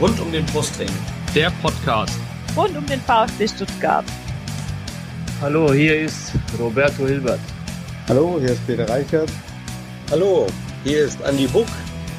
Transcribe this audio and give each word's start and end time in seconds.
Rund 0.00 0.20
um 0.20 0.32
den 0.32 0.44
Brustring. 0.46 0.88
Der 1.36 1.52
Podcast. 1.62 2.18
Rund 2.56 2.76
um 2.76 2.84
den 2.84 3.00
VfB 3.00 3.46
Stuttgart. 3.46 4.04
Hallo, 5.40 5.72
hier 5.72 6.00
ist 6.00 6.32
Roberto 6.58 7.06
Hilbert. 7.06 7.38
Hallo, 8.08 8.38
hier 8.40 8.50
ist 8.50 8.66
Peter 8.66 8.88
Reichert. 8.88 9.30
Hallo, 10.10 10.48
hier 10.82 11.04
ist 11.04 11.22
Andi 11.22 11.46
Buck. 11.46 11.68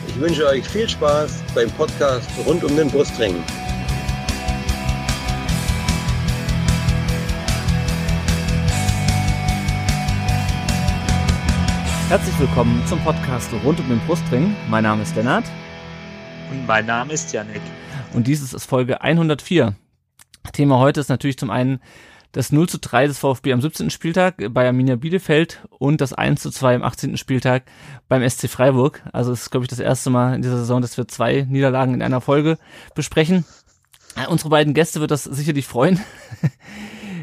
Ich 0.08 0.18
wünsche 0.18 0.48
euch 0.48 0.66
viel 0.66 0.88
Spaß 0.88 1.44
beim 1.54 1.70
Podcast 1.72 2.30
Rund 2.46 2.64
um 2.64 2.78
den 2.78 2.90
Brustring. 2.90 3.36
Herzlich 12.08 12.40
willkommen 12.40 12.82
zum 12.88 13.00
Podcast 13.02 13.50
rund 13.66 13.82
um 13.82 13.90
den 13.90 14.00
Brustring. 14.08 14.56
Mein 14.70 14.84
Name 14.84 15.02
ist 15.02 15.16
Lennart. 15.18 15.44
Und 16.52 16.68
mein 16.68 16.86
Name 16.86 17.14
ist 17.14 17.34
Janik. 17.34 17.62
Und 18.14 18.28
dies 18.28 18.42
ist 18.42 18.66
Folge 18.66 19.02
104. 19.02 19.76
Thema 20.54 20.80
heute 20.80 21.00
ist 21.00 21.10
natürlich 21.10 21.38
zum 21.38 21.50
einen 21.50 21.80
das 22.32 22.52
0 22.52 22.68
zu 22.68 22.80
3 22.80 23.08
des 23.08 23.18
VfB 23.20 23.54
am 23.54 23.62
17. 23.62 23.90
Spieltag 23.90 24.36
bei 24.52 24.68
Arminia 24.68 24.98
Bielefeld 24.98 25.62
und 25.70 26.02
das 26.02 26.14
1 26.14 26.42
zu 26.42 26.52
2 26.52 26.76
am 26.76 26.84
18. 26.84 27.18
Spieltag 27.18 27.64
beim 28.10 28.28
SC 28.28 28.50
Freiburg. 28.50 29.02
Also 29.14 29.32
es 29.32 29.44
ist, 29.44 29.52
glaube 29.52 29.64
ich, 29.64 29.70
das 29.70 29.80
erste 29.80 30.10
Mal 30.10 30.36
in 30.36 30.42
dieser 30.42 30.58
Saison, 30.58 30.82
dass 30.82 30.98
wir 30.98 31.08
zwei 31.08 31.46
Niederlagen 31.50 31.94
in 31.94 32.02
einer 32.02 32.22
Folge 32.22 32.58
besprechen. 32.94 33.46
Äh, 34.16 34.28
unsere 34.28 34.50
beiden 34.50 34.74
Gäste 34.74 35.00
wird 35.00 35.12
das 35.12 35.24
sicherlich 35.24 35.66
freuen. 35.66 36.00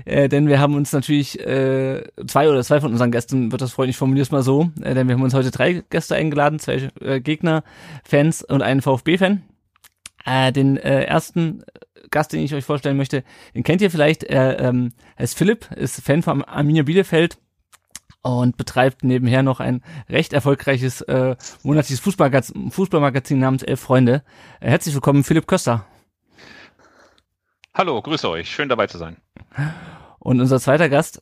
Äh, 0.05 0.29
denn 0.29 0.49
wir 0.49 0.61
haben 0.61 0.75
uns 0.75 0.93
natürlich 0.93 1.39
äh, 1.41 2.03
zwei 2.27 2.49
oder 2.49 2.63
zwei 2.63 2.81
von 2.81 2.93
unseren 2.93 3.11
Gästen, 3.11 3.53
wird 3.53 3.63
das 3.63 3.73
freundlich 3.73 3.97
formuliert 3.97 4.33
mal 4.33 4.43
so, 4.43 4.71
äh, 4.83 4.95
denn 4.95 5.09
wir 5.09 5.15
haben 5.15 5.23
uns 5.23 5.35
heute 5.35 5.51
drei 5.51 5.83
Gäste 5.91 6.15
eingeladen, 6.15 6.59
zwei 6.59 6.91
äh, 7.01 7.21
Gegner, 7.21 7.65
Fans 8.05 8.43
und 8.43 8.63
einen 8.63 8.83
VfB-Fan. 8.83 9.43
Äh, 10.25 10.53
den 10.53 10.77
äh, 10.77 11.05
ersten 11.05 11.65
Gast, 12.11 12.33
den 12.33 12.41
ich 12.41 12.55
euch 12.55 12.65
vorstellen 12.65 12.97
möchte, 12.97 13.25
den 13.55 13.65
kennt 13.65 13.83
ihr 13.83 13.91
vielleicht, 13.91 14.23
er 14.23 14.61
ähm, 14.61 14.93
heißt 15.19 15.37
Philipp, 15.37 15.71
ist 15.73 16.01
Fan 16.03 16.23
von 16.23 16.45
Arminia 16.45 16.85
Bielefeld 16.85 17.39
und 18.23 18.57
betreibt 18.57 19.03
nebenher 19.03 19.43
noch 19.43 19.61
ein 19.61 19.83
recht 20.09 20.33
erfolgreiches 20.33 21.01
äh, 21.03 21.37
monatliches 21.63 22.01
Fußballmagazin, 22.01 22.71
Fußballmagazin 22.71 23.39
namens 23.39 23.63
Elf 23.63 23.81
Freunde. 23.81 24.23
Äh, 24.61 24.71
herzlich 24.71 24.95
willkommen, 24.95 25.25
Philipp 25.25 25.47
Köster. 25.47 25.87
Hallo, 27.75 28.01
grüße 28.01 28.29
euch, 28.29 28.51
schön 28.51 28.69
dabei 28.69 28.87
zu 28.87 28.99
sein. 28.99 29.17
Und 30.23 30.41
unser 30.41 30.61
zweiter 30.61 30.89
Gast 30.89 31.21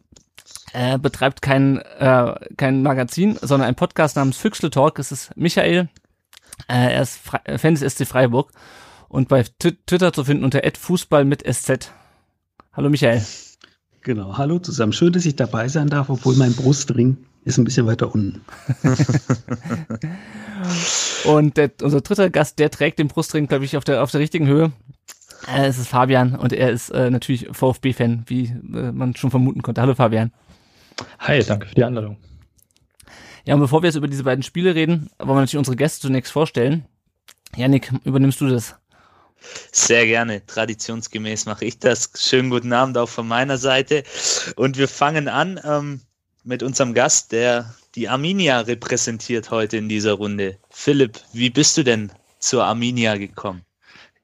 äh, 0.74 0.98
betreibt 0.98 1.40
kein, 1.40 1.78
äh, 1.78 2.34
kein 2.58 2.82
Magazin, 2.82 3.38
sondern 3.40 3.68
ein 3.68 3.74
Podcast 3.74 4.16
namens 4.16 4.36
Füchsle 4.36 4.68
Talk. 4.68 4.98
Es 4.98 5.10
ist 5.10 5.34
Michael. 5.36 5.88
Äh, 6.68 6.92
er 6.92 7.02
ist 7.02 7.16
Fre 7.16 7.40
Fan 7.58 7.74
des 7.74 7.94
SC 7.94 8.06
Freiburg 8.06 8.52
und 9.08 9.28
bei 9.28 9.42
Twitter 9.42 10.12
zu 10.12 10.24
finden 10.24 10.44
unter 10.44 10.60
Fußball 10.78 11.24
mit 11.24 11.42
SZ. 11.50 11.92
Hallo 12.74 12.90
Michael. 12.90 13.24
Genau, 14.02 14.36
hallo 14.36 14.58
zusammen. 14.58 14.92
Schön, 14.92 15.14
dass 15.14 15.24
ich 15.24 15.34
dabei 15.34 15.68
sein 15.68 15.88
darf, 15.88 16.10
obwohl 16.10 16.36
mein 16.36 16.54
Brustring 16.54 17.16
ist 17.44 17.56
ein 17.56 17.64
bisschen 17.64 17.86
weiter 17.86 18.14
unten. 18.14 18.42
und 21.24 21.56
der, 21.56 21.70
unser 21.80 22.02
dritter 22.02 22.28
Gast, 22.28 22.58
der 22.58 22.70
trägt 22.70 22.98
den 22.98 23.08
Brustring, 23.08 23.46
glaube 23.46 23.64
ich, 23.64 23.78
auf 23.78 23.84
der, 23.84 24.02
auf 24.02 24.10
der 24.10 24.20
richtigen 24.20 24.46
Höhe. 24.46 24.72
Äh, 25.48 25.66
es 25.66 25.78
ist 25.78 25.88
Fabian 25.88 26.34
und 26.36 26.52
er 26.52 26.70
ist 26.70 26.91
äh, 26.91 27.10
natürlich 27.10 27.48
VfB-Fan, 27.50 28.24
wie 28.27 28.44
äh, 28.44 28.92
man 28.92 29.16
schon 29.16 29.30
vermuten 29.30 29.62
konnte. 29.62 29.80
Hallo 29.80 29.94
Fabian. 29.94 30.32
Hi, 31.20 31.42
danke 31.42 31.66
für 31.66 31.74
die 31.74 31.84
Einladung. 31.84 32.19
Ja, 33.44 33.55
und 33.55 33.60
bevor 33.60 33.82
wir 33.82 33.88
jetzt 33.88 33.97
über 33.97 34.08
diese 34.08 34.24
beiden 34.24 34.42
Spiele 34.42 34.74
reden, 34.74 35.10
wollen 35.19 35.30
wir 35.30 35.34
natürlich 35.41 35.56
unsere 35.56 35.77
Gäste 35.77 36.02
zunächst 36.02 36.32
vorstellen. 36.32 36.84
Janik, 37.56 37.92
übernimmst 38.05 38.41
du 38.41 38.48
das? 38.48 38.77
Sehr 39.72 40.06
gerne. 40.06 40.44
Traditionsgemäß 40.44 41.47
mache 41.47 41.64
ich 41.64 41.78
das. 41.78 42.10
Schönen 42.16 42.50
guten 42.50 42.72
Abend 42.72 42.98
auch 42.98 43.08
von 43.08 43.27
meiner 43.27 43.56
Seite. 43.56 44.04
Und 44.56 44.76
wir 44.76 44.88
fangen 44.88 45.28
an 45.28 45.59
ähm, 45.64 46.03
mit 46.44 46.62
unserem 46.62 46.93
Gast, 46.93 47.32
der 47.32 47.75
die 47.94 48.09
Arminia 48.09 48.60
repräsentiert 48.60 49.50
heute 49.50 49.78
in 49.78 49.88
dieser 49.88 50.12
Runde. 50.12 50.59
Philipp, 50.69 51.19
wie 51.32 51.50
bist 51.50 51.76
du 51.78 51.82
denn 51.82 52.12
zur 52.38 52.64
Arminia 52.64 53.16
gekommen? 53.16 53.64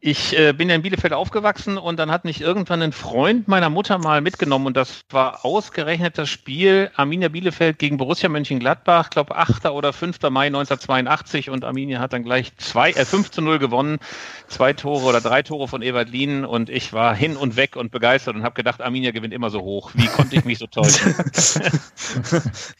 Ich 0.06 0.38
äh, 0.38 0.52
bin 0.52 0.68
ja 0.68 0.76
in 0.76 0.82
Bielefeld 0.82 1.12
aufgewachsen 1.12 1.78
und 1.78 1.98
dann 1.98 2.12
hat 2.12 2.24
mich 2.24 2.40
irgendwann 2.40 2.80
ein 2.80 2.92
Freund 2.92 3.48
meiner 3.48 3.70
Mutter 3.70 3.98
mal 3.98 4.20
mitgenommen 4.20 4.66
und 4.66 4.76
das 4.76 5.00
war 5.10 5.44
ausgerechnet 5.44 6.16
das 6.16 6.28
Spiel 6.28 6.92
Arminia 6.94 7.28
Bielefeld 7.28 7.80
gegen 7.80 7.96
Borussia 7.96 8.28
Mönchengladbach, 8.28 9.10
glaube 9.10 9.34
8. 9.34 9.66
oder 9.66 9.92
5. 9.92 10.22
Mai 10.30 10.46
1982 10.46 11.50
und 11.50 11.64
Arminia 11.64 11.98
hat 11.98 12.12
dann 12.12 12.22
gleich 12.22 12.56
zwei, 12.56 12.90
äh, 12.90 13.04
5 13.04 13.32
zu 13.32 13.42
0 13.42 13.58
gewonnen, 13.58 13.98
zwei 14.46 14.74
Tore 14.74 15.06
oder 15.06 15.20
drei 15.20 15.42
Tore 15.42 15.66
von 15.66 15.82
Ewald 15.82 16.08
Lien 16.08 16.44
und 16.44 16.70
ich 16.70 16.92
war 16.92 17.12
hin 17.12 17.36
und 17.36 17.56
weg 17.56 17.74
und 17.74 17.90
begeistert 17.90 18.36
und 18.36 18.44
habe 18.44 18.54
gedacht, 18.54 18.82
Arminia 18.82 19.10
gewinnt 19.10 19.34
immer 19.34 19.50
so 19.50 19.62
hoch. 19.62 19.90
Wie 19.94 20.06
konnte 20.06 20.36
ich 20.36 20.44
mich 20.44 20.58
so 20.58 20.68
täuschen? 20.68 21.16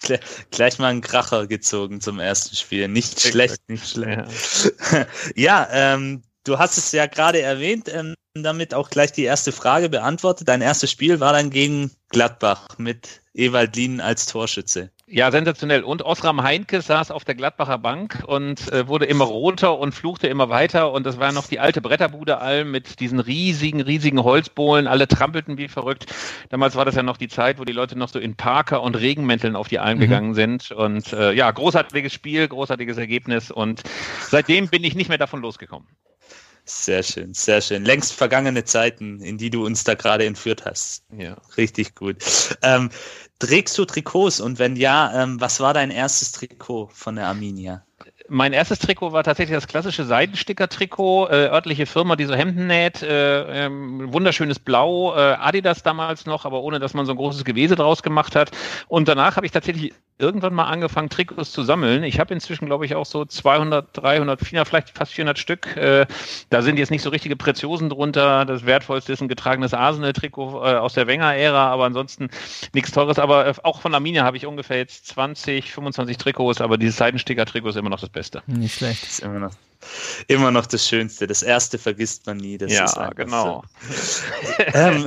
gleich 0.53 0.79
mal 0.79 0.91
einen 0.91 1.01
Kracher 1.01 1.49
gezogen 1.49 2.01
zum 2.01 2.21
ersten 2.21 2.55
Spiel. 2.55 2.87
Nicht 2.87 3.21
schlecht, 3.21 3.69
nicht 3.69 3.89
schlecht. 3.89 4.73
ja, 5.35 5.67
ähm, 5.73 6.23
Du 6.47 6.59
hast 6.59 6.79
es 6.79 6.93
ja 6.93 7.07
gerade 7.07 7.43
erwähnt, 7.43 7.89
ähm, 7.93 8.15
damit 8.43 8.75
auch 8.75 8.91
gleich 8.91 9.13
die 9.13 9.25
erste 9.25 9.53
Frage 9.53 9.89
beantwortet. 9.89 10.49
Dein 10.49 10.63
erstes 10.63 10.91
Spiel 10.91 11.21
war 11.21 11.33
dann 11.33 11.51
gegen 11.51 11.91
Gladbach 12.11 12.79
mit 12.79 13.23
Ewald 13.35 13.77
Lien 13.77 14.01
als 14.01 14.27
Torschütze. 14.27 14.91
Ja, 15.09 15.31
sensationell. 15.31 15.85
Und 15.85 16.03
Osram 16.03 16.43
Heinke 16.43 16.81
saß 16.81 17.13
auf 17.13 17.25
der 17.25 17.37
Gladbacher 17.37 17.79
Bank 17.79 18.25
und 18.27 18.73
äh, 18.73 18.89
wurde 18.89 19.07
immer 19.07 19.25
roter 19.25 19.79
und 19.79 19.93
fluchte 19.93 20.27
immer 20.27 20.49
weiter. 20.49 20.91
Und 20.91 21.07
das 21.07 21.21
war 21.21 21.31
noch 21.31 21.47
die 21.47 21.61
alte 21.61 21.81
Bretterbude 21.81 22.39
Alm 22.39 22.73
mit 22.73 22.99
diesen 22.99 23.21
riesigen, 23.21 23.81
riesigen 23.81 24.25
Holzbohlen. 24.25 24.89
Alle 24.89 25.07
trampelten 25.07 25.59
wie 25.59 25.69
verrückt. 25.69 26.07
Damals 26.49 26.75
war 26.75 26.85
das 26.85 26.97
ja 26.97 27.05
noch 27.05 27.19
die 27.19 27.29
Zeit, 27.29 27.61
wo 27.61 27.65
die 27.65 27.73
Leute 27.73 27.97
noch 27.97 28.09
so 28.09 28.19
in 28.19 28.35
Parker 28.35 28.83
und 28.83 28.97
Regenmänteln 28.97 29.55
auf 29.55 29.69
die 29.69 29.79
Alm 29.79 29.99
mhm. 29.99 30.03
gegangen 30.03 30.35
sind. 30.35 30.73
Und 30.73 31.13
äh, 31.13 31.33
ja, 31.33 31.49
großartiges 31.51 32.13
Spiel, 32.13 32.49
großartiges 32.49 32.97
Ergebnis. 32.97 33.53
Und 33.53 33.83
seitdem 34.23 34.69
bin 34.69 34.83
ich 34.83 34.97
nicht 34.97 35.09
mehr 35.09 35.19
davon 35.19 35.41
losgekommen. 35.41 35.87
Sehr 36.69 37.05
schön, 37.05 37.33
sehr 37.33 37.61
schön. 37.61 37.85
Längst 37.85 38.13
vergangene 38.13 38.65
Zeiten, 38.65 39.21
in 39.21 39.39
die 39.39 39.51
du 39.51 39.65
uns 39.65 39.85
da 39.85 39.95
gerade 39.95 40.27
entführt 40.27 40.65
hast. 40.65 41.05
Ja. 41.17 41.37
Richtig 41.57 41.95
gut. 41.95 42.17
Ähm, 42.61 42.91
trägst 43.39 43.79
du 43.79 43.85
Trikots 43.85 44.41
und 44.41 44.59
wenn 44.59 44.75
ja, 44.75 45.23
ähm, 45.23 45.41
was 45.41 45.61
war 45.61 45.75
dein 45.75 45.93
erstes 45.93 46.33
Trikot 46.33 46.89
von 46.93 47.15
der 47.17 47.29
Arminia? 47.29 47.87
Mein 48.29 48.53
erstes 48.53 48.81
Trikot 48.81 49.13
war 49.13 49.23
tatsächlich 49.23 49.57
das 49.57 49.69
klassische 49.69 50.05
Seidensticker-Trikot, 50.05 51.29
äh, 51.29 51.49
örtliche 51.49 51.87
Firma, 51.87 52.17
die 52.17 52.25
so 52.25 52.35
Hemden 52.35 52.67
näht, 52.67 53.03
äh, 53.03 53.67
ähm, 53.67 54.13
wunderschönes 54.13 54.59
Blau, 54.59 55.15
äh, 55.15 55.35
Adidas 55.35 55.83
damals 55.83 56.27
noch, 56.27 56.45
aber 56.45 56.63
ohne 56.63 56.79
dass 56.79 56.95
man 56.95 57.07
so 57.07 57.13
ein 57.13 57.19
großes 57.19 57.45
Gewese 57.45 57.77
draus 57.77 58.03
gemacht 58.03 58.35
hat. 58.35 58.51
Und 58.89 59.09
danach 59.09 59.37
habe 59.37 59.47
ich 59.47 59.53
tatsächlich 59.53 59.93
irgendwann 60.19 60.55
mal 60.55 60.65
angefangen, 60.65 61.11
Trikots 61.11 61.53
zu 61.53 61.63
sammeln. 61.63 62.03
Ich 62.03 62.19
habe 62.19 62.33
inzwischen, 62.33 62.67
glaube 62.67 62.87
ich, 62.87 62.95
auch 62.95 63.05
so 63.05 63.25
200, 63.25 63.89
300, 63.93 64.41
400, 64.41 64.69
vielleicht 64.69 64.91
fast 64.97 65.13
400 65.13 65.39
Stück. 65.39 65.77
Äh, 65.77 66.07
da 66.49 66.63
sind 66.63 66.79
jetzt 66.79 66.91
nicht 66.91 67.03
so 67.03 67.11
richtige 67.11 67.37
Preziosen 67.37 67.91
drunter. 67.91 68.47
Das 68.47 68.65
wertvollste 68.65 69.13
ist 69.13 69.21
ein 69.21 69.29
getragenes 69.29 69.75
Arsenal-Trikot 69.75 70.65
äh, 70.65 70.77
aus 70.77 70.95
der 70.95 71.07
Wenger-Ära, 71.07 71.69
aber 71.69 71.85
ansonsten 71.85 72.31
nichts 72.73 72.93
Teures. 72.93 73.19
Aber 73.19 73.47
äh, 73.47 73.55
auch 73.63 73.81
von 73.81 73.95
Arminia 73.95 74.25
habe 74.25 74.39
ich 74.39 74.47
ungefähr 74.47 74.79
jetzt 74.79 75.07
20, 75.09 75.73
25 75.73 76.17
Trikots, 76.17 76.61
aber 76.63 76.79
dieses 76.79 76.97
Seidensticker-Trikot 76.97 77.69
ist 77.69 77.77
immer 77.77 77.91
noch 77.91 78.01
das 78.01 78.09
Beste. 78.17 78.43
Nicht 78.47 78.77
schlecht. 78.77 79.05
ist 79.05 79.21
immer 79.21 79.39
noch, 79.39 79.53
immer 80.27 80.51
noch 80.51 80.65
das 80.65 80.89
Schönste. 80.89 81.27
Das 81.27 81.43
erste 81.43 81.77
vergisst 81.77 82.25
man 82.27 82.39
nie. 82.39 82.57
Das 82.57 82.73
ja, 82.73 83.11
genau. 83.11 83.63
So. 83.79 84.65
ähm, 84.73 85.07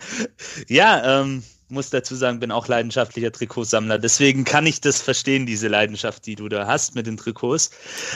ja, 0.68 1.20
ähm, 1.20 1.42
muss 1.68 1.90
dazu 1.90 2.14
sagen, 2.14 2.40
bin 2.40 2.50
auch 2.50 2.66
leidenschaftlicher 2.66 3.32
Trikotsammler. 3.32 3.98
Deswegen 3.98 4.44
kann 4.44 4.64
ich 4.64 4.80
das 4.80 5.02
verstehen, 5.02 5.44
diese 5.44 5.68
Leidenschaft, 5.68 6.24
die 6.24 6.36
du 6.36 6.48
da 6.48 6.66
hast 6.66 6.94
mit 6.94 7.06
den 7.06 7.18
Trikots. 7.18 7.70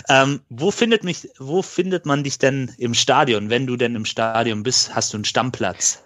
Ähm, 0.08 0.40
wo 0.48 0.70
findet 0.70 1.04
mich, 1.04 1.28
wo 1.38 1.60
findet 1.60 2.06
man 2.06 2.24
dich 2.24 2.38
denn 2.38 2.72
im 2.78 2.94
Stadion? 2.94 3.50
Wenn 3.50 3.66
du 3.66 3.76
denn 3.76 3.94
im 3.94 4.06
Stadion 4.06 4.62
bist, 4.62 4.94
hast 4.94 5.12
du 5.12 5.18
einen 5.18 5.26
Stammplatz? 5.26 6.02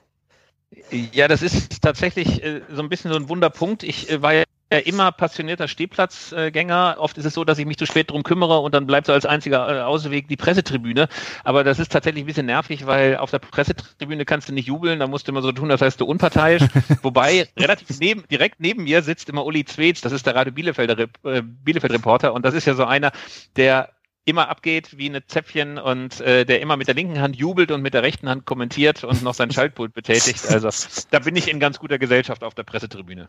Ja, 1.12 1.28
das 1.28 1.43
ist 1.43 1.81
tatsächlich 1.81 2.43
äh, 2.43 2.62
so 2.75 2.82
ein 2.82 2.88
bisschen 2.88 3.12
so 3.12 3.17
ein 3.17 3.28
Wunderpunkt. 3.28 3.84
Ich 3.84 4.11
äh, 4.11 4.20
war 4.20 4.34
ja 4.34 4.43
immer 4.70 5.12
passionierter 5.12 5.68
Stehplatzgänger. 5.68 6.96
Oft 6.98 7.18
ist 7.18 7.24
es 7.24 7.34
so, 7.34 7.44
dass 7.44 7.58
ich 7.58 7.66
mich 7.66 7.76
zu 7.76 7.86
spät 7.86 8.10
drum 8.10 8.22
kümmere 8.22 8.58
und 8.58 8.74
dann 8.74 8.86
bleibt 8.86 9.06
so 9.06 9.12
als 9.12 9.24
einziger 9.24 9.68
äh, 9.68 9.82
Ausweg 9.82 10.28
die 10.28 10.36
Pressetribüne. 10.36 11.08
Aber 11.44 11.64
das 11.64 11.78
ist 11.78 11.92
tatsächlich 11.92 12.24
ein 12.24 12.26
bisschen 12.26 12.46
nervig, 12.46 12.86
weil 12.86 13.16
auf 13.16 13.30
der 13.30 13.38
Pressetribüne 13.38 14.24
kannst 14.24 14.48
du 14.48 14.52
nicht 14.52 14.66
jubeln, 14.66 14.98
da 14.98 15.06
musst 15.06 15.28
du 15.28 15.32
immer 15.32 15.42
so 15.42 15.52
tun, 15.52 15.68
das 15.68 15.80
heißt 15.80 16.00
du 16.00 16.04
unparteiisch. 16.06 16.62
Wobei 17.02 17.48
relativ 17.56 18.00
neben, 18.00 18.24
direkt 18.28 18.60
neben 18.60 18.84
mir 18.84 19.02
sitzt 19.02 19.28
immer 19.28 19.44
Uli 19.44 19.64
Zwetz, 19.64 20.00
das 20.00 20.12
ist 20.12 20.26
der 20.26 20.34
Radio 20.34 20.52
Bielefelder 20.52 21.06
äh, 21.24 21.42
Bielefeld 21.42 21.92
Reporter 21.92 22.34
und 22.34 22.44
das 22.44 22.54
ist 22.54 22.66
ja 22.66 22.74
so 22.74 22.84
einer, 22.84 23.12
der 23.56 23.90
immer 24.26 24.49
abgeht 24.49 24.99
wie 24.99 25.08
eine 25.08 25.25
Zäpfchen 25.25 25.78
und 25.78 26.20
äh, 26.20 26.44
der 26.44 26.61
immer 26.61 26.76
mit 26.76 26.88
der 26.88 26.96
linken 26.96 27.20
Hand 27.20 27.37
jubelt 27.37 27.70
und 27.70 27.81
mit 27.81 27.94
der 27.94 28.02
rechten 28.02 28.28
Hand 28.28 28.44
kommentiert 28.44 29.05
und 29.05 29.23
noch 29.23 29.34
sein 29.34 29.52
Schaltpult 29.52 29.94
betätigt. 29.94 30.44
Also 30.49 30.69
da 31.11 31.20
bin 31.20 31.37
ich 31.37 31.49
in 31.49 31.61
ganz 31.61 31.78
guter 31.78 31.99
Gesellschaft 31.99 32.43
auf 32.43 32.52
der 32.52 32.64
Pressetribüne. 32.64 33.28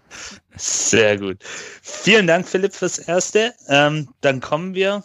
Sehr 0.56 1.20
gut. 1.20 1.38
Vielen 1.84 2.26
Dank, 2.26 2.48
Philipp, 2.48 2.74
fürs 2.74 2.98
Erste. 2.98 3.54
Ähm, 3.68 4.10
dann 4.22 4.42
kommen 4.42 4.74
wir 4.74 5.04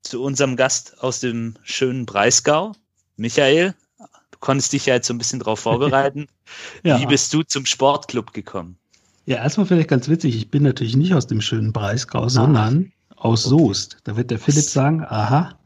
zu 0.00 0.22
unserem 0.22 0.56
Gast 0.56 1.02
aus 1.02 1.20
dem 1.20 1.54
schönen 1.62 2.06
Breisgau. 2.06 2.72
Michael, 3.16 3.74
du 3.98 4.38
konntest 4.40 4.72
dich 4.72 4.86
ja 4.86 4.94
jetzt 4.94 5.06
so 5.06 5.12
ein 5.12 5.18
bisschen 5.18 5.40
drauf 5.40 5.60
vorbereiten. 5.60 6.28
ja. 6.82 6.98
Wie 6.98 7.06
bist 7.06 7.34
du 7.34 7.42
zum 7.42 7.66
Sportclub 7.66 8.32
gekommen? 8.32 8.78
Ja, 9.26 9.36
erstmal 9.36 9.66
vielleicht 9.66 9.90
ganz 9.90 10.08
witzig, 10.08 10.34
ich 10.34 10.50
bin 10.50 10.62
natürlich 10.62 10.96
nicht 10.96 11.12
aus 11.12 11.26
dem 11.26 11.42
schönen 11.42 11.74
Breisgau, 11.74 12.28
sondern 12.28 12.92
aus 13.16 13.44
Soest. 13.44 13.98
Da 14.04 14.16
wird 14.16 14.30
der 14.30 14.38
Philipp 14.38 14.64
sagen, 14.64 15.04
aha, 15.04 15.56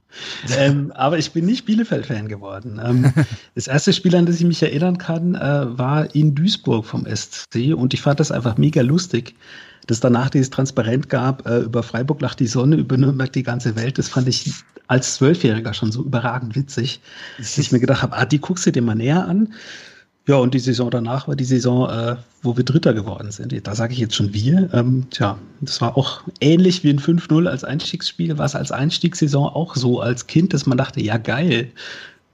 ähm, 0.58 0.92
aber 0.94 1.18
ich 1.18 1.32
bin 1.32 1.46
nicht 1.46 1.66
Bielefeld-Fan 1.66 2.28
geworden. 2.28 2.80
Ähm, 2.84 3.12
das 3.54 3.66
erste 3.66 3.92
Spiel, 3.92 4.14
an 4.16 4.26
das 4.26 4.36
ich 4.36 4.44
mich 4.44 4.62
erinnern 4.62 4.98
kann, 4.98 5.34
äh, 5.34 5.78
war 5.78 6.14
in 6.14 6.34
Duisburg 6.34 6.84
vom 6.84 7.06
SC 7.06 7.74
und 7.74 7.94
ich 7.94 8.02
fand 8.02 8.20
das 8.20 8.32
einfach 8.32 8.56
mega 8.56 8.82
lustig, 8.82 9.34
dass 9.86 10.00
danach 10.00 10.30
dieses 10.30 10.50
Transparent 10.50 11.08
gab, 11.08 11.46
äh, 11.48 11.60
über 11.60 11.82
Freiburg 11.82 12.20
lacht 12.20 12.40
die 12.40 12.46
Sonne, 12.46 12.76
über 12.76 12.96
Nürnberg 12.96 13.32
die 13.32 13.42
ganze 13.42 13.76
Welt. 13.76 13.98
Das 13.98 14.08
fand 14.08 14.28
ich 14.28 14.52
als 14.88 15.14
Zwölfjähriger 15.14 15.72
schon 15.72 15.92
so 15.92 16.04
überragend 16.04 16.56
witzig, 16.56 17.00
dass 17.38 17.56
ich 17.58 17.72
mir 17.72 17.80
gedacht 17.80 18.02
habe, 18.02 18.16
ah, 18.16 18.24
die 18.24 18.40
guckst 18.40 18.66
du 18.66 18.72
dir 18.72 18.82
mal 18.82 18.96
näher 18.96 19.26
an. 19.26 19.54
Ja, 20.30 20.36
und 20.36 20.54
die 20.54 20.60
Saison 20.60 20.92
danach 20.92 21.26
war 21.26 21.34
die 21.34 21.42
Saison, 21.42 21.90
äh, 21.90 22.14
wo 22.42 22.56
wir 22.56 22.62
Dritter 22.62 22.94
geworden 22.94 23.32
sind. 23.32 23.52
Da 23.66 23.74
sage 23.74 23.94
ich 23.94 23.98
jetzt 23.98 24.14
schon 24.14 24.32
wir. 24.32 24.70
Ähm, 24.72 25.08
tja, 25.10 25.36
das 25.60 25.80
war 25.80 25.96
auch 25.96 26.22
ähnlich 26.40 26.84
wie 26.84 26.90
ein 26.90 27.00
5-0 27.00 27.48
als 27.48 27.64
Einstiegsspiel, 27.64 28.38
war 28.38 28.46
es 28.46 28.54
als 28.54 28.70
Einstiegssaison 28.70 29.48
auch 29.48 29.74
so 29.74 30.00
als 30.00 30.28
Kind, 30.28 30.54
dass 30.54 30.66
man 30.66 30.78
dachte, 30.78 31.00
ja 31.02 31.16
geil. 31.16 31.72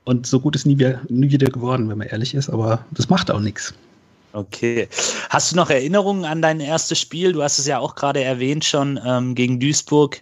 Und 0.05 0.27
so 0.27 0.41
gut 0.41 0.55
ist 0.57 0.67
nie 0.67 0.77
wieder, 0.77 1.01
nie 1.09 1.31
wieder 1.31 1.47
geworden, 1.47 1.89
wenn 1.89 1.97
man 1.97 2.09
ehrlich 2.09 2.35
ist, 2.35 2.51
aber 2.51 2.85
das 2.91 3.09
macht 3.09 3.31
auch 3.31 3.41
nichts. 3.41 3.73
Okay. 4.35 4.89
Hast 5.31 5.53
du 5.53 5.57
noch 5.57 5.71
Erinnerungen 5.71 6.27
an 6.27 6.43
dein 6.43 6.61
erstes 6.61 6.99
Spiel? 6.99 7.33
Du 7.33 7.43
hast 7.43 7.59
es 7.59 7.67
ja 7.67 7.79
auch 7.79 7.95
gerade 7.95 8.23
erwähnt 8.23 8.67
schon 8.67 9.01
ähm, 9.07 9.35
gegen 9.35 9.59
Duisburg. 9.59 10.21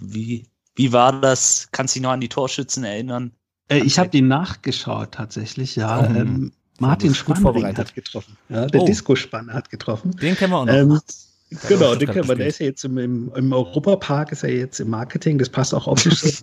Wie, 0.00 0.46
wie 0.76 0.94
war 0.94 1.20
das? 1.20 1.68
Kannst 1.72 1.94
du 1.94 1.98
dich 1.98 2.04
noch 2.04 2.12
an 2.12 2.22
die 2.22 2.30
Torschützen 2.30 2.84
erinnern? 2.84 3.32
Äh, 3.68 3.80
ich 3.80 3.98
habe 3.98 4.08
die 4.08 4.22
nachgeschaut 4.22 5.12
tatsächlich, 5.12 5.76
ja. 5.76 6.00
Oh. 6.00 6.04
Ähm, 6.04 6.52
Martin 6.78 7.14
Spannring 7.14 7.76
hat 7.76 7.94
getroffen. 7.94 8.36
Ja, 8.48 8.66
der 8.66 8.82
oh. 8.82 8.86
Disco-Spanner 8.86 9.52
hat 9.52 9.70
getroffen. 9.70 10.16
Den 10.16 10.36
kennen 10.36 10.52
wir 10.52 10.58
auch 10.58 10.66
noch. 10.66 10.74
Ähm, 10.74 11.00
genau, 11.68 11.94
den 11.94 12.10
kennen 12.10 12.28
wir. 12.28 12.34
Der 12.34 12.46
ist 12.46 12.58
ja 12.58 12.66
jetzt 12.66 12.84
im, 12.84 12.98
im, 12.98 13.32
im 13.34 13.52
Europapark, 13.52 14.32
ist 14.32 14.42
er 14.42 14.50
jetzt 14.50 14.80
im 14.80 14.90
Marketing, 14.90 15.38
das 15.38 15.48
passt 15.48 15.74
auch 15.74 15.86
optisch 15.86 16.42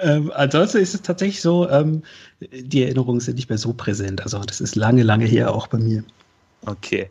ähm, 0.00 0.30
ansonsten 0.34 0.78
ist 0.78 0.94
es 0.94 1.02
tatsächlich 1.02 1.40
so, 1.40 1.68
ähm, 1.68 2.02
die 2.40 2.82
Erinnerungen 2.82 3.20
sind 3.20 3.36
nicht 3.36 3.48
mehr 3.48 3.58
so 3.58 3.72
präsent. 3.72 4.22
Also 4.22 4.38
das 4.40 4.60
ist 4.60 4.76
lange, 4.76 5.02
lange 5.02 5.24
her 5.24 5.54
auch 5.54 5.66
bei 5.66 5.78
mir. 5.78 6.04
Okay. 6.66 7.08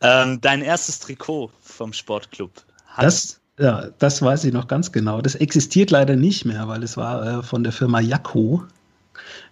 Ähm, 0.00 0.40
dein 0.40 0.62
erstes 0.62 1.00
Trikot 1.00 1.50
vom 1.60 1.92
Sportclub. 1.92 2.50
Das, 2.98 3.40
ja, 3.58 3.88
das 3.98 4.22
weiß 4.22 4.44
ich 4.44 4.52
noch 4.52 4.68
ganz 4.68 4.90
genau. 4.92 5.20
Das 5.20 5.34
existiert 5.34 5.90
leider 5.90 6.16
nicht 6.16 6.44
mehr, 6.44 6.66
weil 6.68 6.82
es 6.82 6.96
war 6.96 7.40
äh, 7.40 7.42
von 7.42 7.62
der 7.62 7.72
Firma 7.72 8.00
Jakko. 8.00 8.64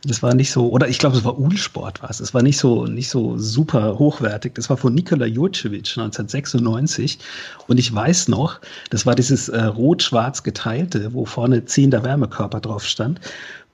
Das 0.04 0.22
war 0.22 0.34
nicht 0.34 0.50
so, 0.50 0.68
oder 0.68 0.88
ich 0.88 0.98
glaube, 0.98 1.16
es 1.16 1.24
war 1.24 1.38
Ulsport 1.38 2.02
war 2.02 2.10
es. 2.10 2.34
War 2.34 2.42
nicht 2.42 2.58
so, 2.58 2.86
nicht 2.86 3.08
so 3.08 3.38
super 3.38 3.98
hochwertig. 3.98 4.54
Das 4.54 4.68
war 4.70 4.76
von 4.76 4.94
Nikola 4.94 5.26
Jurcevic 5.26 5.88
1996. 5.96 7.18
Und 7.66 7.78
ich 7.78 7.94
weiß 7.94 8.28
noch, 8.28 8.60
das 8.90 9.06
war 9.06 9.14
dieses 9.14 9.48
äh, 9.48 9.62
rot-schwarz 9.62 10.42
geteilte, 10.42 11.12
wo 11.14 11.24
vorne 11.24 11.64
ziehender 11.64 12.04
Wärmekörper 12.04 12.60
drauf 12.60 12.84
stand. 12.84 13.20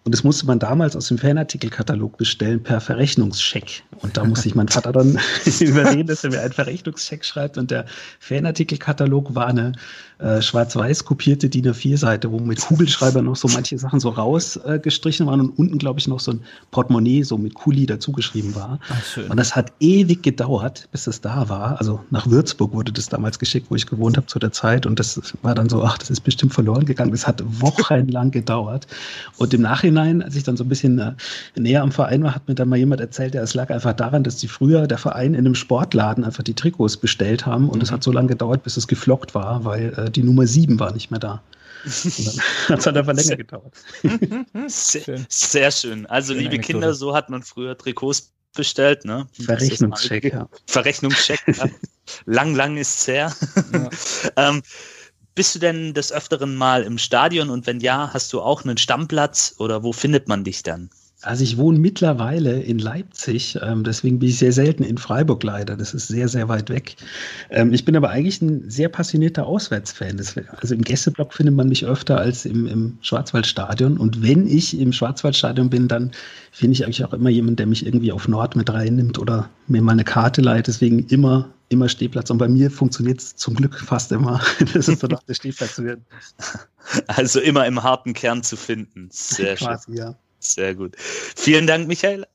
Und 0.02 0.14
das 0.14 0.24
musste 0.24 0.46
man 0.46 0.58
damals 0.58 0.96
aus 0.96 1.08
dem 1.08 1.18
Fanartikelkatalog 1.18 2.16
bestellen 2.16 2.62
per 2.62 2.80
Verrechnungscheck. 2.80 3.82
Und 4.00 4.16
da 4.16 4.24
musste 4.24 4.48
ich 4.48 4.54
meinen 4.54 4.68
Vater 4.68 4.92
dann 4.92 5.18
überreden, 5.60 6.06
dass 6.06 6.24
er 6.24 6.30
mir 6.30 6.40
einen 6.40 6.52
Verrechnungscheck 6.52 7.24
schreibt. 7.24 7.58
Und 7.58 7.70
der 7.70 7.84
Fanartikelkatalog 8.18 9.34
war 9.34 9.48
eine 9.48 9.72
äh, 10.20 10.42
schwarz-weiß 10.42 11.04
kopierte 11.04 11.48
DIN 11.48 11.66
A4-Seite, 11.66 12.30
wo 12.30 12.38
mit 12.38 12.60
Kugelschreiber 12.60 13.22
noch 13.22 13.36
so 13.36 13.48
manche 13.48 13.78
Sachen 13.78 14.00
so 14.00 14.10
rausgestrichen 14.10 15.26
äh, 15.26 15.30
waren 15.30 15.40
und 15.40 15.58
unten, 15.58 15.78
glaube 15.78 15.98
ich, 15.98 16.08
noch 16.08 16.20
so 16.20 16.32
ein 16.32 16.40
Portemonnaie 16.70 17.22
so 17.22 17.38
mit 17.38 17.54
Kuli 17.54 17.86
dazugeschrieben 17.86 18.54
war. 18.54 18.80
Ach, 18.90 19.30
und 19.30 19.36
das 19.38 19.56
hat 19.56 19.72
ewig 19.80 20.22
gedauert, 20.22 20.88
bis 20.92 21.06
es 21.06 21.20
da 21.20 21.48
war. 21.48 21.78
Also 21.78 22.00
nach 22.10 22.26
Würzburg 22.26 22.74
wurde 22.74 22.92
das 22.92 23.08
damals 23.08 23.38
geschickt, 23.38 23.68
wo 23.70 23.76
ich 23.76 23.86
gewohnt 23.86 24.16
habe 24.16 24.26
zu 24.26 24.38
der 24.38 24.52
Zeit. 24.52 24.84
Und 24.84 24.98
das 24.98 25.20
war 25.42 25.54
dann 25.54 25.68
so, 25.68 25.82
ach, 25.82 25.96
das 25.98 26.10
ist 26.10 26.20
bestimmt 26.20 26.52
verloren 26.52 26.84
gegangen. 26.84 27.12
Das 27.12 27.26
hat 27.26 27.42
wochenlang 27.46 28.30
gedauert. 28.30 28.86
Und 29.38 29.54
im 29.54 29.62
Nachhinein, 29.62 30.22
als 30.22 30.36
ich 30.36 30.42
dann 30.42 30.56
so 30.56 30.64
ein 30.64 30.68
bisschen 30.68 30.98
äh, 30.98 31.12
näher 31.56 31.82
am 31.82 31.92
Verein 31.92 32.22
war, 32.22 32.34
hat 32.34 32.46
mir 32.46 32.54
dann 32.54 32.68
mal 32.68 32.76
jemand 32.76 33.00
erzählt, 33.00 33.34
ja, 33.34 33.42
es 33.42 33.54
lag 33.54 33.70
einfach 33.70 33.94
daran, 33.94 34.22
dass 34.22 34.36
die 34.36 34.48
früher 34.48 34.86
der 34.86 34.98
Verein 34.98 35.32
in 35.32 35.46
einem 35.46 35.54
Sportladen 35.54 36.24
einfach 36.24 36.42
die 36.42 36.54
Trikots 36.54 36.98
bestellt 36.98 37.46
haben. 37.46 37.70
Und 37.70 37.82
es 37.82 37.90
mhm. 37.90 37.94
hat 37.94 38.02
so 38.02 38.12
lange 38.12 38.28
gedauert, 38.28 38.62
bis 38.62 38.76
es 38.76 38.86
geflockt 38.86 39.34
war, 39.34 39.64
weil 39.64 39.94
äh, 39.96 40.09
die 40.16 40.22
Nummer 40.22 40.46
7 40.46 40.78
war 40.78 40.92
nicht 40.92 41.10
mehr 41.10 41.20
da. 41.20 41.42
hat 41.84 42.78
es 42.78 42.86
halt 42.86 42.96
einfach 42.96 43.14
länger 43.14 43.36
gedauert. 43.36 43.74
sehr, 44.66 45.02
schön. 45.02 45.26
sehr 45.28 45.70
schön. 45.70 46.06
Also, 46.06 46.34
liebe 46.34 46.58
Kinder, 46.58 46.94
so 46.94 47.14
hat 47.14 47.30
man 47.30 47.42
früher 47.42 47.76
Trikots 47.76 48.32
bestellt, 48.54 49.04
ne? 49.04 49.26
Verrechnungscheck, 49.44 50.24
ja. 50.24 50.48
Verrechnungscheck, 50.66 51.40
ja. 51.46 51.66
lang, 52.26 52.54
lang 52.54 52.76
ist's 52.76 53.06
her. 53.06 53.34
Ja. 53.72 53.90
ähm, 54.48 54.62
bist 55.34 55.54
du 55.54 55.58
denn 55.58 55.94
des 55.94 56.12
Öfteren 56.12 56.56
mal 56.56 56.82
im 56.82 56.98
Stadion 56.98 57.50
und 57.50 57.66
wenn 57.66 57.80
ja, 57.80 58.10
hast 58.12 58.32
du 58.32 58.40
auch 58.40 58.64
einen 58.64 58.76
Stammplatz 58.76 59.54
oder 59.58 59.82
wo 59.82 59.92
findet 59.92 60.28
man 60.28 60.44
dich 60.44 60.62
dann? 60.62 60.90
Also 61.22 61.44
ich 61.44 61.58
wohne 61.58 61.78
mittlerweile 61.78 62.62
in 62.62 62.78
Leipzig, 62.78 63.58
ähm, 63.60 63.84
deswegen 63.84 64.18
bin 64.18 64.30
ich 64.30 64.38
sehr 64.38 64.52
selten 64.52 64.82
in 64.82 64.96
Freiburg 64.96 65.42
leider. 65.42 65.76
Das 65.76 65.92
ist 65.92 66.08
sehr, 66.08 66.28
sehr 66.28 66.48
weit 66.48 66.70
weg. 66.70 66.96
Ähm, 67.50 67.74
ich 67.74 67.84
bin 67.84 67.94
aber 67.94 68.08
eigentlich 68.08 68.40
ein 68.40 68.70
sehr 68.70 68.88
passionierter 68.88 69.46
Auswärtsfan. 69.46 70.18
Also 70.56 70.74
im 70.74 70.80
Gästeblock 70.80 71.34
findet 71.34 71.54
man 71.54 71.68
mich 71.68 71.84
öfter 71.84 72.16
als 72.16 72.46
im, 72.46 72.66
im 72.66 72.98
Schwarzwaldstadion. 73.02 73.98
Und 73.98 74.22
wenn 74.22 74.46
ich 74.46 74.78
im 74.80 74.94
Schwarzwaldstadion 74.94 75.68
bin, 75.68 75.88
dann 75.88 76.12
finde 76.52 76.72
ich 76.72 76.84
eigentlich 76.84 77.04
auch 77.04 77.12
immer 77.12 77.28
jemanden, 77.28 77.56
der 77.56 77.66
mich 77.66 77.84
irgendwie 77.84 78.12
auf 78.12 78.26
Nord 78.26 78.56
mit 78.56 78.72
reinnimmt 78.72 79.18
oder 79.18 79.50
mir 79.66 79.82
mal 79.82 79.92
eine 79.92 80.04
Karte 80.04 80.40
leiht. 80.40 80.68
Deswegen 80.68 81.00
immer, 81.08 81.50
immer 81.68 81.90
Stehplatz. 81.90 82.30
Und 82.30 82.38
bei 82.38 82.48
mir 82.48 82.70
funktioniert 82.70 83.20
es 83.20 83.36
zum 83.36 83.56
Glück 83.56 83.78
fast 83.78 84.10
immer. 84.10 84.40
das 84.72 84.88
ist 84.88 85.00
so 85.00 85.06
doch 85.06 85.22
der 85.24 85.34
Stehplatz 85.34 85.78
werden. 85.78 86.06
Also 87.08 87.40
immer 87.40 87.66
im 87.66 87.82
harten 87.82 88.14
Kern 88.14 88.42
zu 88.42 88.56
finden. 88.56 89.10
Sehr 89.12 89.54
Quasi, 89.56 89.84
schön. 89.84 89.96
Ja. 89.96 90.16
Sehr 90.40 90.74
gut. 90.74 90.96
Vielen 90.98 91.66
Dank, 91.66 91.86
Michael, 91.86 92.26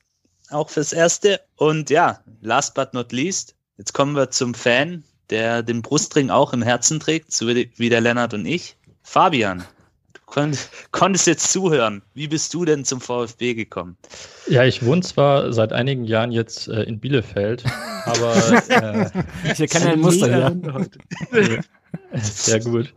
auch 0.50 0.70
fürs 0.70 0.94
Erste. 0.94 1.42
Und 1.58 1.90
ja, 1.90 2.20
last 2.42 2.76
but 2.76 2.94
not 2.94 3.12
least, 3.12 3.56
jetzt 3.78 3.94
kommen 3.94 4.16
wir 4.16 4.30
zum 4.32 4.54
Fan, 4.54 5.04
der 5.30 5.64
den 5.64 5.82
Brustring 5.82 6.30
auch 6.30 6.54
im 6.54 6.62
Herzen 6.62 7.00
trägt, 7.00 7.32
so 7.34 7.48
wie 7.48 7.90
der 7.90 8.02
Lennart 8.02 8.34
und 8.34 8.46
ich. 8.46 8.78
Fabian, 9.02 9.64
du 10.14 10.22
konnt, 10.26 10.70
konntest 10.92 11.28
jetzt 11.28 11.52
zuhören. 11.52 12.04
Wie 12.14 12.28
bist 12.28 12.54
du 12.54 12.64
denn 12.64 12.86
zum 12.86 13.02
VfB 13.02 13.56
gekommen? 13.56 13.98
Ja, 14.48 14.64
ich 14.64 14.86
wohne 14.86 15.02
zwar 15.02 15.52
seit 15.52 15.74
einigen 15.74 16.06
Jahren 16.06 16.32
jetzt 16.32 16.68
äh, 16.68 16.84
in 16.84 17.00
Bielefeld, 17.00 17.64
aber 18.06 18.36
äh, 18.70 19.10
ich 19.52 19.60
erkenne 19.60 19.92
ein 19.92 20.00
Muster 20.00 20.28
hier. 20.28 21.62
Sehr 22.14 22.60
gut. 22.60 22.94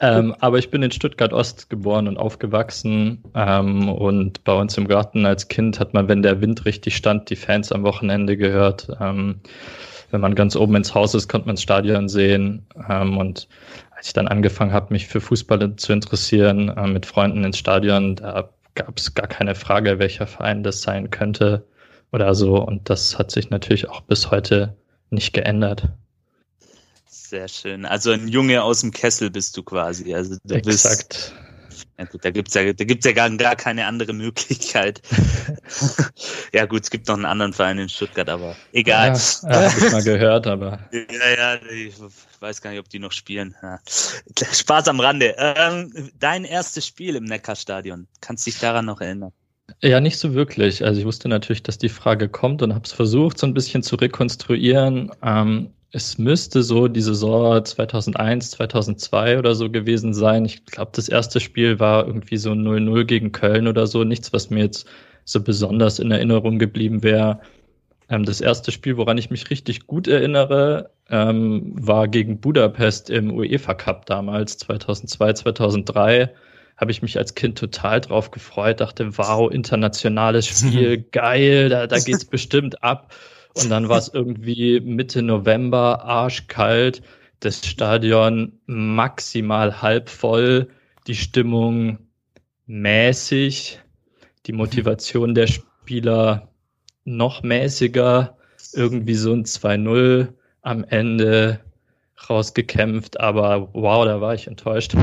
Ähm, 0.00 0.34
aber 0.40 0.58
ich 0.58 0.70
bin 0.70 0.82
in 0.82 0.90
Stuttgart 0.90 1.32
Ost 1.32 1.70
geboren 1.70 2.08
und 2.08 2.16
aufgewachsen. 2.16 3.22
Ähm, 3.34 3.88
und 3.88 4.44
bei 4.44 4.52
uns 4.52 4.76
im 4.76 4.88
Garten 4.88 5.26
als 5.26 5.48
Kind 5.48 5.80
hat 5.80 5.94
man, 5.94 6.08
wenn 6.08 6.22
der 6.22 6.40
Wind 6.40 6.64
richtig 6.64 6.96
stand, 6.96 7.30
die 7.30 7.36
Fans 7.36 7.72
am 7.72 7.82
Wochenende 7.82 8.36
gehört. 8.36 8.88
Ähm, 9.00 9.40
wenn 10.10 10.20
man 10.20 10.34
ganz 10.34 10.56
oben 10.56 10.76
ins 10.76 10.94
Haus 10.94 11.14
ist, 11.14 11.28
konnte 11.28 11.46
man 11.46 11.56
das 11.56 11.62
Stadion 11.62 12.08
sehen. 12.08 12.66
Ähm, 12.88 13.16
und 13.16 13.48
als 13.90 14.08
ich 14.08 14.12
dann 14.12 14.28
angefangen 14.28 14.72
habe, 14.72 14.92
mich 14.92 15.06
für 15.06 15.20
Fußball 15.20 15.76
zu 15.76 15.92
interessieren, 15.92 16.68
äh, 16.68 16.86
mit 16.86 17.06
Freunden 17.06 17.44
ins 17.44 17.58
Stadion, 17.58 18.16
da 18.16 18.50
gab 18.74 18.98
es 18.98 19.14
gar 19.14 19.26
keine 19.26 19.54
Frage, 19.54 19.98
welcher 19.98 20.26
Verein 20.26 20.62
das 20.62 20.82
sein 20.82 21.10
könnte 21.10 21.64
oder 22.12 22.34
so. 22.34 22.56
Und 22.56 22.88
das 22.90 23.18
hat 23.18 23.30
sich 23.30 23.50
natürlich 23.50 23.88
auch 23.88 24.02
bis 24.02 24.30
heute 24.30 24.76
nicht 25.10 25.32
geändert. 25.32 25.88
Sehr 27.32 27.48
schön. 27.48 27.86
Also 27.86 28.10
ein 28.10 28.28
Junge 28.28 28.62
aus 28.62 28.82
dem 28.82 28.90
Kessel 28.90 29.30
bist 29.30 29.56
du 29.56 29.62
quasi. 29.62 30.14
Also 30.14 30.36
du 30.44 30.54
Exakt. 30.54 31.08
Bist, 31.08 31.34
ja 31.98 32.04
gut, 32.04 32.22
da 32.26 32.30
gibt's 32.30 32.52
ja, 32.52 32.70
da 32.74 32.84
gibt's 32.84 33.06
ja 33.06 33.12
gar, 33.12 33.30
gar 33.30 33.56
keine 33.56 33.86
andere 33.86 34.12
Möglichkeit. 34.12 35.00
ja 36.52 36.66
gut, 36.66 36.82
es 36.82 36.90
gibt 36.90 37.08
noch 37.08 37.14
einen 37.14 37.24
anderen 37.24 37.54
Verein 37.54 37.78
in 37.78 37.88
Stuttgart, 37.88 38.28
aber 38.28 38.54
egal. 38.74 39.16
Ja, 39.44 39.50
ja 39.50 39.72
habe 39.72 39.86
ich 39.86 39.92
mal 39.92 40.02
gehört, 40.02 40.46
aber. 40.46 40.80
Ja, 40.92 41.54
ja, 41.54 41.58
ich 41.74 41.94
weiß 42.40 42.60
gar 42.60 42.72
nicht, 42.72 42.80
ob 42.80 42.90
die 42.90 42.98
noch 42.98 43.12
spielen. 43.12 43.56
Ja. 43.62 43.78
Spaß 44.52 44.88
am 44.88 45.00
Rande. 45.00 45.34
Ähm, 45.38 46.10
dein 46.18 46.44
erstes 46.44 46.86
Spiel 46.86 47.16
im 47.16 47.24
Neckarstadion, 47.24 48.08
kannst 48.20 48.46
du 48.46 48.50
dich 48.50 48.60
daran 48.60 48.84
noch 48.84 49.00
erinnern? 49.00 49.32
Ja, 49.80 50.00
nicht 50.00 50.18
so 50.18 50.34
wirklich. 50.34 50.84
Also 50.84 51.00
ich 51.00 51.06
wusste 51.06 51.30
natürlich, 51.30 51.62
dass 51.62 51.78
die 51.78 51.88
Frage 51.88 52.28
kommt 52.28 52.60
und 52.60 52.74
habe 52.74 52.84
es 52.84 52.92
versucht, 52.92 53.38
so 53.38 53.46
ein 53.46 53.54
bisschen 53.54 53.82
zu 53.82 53.96
rekonstruieren. 53.96 55.10
Ähm, 55.22 55.70
es 55.92 56.16
müsste 56.16 56.62
so 56.62 56.88
die 56.88 57.02
Saison 57.02 57.62
2001, 57.62 58.52
2002 58.52 59.38
oder 59.38 59.54
so 59.54 59.70
gewesen 59.70 60.14
sein. 60.14 60.46
Ich 60.46 60.64
glaube, 60.64 60.92
das 60.94 61.08
erste 61.08 61.38
Spiel 61.38 61.78
war 61.80 62.06
irgendwie 62.06 62.38
so 62.38 62.50
0-0 62.52 63.04
gegen 63.04 63.32
Köln 63.32 63.68
oder 63.68 63.86
so. 63.86 64.02
Nichts, 64.02 64.32
was 64.32 64.48
mir 64.48 64.64
jetzt 64.64 64.86
so 65.24 65.42
besonders 65.42 65.98
in 65.98 66.10
Erinnerung 66.10 66.58
geblieben 66.58 67.02
wäre. 67.02 67.40
Ähm, 68.08 68.24
das 68.24 68.40
erste 68.40 68.72
Spiel, 68.72 68.96
woran 68.96 69.18
ich 69.18 69.30
mich 69.30 69.50
richtig 69.50 69.86
gut 69.86 70.08
erinnere, 70.08 70.90
ähm, 71.10 71.74
war 71.74 72.08
gegen 72.08 72.40
Budapest 72.40 73.10
im 73.10 73.30
UEFA 73.30 73.74
Cup 73.74 74.06
damals, 74.06 74.56
2002, 74.58 75.34
2003 75.34 76.32
habe 76.78 76.90
ich 76.90 77.02
mich 77.02 77.18
als 77.18 77.34
Kind 77.34 77.58
total 77.58 78.00
drauf 78.00 78.30
gefreut, 78.30 78.80
dachte, 78.80 79.16
wow, 79.18 79.52
internationales 79.52 80.46
Spiel, 80.46 81.04
geil, 81.12 81.68
da, 81.68 81.86
da 81.86 81.98
geht's 81.98 82.24
bestimmt 82.24 82.82
ab. 82.82 83.14
Und 83.54 83.70
dann 83.70 83.88
war 83.88 83.98
es 83.98 84.08
irgendwie 84.12 84.80
Mitte 84.80 85.22
November, 85.22 86.04
arschkalt, 86.04 87.02
das 87.40 87.66
Stadion 87.66 88.60
maximal 88.66 89.82
halb 89.82 90.08
voll, 90.08 90.68
die 91.06 91.16
Stimmung 91.16 91.98
mäßig, 92.66 93.80
die 94.46 94.52
Motivation 94.52 95.34
der 95.34 95.48
Spieler 95.48 96.48
noch 97.04 97.42
mäßiger, 97.42 98.36
irgendwie 98.72 99.14
so 99.14 99.32
ein 99.32 99.44
2-0 99.44 100.28
am 100.62 100.84
Ende 100.84 101.60
rausgekämpft, 102.30 103.18
aber 103.18 103.68
wow, 103.74 104.04
da 104.04 104.20
war 104.20 104.34
ich 104.34 104.46
enttäuscht. 104.46 104.94
ähm, 104.94 105.02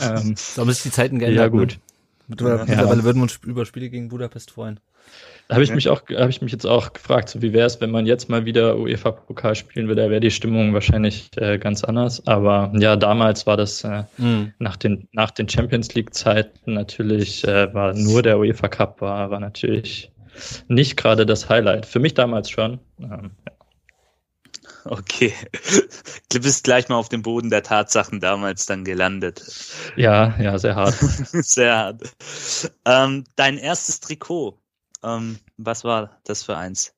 haben 0.00 0.34
sich 0.34 0.82
die 0.82 0.90
Zeiten 0.90 1.20
geändert. 1.20 1.44
Ja, 1.44 1.48
gut. 1.48 1.72
Ne? 1.72 1.78
Mittlerweile 2.26 2.72
ja. 2.72 3.04
würden 3.04 3.18
wir 3.18 3.22
uns 3.22 3.38
über 3.44 3.66
Spiele 3.66 3.90
gegen 3.90 4.08
Budapest 4.08 4.50
freuen. 4.50 4.80
Da 5.48 5.56
habe 5.56 5.64
ich 5.64 5.74
mich 5.74 5.90
auch, 5.90 6.02
habe 6.08 6.30
ich 6.30 6.40
mich 6.40 6.52
jetzt 6.52 6.64
auch 6.64 6.94
gefragt, 6.94 7.28
so 7.28 7.42
wie 7.42 7.52
wäre 7.52 7.66
es, 7.66 7.80
wenn 7.80 7.90
man 7.90 8.06
jetzt 8.06 8.30
mal 8.30 8.46
wieder 8.46 8.78
UEFA-Pokal 8.78 9.54
spielen 9.54 9.88
würde, 9.88 10.02
da 10.02 10.10
wäre 10.10 10.20
die 10.20 10.30
Stimmung 10.30 10.72
wahrscheinlich 10.72 11.30
äh, 11.36 11.58
ganz 11.58 11.84
anders. 11.84 12.26
Aber 12.26 12.72
ja, 12.76 12.96
damals 12.96 13.46
war 13.46 13.58
das 13.58 13.84
äh, 13.84 14.04
mhm. 14.16 14.54
nach 14.58 14.76
den 14.76 15.06
nach 15.12 15.30
den 15.30 15.48
Champions 15.48 15.94
League-Zeiten 15.94 16.72
natürlich 16.72 17.46
äh, 17.46 17.72
war 17.74 17.92
nur 17.92 18.22
der 18.22 18.38
UEFA 18.38 18.68
Cup 18.68 19.02
war, 19.02 19.30
war 19.30 19.40
natürlich 19.40 20.10
nicht 20.68 20.96
gerade 20.96 21.26
das 21.26 21.48
Highlight. 21.48 21.86
Für 21.86 22.00
mich 22.00 22.14
damals 22.14 22.48
schon. 22.48 22.80
Ähm, 23.00 23.32
ja. 23.46 23.52
Okay. 24.84 25.32
Du 26.30 26.40
bist 26.40 26.64
gleich 26.64 26.88
mal 26.88 26.96
auf 26.96 27.08
dem 27.08 27.22
Boden 27.22 27.48
der 27.48 27.62
Tatsachen 27.62 28.18
damals 28.18 28.66
dann 28.66 28.84
gelandet. 28.84 29.44
Ja, 29.94 30.34
ja, 30.40 30.58
sehr 30.58 30.74
hart. 30.74 30.94
sehr 30.98 31.76
hart. 31.76 32.02
Ähm, 32.84 33.22
dein 33.36 33.56
erstes 33.56 34.00
Trikot, 34.00 34.58
ähm, 35.04 35.38
was 35.56 35.84
war 35.84 36.20
das 36.24 36.42
für 36.42 36.56
eins? 36.56 36.94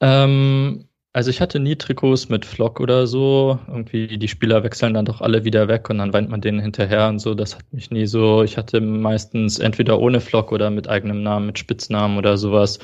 Ähm, 0.00 0.88
also 1.12 1.30
ich 1.30 1.40
hatte 1.40 1.58
nie 1.58 1.76
Trikots 1.76 2.28
mit 2.28 2.44
Flock 2.44 2.78
oder 2.80 3.06
so. 3.06 3.58
Irgendwie 3.68 4.18
die 4.18 4.28
Spieler 4.28 4.62
wechseln 4.62 4.94
dann 4.94 5.04
doch 5.04 5.20
alle 5.20 5.44
wieder 5.44 5.66
weg 5.68 5.90
und 5.90 5.98
dann 5.98 6.12
weint 6.12 6.30
man 6.30 6.40
denen 6.40 6.60
hinterher 6.60 7.08
und 7.08 7.18
so. 7.18 7.34
Das 7.34 7.56
hat 7.56 7.72
mich 7.72 7.90
nie 7.90 8.06
so. 8.06 8.42
Ich 8.42 8.56
hatte 8.56 8.80
meistens 8.80 9.58
entweder 9.58 9.98
ohne 9.98 10.20
Flock 10.20 10.52
oder 10.52 10.70
mit 10.70 10.88
eigenem 10.88 11.22
Namen, 11.22 11.46
mit 11.46 11.58
Spitznamen 11.58 12.16
oder 12.16 12.36
sowas. 12.36 12.78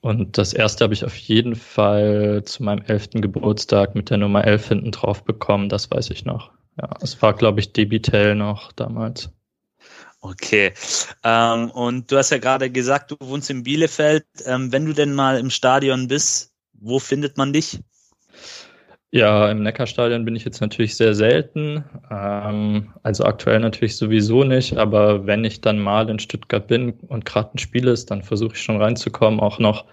Und 0.00 0.38
das 0.38 0.52
erste 0.52 0.84
habe 0.84 0.94
ich 0.94 1.04
auf 1.04 1.16
jeden 1.16 1.56
Fall 1.56 2.42
zu 2.44 2.62
meinem 2.62 2.82
elften 2.82 3.20
Geburtstag 3.20 3.96
mit 3.96 4.10
der 4.10 4.18
Nummer 4.18 4.44
11 4.44 4.68
hinten 4.68 4.92
drauf 4.92 5.24
bekommen. 5.24 5.68
Das 5.68 5.90
weiß 5.90 6.10
ich 6.10 6.24
noch. 6.24 6.52
Ja, 6.80 6.90
es 7.00 7.20
war, 7.22 7.34
glaube 7.34 7.60
ich, 7.60 7.72
Debitel 7.72 8.36
noch 8.36 8.70
damals. 8.72 9.30
Okay. 10.20 10.72
Ähm, 11.22 11.70
und 11.70 12.10
du 12.10 12.16
hast 12.16 12.30
ja 12.30 12.38
gerade 12.38 12.70
gesagt, 12.70 13.10
du 13.10 13.16
wohnst 13.20 13.50
in 13.50 13.62
Bielefeld. 13.62 14.24
Ähm, 14.44 14.72
wenn 14.72 14.86
du 14.86 14.92
denn 14.92 15.14
mal 15.14 15.38
im 15.38 15.50
Stadion 15.50 16.08
bist, 16.08 16.52
wo 16.72 16.98
findet 16.98 17.36
man 17.36 17.52
dich? 17.52 17.80
Ja, 19.12 19.50
im 19.50 19.62
Neckarstadion 19.62 20.24
bin 20.24 20.36
ich 20.36 20.44
jetzt 20.44 20.60
natürlich 20.60 20.96
sehr 20.96 21.14
selten. 21.14 21.84
Ähm, 22.10 22.92
also 23.02 23.24
aktuell 23.24 23.60
natürlich 23.60 23.96
sowieso 23.96 24.42
nicht, 24.42 24.76
aber 24.76 25.26
wenn 25.26 25.44
ich 25.44 25.60
dann 25.60 25.78
mal 25.78 26.10
in 26.10 26.18
Stuttgart 26.18 26.66
bin 26.66 26.90
und 27.08 27.24
gerade 27.24 27.54
ein 27.54 27.58
Spiel 27.58 27.86
ist, 27.86 28.10
dann 28.10 28.22
versuche 28.22 28.54
ich 28.54 28.62
schon 28.62 28.82
reinzukommen. 28.82 29.40
Auch 29.40 29.58
noch 29.58 29.84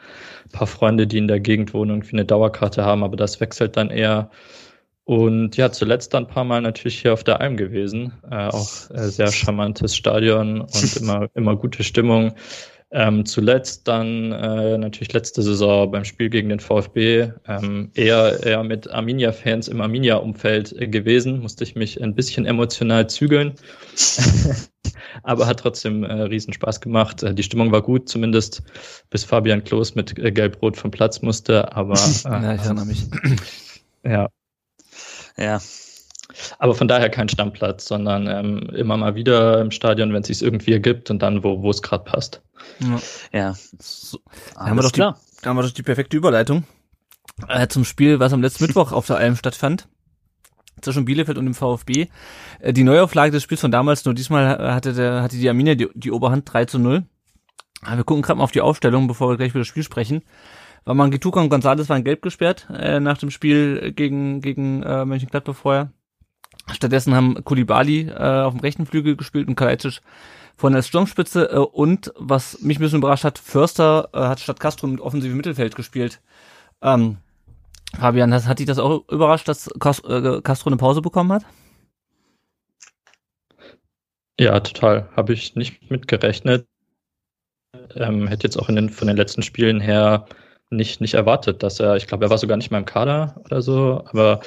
ein 0.45 0.51
paar 0.51 0.67
Freunde, 0.67 1.05
die 1.05 1.19
in 1.19 1.27
der 1.27 1.39
Gegend 1.39 1.73
wohnen, 1.73 1.91
irgendwie 1.91 2.13
eine 2.13 2.25
Dauerkarte 2.25 2.83
haben, 2.83 3.03
aber 3.03 3.15
das 3.15 3.39
wechselt 3.39 3.77
dann 3.77 3.91
eher. 3.91 4.29
Und 5.05 5.57
ja, 5.57 5.71
zuletzt 5.71 6.13
dann 6.13 6.23
ein 6.23 6.29
paar 6.29 6.45
Mal 6.45 6.61
natürlich 6.61 7.01
hier 7.01 7.13
auf 7.13 7.23
der 7.23 7.41
Alm 7.41 7.57
gewesen. 7.57 8.13
Äh, 8.29 8.47
auch 8.47 8.89
äh, 8.91 9.09
sehr 9.09 9.31
charmantes 9.31 9.95
Stadion 9.95 10.61
und 10.61 10.95
immer, 10.99 11.27
immer 11.33 11.55
gute 11.57 11.83
Stimmung. 11.83 12.33
Ähm, 12.95 13.25
zuletzt 13.25 13.87
dann 13.87 14.31
äh, 14.31 14.77
natürlich 14.77 15.13
letzte 15.13 15.41
Saison 15.41 15.89
beim 15.89 16.05
Spiel 16.05 16.29
gegen 16.29 16.49
den 16.49 16.59
VfB 16.59 17.31
ähm, 17.47 17.89
eher, 17.95 18.43
eher 18.43 18.63
mit 18.63 18.87
Arminia-Fans 18.87 19.67
im 19.67 19.81
Arminia-Umfeld 19.81 20.79
äh, 20.79 20.87
gewesen. 20.87 21.41
Musste 21.41 21.63
ich 21.63 21.75
mich 21.75 22.01
ein 22.01 22.13
bisschen 22.13 22.45
emotional 22.45 23.09
zügeln. 23.09 23.55
Aber 25.23 25.47
hat 25.47 25.59
trotzdem 25.59 26.03
äh, 26.03 26.13
riesen 26.13 26.53
Spaß 26.53 26.81
gemacht. 26.81 27.23
Äh, 27.23 27.33
die 27.33 27.43
Stimmung 27.43 27.71
war 27.71 27.81
gut, 27.81 28.07
zumindest 28.07 28.61
bis 29.09 29.23
Fabian 29.23 29.63
Klos 29.63 29.95
mit 29.95 30.17
äh, 30.19 30.31
Gelb-Rot 30.31 30.77
vom 30.77 30.91
Platz 30.91 31.23
musste. 31.23 31.75
Aber 31.75 31.95
äh, 32.25 32.29
ja, 32.29 32.53
ich 32.53 32.61
erinnere 32.61 32.85
mich. 32.85 33.07
Ja. 34.05 34.29
Ja, 35.37 35.59
aber 36.57 36.75
von 36.75 36.87
daher 36.87 37.09
kein 37.09 37.29
Stammplatz, 37.29 37.85
sondern 37.85 38.27
ähm, 38.27 38.69
immer 38.75 38.97
mal 38.97 39.15
wieder 39.15 39.61
im 39.61 39.71
Stadion, 39.71 40.13
wenn 40.13 40.21
es 40.21 40.27
sich 40.27 40.41
irgendwie 40.41 40.73
ergibt 40.73 41.11
und 41.11 41.19
dann, 41.21 41.43
wo 41.43 41.69
es 41.69 41.81
gerade 41.81 42.03
passt. 42.03 42.41
Ja. 42.79 42.99
ja. 43.31 43.55
So, 43.79 44.19
da, 44.55 44.65
haben 44.65 44.77
wir 44.77 44.83
doch 44.83 44.91
die, 44.91 45.01
haben 45.01 45.57
wir 45.57 45.63
doch 45.63 45.71
die 45.71 45.83
perfekte 45.83 46.17
Überleitung 46.17 46.63
äh, 47.47 47.67
zum 47.67 47.85
Spiel, 47.85 48.19
was 48.19 48.33
am 48.33 48.41
letzten 48.41 48.63
Mittwoch 48.65 48.91
auf 48.91 49.07
der 49.07 49.17
Alm 49.17 49.35
stattfand. 49.35 49.87
Zwischen 50.81 51.05
Bielefeld 51.05 51.37
und 51.37 51.45
dem 51.45 51.53
VfB. 51.53 52.07
Äh, 52.59 52.73
die 52.73 52.83
Neuauflage 52.83 53.31
des 53.31 53.43
Spiels 53.43 53.61
von 53.61 53.71
damals, 53.71 54.05
nur 54.05 54.13
diesmal 54.13 54.73
hatte, 54.73 54.93
der, 54.93 55.21
hatte 55.21 55.37
die 55.37 55.47
Arminia 55.47 55.75
die, 55.75 55.89
die 55.93 56.11
Oberhand 56.11 56.51
3 56.51 56.65
zu 56.65 56.79
0. 56.79 57.03
Aber 57.81 57.97
wir 57.97 58.03
gucken 58.03 58.21
gerade 58.21 58.37
mal 58.37 58.43
auf 58.43 58.51
die 58.51 58.61
Aufstellung, 58.61 59.07
bevor 59.07 59.29
wir 59.29 59.37
gleich 59.37 59.51
über 59.51 59.59
das 59.59 59.67
Spiel 59.67 59.83
sprechen. 59.83 60.23
War 60.85 60.95
Mangituka 60.95 61.39
und 61.39 61.51
González 61.51 61.87
waren 61.89 62.03
gelb 62.03 62.21
gesperrt 62.21 62.67
äh, 62.73 62.99
nach 62.99 63.17
dem 63.17 63.31
Spiel 63.31 63.93
gegen, 63.93 64.41
gegen 64.41 64.83
äh, 64.83 65.05
Mönchengladbach 65.05 65.55
vorher. 65.55 65.91
Stattdessen 66.71 67.15
haben 67.15 67.43
Kulibali 67.43 68.09
äh, 68.09 68.13
auf 68.13 68.53
dem 68.53 68.61
rechten 68.61 68.85
Flügel 68.85 69.15
gespielt 69.15 69.47
und 69.47 69.55
Kalajdzic 69.55 70.01
von 70.55 70.73
der 70.73 70.81
Sturmspitze 70.81 71.49
äh, 71.51 71.57
und 71.57 72.13
was 72.15 72.61
mich 72.61 72.77
ein 72.77 72.81
bisschen 72.81 72.99
überrascht 72.99 73.23
hat, 73.23 73.39
Förster 73.39 74.09
äh, 74.13 74.19
hat 74.19 74.39
statt 74.39 74.59
Castro 74.59 74.87
mit 74.87 75.01
offensivem 75.01 75.37
Mittelfeld 75.37 75.75
gespielt. 75.75 76.21
Ähm, 76.81 77.17
Fabian, 77.97 78.31
das, 78.31 78.47
hat 78.47 78.59
dich 78.59 78.65
das 78.65 78.79
auch 78.79 79.07
überrascht, 79.09 79.47
dass 79.47 79.67
äh, 79.67 80.41
Castro 80.41 80.69
eine 80.69 80.77
Pause 80.77 81.01
bekommen 81.01 81.31
hat? 81.31 81.45
Ja, 84.39 84.59
total. 84.59 85.09
Habe 85.15 85.33
ich 85.33 85.55
nicht 85.55 85.91
mitgerechnet. 85.91 86.67
Ähm, 87.95 88.27
hätte 88.27 88.47
jetzt 88.47 88.57
auch 88.57 88.69
in 88.69 88.75
den, 88.75 88.89
von 88.89 89.07
den 89.07 89.17
letzten 89.17 89.43
Spielen 89.43 89.79
her 89.79 90.25
nicht, 90.69 91.01
nicht 91.01 91.13
erwartet, 91.13 91.63
dass 91.63 91.79
er, 91.79 91.95
ich 91.95 92.07
glaube, 92.07 92.25
er 92.25 92.29
war 92.29 92.37
sogar 92.37 92.57
nicht 92.57 92.71
mal 92.71 92.79
im 92.79 92.85
Kader 92.85 93.41
oder 93.45 93.61
so, 93.61 94.03
aber 94.11 94.41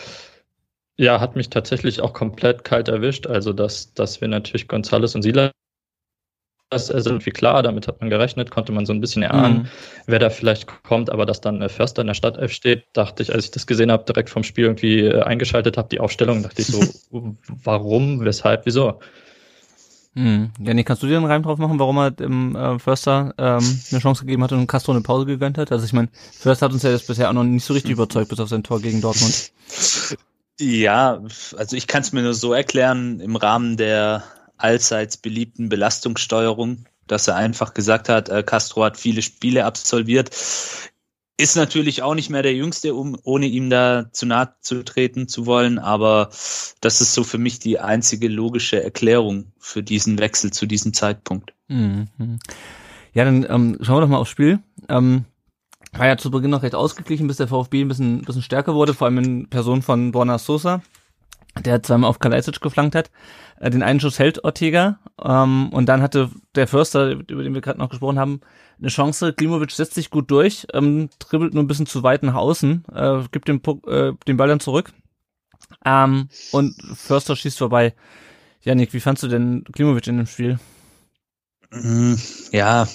ja, 0.96 1.20
hat 1.20 1.36
mich 1.36 1.50
tatsächlich 1.50 2.00
auch 2.00 2.12
komplett 2.12 2.64
kalt 2.64 2.88
erwischt. 2.88 3.26
Also, 3.26 3.52
dass, 3.52 3.92
dass 3.94 4.20
wir 4.20 4.28
natürlich 4.28 4.66
Gonzales 4.68 5.14
und 5.14 5.22
Silas 5.22 5.50
das 6.70 6.90
ist 6.90 7.06
irgendwie 7.06 7.30
klar, 7.30 7.62
damit 7.62 7.86
hat 7.86 8.00
man 8.00 8.10
gerechnet, 8.10 8.50
konnte 8.50 8.72
man 8.72 8.86
so 8.86 8.92
ein 8.92 9.00
bisschen 9.00 9.22
erahnen, 9.22 9.58
mhm. 9.58 9.68
wer 10.06 10.18
da 10.18 10.30
vielleicht 10.30 10.66
kommt, 10.82 11.10
aber 11.10 11.24
dass 11.24 11.40
dann 11.40 11.66
Förster 11.68 12.00
in 12.00 12.08
der 12.08 12.14
Stadtelf 12.14 12.52
steht, 12.52 12.86
dachte 12.92 13.22
ich, 13.22 13.32
als 13.32 13.44
ich 13.44 13.50
das 13.52 13.68
gesehen 13.68 13.92
habe, 13.92 14.04
direkt 14.04 14.30
vom 14.30 14.42
Spiel 14.42 14.64
irgendwie 14.64 15.02
äh, 15.02 15.22
eingeschaltet 15.22 15.76
habe, 15.76 15.88
die 15.88 16.00
Aufstellung, 16.00 16.42
dachte 16.42 16.62
ich 16.62 16.66
so, 16.66 16.82
warum, 17.48 18.24
weshalb, 18.24 18.66
wieso? 18.66 18.98
Hm. 20.16 20.50
Jenny, 20.58 20.82
kannst 20.82 21.02
du 21.02 21.06
dir 21.06 21.18
einen 21.18 21.26
Reim 21.26 21.42
drauf 21.42 21.58
machen, 21.58 21.78
warum 21.78 21.98
er 21.98 22.10
dem 22.10 22.56
äh, 22.56 22.78
Förster 22.78 23.34
ähm, 23.36 23.80
eine 23.90 24.00
Chance 24.00 24.24
gegeben 24.24 24.42
hat 24.42 24.52
und 24.52 24.66
Castro 24.66 24.92
eine 24.92 25.02
Pause 25.02 25.26
gegönnt 25.26 25.58
hat? 25.58 25.70
Also 25.70 25.84
ich 25.84 25.92
meine, 25.92 26.08
Förster 26.32 26.66
hat 26.66 26.72
uns 26.72 26.82
ja 26.82 26.90
das 26.90 27.06
bisher 27.06 27.28
auch 27.28 27.34
noch 27.34 27.44
nicht 27.44 27.66
so 27.66 27.74
richtig 27.74 27.92
überzeugt, 27.92 28.30
bis 28.30 28.40
auf 28.40 28.48
sein 28.48 28.62
Tor 28.62 28.80
gegen 28.80 29.02
Dortmund. 29.02 29.52
Ja, 30.58 31.20
also 31.58 31.76
ich 31.76 31.86
kann 31.86 32.00
es 32.00 32.12
mir 32.12 32.22
nur 32.22 32.32
so 32.32 32.54
erklären, 32.54 33.20
im 33.20 33.36
Rahmen 33.36 33.76
der 33.76 34.24
allseits 34.56 35.18
beliebten 35.18 35.68
Belastungssteuerung, 35.68 36.86
dass 37.06 37.28
er 37.28 37.36
einfach 37.36 37.74
gesagt 37.74 38.08
hat, 38.08 38.30
äh, 38.30 38.42
Castro 38.42 38.84
hat 38.84 38.96
viele 38.96 39.20
Spiele 39.20 39.66
absolviert. 39.66 40.30
Ist 41.38 41.56
natürlich 41.56 42.02
auch 42.02 42.14
nicht 42.14 42.30
mehr 42.30 42.42
der 42.42 42.54
Jüngste, 42.54 42.94
um 42.94 43.18
ohne 43.22 43.46
ihm 43.46 43.68
da 43.68 44.10
zu 44.10 44.24
nahe 44.24 44.54
zu 44.60 44.82
treten 44.82 45.28
zu 45.28 45.44
wollen, 45.44 45.78
aber 45.78 46.30
das 46.80 47.02
ist 47.02 47.12
so 47.12 47.24
für 47.24 47.36
mich 47.36 47.58
die 47.58 47.78
einzige 47.78 48.28
logische 48.28 48.82
Erklärung 48.82 49.52
für 49.58 49.82
diesen 49.82 50.18
Wechsel 50.18 50.50
zu 50.50 50.64
diesem 50.64 50.94
Zeitpunkt. 50.94 51.52
Mhm. 51.68 52.08
Ja, 53.12 53.24
dann 53.24 53.46
ähm, 53.48 53.78
schauen 53.82 53.96
wir 53.96 54.00
doch 54.02 54.08
mal 54.08 54.18
aufs 54.18 54.30
Spiel. 54.30 54.60
Ähm, 54.88 55.26
war 55.92 56.06
ja 56.06 56.16
zu 56.16 56.30
Beginn 56.30 56.50
noch 56.50 56.62
recht 56.62 56.74
ausgeglichen, 56.74 57.26
bis 57.26 57.36
der 57.36 57.48
VfB 57.48 57.82
ein 57.82 57.88
bisschen, 57.88 58.22
bisschen 58.22 58.42
stärker 58.42 58.74
wurde, 58.74 58.94
vor 58.94 59.06
allem 59.06 59.18
in 59.18 59.48
Person 59.48 59.82
von 59.82 60.12
Borna 60.12 60.38
Sosa, 60.38 60.82
der 61.58 61.82
zweimal 61.82 62.10
auf 62.10 62.18
Kalajdzic 62.18 62.60
geflankt 62.60 62.94
hat. 62.94 63.10
Äh, 63.58 63.70
den 63.70 63.82
einen 63.82 64.00
Schuss 64.00 64.18
hält 64.18 64.44
Ortega 64.44 64.98
ähm, 65.22 65.70
und 65.72 65.86
dann 65.86 66.02
hatte 66.02 66.30
der 66.54 66.66
Förster, 66.66 67.10
über 67.10 67.42
den 67.42 67.54
wir 67.54 67.60
gerade 67.60 67.78
noch 67.78 67.88
gesprochen 67.88 68.18
haben, 68.18 68.40
eine 68.78 68.88
Chance. 68.88 69.32
Klimovic 69.32 69.70
setzt 69.70 69.94
sich 69.94 70.10
gut 70.10 70.30
durch, 70.30 70.66
ähm, 70.74 71.08
dribbelt 71.18 71.54
nur 71.54 71.62
ein 71.62 71.66
bisschen 71.66 71.86
zu 71.86 72.02
weit 72.02 72.22
nach 72.22 72.34
außen, 72.34 72.84
äh, 72.94 73.22
gibt 73.32 73.48
den, 73.48 73.62
äh, 73.86 74.12
den 74.26 74.36
Ball 74.36 74.48
dann 74.48 74.60
zurück 74.60 74.92
ähm, 75.84 76.28
und 76.52 76.74
Förster 76.94 77.36
schießt 77.36 77.58
vorbei. 77.58 77.94
Janik, 78.62 78.92
wie 78.92 79.00
fandst 79.00 79.22
du 79.22 79.28
denn 79.28 79.64
Klimovic 79.72 80.06
in 80.06 80.16
dem 80.18 80.26
Spiel? 80.26 80.58
Mhm, 81.70 82.18
ja, 82.52 82.86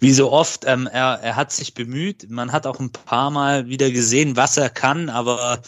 wie 0.00 0.12
so 0.12 0.30
oft, 0.32 0.64
ähm, 0.66 0.86
er, 0.86 1.20
er 1.22 1.36
hat 1.36 1.52
sich 1.52 1.74
bemüht. 1.74 2.30
Man 2.30 2.52
hat 2.52 2.66
auch 2.66 2.80
ein 2.80 2.92
paar 2.92 3.30
Mal 3.30 3.68
wieder 3.68 3.90
gesehen, 3.90 4.36
was 4.36 4.56
er 4.56 4.70
kann, 4.70 5.08
aber 5.08 5.60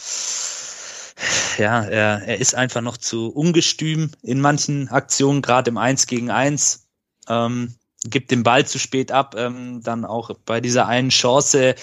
ja, 1.57 1.83
er, 1.83 2.23
er 2.23 2.39
ist 2.39 2.55
einfach 2.55 2.81
noch 2.81 2.97
zu 2.97 3.29
ungestüm 3.29 4.11
in 4.21 4.39
manchen 4.39 4.89
Aktionen, 4.89 5.41
gerade 5.41 5.69
im 5.69 5.77
Eins 5.77 6.07
gegen 6.07 6.29
Eins. 6.29 6.87
Ähm, 7.27 7.75
gibt 8.03 8.31
den 8.31 8.43
Ball 8.43 8.65
zu 8.65 8.79
spät 8.79 9.11
ab, 9.11 9.35
ähm, 9.37 9.81
dann 9.83 10.05
auch 10.05 10.31
bei 10.45 10.61
dieser 10.61 10.87
einen 10.87 11.09
Chance, 11.09 11.75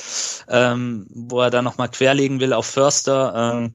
ähm, 0.48 1.06
wo 1.10 1.40
er 1.40 1.50
dann 1.50 1.64
nochmal 1.64 1.90
querlegen 1.90 2.40
will 2.40 2.52
auf 2.52 2.66
Förster. 2.66 3.34
Ähm, 3.52 3.74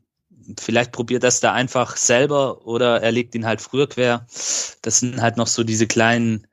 vielleicht 0.58 0.92
probiert 0.92 1.24
das 1.24 1.42
da 1.42 1.54
einfach 1.54 1.98
selber 1.98 2.66
oder 2.66 3.01
er 3.01 3.12
legt 3.12 3.36
ihn 3.36 3.46
halt 3.46 3.62
früher 3.62 3.88
quer. 3.88 4.25
Das 4.82 5.00
sind 5.00 5.22
halt 5.22 5.38
noch 5.38 5.48
so 5.48 5.63
diese 5.63 5.86
kleinen 5.86 6.48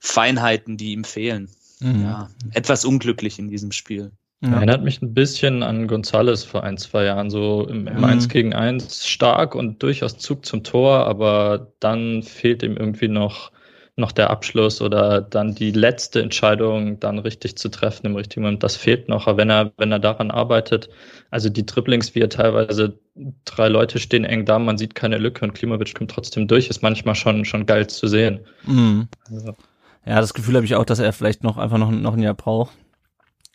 Feinheiten, 0.00 0.76
die 0.76 0.92
ihm 0.92 1.04
fehlen. 1.04 1.50
Mhm. 1.80 2.02
Ja, 2.02 2.30
etwas 2.52 2.84
unglücklich 2.84 3.38
in 3.38 3.50
diesem 3.50 3.72
Spiel. 3.72 4.12
Ja. 4.42 4.52
Erinnert 4.52 4.84
mich 4.84 5.00
ein 5.00 5.14
bisschen 5.14 5.62
an 5.62 5.88
Gonzales 5.88 6.44
vor 6.44 6.62
ein, 6.62 6.76
zwei 6.76 7.04
Jahren, 7.04 7.30
so 7.30 7.66
im, 7.66 7.86
im 7.86 7.96
mhm. 7.96 8.04
1 8.04 8.28
gegen 8.28 8.54
1 8.54 9.06
stark 9.06 9.54
und 9.54 9.82
durchaus 9.82 10.18
Zug 10.18 10.44
zum 10.44 10.62
Tor, 10.62 11.06
aber 11.06 11.72
dann 11.80 12.22
fehlt 12.22 12.62
ihm 12.62 12.76
irgendwie 12.76 13.08
noch, 13.08 13.50
noch 13.96 14.12
der 14.12 14.28
Abschluss 14.28 14.82
oder 14.82 15.22
dann 15.22 15.54
die 15.54 15.70
letzte 15.70 16.20
Entscheidung 16.20 17.00
dann 17.00 17.18
richtig 17.18 17.56
zu 17.56 17.70
treffen 17.70 18.04
im 18.04 18.14
richtigen 18.14 18.42
Moment. 18.42 18.62
Das 18.62 18.76
fehlt 18.76 19.08
noch, 19.08 19.26
aber 19.26 19.38
wenn 19.38 19.48
er, 19.48 19.72
wenn 19.78 19.90
er 19.90 20.00
daran 20.00 20.30
arbeitet, 20.30 20.90
also 21.30 21.48
die 21.48 21.64
Dribblings, 21.64 22.14
wie 22.14 22.20
er 22.20 22.28
teilweise 22.28 22.98
drei 23.46 23.68
Leute 23.68 23.98
stehen 23.98 24.24
eng 24.24 24.44
da, 24.44 24.58
man 24.58 24.76
sieht 24.76 24.94
keine 24.94 25.16
Lücke 25.16 25.46
und 25.46 25.54
Klimowitsch 25.54 25.94
kommt 25.94 26.10
trotzdem 26.10 26.46
durch, 26.46 26.68
ist 26.68 26.82
manchmal 26.82 27.14
schon, 27.14 27.46
schon 27.46 27.64
geil 27.64 27.86
zu 27.86 28.06
sehen. 28.06 28.40
Mhm. 28.66 29.08
Also. 29.30 29.56
Ja, 30.04 30.20
das 30.20 30.34
Gefühl 30.34 30.56
habe 30.56 30.66
ich 30.66 30.76
auch, 30.76 30.84
dass 30.84 30.98
er 30.98 31.14
vielleicht 31.14 31.42
noch 31.42 31.56
einfach 31.56 31.78
noch, 31.78 31.90
noch 31.90 32.12
ein 32.12 32.22
Jahr 32.22 32.34
braucht. 32.34 32.74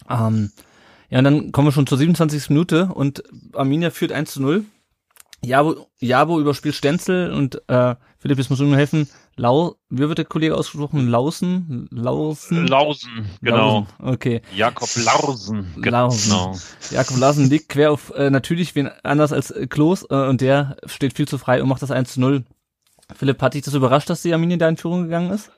Ähm, 0.09 0.51
ja, 1.11 1.17
und 1.17 1.25
dann 1.25 1.51
kommen 1.51 1.67
wir 1.67 1.71
schon 1.73 1.85
zur 1.85 1.97
27. 1.97 2.49
Minute 2.49 2.85
und 2.85 3.23
Arminia 3.53 3.91
führt 3.91 4.13
1 4.13 4.31
zu 4.31 4.41
0. 4.41 4.63
Jabo, 5.43 5.87
Jabo 5.99 6.39
überspielt 6.39 6.73
Stenzel 6.73 7.33
und 7.33 7.61
äh, 7.67 7.95
Philipp, 8.17 8.37
jetzt 8.37 8.49
muss 8.49 8.59
mir 8.59 8.77
helfen. 8.77 9.09
Lau, 9.35 9.75
wie 9.89 10.07
wird 10.07 10.19
der 10.19 10.25
Kollege 10.25 10.55
ausgesprochen? 10.55 11.07
Lausen? 11.09 11.89
Lausen? 11.91 12.65
Lausen, 12.67 13.25
genau. 13.41 13.79
Lausen, 13.79 13.87
okay. 13.99 14.41
Jakob 14.55 14.87
Lausen. 15.03 15.73
Lausen. 15.75 16.29
Genau. 16.29 16.55
Jakob 16.91 17.17
Lausen 17.17 17.49
liegt 17.49 17.67
quer 17.69 17.91
auf 17.91 18.13
äh, 18.15 18.29
natürlich 18.29 18.75
wen 18.75 18.89
anders 19.03 19.33
als 19.33 19.51
äh, 19.51 19.67
Klos 19.67 20.05
äh, 20.09 20.15
und 20.15 20.39
der 20.39 20.77
steht 20.85 21.13
viel 21.17 21.27
zu 21.27 21.37
frei 21.37 21.61
und 21.61 21.67
macht 21.67 21.81
das 21.81 21.91
1 21.91 22.13
zu 22.13 22.21
0. 22.21 22.45
Philipp, 23.13 23.41
hat 23.41 23.55
dich 23.55 23.63
das 23.63 23.73
überrascht, 23.73 24.09
dass 24.09 24.21
die 24.21 24.33
Arminia 24.33 24.57
da 24.57 24.69
in 24.69 24.77
Führung 24.77 25.03
gegangen 25.03 25.31
ist? 25.31 25.51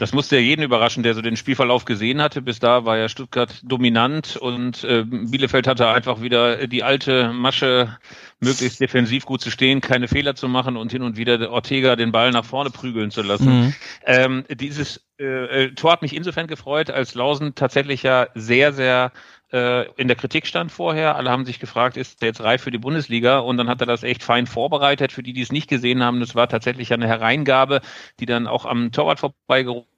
Das 0.00 0.14
musste 0.14 0.36
ja 0.36 0.40
jeden 0.40 0.62
überraschen, 0.62 1.02
der 1.02 1.12
so 1.12 1.20
den 1.20 1.36
Spielverlauf 1.36 1.84
gesehen 1.84 2.22
hatte. 2.22 2.40
Bis 2.40 2.58
da 2.58 2.86
war 2.86 2.96
ja 2.96 3.10
Stuttgart 3.10 3.60
dominant 3.62 4.34
und 4.34 4.82
äh, 4.82 5.04
Bielefeld 5.04 5.66
hatte 5.66 5.88
einfach 5.88 6.22
wieder 6.22 6.66
die 6.66 6.82
alte 6.82 7.34
Masche, 7.34 7.98
möglichst 8.40 8.80
defensiv 8.80 9.26
gut 9.26 9.42
zu 9.42 9.50
stehen, 9.50 9.82
keine 9.82 10.08
Fehler 10.08 10.34
zu 10.34 10.48
machen 10.48 10.78
und 10.78 10.90
hin 10.90 11.02
und 11.02 11.18
wieder 11.18 11.50
Ortega 11.50 11.96
den 11.96 12.12
Ball 12.12 12.30
nach 12.30 12.46
vorne 12.46 12.70
prügeln 12.70 13.10
zu 13.10 13.20
lassen. 13.20 13.60
Mhm. 13.60 13.74
Ähm, 14.06 14.44
dieses 14.48 15.04
äh, 15.18 15.64
äh 15.64 15.74
Tor 15.74 15.92
hat 15.92 16.00
mich 16.00 16.16
insofern 16.16 16.46
gefreut, 16.46 16.88
als 16.88 17.14
Lausen 17.14 17.54
tatsächlich 17.54 18.02
ja 18.02 18.28
sehr, 18.34 18.72
sehr 18.72 19.12
äh, 19.52 19.86
in 20.00 20.08
der 20.08 20.16
Kritik 20.16 20.46
stand 20.46 20.72
vorher. 20.72 21.16
Alle 21.16 21.30
haben 21.30 21.44
sich 21.44 21.60
gefragt, 21.60 21.98
ist 21.98 22.22
er 22.22 22.28
jetzt 22.28 22.40
reif 22.40 22.62
für 22.62 22.70
die 22.70 22.78
Bundesliga? 22.78 23.40
Und 23.40 23.58
dann 23.58 23.68
hat 23.68 23.82
er 23.82 23.86
das 23.86 24.02
echt 24.02 24.22
fein 24.22 24.46
vorbereitet. 24.46 25.12
Für 25.12 25.22
die, 25.22 25.34
die 25.34 25.42
es 25.42 25.52
nicht 25.52 25.68
gesehen 25.68 26.02
haben, 26.02 26.20
das 26.20 26.34
war 26.34 26.48
tatsächlich 26.48 26.90
eine 26.94 27.06
Hereingabe, 27.06 27.82
die 28.18 28.26
dann 28.26 28.46
auch 28.46 28.64
am 28.64 28.92
Torwart 28.92 29.20
vorbeigerufen 29.20 29.89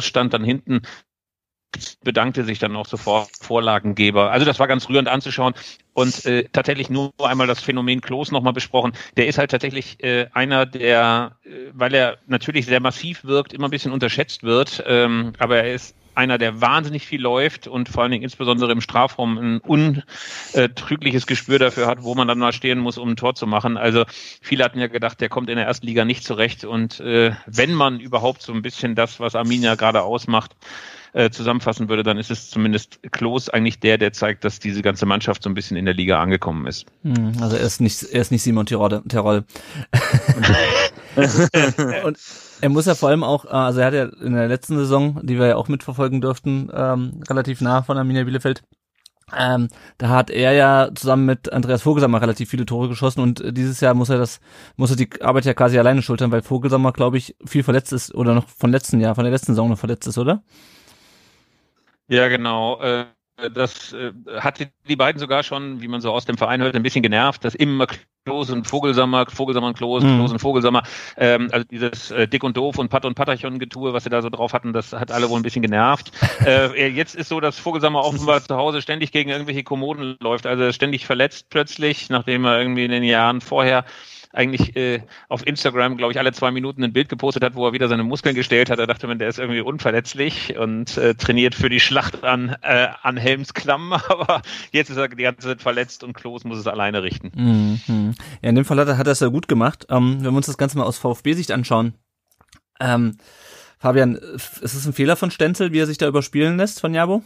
stand 0.00 0.34
dann 0.34 0.44
hinten 0.44 0.82
bedankte 2.02 2.44
sich 2.44 2.58
dann 2.58 2.76
auch 2.76 2.86
sofort 2.86 3.30
Vorlagengeber. 3.40 4.30
Also 4.30 4.46
das 4.46 4.58
war 4.58 4.68
ganz 4.68 4.88
rührend 4.88 5.08
anzuschauen 5.08 5.54
und 5.92 6.24
äh, 6.24 6.44
tatsächlich 6.52 6.90
nur 6.90 7.12
einmal 7.18 7.46
das 7.46 7.60
Phänomen 7.60 8.00
Klos 8.00 8.30
nochmal 8.30 8.52
besprochen. 8.52 8.92
Der 9.16 9.26
ist 9.26 9.38
halt 9.38 9.50
tatsächlich 9.50 10.02
äh, 10.02 10.26
einer, 10.32 10.66
der, 10.66 11.36
äh, 11.44 11.70
weil 11.72 11.94
er 11.94 12.18
natürlich 12.26 12.66
sehr 12.66 12.80
massiv 12.80 13.24
wirkt, 13.24 13.52
immer 13.52 13.68
ein 13.68 13.70
bisschen 13.70 13.92
unterschätzt 13.92 14.42
wird, 14.42 14.82
ähm, 14.86 15.32
aber 15.38 15.58
er 15.58 15.74
ist 15.74 15.96
einer, 16.14 16.38
der 16.38 16.60
wahnsinnig 16.60 17.06
viel 17.06 17.20
läuft 17.20 17.66
und 17.66 17.88
vor 17.88 18.02
allen 18.02 18.12
Dingen 18.12 18.24
insbesondere 18.24 18.72
im 18.72 18.80
Strafraum 18.80 19.38
ein 19.38 19.58
untrügliches 19.58 21.26
Gespür 21.26 21.58
dafür 21.58 21.86
hat, 21.86 22.02
wo 22.02 22.14
man 22.14 22.28
dann 22.28 22.38
mal 22.38 22.52
stehen 22.52 22.78
muss, 22.78 22.98
um 22.98 23.10
ein 23.10 23.16
Tor 23.16 23.34
zu 23.34 23.46
machen. 23.46 23.76
Also 23.76 24.04
viele 24.40 24.64
hatten 24.64 24.78
ja 24.78 24.86
gedacht, 24.86 25.20
der 25.20 25.28
kommt 25.28 25.50
in 25.50 25.56
der 25.56 25.66
ersten 25.66 25.86
Liga 25.86 26.04
nicht 26.04 26.24
zurecht. 26.24 26.64
Und 26.64 27.00
äh, 27.00 27.32
wenn 27.46 27.72
man 27.72 28.00
überhaupt 28.00 28.42
so 28.42 28.52
ein 28.52 28.62
bisschen 28.62 28.94
das, 28.94 29.20
was 29.20 29.34
Arminia 29.34 29.74
gerade 29.74 30.02
ausmacht, 30.02 30.52
äh, 31.14 31.30
zusammenfassen 31.30 31.88
würde, 31.88 32.02
dann 32.02 32.18
ist 32.18 32.30
es 32.30 32.50
zumindest 32.50 32.98
Klos 33.12 33.48
eigentlich 33.48 33.78
der, 33.78 33.98
der 33.98 34.12
zeigt, 34.12 34.44
dass 34.44 34.58
diese 34.58 34.82
ganze 34.82 35.06
Mannschaft 35.06 35.44
so 35.44 35.50
ein 35.50 35.54
bisschen 35.54 35.76
in 35.76 35.84
der 35.84 35.94
Liga 35.94 36.20
angekommen 36.20 36.66
ist. 36.66 36.86
Hm, 37.04 37.34
also 37.40 37.56
er 37.56 37.62
ist 37.62 37.80
nicht, 37.80 38.02
er 38.02 38.20
ist 38.20 38.32
nicht 38.32 38.42
Simon 38.42 38.66
Tirol. 38.66 39.02
und 42.04 42.18
er 42.60 42.68
muss 42.68 42.86
ja 42.86 42.94
vor 42.94 43.08
allem 43.08 43.24
auch, 43.24 43.44
äh, 43.44 43.48
also 43.48 43.80
er 43.80 43.86
hat 43.86 43.94
ja 43.94 44.04
in 44.04 44.34
der 44.34 44.48
letzten 44.48 44.76
Saison, 44.76 45.20
die 45.22 45.38
wir 45.38 45.46
ja 45.46 45.56
auch 45.56 45.68
mitverfolgen 45.68 46.20
durften, 46.20 46.70
ähm, 46.74 47.20
relativ 47.28 47.60
nah 47.60 47.82
von 47.82 47.98
Arminia 47.98 48.24
Bielefeld, 48.24 48.62
ähm, 49.36 49.68
da 49.98 50.08
hat 50.10 50.30
er 50.30 50.52
ja 50.52 50.90
zusammen 50.94 51.24
mit 51.24 51.52
Andreas 51.52 51.82
Vogelsammer 51.82 52.20
relativ 52.20 52.50
viele 52.50 52.66
Tore 52.66 52.88
geschossen 52.88 53.20
und 53.20 53.42
dieses 53.56 53.80
Jahr 53.80 53.94
muss 53.94 54.10
er 54.10 54.18
das, 54.18 54.40
muss 54.76 54.90
er 54.90 54.96
die 54.96 55.08
Arbeit 55.22 55.46
ja 55.46 55.54
quasi 55.54 55.78
alleine 55.78 56.02
schultern, 56.02 56.30
weil 56.30 56.42
Vogelsammer, 56.42 56.92
glaube 56.92 57.16
ich, 57.16 57.34
viel 57.44 57.62
verletzt 57.62 57.92
ist 57.92 58.14
oder 58.14 58.34
noch 58.34 58.48
von 58.48 58.70
letzten 58.70 59.00
Jahr, 59.00 59.14
von 59.14 59.24
der 59.24 59.32
letzten 59.32 59.52
Saison 59.52 59.70
noch 59.70 59.78
verletzt 59.78 60.06
ist, 60.06 60.18
oder? 60.18 60.42
Ja, 62.08 62.28
genau. 62.28 62.80
Äh, 62.82 63.06
das 63.52 63.92
äh, 63.92 64.12
hat 64.38 64.60
die 64.88 64.96
beiden 64.96 65.18
sogar 65.18 65.42
schon, 65.42 65.80
wie 65.80 65.88
man 65.88 66.00
so 66.00 66.12
aus 66.12 66.24
dem 66.24 66.36
Verein 66.36 66.62
hört, 66.62 66.76
ein 66.76 66.82
bisschen 66.82 67.02
genervt, 67.02 67.44
dass 67.44 67.54
immer 67.54 67.86
Klos 68.24 68.50
und 68.50 68.66
Vogelsammer, 68.66 69.26
Vogelsammer 69.28 69.68
und 69.68 69.76
Klos, 69.76 70.02
mhm. 70.02 70.16
Klos 70.16 70.32
und 70.32 70.38
Vogelsammer, 70.38 70.82
ähm, 71.16 71.48
also 71.52 71.66
dieses 71.70 72.10
äh, 72.10 72.26
Dick 72.26 72.44
und 72.44 72.56
Doof 72.56 72.78
und 72.78 72.88
Pat 72.88 73.04
und 73.04 73.14
Patachon-Getue, 73.14 73.92
was 73.92 74.04
sie 74.04 74.10
da 74.10 74.22
so 74.22 74.30
drauf 74.30 74.52
hatten, 74.52 74.72
das 74.72 74.92
hat 74.92 75.10
alle 75.10 75.28
wohl 75.28 75.38
ein 75.38 75.42
bisschen 75.42 75.62
genervt. 75.62 76.12
äh, 76.46 76.86
jetzt 76.88 77.14
ist 77.14 77.28
so, 77.28 77.40
dass 77.40 77.58
Vogelsammer 77.58 78.04
offenbar 78.04 78.42
zu 78.42 78.56
Hause 78.56 78.80
ständig 78.80 79.12
gegen 79.12 79.30
irgendwelche 79.30 79.64
Kommoden 79.64 80.16
läuft, 80.20 80.46
also 80.46 80.72
ständig 80.72 81.04
verletzt 81.04 81.46
plötzlich, 81.50 82.08
nachdem 82.08 82.44
er 82.44 82.58
irgendwie 82.58 82.84
in 82.84 82.90
den 82.90 83.04
Jahren 83.04 83.40
vorher 83.40 83.84
eigentlich 84.34 84.76
äh, 84.76 85.02
auf 85.28 85.46
Instagram, 85.46 85.96
glaube 85.96 86.12
ich, 86.12 86.18
alle 86.18 86.32
zwei 86.32 86.50
Minuten 86.50 86.82
ein 86.84 86.92
Bild 86.92 87.08
gepostet 87.08 87.42
hat, 87.42 87.54
wo 87.54 87.66
er 87.66 87.72
wieder 87.72 87.88
seine 87.88 88.02
Muskeln 88.02 88.34
gestellt 88.34 88.70
hat. 88.70 88.78
Da 88.78 88.86
dachte 88.86 89.06
man, 89.06 89.18
der 89.18 89.28
ist 89.28 89.38
irgendwie 89.38 89.60
unverletzlich 89.60 90.56
und 90.58 90.96
äh, 90.98 91.14
trainiert 91.14 91.54
für 91.54 91.68
die 91.68 91.80
Schlacht 91.80 92.24
an, 92.24 92.56
äh, 92.62 92.88
an 93.02 93.16
Helmsklamm, 93.16 93.92
aber 94.08 94.42
jetzt 94.72 94.90
ist 94.90 94.96
er 94.96 95.08
die 95.08 95.22
ganze 95.22 95.48
Zeit 95.48 95.62
verletzt 95.62 96.04
und 96.04 96.12
Klos 96.14 96.44
muss 96.44 96.58
es 96.58 96.66
alleine 96.66 97.02
richten. 97.02 97.32
Mhm. 97.34 98.14
Ja, 98.42 98.48
in 98.48 98.54
dem 98.54 98.64
Fall 98.64 98.78
hat 98.78 98.88
er, 98.88 98.98
hat 98.98 99.06
es 99.06 99.20
ja 99.20 99.28
gut 99.28 99.48
gemacht. 99.48 99.86
Ähm, 99.88 100.16
wenn 100.18 100.32
wir 100.32 100.36
uns 100.36 100.46
das 100.46 100.58
Ganze 100.58 100.78
mal 100.78 100.84
aus 100.84 100.98
VfB-Sicht 100.98 101.52
anschauen, 101.52 101.94
ähm, 102.80 103.16
Fabian, 103.78 104.14
ist 104.14 104.62
es 104.62 104.86
ein 104.86 104.92
Fehler 104.92 105.16
von 105.16 105.30
Stenzel, 105.30 105.72
wie 105.72 105.78
er 105.78 105.86
sich 105.86 105.98
da 105.98 106.08
überspielen 106.08 106.56
lässt 106.56 106.80
von 106.80 106.94
Jabo? 106.94 107.22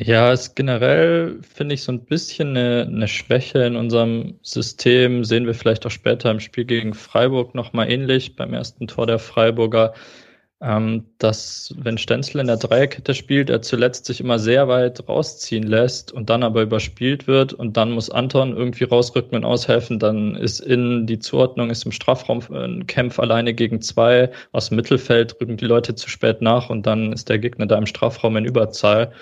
Ja, 0.00 0.32
es 0.32 0.54
generell 0.54 1.40
finde 1.42 1.74
ich 1.74 1.82
so 1.82 1.90
ein 1.90 2.04
bisschen 2.04 2.50
eine, 2.56 2.86
eine 2.86 3.08
Schwäche 3.08 3.64
in 3.64 3.74
unserem 3.74 4.38
System. 4.42 5.24
Sehen 5.24 5.46
wir 5.46 5.54
vielleicht 5.54 5.84
auch 5.86 5.90
später 5.90 6.30
im 6.30 6.38
Spiel 6.38 6.64
gegen 6.66 6.94
Freiburg 6.94 7.54
nochmal 7.56 7.90
ähnlich 7.90 8.36
beim 8.36 8.54
ersten 8.54 8.86
Tor 8.86 9.08
der 9.08 9.18
Freiburger, 9.18 9.94
ähm, 10.60 11.04
dass 11.18 11.74
wenn 11.78 11.98
Stenzel 11.98 12.40
in 12.40 12.46
der 12.46 12.58
Dreierkette 12.58 13.12
spielt, 13.12 13.50
er 13.50 13.60
zuletzt 13.62 14.04
sich 14.06 14.20
immer 14.20 14.38
sehr 14.38 14.68
weit 14.68 15.08
rausziehen 15.08 15.64
lässt 15.64 16.12
und 16.12 16.30
dann 16.30 16.44
aber 16.44 16.62
überspielt 16.62 17.26
wird 17.26 17.52
und 17.52 17.76
dann 17.76 17.90
muss 17.90 18.08
Anton 18.08 18.56
irgendwie 18.56 18.84
rausrücken 18.84 19.36
und 19.36 19.44
aushelfen. 19.44 19.98
Dann 19.98 20.36
ist 20.36 20.60
in 20.60 21.08
die 21.08 21.18
Zuordnung, 21.18 21.70
ist 21.70 21.86
im 21.86 21.92
Strafraum 21.92 22.40
ein 22.52 22.86
Kämpf 22.86 23.18
alleine 23.18 23.52
gegen 23.52 23.80
zwei. 23.82 24.30
Aus 24.52 24.68
dem 24.68 24.76
Mittelfeld 24.76 25.40
rücken 25.40 25.56
die 25.56 25.66
Leute 25.66 25.96
zu 25.96 26.08
spät 26.08 26.40
nach 26.40 26.70
und 26.70 26.86
dann 26.86 27.12
ist 27.12 27.28
der 27.28 27.40
Gegner 27.40 27.66
da 27.66 27.76
im 27.76 27.86
Strafraum 27.86 28.36
in 28.36 28.44
Überzahl. 28.44 29.12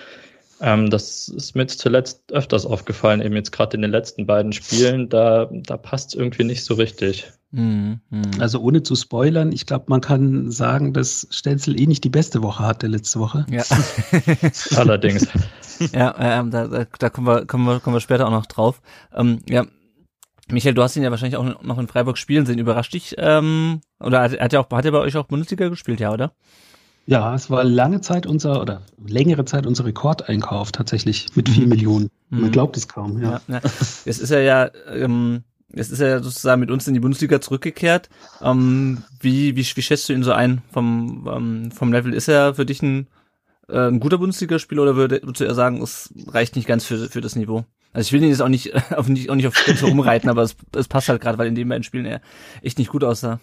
Ähm, 0.59 0.89
das 0.89 1.27
ist 1.27 1.55
mir 1.55 1.67
zuletzt 1.67 2.31
öfters 2.31 2.65
aufgefallen, 2.65 3.21
eben 3.21 3.35
jetzt 3.35 3.51
gerade 3.51 3.75
in 3.75 3.81
den 3.81 3.91
letzten 3.91 4.25
beiden 4.25 4.53
Spielen. 4.53 5.09
Da, 5.09 5.49
da 5.51 5.77
passt 5.77 6.15
irgendwie 6.15 6.43
nicht 6.43 6.65
so 6.65 6.73
richtig. 6.73 7.31
Mhm, 7.51 8.01
mh. 8.09 8.23
Also 8.39 8.59
ohne 8.59 8.83
zu 8.83 8.95
spoilern, 8.95 9.51
ich 9.51 9.65
glaube, 9.65 9.85
man 9.87 10.01
kann 10.01 10.51
sagen, 10.51 10.93
dass 10.93 11.27
Stenzel 11.31 11.79
eh 11.79 11.87
nicht 11.87 12.03
die 12.03 12.09
beste 12.09 12.43
Woche 12.43 12.65
hatte 12.65 12.87
letzte 12.87 13.19
Woche. 13.19 13.45
Ja. 13.49 13.63
Allerdings. 14.75 15.27
Ja, 15.93 16.15
ähm, 16.19 16.51
da, 16.51 16.67
da, 16.67 16.85
da 16.85 17.09
kommen, 17.09 17.27
wir, 17.27 17.45
kommen, 17.45 17.65
wir, 17.65 17.79
kommen 17.79 17.95
wir 17.95 18.01
später 18.01 18.27
auch 18.27 18.31
noch 18.31 18.47
drauf. 18.47 18.81
Ähm, 19.15 19.39
ja, 19.47 19.65
Michael, 20.49 20.73
du 20.73 20.83
hast 20.83 20.95
ihn 20.95 21.03
ja 21.03 21.11
wahrscheinlich 21.11 21.37
auch 21.37 21.61
noch 21.61 21.77
in 21.77 21.87
Freiburg 21.87 22.17
spielen 22.17 22.45
sehen. 22.45 22.59
Überrascht 22.59 22.93
dich, 22.93 23.15
ähm, 23.17 23.81
oder 23.99 24.21
hat, 24.21 24.39
hat 24.39 24.53
er 24.53 24.61
auch, 24.61 24.69
hat 24.71 24.85
er 24.85 24.91
bei 24.91 24.99
euch 24.99 25.15
auch 25.17 25.27
Bundesliga 25.27 25.67
gespielt, 25.67 25.99
ja, 25.99 26.11
oder? 26.11 26.33
Ja, 27.07 27.33
es 27.33 27.49
war 27.49 27.63
lange 27.63 28.01
Zeit 28.01 28.25
unser 28.25 28.61
oder 28.61 28.81
längere 29.03 29.45
Zeit 29.45 29.65
unser 29.65 29.85
Rekordeinkauf 29.85 30.73
tatsächlich 30.73 31.27
mit 31.35 31.47
vier 31.47 31.63
mhm. 31.63 31.69
Millionen. 31.69 32.11
Man 32.29 32.41
mhm. 32.41 32.51
glaubt 32.51 32.75
es 32.75 32.89
kaum, 32.89 33.21
ja. 33.21 33.41
ja, 33.47 33.55
ja. 33.55 33.61
Es 34.05 34.19
ist 34.19 34.29
ja 34.29 34.39
ja, 34.39 34.69
ähm, 34.91 35.43
es 35.71 35.89
ist 35.89 35.99
ja 35.99 36.21
sozusagen 36.21 36.59
mit 36.59 36.69
uns 36.69 36.85
in 36.85 36.93
die 36.93 36.99
Bundesliga 36.99 37.39
zurückgekehrt. 37.39 38.09
Ähm, 38.41 39.03
wie, 39.21 39.55
wie, 39.55 39.65
wie 39.65 39.81
schätzt 39.81 40.09
du 40.09 40.13
ihn 40.13 40.23
so 40.23 40.33
ein 40.33 40.61
vom, 40.69 41.29
ähm, 41.33 41.71
vom 41.71 41.93
Level? 41.93 42.13
Ist 42.13 42.27
er 42.27 42.55
für 42.55 42.65
dich 42.65 42.81
ein, 42.81 43.07
äh, 43.69 43.87
ein 43.87 44.01
guter 44.01 44.17
Bundesligaspieler 44.17 44.83
oder 44.83 44.97
würde, 44.97 45.21
würdest 45.23 45.39
du 45.39 45.45
eher 45.45 45.55
sagen, 45.55 45.81
es 45.81 46.13
reicht 46.27 46.57
nicht 46.57 46.67
ganz 46.67 46.83
für, 46.83 47.07
für 47.07 47.21
das 47.21 47.37
Niveau? 47.37 47.63
Also 47.93 48.07
ich 48.07 48.13
will 48.13 48.21
ihn 48.21 48.29
jetzt 48.29 48.41
auch 48.41 48.49
nicht 48.49 48.73
auf, 48.91 49.07
nicht, 49.07 49.29
auch 49.29 49.35
nicht 49.35 49.47
auf 49.47 49.55
Stenzel 49.55 49.87
rumreiten, 49.87 50.29
aber 50.29 50.41
es, 50.41 50.57
es 50.75 50.89
passt 50.89 51.07
halt 51.07 51.21
gerade, 51.21 51.37
weil 51.37 51.47
in 51.47 51.55
den 51.55 51.69
beiden 51.69 51.83
Spielen 51.83 52.05
er 52.05 52.19
echt 52.61 52.79
nicht 52.79 52.91
gut 52.91 53.05
aussah. 53.05 53.39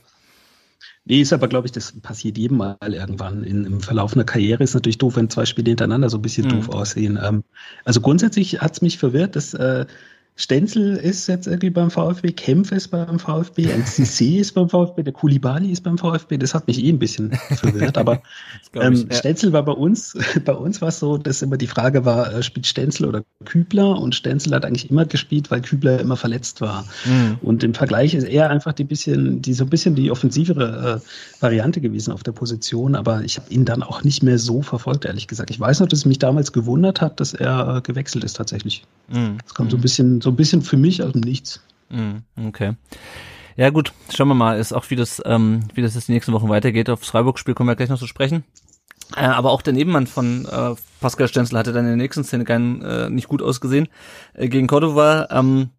Nee, 1.04 1.20
ist 1.20 1.32
aber, 1.32 1.48
glaube 1.48 1.66
ich, 1.66 1.72
das 1.72 1.92
passiert 2.00 2.38
jedem 2.38 2.58
Mal 2.58 2.76
irgendwann. 2.82 3.44
In, 3.44 3.64
Im 3.64 3.80
Verlauf 3.80 4.14
einer 4.14 4.24
Karriere 4.24 4.64
ist 4.64 4.74
natürlich 4.74 4.98
doof, 4.98 5.16
wenn 5.16 5.28
zwei 5.28 5.44
Spiele 5.44 5.70
hintereinander 5.70 6.08
so 6.08 6.18
ein 6.18 6.22
bisschen 6.22 6.46
mhm. 6.46 6.50
doof 6.50 6.68
aussehen. 6.70 7.18
Ähm, 7.22 7.44
also 7.84 8.00
grundsätzlich 8.00 8.60
hat's 8.60 8.80
mich 8.80 8.98
verwirrt, 8.98 9.36
dass 9.36 9.54
äh, 9.54 9.86
Stenzel 10.36 10.96
ist 10.96 11.28
jetzt 11.28 11.46
irgendwie 11.46 11.70
beim 11.70 11.92
VfB, 11.92 12.32
Kempf 12.32 12.72
ist 12.72 12.88
beim 12.88 13.20
VfB, 13.20 13.66
NCC 13.70 14.40
ist 14.40 14.52
beim 14.52 14.68
VfB, 14.68 15.04
der 15.04 15.12
Kulibali 15.12 15.70
ist 15.70 15.84
beim 15.84 15.96
VfB. 15.96 16.38
Das 16.38 16.54
hat 16.54 16.66
mich 16.66 16.82
eh 16.82 16.88
ein 16.88 16.98
bisschen 16.98 17.32
verwirrt. 17.50 17.96
Aber 17.96 18.20
ähm, 18.74 18.94
ich, 18.94 19.04
ja. 19.04 19.14
Stenzel 19.14 19.52
war 19.52 19.64
bei 19.64 19.72
uns, 19.72 20.18
bei 20.44 20.52
uns 20.52 20.80
war 20.80 20.88
es 20.88 20.98
so, 20.98 21.18
dass 21.18 21.40
immer 21.42 21.56
die 21.56 21.68
Frage 21.68 22.04
war, 22.04 22.34
äh, 22.34 22.42
spielt 22.42 22.66
Stenzel 22.66 23.06
oder 23.06 23.22
Kübler? 23.44 23.96
Und 24.00 24.16
Stenzel 24.16 24.52
hat 24.54 24.64
eigentlich 24.64 24.90
immer 24.90 25.04
gespielt, 25.04 25.52
weil 25.52 25.60
Kübler 25.60 26.00
immer 26.00 26.16
verletzt 26.16 26.60
war. 26.60 26.84
Mhm. 27.04 27.38
Und 27.40 27.62
im 27.62 27.74
Vergleich 27.74 28.14
ist 28.14 28.24
er 28.24 28.50
einfach 28.50 28.72
die 28.72 28.84
bisschen, 28.84 29.40
die 29.40 29.54
so 29.54 29.64
ein 29.64 29.70
bisschen 29.70 29.94
die 29.94 30.10
offensivere 30.10 31.00
äh, 31.00 31.42
Variante 31.42 31.80
gewesen 31.80 32.10
auf 32.10 32.24
der 32.24 32.32
Position. 32.32 32.96
Aber 32.96 33.22
ich 33.22 33.36
habe 33.36 33.48
ihn 33.50 33.64
dann 33.64 33.84
auch 33.84 34.02
nicht 34.02 34.24
mehr 34.24 34.40
so 34.40 34.62
verfolgt, 34.62 35.04
ehrlich 35.04 35.28
gesagt. 35.28 35.50
Ich 35.50 35.60
weiß 35.60 35.78
noch, 35.78 35.86
dass 35.86 36.00
es 36.00 36.06
mich 36.06 36.18
damals 36.18 36.50
gewundert 36.50 37.00
hat, 37.00 37.20
dass 37.20 37.34
er 37.34 37.76
äh, 37.76 37.80
gewechselt 37.82 38.24
ist 38.24 38.32
tatsächlich. 38.32 38.82
Mhm. 39.08 39.38
Das 39.44 39.54
kommt 39.54 39.70
so 39.70 39.76
ein 39.76 39.80
bisschen 39.80 40.23
so 40.24 40.30
ein 40.30 40.36
bisschen 40.36 40.62
für 40.62 40.76
mich 40.76 41.02
aus 41.02 41.12
dem 41.12 41.20
Nichts. 41.20 41.62
Mhm, 41.90 42.22
okay. 42.46 42.74
Ja 43.56 43.70
gut, 43.70 43.92
schauen 44.12 44.28
wir 44.28 44.34
mal, 44.34 44.58
ist 44.58 44.72
auch 44.72 44.90
wie 44.90 44.96
das, 44.96 45.22
ähm, 45.24 45.68
wie 45.74 45.82
das 45.82 45.94
jetzt 45.94 46.08
die 46.08 46.12
nächsten 46.12 46.32
Wochen 46.32 46.48
weitergeht. 46.48 46.90
Aufs 46.90 47.08
Freiburg-Spiel 47.08 47.54
kommen 47.54 47.68
wir 47.68 47.76
gleich 47.76 47.90
noch 47.90 48.00
zu 48.00 48.08
sprechen. 48.08 48.42
Äh, 49.14 49.26
aber 49.26 49.52
auch 49.52 49.62
der 49.62 49.74
Nebenmann 49.74 50.08
von 50.08 50.46
äh, 50.46 50.74
Pascal 51.00 51.28
Stenzel 51.28 51.58
hatte 51.58 51.72
dann 51.72 51.84
in 51.84 51.90
der 51.90 51.96
nächsten 51.96 52.24
Szene 52.24 52.44
kein, 52.44 52.82
äh, 52.82 53.10
nicht 53.10 53.28
gut 53.28 53.42
ausgesehen. 53.42 53.88
Äh, 54.32 54.48
gegen 54.48 54.66
Cordova 54.66 55.28
ähm, 55.30 55.70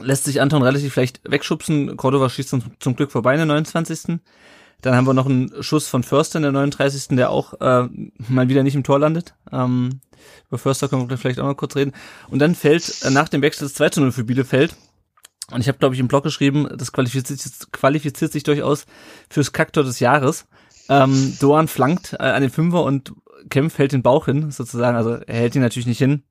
lässt 0.00 0.24
sich 0.24 0.40
Anton 0.40 0.62
relativ 0.62 0.94
vielleicht 0.94 1.20
wegschubsen. 1.30 1.96
Cordova 1.96 2.30
schießt 2.30 2.48
zum, 2.48 2.62
zum 2.78 2.96
Glück 2.96 3.12
vorbei 3.12 3.32
in 3.32 3.38
der 3.38 3.46
29. 3.46 4.20
Dann 4.82 4.96
haben 4.96 5.06
wir 5.06 5.14
noch 5.14 5.26
einen 5.26 5.62
Schuss 5.62 5.88
von 5.88 6.02
Förster 6.02 6.38
in 6.38 6.42
der 6.42 6.52
39. 6.52 7.16
der 7.16 7.30
auch 7.30 7.54
äh, 7.60 7.88
mal 8.28 8.48
wieder 8.48 8.62
nicht 8.62 8.74
im 8.74 8.82
Tor 8.82 8.98
landet. 8.98 9.34
Ähm, 9.50 10.00
über 10.48 10.58
Förster 10.58 10.88
können 10.88 11.08
wir 11.08 11.18
vielleicht 11.18 11.38
auch 11.38 11.46
noch 11.46 11.56
kurz 11.56 11.76
reden. 11.76 11.92
Und 12.28 12.40
dann 12.40 12.54
fällt 12.54 13.02
äh, 13.02 13.10
nach 13.10 13.28
dem 13.28 13.42
Wechsel 13.42 13.64
das 13.64 13.74
2 13.74 13.88
zu 13.90 14.00
0 14.00 14.12
für 14.12 14.24
Bielefeld. 14.24 14.76
Und 15.50 15.60
ich 15.60 15.68
habe, 15.68 15.78
glaube 15.78 15.94
ich, 15.94 16.00
im 16.00 16.08
Blog 16.08 16.24
geschrieben, 16.24 16.68
das 16.76 16.92
qualifiziert, 16.92 17.72
qualifiziert 17.72 18.32
sich 18.32 18.42
durchaus 18.42 18.86
fürs 19.28 19.52
Kaktor 19.52 19.84
des 19.84 20.00
Jahres. 20.00 20.46
Ähm, 20.88 21.36
Doan 21.40 21.68
flankt 21.68 22.14
äh, 22.14 22.24
an 22.24 22.42
den 22.42 22.50
Fünfer 22.50 22.82
und 22.82 23.12
Kempf 23.50 23.78
hält 23.78 23.92
den 23.92 24.02
Bauch 24.02 24.26
hin, 24.26 24.50
sozusagen. 24.50 24.96
Also 24.96 25.14
er 25.14 25.34
hält 25.34 25.54
ihn 25.54 25.62
natürlich 25.62 25.86
nicht 25.86 25.98
hin, 25.98 26.22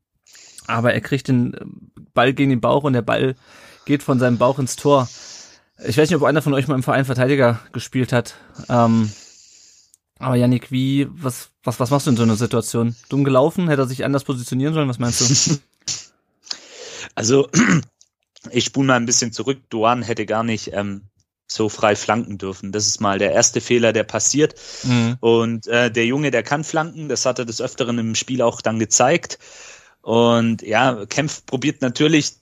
aber 0.67 0.93
er 0.93 1.01
kriegt 1.01 1.27
den 1.27 1.55
Ball 2.13 2.33
gegen 2.33 2.49
den 2.49 2.61
Bauch 2.61 2.83
und 2.83 2.93
der 2.93 3.01
Ball 3.01 3.35
geht 3.85 4.03
von 4.03 4.19
seinem 4.19 4.37
Bauch 4.37 4.59
ins 4.59 4.75
Tor. 4.75 5.07
Ich 5.77 5.97
weiß 5.97 6.09
nicht, 6.09 6.17
ob 6.17 6.23
einer 6.23 6.41
von 6.41 6.53
euch 6.53 6.67
mal 6.67 6.75
im 6.75 6.83
Verein 6.83 7.05
Verteidiger 7.05 7.59
gespielt 7.71 8.13
hat. 8.13 8.35
Ähm, 8.69 9.11
aber 10.19 10.35
Yannick, 10.35 10.71
wie, 10.71 11.07
was, 11.09 11.49
was, 11.63 11.79
was 11.79 11.89
machst 11.89 12.05
du 12.05 12.11
in 12.11 12.17
so 12.17 12.23
einer 12.23 12.35
Situation? 12.35 12.95
Dumm 13.09 13.23
gelaufen? 13.23 13.67
Hätte 13.67 13.83
er 13.83 13.87
sich 13.87 14.05
anders 14.05 14.23
positionieren 14.23 14.73
sollen? 14.73 14.89
Was 14.89 14.99
meinst 14.99 15.21
du? 15.21 15.57
Also, 17.13 17.49
ich 18.51 18.63
spule 18.63 18.87
mal 18.87 18.95
ein 18.95 19.05
bisschen 19.05 19.33
zurück. 19.33 19.59
Duan 19.69 20.01
hätte 20.01 20.25
gar 20.25 20.43
nicht 20.43 20.71
ähm, 20.73 21.09
so 21.47 21.67
frei 21.67 21.95
flanken 21.95 22.37
dürfen. 22.37 22.71
Das 22.71 22.87
ist 22.87 23.01
mal 23.01 23.19
der 23.19 23.33
erste 23.33 23.59
Fehler, 23.59 23.91
der 23.93 24.03
passiert. 24.03 24.55
Mhm. 24.83 25.17
Und 25.19 25.67
äh, 25.67 25.91
der 25.91 26.05
Junge, 26.05 26.31
der 26.31 26.43
kann 26.43 26.63
flanken. 26.63 27.09
Das 27.09 27.25
hat 27.25 27.39
er 27.39 27.45
des 27.45 27.61
Öfteren 27.61 27.99
im 27.99 28.15
Spiel 28.15 28.41
auch 28.41 28.61
dann 28.61 28.79
gezeigt. 28.79 29.39
Und 30.01 30.61
ja, 30.61 31.05
Kempf 31.05 31.45
probiert 31.45 31.81
natürlich 31.81 32.35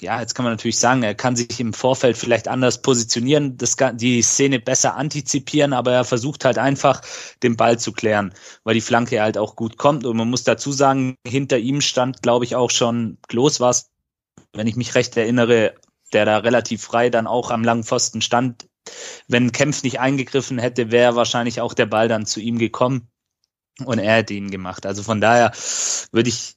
ja, 0.00 0.20
jetzt 0.20 0.34
kann 0.34 0.44
man 0.44 0.52
natürlich 0.52 0.78
sagen, 0.78 1.02
er 1.02 1.14
kann 1.14 1.36
sich 1.36 1.60
im 1.60 1.72
Vorfeld 1.72 2.16
vielleicht 2.16 2.48
anders 2.48 2.82
positionieren, 2.82 3.56
das, 3.56 3.76
die 3.94 4.22
Szene 4.22 4.60
besser 4.60 4.96
antizipieren, 4.96 5.72
aber 5.72 5.92
er 5.92 6.04
versucht 6.04 6.44
halt 6.44 6.58
einfach, 6.58 7.02
den 7.42 7.56
Ball 7.56 7.78
zu 7.78 7.92
klären, 7.92 8.34
weil 8.64 8.74
die 8.74 8.80
Flanke 8.80 9.20
halt 9.20 9.38
auch 9.38 9.56
gut 9.56 9.76
kommt. 9.76 10.04
Und 10.04 10.16
man 10.16 10.30
muss 10.30 10.44
dazu 10.44 10.72
sagen, 10.72 11.16
hinter 11.26 11.58
ihm 11.58 11.80
stand, 11.80 12.22
glaube 12.22 12.44
ich, 12.44 12.56
auch 12.56 12.70
schon 12.70 13.18
Klos 13.28 13.60
was, 13.60 13.90
wenn 14.52 14.66
ich 14.66 14.76
mich 14.76 14.94
recht 14.94 15.16
erinnere, 15.16 15.74
der 16.12 16.24
da 16.24 16.38
relativ 16.38 16.82
frei 16.82 17.10
dann 17.10 17.26
auch 17.26 17.50
am 17.50 17.64
langen 17.64 17.84
Pfosten 17.84 18.22
stand. 18.22 18.68
Wenn 19.28 19.52
Kempf 19.52 19.82
nicht 19.82 20.00
eingegriffen 20.00 20.58
hätte, 20.58 20.90
wäre 20.90 21.16
wahrscheinlich 21.16 21.60
auch 21.60 21.74
der 21.74 21.86
Ball 21.86 22.08
dann 22.08 22.26
zu 22.26 22.40
ihm 22.40 22.58
gekommen 22.58 23.08
und 23.84 23.98
er 23.98 24.16
hätte 24.16 24.34
ihn 24.34 24.50
gemacht. 24.50 24.86
Also 24.86 25.02
von 25.02 25.20
daher 25.20 25.52
würde 26.12 26.28
ich 26.28 26.56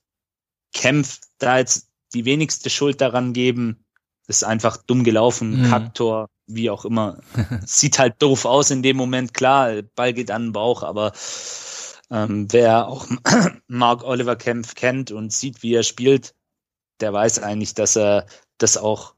Kempf 0.74 1.20
da 1.40 1.58
jetzt 1.58 1.89
die 2.14 2.26
wenigste 2.26 2.70
Schuld 2.70 3.02
daran 3.02 3.34
geben. 3.34 3.86
ist 4.28 4.44
einfach 4.44 4.78
dumm 4.78 5.04
gelaufen, 5.04 5.62
mhm. 5.62 5.70
Kaktor, 5.70 6.28
wie 6.48 6.70
auch 6.70 6.86
immer. 6.86 7.20
Sieht 7.66 8.00
halt 8.00 8.22
doof 8.22 8.46
aus 8.46 8.72
in 8.72 8.84
dem 8.84 8.98
Moment, 8.98 9.34
klar, 9.34 9.82
Ball 9.96 10.14
geht 10.14 10.32
an 10.32 10.48
den 10.48 10.54
Bauch, 10.54 10.84
aber 10.84 11.14
ähm, 12.12 12.48
wer 12.52 12.88
auch 12.88 13.08
Mark 13.68 14.04
Oliver 14.04 14.36
Kempf 14.36 14.76
kennt 14.76 15.12
und 15.12 15.32
sieht, 15.32 15.64
wie 15.64 15.74
er 15.74 15.84
spielt, 15.84 16.34
der 17.00 17.14
weiß 17.14 17.40
eigentlich, 17.40 17.74
dass 17.74 17.96
er 17.96 18.26
das 18.58 18.78
auch 18.78 19.16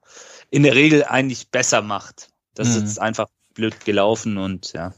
in 0.49 0.63
der 0.63 0.75
Regel 0.75 1.03
eigentlich 1.03 1.49
besser 1.49 1.81
macht. 1.81 2.29
Das 2.53 2.69
mhm. 2.69 2.75
ist 2.75 2.81
jetzt 2.81 3.01
einfach 3.01 3.27
blöd 3.53 3.85
gelaufen 3.85 4.37
und 4.37 4.73
ja, 4.73 4.93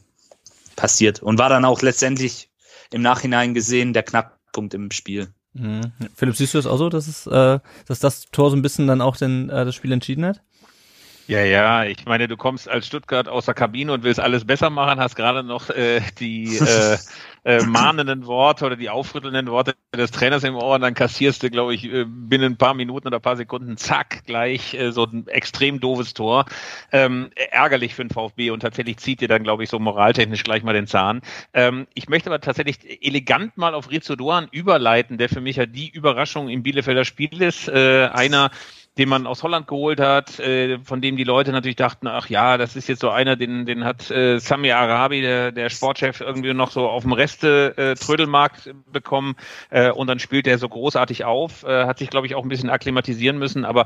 passiert. 0.76 1.22
Und 1.22 1.38
war 1.38 1.50
dann 1.50 1.66
auch 1.66 1.82
letztendlich 1.82 2.50
im 2.92 3.02
Nachhinein 3.02 3.54
gesehen 3.54 3.94
der 3.94 4.04
Knackpunkt 4.04 4.74
im 4.74 4.92
Spiel. 4.92 5.34
Mhm. 5.54 5.92
Philipp, 6.16 6.36
siehst 6.36 6.54
du 6.54 6.58
das 6.58 6.66
auch 6.66 6.78
so, 6.78 6.90
dass 6.90 7.08
es, 7.08 7.28
äh, 7.28 7.60
dass 7.88 8.00
das 8.00 8.26
Tor 8.32 8.50
so 8.50 8.56
ein 8.56 8.62
bisschen 8.62 8.88
dann 8.88 9.02
auch 9.02 9.18
den, 9.18 9.50
äh, 9.50 9.66
das 9.66 9.76
Spiel 9.76 9.92
entschieden 9.92 10.26
hat? 10.26 10.42
Ja, 11.28 11.42
ja, 11.42 11.86
ich 11.86 12.06
meine, 12.06 12.28
du 12.28 12.36
kommst 12.36 12.68
als 12.68 12.86
Stuttgart 12.86 13.30
aus 13.30 13.46
der 13.46 13.54
Kabine 13.54 13.94
und 13.94 14.04
willst 14.04 14.20
alles 14.20 14.46
besser 14.46 14.70
machen, 14.70 15.00
hast 15.00 15.16
gerade 15.16 15.44
noch 15.44 15.70
äh, 15.70 16.02
die 16.20 16.58
äh, 16.58 16.98
äh, 17.46 17.64
mahnenden 17.64 18.26
Worte 18.26 18.66
oder 18.66 18.76
die 18.76 18.90
aufrüttelnden 18.90 19.48
Worte 19.48 19.76
des 19.96 20.12
Trainers 20.12 20.44
im 20.44 20.56
Ohr 20.56 20.76
und 20.76 20.82
dann 20.82 20.94
kassierst 20.94 21.44
du, 21.44 21.50
glaube 21.50 21.76
ich, 21.76 21.86
äh, 21.86 22.06
binnen 22.06 22.54
ein 22.54 22.58
paar 22.58 22.74
Minuten 22.74 23.08
oder 23.08 23.20
ein 23.20 23.22
paar 23.22 23.38
Sekunden, 23.38 23.78
zack, 23.78 24.26
gleich 24.26 24.74
äh, 24.74 24.92
so 24.92 25.06
ein 25.06 25.28
extrem 25.28 25.80
doofes 25.80 26.14
Tor. 26.14 26.46
Ähm, 26.92 27.30
ärgerlich 27.52 27.96
für 27.96 28.04
den 28.04 28.10
VfB 28.10 28.52
und 28.52 28.62
tatsächlich 28.62 28.98
zieht 28.98 29.22
dir 29.22 29.28
dann, 29.28 29.44
glaube 29.44 29.64
ich, 29.64 29.70
so 29.70 29.80
moraltechnisch 29.80 30.44
gleich 30.44 30.64
mal 30.64 30.74
den 30.74 30.88
Zahn. 30.88 31.22
Ähm, 31.54 31.88
ich 31.94 32.10
möchte 32.10 32.30
aber 32.30 32.42
tatsächlich 32.42 33.06
elegant 33.06 33.58
mal 33.58 33.76
auf 33.76 33.92
Rizzo 33.92 34.16
Doan 34.16 34.48
überleiten, 34.52 35.18
der 35.18 35.30
für 35.30 35.42
mich 35.42 35.56
ja 35.56 35.66
die 35.66 35.90
Überraschung 35.90 36.50
im 36.50 36.64
Bielefelder 36.64 37.06
Spiel 37.06 37.42
ist. 37.42 37.68
Äh, 37.68 38.10
einer, 38.12 38.52
den 38.98 39.10
man 39.10 39.26
aus 39.26 39.42
Holland 39.42 39.68
geholt 39.68 40.00
hat, 40.00 40.40
äh, 40.40 40.78
von 40.80 41.02
dem 41.02 41.18
die 41.18 41.24
Leute 41.24 41.52
natürlich 41.52 41.76
dachten, 41.76 42.08
ach 42.08 42.30
ja, 42.30 42.58
das 42.58 42.76
ist 42.76 42.88
jetzt 42.88 43.02
so 43.02 43.10
einer, 43.10 43.36
den, 43.36 43.66
den 43.66 43.86
hat 43.86 44.12
äh, 44.12 44.38
Sami 44.40 44.72
Arabi, 44.72 45.22
der, 45.22 45.52
der 45.52 45.70
Sportchef, 45.70 46.22
irgendwie 46.22 46.54
noch 46.54 46.70
so 46.70 46.88
auf 46.88 47.02
dem 47.02 47.14
Reste 47.14 47.74
äh, 47.76 47.96
Trödelmarkt 47.96 48.72
bekommen 48.92 49.36
äh, 49.72 49.90
und 49.90 50.06
dann 50.08 50.20
spielt 50.20 50.46
er 50.46 50.60
so 50.60 50.70
großartig 50.70 51.26
auf, 51.26 51.64
äh, 51.64 51.86
hat 51.86 51.98
sich, 51.98 52.12
glaube 52.12 52.28
ich, 52.28 52.36
auch 52.36 52.44
ein 52.44 52.50
bisschen 52.50 52.70
akklimatisieren 52.70 53.40
müssen, 53.40 53.66
aber 53.66 53.86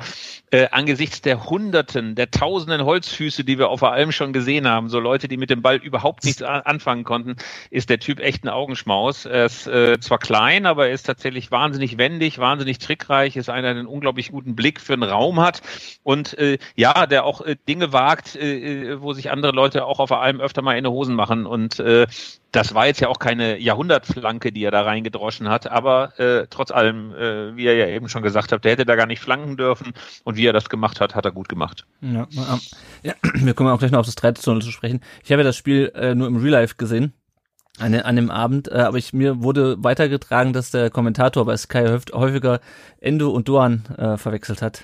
äh, 0.52 0.68
angesichts 0.72 1.22
der 1.22 1.46
Hunderten, 1.46 2.16
der 2.16 2.30
Tausenden 2.30 2.84
Holzfüße, 2.84 3.46
die 3.46 3.58
wir 3.58 3.70
auf 3.70 3.80
der 3.80 3.92
Alm 3.92 4.12
schon 4.12 4.34
gesehen 4.34 4.68
haben, 4.68 4.90
so 4.90 5.00
Leute, 5.00 5.30
die 5.30 5.38
mit 5.38 5.50
dem 5.50 5.62
Ball 5.62 5.78
überhaupt 5.78 6.26
nichts 6.26 6.42
anfangen 6.42 7.06
konnten, 7.06 7.38
ist 7.70 7.90
der 7.90 8.00
Typ 8.00 8.20
echt 8.20 8.44
ein 8.44 8.50
Augenschmaus. 8.50 9.26
Er 9.26 9.46
ist 9.46 9.68
äh, 9.68 10.00
zwar 10.02 10.18
klein, 10.20 10.66
aber 10.66 10.88
er 10.88 10.94
ist 10.94 11.04
tatsächlich 11.04 11.50
wahnsinnig 11.50 11.98
wendig, 11.98 12.40
wahnsinnig 12.40 12.80
trickreich, 12.80 13.38
ist 13.38 13.50
einer, 13.50 13.74
der 13.74 13.78
einen 13.78 13.88
unglaublich 13.88 14.32
guten 14.32 14.56
Blick 14.56 14.82
für 14.82 14.97
einen 15.02 15.12
Raum 15.12 15.40
hat 15.40 15.62
und 16.04 16.38
äh, 16.38 16.58
ja, 16.76 17.06
der 17.06 17.26
auch 17.26 17.42
äh, 17.42 17.56
Dinge 17.68 17.94
wagt, 17.94 18.36
äh, 18.36 18.92
äh 18.92 19.02
wo 19.02 19.14
sich 19.14 19.32
andere 19.32 19.52
Leute 19.52 19.86
auch 19.86 20.00
auf 20.00 20.12
allem 20.12 20.40
öfter 20.42 20.62
mal 20.62 20.78
in 20.78 20.84
die 20.84 20.90
Hosen 20.90 21.16
machen 21.16 21.46
und 21.46 21.80
äh, 21.80 22.08
das 22.52 22.74
war 22.74 22.88
jetzt 22.88 23.02
ja 23.02 23.10
auch 23.10 23.20
keine 23.20 23.60
Jahrhundertflanke, 23.60 24.52
die 24.52 24.64
er 24.64 24.72
da 24.72 24.82
reingedroschen 24.82 25.50
hat, 25.50 25.68
aber 25.68 26.18
äh, 26.20 26.48
trotz 26.50 26.72
allem, 26.72 27.14
äh, 27.14 27.56
wie 27.56 27.66
er 27.66 27.76
ja 27.76 27.88
eben 27.88 28.10
schon 28.10 28.24
gesagt 28.24 28.52
hat, 28.52 28.64
der 28.64 28.72
hätte 28.72 28.86
da 28.86 28.96
gar 28.96 29.06
nicht 29.06 29.20
flanken 29.20 29.58
dürfen 29.58 29.94
und 30.24 30.38
wie 30.38 30.46
er 30.46 30.54
das 30.54 30.70
gemacht 30.70 31.02
hat, 31.02 31.14
hat 31.14 31.26
er 31.26 31.32
gut 31.32 31.50
gemacht. 31.50 31.86
Ja, 32.02 32.28
ja 33.04 33.14
wir 33.34 33.54
kommen 33.54 33.70
auch 33.70 33.80
gleich 33.80 33.92
noch 33.92 34.00
auf 34.00 34.06
das 34.06 34.16
3 34.16 34.34
zu 34.34 34.62
sprechen. 34.72 35.02
Ich 35.24 35.32
habe 35.32 35.42
ja 35.42 35.48
das 35.48 35.58
Spiel 35.58 35.92
äh, 35.96 36.16
nur 36.16 36.28
im 36.28 36.38
Real 36.38 36.52
Life 36.52 36.76
gesehen 36.78 37.14
an, 37.80 37.94
an 37.94 38.16
dem 38.16 38.32
Abend, 38.32 38.72
äh, 38.72 38.76
aber 38.76 38.98
ich 38.98 39.14
mir 39.14 39.44
wurde 39.44 39.76
weitergetragen, 39.84 40.54
dass 40.54 40.72
der 40.72 40.90
Kommentator 40.90 41.46
bei 41.46 41.58
Sky 41.58 42.00
häufiger 42.14 42.60
Endo 43.00 43.30
und 43.30 43.48
Duan 43.48 43.84
äh, 43.98 44.18
verwechselt 44.18 44.62
hat. 44.62 44.82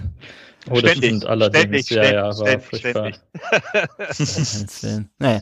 Oh, 0.69 0.79
das 0.79 0.91
ständig, 0.91 1.09
stimmt 1.09 1.25
allerdings. 1.25 1.85
Ständig, 1.85 1.89
ja, 1.89 2.03
ja, 2.03 2.23
war 2.23 2.33
ständig, 2.33 2.65
furchtbar. 2.67 3.11
Ständig. 4.11 5.09
naja, 5.19 5.41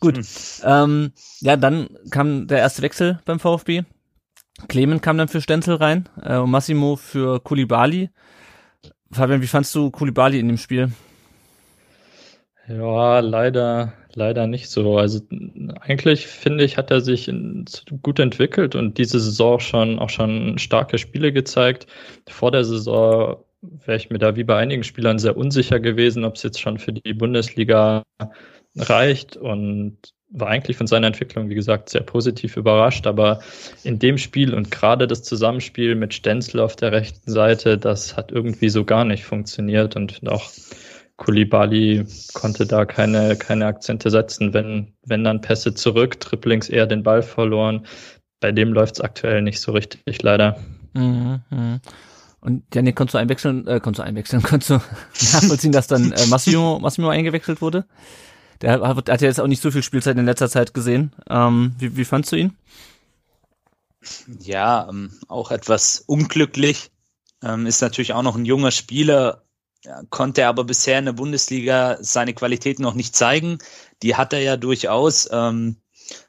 gut. 0.00 0.16
Hm. 0.16 0.24
Ähm, 0.64 1.12
ja, 1.40 1.56
dann 1.56 1.90
kam 2.10 2.46
der 2.46 2.58
erste 2.58 2.82
Wechsel 2.82 3.20
beim 3.24 3.38
VfB. 3.38 3.82
Clement 4.68 5.02
kam 5.02 5.18
dann 5.18 5.28
für 5.28 5.40
Stenzel 5.40 5.76
rein 5.76 6.08
äh, 6.22 6.36
und 6.36 6.50
Massimo 6.50 6.96
für 6.96 7.40
Kulibali. 7.40 8.10
Fabian, 9.10 9.42
wie 9.42 9.46
fandst 9.46 9.74
du 9.74 9.90
Kulibali 9.90 10.38
in 10.38 10.48
dem 10.48 10.56
Spiel? 10.56 10.92
Ja, 12.66 13.18
leider, 13.18 13.92
leider 14.16 14.46
nicht 14.46 14.68
so. 14.68 14.98
Also 14.98 15.20
eigentlich 15.80 16.26
finde 16.26 16.64
ich, 16.64 16.76
hat 16.76 16.90
er 16.90 17.00
sich 17.00 17.30
gut 18.02 18.18
entwickelt 18.18 18.74
und 18.74 18.98
diese 18.98 19.20
Saison 19.20 19.60
schon 19.60 19.98
auch 19.98 20.10
schon 20.10 20.58
starke 20.58 20.98
Spiele 20.98 21.32
gezeigt. 21.32 21.86
Vor 22.28 22.50
der 22.50 22.64
Saison 22.64 23.36
wäre 23.60 23.96
ich 23.96 24.10
mir 24.10 24.18
da 24.18 24.36
wie 24.36 24.44
bei 24.44 24.56
einigen 24.56 24.84
Spielern 24.84 25.18
sehr 25.18 25.36
unsicher 25.36 25.80
gewesen, 25.80 26.24
ob 26.24 26.36
es 26.36 26.42
jetzt 26.42 26.60
schon 26.60 26.78
für 26.78 26.92
die 26.92 27.14
Bundesliga 27.14 28.02
reicht 28.76 29.36
und 29.36 29.98
war 30.34 30.48
eigentlich 30.48 30.78
von 30.78 30.86
seiner 30.86 31.08
Entwicklung, 31.08 31.50
wie 31.50 31.54
gesagt, 31.54 31.90
sehr 31.90 32.00
positiv 32.00 32.56
überrascht. 32.56 33.06
Aber 33.06 33.40
in 33.84 33.98
dem 33.98 34.18
Spiel 34.18 34.54
und 34.54 34.70
gerade 34.70 35.06
das 35.06 35.22
Zusammenspiel 35.22 35.94
mit 35.94 36.14
Stenzel 36.14 36.60
auf 36.60 36.74
der 36.74 36.92
rechten 36.92 37.30
Seite, 37.30 37.76
das 37.78 38.16
hat 38.16 38.32
irgendwie 38.32 38.70
so 38.70 38.84
gar 38.84 39.04
nicht 39.04 39.24
funktioniert 39.24 39.94
und 39.94 40.26
auch 40.26 40.50
Kulibali 41.16 42.04
konnte 42.32 42.66
da 42.66 42.84
keine, 42.84 43.36
keine 43.36 43.66
Akzente 43.66 44.10
setzen. 44.10 44.54
Wenn, 44.54 44.94
wenn 45.04 45.24
dann 45.24 45.40
Pässe 45.40 45.74
zurück, 45.74 46.20
Triplings 46.20 46.68
eher 46.68 46.86
den 46.86 47.02
Ball 47.02 47.22
verloren. 47.22 47.86
Bei 48.40 48.52
dem 48.52 48.72
läuft 48.72 48.96
es 48.96 49.00
aktuell 49.00 49.42
nicht 49.42 49.60
so 49.60 49.72
richtig, 49.72 50.22
leider. 50.22 50.58
Mhm, 50.94 51.40
mh. 51.50 51.80
Und 52.40 52.64
Janik, 52.74 52.96
konntest 52.96 53.14
du 53.14 53.18
einwechseln, 53.18 53.66
äh, 53.68 53.78
konntest 53.78 54.00
du 54.00 54.02
einwechseln, 54.02 54.42
konntest 54.42 54.70
du 54.70 54.74
nachvollziehen, 55.32 55.70
dass 55.70 55.86
dann 55.86 56.10
äh, 56.10 56.26
Massimo, 56.26 56.80
Massimo 56.80 57.08
eingewechselt 57.08 57.60
wurde? 57.60 57.84
Der 58.60 58.80
hat, 58.80 59.08
hat 59.08 59.20
ja 59.20 59.28
jetzt 59.28 59.40
auch 59.40 59.46
nicht 59.46 59.62
so 59.62 59.70
viel 59.70 59.82
Spielzeit 59.82 60.16
in 60.16 60.24
letzter 60.24 60.48
Zeit 60.48 60.74
gesehen. 60.74 61.12
Ähm, 61.28 61.74
wie, 61.78 61.96
wie 61.96 62.04
fandst 62.04 62.32
du 62.32 62.36
ihn? 62.36 62.56
Ja, 64.40 64.88
ähm, 64.88 65.12
auch 65.28 65.52
etwas 65.52 66.02
unglücklich. 66.06 66.90
Ähm, 67.42 67.66
ist 67.66 67.80
natürlich 67.80 68.12
auch 68.12 68.22
noch 68.22 68.36
ein 68.36 68.44
junger 68.44 68.70
Spieler, 68.70 69.42
ja, 69.84 70.02
konnte 70.10 70.46
aber 70.46 70.64
bisher 70.64 70.98
in 70.98 71.06
der 71.06 71.12
Bundesliga 71.12 71.98
seine 72.00 72.34
Qualität 72.34 72.78
noch 72.78 72.94
nicht 72.94 73.16
zeigen. 73.16 73.58
Die 74.02 74.14
hat 74.16 74.32
er 74.32 74.40
ja 74.40 74.56
durchaus. 74.56 75.28
Ähm, 75.32 75.76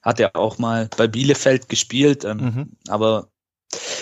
hat 0.01 0.19
er 0.19 0.35
auch 0.35 0.57
mal 0.57 0.89
bei 0.97 1.07
Bielefeld 1.07 1.69
gespielt, 1.69 2.23
ähm, 2.23 2.37
mhm. 2.37 2.69
aber 2.87 3.29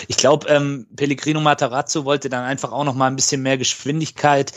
ich 0.06 0.16
glaube, 0.16 0.48
ähm, 0.48 0.86
Pellegrino 0.96 1.40
Matarazzo 1.40 2.04
wollte 2.04 2.28
dann 2.28 2.44
einfach 2.44 2.72
auch 2.72 2.84
noch 2.84 2.94
mal 2.94 3.06
ein 3.06 3.16
bisschen 3.16 3.42
mehr 3.42 3.56
Geschwindigkeit 3.56 4.52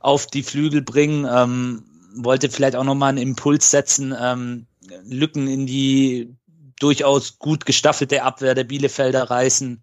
auf 0.00 0.26
die 0.26 0.42
Flügel 0.42 0.82
bringen, 0.82 1.26
ähm, 1.30 1.84
wollte 2.16 2.50
vielleicht 2.50 2.76
auch 2.76 2.84
noch 2.84 2.94
mal 2.94 3.08
einen 3.08 3.18
Impuls 3.18 3.70
setzen, 3.70 4.14
ähm, 4.18 4.66
Lücken 5.04 5.48
in 5.48 5.66
die 5.66 6.36
durchaus 6.78 7.38
gut 7.38 7.66
gestaffelte 7.66 8.22
Abwehr 8.22 8.54
der 8.54 8.64
Bielefelder 8.64 9.30
reißen. 9.30 9.82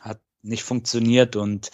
Hat 0.00 0.20
nicht 0.42 0.62
funktioniert 0.62 1.36
und 1.36 1.70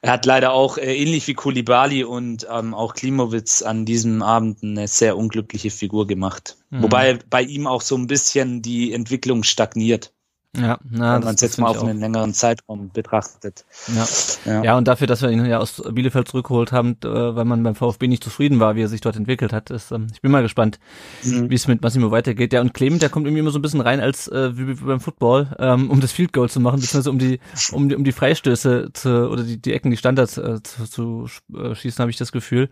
er 0.00 0.12
hat 0.12 0.26
leider 0.26 0.52
auch 0.52 0.78
äh, 0.78 0.96
ähnlich 0.96 1.26
wie 1.26 1.34
Kulibali 1.34 2.04
und 2.04 2.46
ähm, 2.50 2.74
auch 2.74 2.94
Klimowitz 2.94 3.62
an 3.62 3.84
diesem 3.84 4.22
Abend 4.22 4.62
eine 4.62 4.88
sehr 4.88 5.16
unglückliche 5.16 5.70
Figur 5.70 6.06
gemacht. 6.06 6.56
Mhm. 6.70 6.82
Wobei 6.82 7.18
bei 7.30 7.42
ihm 7.42 7.66
auch 7.66 7.82
so 7.82 7.96
ein 7.96 8.06
bisschen 8.06 8.62
die 8.62 8.92
Entwicklung 8.92 9.42
stagniert. 9.42 10.12
Ja, 10.56 10.78
na, 10.82 11.16
wenn 11.16 11.24
man 11.24 11.34
es 11.34 11.42
jetzt 11.42 11.58
mal 11.58 11.68
auf 11.68 11.84
einen 11.84 12.00
längeren 12.00 12.32
Zeitraum 12.32 12.90
betrachtet. 12.90 13.66
Ja. 13.94 14.06
ja. 14.46 14.64
Ja. 14.64 14.78
und 14.78 14.88
dafür, 14.88 15.06
dass 15.06 15.20
wir 15.20 15.30
ihn 15.30 15.44
ja 15.44 15.58
aus 15.58 15.82
Bielefeld 15.92 16.26
zurückgeholt 16.26 16.72
haben, 16.72 16.96
äh, 17.04 17.36
weil 17.36 17.44
man 17.44 17.62
beim 17.62 17.74
VfB 17.74 18.08
nicht 18.08 18.24
zufrieden 18.24 18.58
war, 18.58 18.74
wie 18.74 18.82
er 18.82 18.88
sich 18.88 19.02
dort 19.02 19.16
entwickelt 19.16 19.52
hat, 19.52 19.70
ist, 19.70 19.92
ähm, 19.92 20.06
ich 20.12 20.22
bin 20.22 20.32
mal 20.32 20.42
gespannt, 20.42 20.80
mhm. 21.22 21.50
wie 21.50 21.54
es 21.54 21.68
mit 21.68 21.82
Massimo 21.82 22.10
weitergeht. 22.10 22.54
Ja, 22.54 22.62
und 22.62 22.72
Clement, 22.72 23.02
der 23.02 23.10
kommt 23.10 23.26
irgendwie 23.26 23.40
immer 23.40 23.50
so 23.50 23.58
ein 23.58 23.62
bisschen 23.62 23.82
rein, 23.82 24.00
als 24.00 24.26
äh, 24.28 24.56
wie, 24.56 24.68
wie 24.68 24.74
beim 24.74 25.00
Football, 25.00 25.54
ähm, 25.58 25.90
um 25.90 26.00
das 26.00 26.12
Field 26.12 26.32
Goal 26.32 26.48
zu 26.48 26.60
machen, 26.60 26.80
beziehungsweise 26.80 27.10
um 27.10 27.18
die, 27.18 27.40
um 27.72 27.88
die, 27.90 27.94
um 27.94 28.04
die 28.04 28.12
Freistöße 28.12 28.90
zu, 28.94 29.28
oder 29.28 29.42
die, 29.42 29.60
die 29.60 29.74
Ecken, 29.74 29.90
die 29.90 29.98
Standards 29.98 30.38
äh, 30.38 30.62
zu, 30.62 30.86
zu 30.86 31.26
äh, 31.54 31.74
schießen, 31.74 32.00
habe 32.00 32.10
ich 32.10 32.16
das 32.16 32.32
Gefühl. 32.32 32.70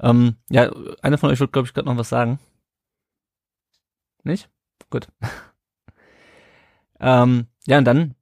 Ähm, 0.00 0.36
ja, 0.48 0.70
einer 1.02 1.18
von 1.18 1.30
euch 1.30 1.40
wird, 1.40 1.52
glaube 1.52 1.68
ich, 1.68 1.74
gerade 1.74 1.88
noch 1.88 1.96
was 1.98 2.08
sagen. 2.08 2.38
Nicht? 4.24 4.48
Gut. 4.90 5.08
Ähm, 7.00 7.46
ja, 7.66 7.78
und 7.78 7.84
dann 7.84 8.14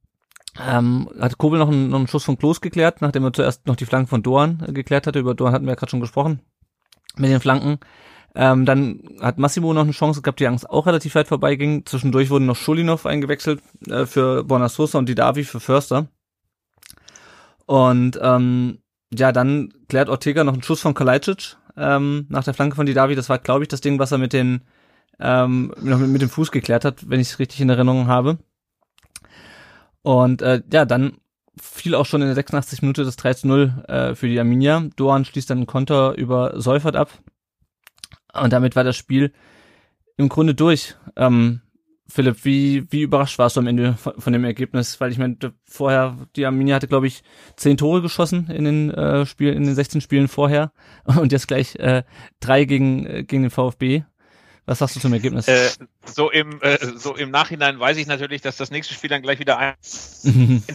ähm, 0.59 1.09
hat 1.19 1.37
Kobel 1.37 1.59
noch 1.59 1.69
einen, 1.69 1.89
noch 1.89 1.97
einen 1.97 2.07
Schuss 2.07 2.23
von 2.23 2.37
Klos 2.37 2.61
geklärt, 2.61 3.01
nachdem 3.01 3.23
er 3.23 3.33
zuerst 3.33 3.67
noch 3.67 3.75
die 3.75 3.85
Flanken 3.85 4.07
von 4.07 4.23
Doan 4.23 4.63
äh, 4.67 4.71
geklärt 4.71 5.07
hatte. 5.07 5.19
Über 5.19 5.35
Doan 5.35 5.53
hatten 5.53 5.65
wir 5.65 5.71
ja 5.71 5.75
gerade 5.75 5.89
schon 5.89 5.99
gesprochen 5.99 6.41
mit 7.15 7.29
den 7.29 7.39
Flanken. 7.39 7.79
Ähm, 8.35 8.65
dann 8.65 9.01
hat 9.21 9.39
Massimo 9.39 9.73
noch 9.73 9.81
eine 9.81 9.91
Chance 9.91 10.21
gehabt, 10.21 10.39
die 10.39 10.47
Angst 10.47 10.69
auch 10.69 10.85
relativ 10.85 11.15
weit 11.15 11.27
vorbeiging. 11.27 11.85
Zwischendurch 11.85 12.29
wurden 12.29 12.45
noch 12.45 12.55
Schulinov 12.55 13.05
eingewechselt 13.05 13.61
äh, 13.87 14.05
für 14.05 14.43
Bonasosa 14.43 14.99
und 14.99 15.09
die 15.09 15.15
Davi 15.15 15.43
für 15.43 15.59
Förster. 15.59 16.07
Und 17.65 18.19
ähm, 18.21 18.79
ja, 19.13 19.31
dann 19.31 19.73
klärt 19.89 20.09
Ortega 20.09 20.43
noch 20.43 20.53
einen 20.53 20.63
Schuss 20.63 20.81
von 20.81 20.93
Kalajdzic 20.93 21.57
ähm, 21.75 22.25
nach 22.29 22.43
der 22.43 22.53
Flanke 22.53 22.75
von 22.75 22.85
Didavi. 22.85 23.15
Das 23.15 23.29
war, 23.29 23.39
glaube 23.39 23.63
ich, 23.63 23.69
das 23.69 23.81
Ding, 23.81 23.99
was 23.99 24.11
er 24.11 24.17
mit 24.17 24.33
den 24.33 24.61
ähm, 25.19 25.73
mit, 25.81 25.99
mit 25.99 26.21
dem 26.21 26.29
Fuß 26.29 26.51
geklärt 26.51 26.85
hat, 26.85 27.09
wenn 27.09 27.19
ich 27.19 27.29
es 27.29 27.39
richtig 27.39 27.61
in 27.61 27.69
Erinnerung 27.69 28.07
habe. 28.07 28.37
Und 30.03 30.41
äh, 30.41 30.61
ja, 30.71 30.85
dann 30.85 31.17
fiel 31.59 31.95
auch 31.95 32.05
schon 32.05 32.21
in 32.21 32.27
der 32.27 32.35
86 32.35 32.81
Minute 32.81 33.03
das 33.03 33.15
3 33.15 33.33
zu 33.33 33.47
0 33.47 33.83
äh, 33.87 34.15
für 34.15 34.27
die 34.27 34.39
Arminia. 34.39 34.87
Doan 34.95 35.25
schließt 35.25 35.49
dann 35.49 35.59
einen 35.59 35.67
Konter 35.67 36.15
über 36.15 36.59
Seufert 36.59 36.95
ab. 36.95 37.11
Und 38.33 38.53
damit 38.53 38.75
war 38.75 38.83
das 38.83 38.95
Spiel 38.95 39.33
im 40.17 40.29
Grunde 40.29 40.55
durch. 40.55 40.95
Ähm, 41.15 41.61
Philipp, 42.09 42.45
wie, 42.45 42.89
wie 42.91 43.01
überrascht 43.01 43.37
warst 43.37 43.57
du 43.57 43.59
am 43.59 43.67
Ende 43.67 43.93
von, 43.93 44.13
von 44.17 44.33
dem 44.33 44.45
Ergebnis? 44.45 44.99
Weil 45.01 45.11
ich 45.11 45.17
meine, 45.17 45.37
vorher, 45.65 46.15
die 46.35 46.45
Arminia 46.45 46.75
hatte, 46.75 46.87
glaube 46.87 47.07
ich, 47.07 47.21
zehn 47.57 47.75
Tore 47.75 48.01
geschossen 48.01 48.49
in 48.49 48.63
den 48.63 48.91
äh, 48.91 49.25
Spielen, 49.25 49.57
in 49.57 49.63
den 49.65 49.75
16 49.75 50.01
Spielen 50.01 50.27
vorher 50.27 50.71
und 51.05 51.31
jetzt 51.31 51.47
gleich 51.47 51.75
äh, 51.75 52.03
drei 52.39 52.65
gegen, 52.65 53.05
äh, 53.05 53.23
gegen 53.23 53.43
den 53.43 53.51
VfB. 53.51 54.03
Was 54.67 54.79
sagst 54.79 54.97
du 54.97 54.99
zum 54.99 55.13
Ergebnis? 55.13 55.47
Äh, 55.47 55.69
so, 56.05 56.29
im, 56.29 56.61
äh, 56.61 56.77
so 56.97 57.15
im 57.15 57.31
Nachhinein 57.31 57.79
weiß 57.79 57.95
ich 57.95 58.05
natürlich, 58.05 58.41
dass 58.41 58.57
das 58.57 58.69
nächste 58.69 58.93
Spiel 58.93 59.09
dann 59.09 59.21
gleich 59.21 59.39
wieder 59.39 59.57
1 59.57 60.23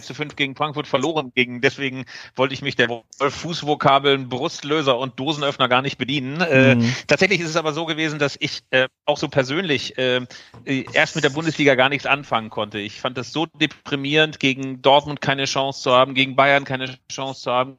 zu 0.01 0.13
5 0.15 0.35
gegen 0.35 0.55
Frankfurt 0.55 0.87
verloren 0.87 1.31
ging. 1.35 1.61
Deswegen 1.61 2.05
wollte 2.35 2.55
ich 2.55 2.63
mich 2.63 2.75
der 2.75 3.03
Fußvokabeln 3.19 4.29
Brustlöser 4.29 4.97
und 4.97 5.19
Dosenöffner 5.19 5.69
gar 5.69 5.83
nicht 5.83 5.99
bedienen. 5.99 6.41
Äh, 6.41 6.73
mhm. 6.73 6.95
tatsächlich 7.05 7.39
ist 7.39 7.49
es 7.49 7.55
aber 7.55 7.71
so 7.71 7.85
gewesen, 7.85 8.17
dass 8.17 8.35
ich 8.39 8.61
äh, 8.71 8.87
auch 9.05 9.17
so 9.17 9.27
persönlich 9.27 9.95
äh, 9.99 10.25
erst 10.65 11.13
mit 11.13 11.23
der 11.23 11.29
Bundesliga 11.29 11.75
gar 11.75 11.89
nichts 11.89 12.07
anfangen 12.07 12.49
konnte. 12.49 12.79
Ich 12.79 12.99
fand 12.99 13.15
das 13.15 13.31
so 13.31 13.45
deprimierend, 13.45 14.39
gegen 14.39 14.81
Dortmund 14.81 15.21
keine 15.21 15.45
Chance 15.45 15.83
zu 15.83 15.91
haben, 15.91 16.15
gegen 16.15 16.35
Bayern 16.35 16.63
keine 16.63 16.97
Chance 17.11 17.41
zu 17.43 17.51
haben, 17.51 17.77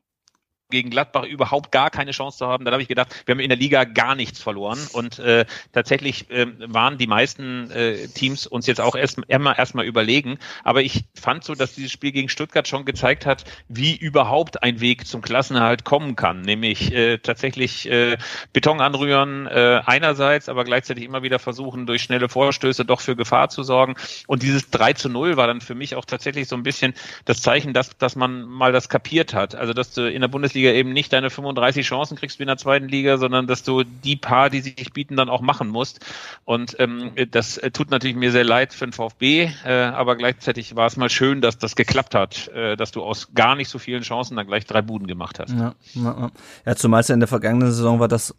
gegen 0.74 0.90
Gladbach 0.90 1.24
überhaupt 1.24 1.72
gar 1.72 1.90
keine 1.90 2.10
Chance 2.10 2.38
zu 2.38 2.46
haben. 2.46 2.64
Dann 2.64 2.72
habe 2.72 2.82
ich 2.82 2.88
gedacht, 2.88 3.08
wir 3.24 3.34
haben 3.34 3.40
in 3.40 3.48
der 3.48 3.58
Liga 3.58 3.84
gar 3.84 4.14
nichts 4.14 4.40
verloren. 4.40 4.78
Und 4.92 5.18
äh, 5.18 5.46
tatsächlich 5.72 6.30
äh, 6.30 6.46
waren 6.58 6.98
die 6.98 7.06
meisten 7.06 7.70
äh, 7.70 8.08
Teams 8.08 8.46
uns 8.46 8.66
jetzt 8.66 8.80
auch 8.80 8.94
erst, 8.94 9.18
immer 9.28 9.56
erstmal 9.56 9.86
überlegen. 9.86 10.38
Aber 10.64 10.82
ich 10.82 11.04
fand 11.14 11.44
so, 11.44 11.54
dass 11.54 11.74
dieses 11.74 11.92
Spiel 11.92 12.12
gegen 12.12 12.28
Stuttgart 12.28 12.68
schon 12.68 12.84
gezeigt 12.84 13.24
hat, 13.24 13.44
wie 13.68 13.96
überhaupt 13.96 14.62
ein 14.62 14.80
Weg 14.80 15.06
zum 15.06 15.22
Klassenerhalt 15.22 15.84
kommen 15.84 16.16
kann. 16.16 16.42
Nämlich 16.42 16.92
äh, 16.92 17.18
tatsächlich 17.18 17.90
äh, 17.90 18.18
Beton 18.52 18.80
anrühren 18.80 19.46
äh, 19.46 19.80
einerseits, 19.86 20.48
aber 20.48 20.64
gleichzeitig 20.64 21.04
immer 21.04 21.22
wieder 21.22 21.38
versuchen, 21.38 21.86
durch 21.86 22.02
schnelle 22.02 22.28
Vorstöße 22.28 22.84
doch 22.84 23.00
für 23.00 23.16
Gefahr 23.16 23.48
zu 23.48 23.62
sorgen. 23.62 23.94
Und 24.26 24.42
dieses 24.42 24.70
3 24.70 24.94
zu 24.94 25.08
0 25.08 25.36
war 25.36 25.46
dann 25.46 25.60
für 25.60 25.74
mich 25.74 25.94
auch 25.94 26.04
tatsächlich 26.04 26.48
so 26.48 26.56
ein 26.56 26.62
bisschen 26.62 26.94
das 27.24 27.40
Zeichen, 27.40 27.72
dass, 27.72 27.96
dass 27.96 28.16
man 28.16 28.42
mal 28.42 28.72
das 28.72 28.88
kapiert 28.88 29.34
hat. 29.34 29.54
Also 29.54 29.72
dass 29.72 29.92
du 29.92 30.10
in 30.10 30.20
der 30.20 30.28
Bundesliga 30.28 30.63
Bundesliga 30.64 30.72
eben 30.72 30.92
nicht 30.92 31.12
deine 31.12 31.30
35 31.30 31.86
Chancen 31.86 32.16
kriegst 32.16 32.38
wie 32.38 32.44
in 32.44 32.48
der 32.48 32.56
zweiten 32.56 32.88
Liga, 32.88 33.18
sondern 33.18 33.46
dass 33.46 33.62
du 33.62 33.84
die 33.84 34.16
paar, 34.16 34.50
die 34.50 34.60
sich 34.60 34.92
bieten, 34.92 35.16
dann 35.16 35.28
auch 35.28 35.40
machen 35.40 35.68
musst. 35.68 36.00
Und 36.44 36.76
ähm, 36.78 37.12
das 37.30 37.60
tut 37.72 37.90
natürlich 37.90 38.16
mir 38.16 38.32
sehr 38.32 38.44
leid 38.44 38.72
für 38.72 38.86
den 38.86 38.92
VfB, 38.92 39.50
äh, 39.64 39.72
aber 39.72 40.16
gleichzeitig 40.16 40.76
war 40.76 40.86
es 40.86 40.96
mal 40.96 41.10
schön, 41.10 41.40
dass 41.40 41.58
das 41.58 41.76
geklappt 41.76 42.14
hat, 42.14 42.48
äh, 42.48 42.76
dass 42.76 42.92
du 42.92 43.02
aus 43.02 43.34
gar 43.34 43.56
nicht 43.56 43.68
so 43.68 43.78
vielen 43.78 44.02
Chancen 44.02 44.36
dann 44.36 44.46
gleich 44.46 44.66
drei 44.66 44.82
Buden 44.82 45.06
gemacht 45.06 45.38
hast. 45.38 45.52
Ja, 45.52 45.74
ja, 45.94 46.30
ja 46.64 46.76
zumal 46.76 47.00
es 47.00 47.08
ja 47.08 47.14
in 47.14 47.20
der 47.20 47.28
vergangenen 47.28 47.70
Saison 47.70 48.00
war, 48.00 48.08
dass 48.08 48.34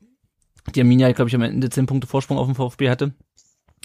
die 0.73 0.81
Arminia, 0.81 1.11
glaube 1.11 1.29
ich, 1.29 1.35
am 1.35 1.43
Ende 1.43 1.69
zehn 1.69 1.85
Punkte 1.85 2.07
Vorsprung 2.07 2.37
auf 2.37 2.47
dem 2.47 2.55
VfB 2.55 2.89
hatte 2.89 3.13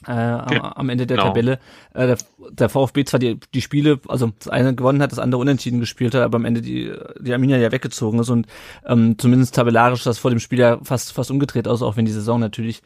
äh, 0.07 0.13
am, 0.13 0.61
am 0.61 0.89
Ende 0.89 1.07
der 1.07 1.17
genau. 1.17 1.29
Tabelle. 1.29 1.59
Äh, 1.95 2.07
der, 2.07 2.19
der, 2.51 2.69
VfB 2.69 3.05
zwar 3.05 3.21
die, 3.21 3.39
die 3.55 3.61
Spiele, 3.61 4.01
also 4.09 4.33
das 4.39 4.49
eine 4.49 4.75
gewonnen 4.75 5.03
hat, 5.03 5.13
das 5.13 5.19
andere 5.19 5.41
unentschieden 5.41 5.81
gespielt 5.81 6.15
hat, 6.15 6.23
aber 6.23 6.37
am 6.37 6.45
Ende 6.45 6.63
die, 6.63 6.93
die 7.21 7.33
Arminia 7.33 7.59
ja 7.59 7.73
weggezogen 7.73 8.19
ist 8.19 8.31
und 8.31 8.47
ähm, 8.87 9.19
zumindest 9.19 9.55
tabellarisch 9.55 10.05
das 10.05 10.19
vor 10.19 10.31
dem 10.31 10.41
Spiel 10.41 10.59
ja 10.59 10.79
fast, 10.83 11.13
fast 11.13 11.31
umgedreht 11.31 11.69
aus, 11.69 11.83
auch 11.83 11.97
wenn 11.97 12.07
die 12.07 12.13
Saison 12.13 12.41
natürlich 12.41 12.83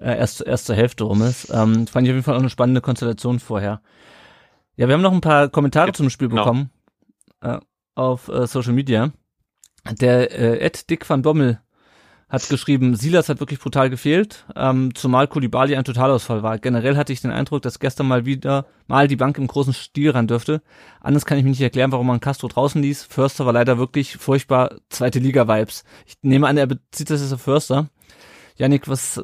äh, 0.00 0.16
erst, 0.16 0.40
erst 0.42 0.66
zur 0.66 0.76
Hälfte 0.76 1.04
rum 1.04 1.22
ist. 1.22 1.50
Ähm, 1.52 1.86
fand 1.86 2.06
ich 2.06 2.12
auf 2.12 2.16
jeden 2.16 2.22
Fall 2.22 2.34
auch 2.34 2.40
eine 2.40 2.50
spannende 2.50 2.80
Konstellation 2.80 3.40
vorher. 3.40 3.80
Ja, 4.76 4.86
wir 4.86 4.94
haben 4.94 5.02
noch 5.02 5.12
ein 5.12 5.20
paar 5.20 5.48
Kommentare 5.48 5.92
zum 5.92 6.10
Spiel 6.10 6.28
genau. 6.28 6.42
bekommen 6.42 6.70
äh, 7.40 7.58
auf 7.94 8.28
äh, 8.28 8.46
Social 8.46 8.72
Media. 8.72 9.10
Der 9.90 10.30
äh, 10.38 10.58
Ed 10.58 10.90
Dick 10.90 11.08
van 11.08 11.22
Bommel 11.22 11.60
hat 12.28 12.48
geschrieben, 12.48 12.94
Silas 12.94 13.28
hat 13.28 13.40
wirklich 13.40 13.58
brutal 13.58 13.88
gefehlt, 13.88 14.44
ähm, 14.54 14.94
zumal 14.94 15.28
Kulibali 15.28 15.76
ein 15.76 15.84
Totalausfall 15.84 16.42
war. 16.42 16.58
Generell 16.58 16.96
hatte 16.96 17.12
ich 17.12 17.22
den 17.22 17.30
Eindruck, 17.30 17.62
dass 17.62 17.78
gestern 17.78 18.06
mal 18.06 18.26
wieder 18.26 18.66
mal 18.86 19.08
die 19.08 19.16
Bank 19.16 19.38
im 19.38 19.46
großen 19.46 19.72
Stil 19.72 20.10
ran 20.10 20.26
dürfte. 20.26 20.60
Anders 21.00 21.24
kann 21.24 21.38
ich 21.38 21.44
mir 21.44 21.50
nicht 21.50 21.60
erklären, 21.60 21.92
warum 21.92 22.06
man 22.06 22.20
Castro 22.20 22.48
draußen 22.48 22.82
ließ. 22.82 23.04
Förster 23.04 23.46
war 23.46 23.54
leider 23.54 23.78
wirklich 23.78 24.18
furchtbar 24.18 24.76
zweite 24.90 25.18
Liga-Vibes. 25.18 25.84
Ich 26.06 26.16
nehme 26.22 26.46
an, 26.48 26.58
er 26.58 26.66
bezieht 26.66 27.08
das 27.08 27.22
jetzt 27.22 27.32
auf 27.32 27.42
Förster. 27.42 27.88
Janik, 28.56 28.88
was, 28.88 29.22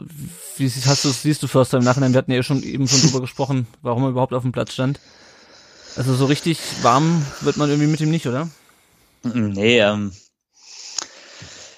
wie 0.56 0.68
hast 0.68 1.04
du, 1.04 1.10
siehst 1.10 1.42
du 1.42 1.46
Förster 1.46 1.78
im 1.78 1.84
Nachhinein? 1.84 2.12
Wir 2.12 2.18
hatten 2.18 2.32
ja 2.32 2.42
schon 2.42 2.62
eben 2.62 2.88
schon 2.88 3.00
drüber 3.02 3.20
gesprochen, 3.20 3.66
warum 3.82 4.04
er 4.04 4.10
überhaupt 4.10 4.32
auf 4.32 4.42
dem 4.42 4.52
Platz 4.52 4.72
stand. 4.72 5.00
Also 5.96 6.14
so 6.14 6.24
richtig 6.26 6.58
warm 6.82 7.24
wird 7.40 7.56
man 7.56 7.68
irgendwie 7.68 7.90
mit 7.90 8.00
ihm 8.00 8.10
nicht, 8.10 8.26
oder? 8.26 8.48
Nee, 9.24 9.80
ähm, 9.80 10.12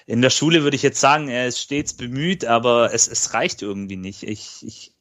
in 0.06 0.22
der 0.22 0.30
Schule 0.30 0.62
würde 0.62 0.76
ich 0.76 0.82
jetzt 0.82 1.00
sagen, 1.00 1.28
er 1.28 1.48
ist 1.48 1.60
stets 1.60 1.94
bemüht, 1.94 2.44
aber 2.44 2.94
es, 2.94 3.08
es 3.08 3.34
reicht 3.34 3.62
irgendwie 3.62 3.96
nicht. 3.96 4.22
Ich, 4.22 4.64
ich, 4.64 4.94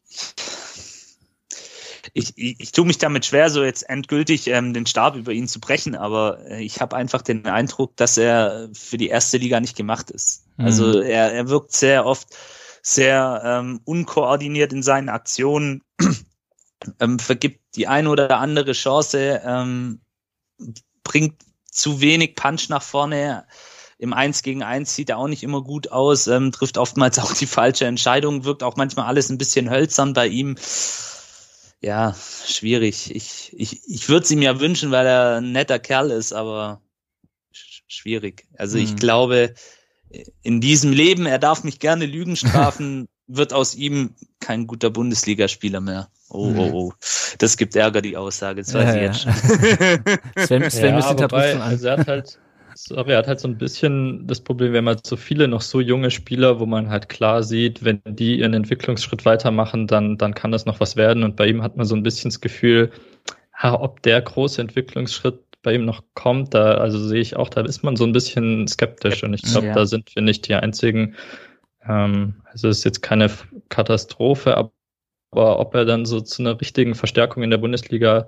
ich, 2.13 2.33
ich, 2.37 2.59
ich 2.59 2.71
tue 2.71 2.85
mich 2.85 2.97
damit 2.97 3.25
schwer, 3.25 3.49
so 3.49 3.63
jetzt 3.63 3.87
endgültig 3.87 4.47
ähm, 4.47 4.73
den 4.73 4.87
Stab 4.87 5.15
über 5.15 5.31
ihn 5.31 5.47
zu 5.47 5.59
brechen, 5.59 5.95
aber 5.95 6.39
äh, 6.49 6.63
ich 6.63 6.81
habe 6.81 6.95
einfach 6.95 7.21
den 7.21 7.45
Eindruck, 7.45 7.95
dass 7.97 8.17
er 8.17 8.69
für 8.73 8.97
die 8.97 9.09
erste 9.09 9.37
Liga 9.37 9.59
nicht 9.59 9.77
gemacht 9.77 10.09
ist. 10.09 10.45
Mhm. 10.57 10.65
Also 10.65 10.99
er, 10.99 11.31
er 11.33 11.49
wirkt 11.49 11.71
sehr 11.71 12.05
oft 12.05 12.35
sehr 12.81 13.41
ähm, 13.43 13.81
unkoordiniert 13.83 14.71
in 14.71 14.83
seinen 14.83 15.09
Aktionen, 15.09 15.81
ähm, 16.99 17.17
vergibt 17.17 17.59
die 17.75 17.87
eine 17.87 18.09
oder 18.09 18.37
andere 18.37 18.73
Chance, 18.73 19.41
ähm, 19.43 20.01
bringt 21.03 21.41
zu 21.65 21.99
wenig 21.99 22.35
Punch 22.35 22.69
nach 22.69 22.83
vorne. 22.83 23.45
Im 23.97 24.13
Eins 24.13 24.43
gegen 24.43 24.61
Eins 24.61 24.95
sieht 24.95 25.09
er 25.09 25.17
auch 25.17 25.27
nicht 25.27 25.43
immer 25.43 25.61
gut 25.61 25.91
aus, 25.91 26.27
ähm, 26.27 26.51
trifft 26.51 26.77
oftmals 26.77 27.19
auch 27.19 27.33
die 27.33 27.47
falsche 27.47 27.85
Entscheidung, 27.85 28.43
wirkt 28.43 28.63
auch 28.63 28.75
manchmal 28.75 29.05
alles 29.07 29.29
ein 29.29 29.37
bisschen 29.37 29.69
hölzern 29.69 30.13
bei 30.13 30.27
ihm 30.27 30.55
ja, 31.81 32.15
schwierig. 32.47 33.15
Ich, 33.15 33.51
ich, 33.55 33.81
ich 33.87 34.09
würde 34.09 34.23
es 34.23 34.31
ihm 34.31 34.41
ja 34.41 34.59
wünschen, 34.59 34.89
weil 34.89 35.05
er 35.05 35.35
ein 35.37 35.51
netter 35.51 35.77
Kerl 35.77 36.09
ist, 36.09 36.33
aber 36.33 36.81
schwierig. 37.51 38.47
Also 38.57 38.79
ich 38.79 38.93
mhm. 38.93 38.95
glaube, 38.95 39.53
in 40.41 40.61
diesem 40.61 40.91
Leben, 40.91 41.27
er 41.27 41.37
darf 41.37 41.63
mich 41.63 41.79
gerne 41.79 42.07
Lügen 42.07 42.35
strafen, 42.35 43.07
wird 43.27 43.53
aus 43.53 43.75
ihm 43.75 44.15
kein 44.39 44.65
guter 44.65 44.89
Bundesligaspieler 44.89 45.79
mehr. 45.79 46.09
Oh, 46.29 46.53
oh, 46.55 46.71
oh. 46.73 46.93
Das 47.37 47.55
gibt 47.55 47.75
Ärger, 47.75 48.01
die 48.01 48.17
Aussage. 48.17 48.61
Das 48.61 48.73
weiß 48.73 48.95
ja, 48.95 48.95
ich 48.95 49.01
jetzt 49.01 49.21
schon. 49.21 49.33
Sven, 50.43 50.71
Sven 50.71 50.97
ja, 50.97 51.19
wobei, 51.19 51.59
also 51.59 51.87
er 51.87 51.97
hat 51.97 52.07
halt 52.07 52.39
Sorry, 52.77 53.13
er 53.13 53.19
hat 53.19 53.27
halt 53.27 53.39
so 53.39 53.47
ein 53.47 53.57
bisschen 53.57 54.27
das 54.27 54.41
Problem, 54.41 54.73
wenn 54.73 54.83
man 54.83 54.97
so 55.01 55.15
viele 55.15 55.47
noch 55.47 55.61
so 55.61 55.79
junge 55.79 56.11
Spieler, 56.11 56.59
wo 56.59 56.65
man 56.65 56.89
halt 56.89 57.07
klar 57.07 57.41
sieht, 57.41 57.85
wenn 57.85 58.01
die 58.05 58.39
ihren 58.39 58.53
Entwicklungsschritt 58.53 59.23
weitermachen, 59.23 59.87
dann, 59.87 60.17
dann 60.17 60.35
kann 60.35 60.51
das 60.51 60.65
noch 60.65 60.81
was 60.81 60.97
werden. 60.97 61.23
Und 61.23 61.37
bei 61.37 61.47
ihm 61.47 61.63
hat 61.63 61.77
man 61.77 61.85
so 61.85 61.95
ein 61.95 62.03
bisschen 62.03 62.29
das 62.31 62.41
Gefühl, 62.41 62.91
ha, 63.53 63.73
ob 63.75 64.01
der 64.01 64.21
große 64.21 64.59
Entwicklungsschritt 64.59 65.39
bei 65.63 65.73
ihm 65.73 65.85
noch 65.85 66.03
kommt, 66.15 66.53
da, 66.53 66.75
also 66.75 66.99
sehe 66.99 67.21
ich 67.21 67.37
auch, 67.37 67.47
da 67.47 67.61
ist 67.61 67.81
man 67.81 67.95
so 67.95 68.03
ein 68.03 68.11
bisschen 68.11 68.67
skeptisch. 68.67 69.23
Und 69.23 69.33
ich 69.33 69.43
glaube, 69.43 69.67
ja. 69.67 69.73
da 69.73 69.85
sind 69.85 70.13
wir 70.13 70.21
nicht 70.21 70.45
die 70.49 70.55
einzigen. 70.55 71.15
Ähm, 71.87 72.35
also 72.51 72.67
es 72.67 72.79
ist 72.79 72.83
jetzt 72.83 73.01
keine 73.01 73.31
Katastrophe, 73.69 74.57
aber 74.57 74.71
ob 75.31 75.73
er 75.75 75.85
dann 75.85 76.05
so 76.05 76.19
zu 76.19 76.41
einer 76.41 76.59
richtigen 76.59 76.93
Verstärkung 76.93 77.41
in 77.41 77.51
der 77.51 77.57
Bundesliga 77.57 78.27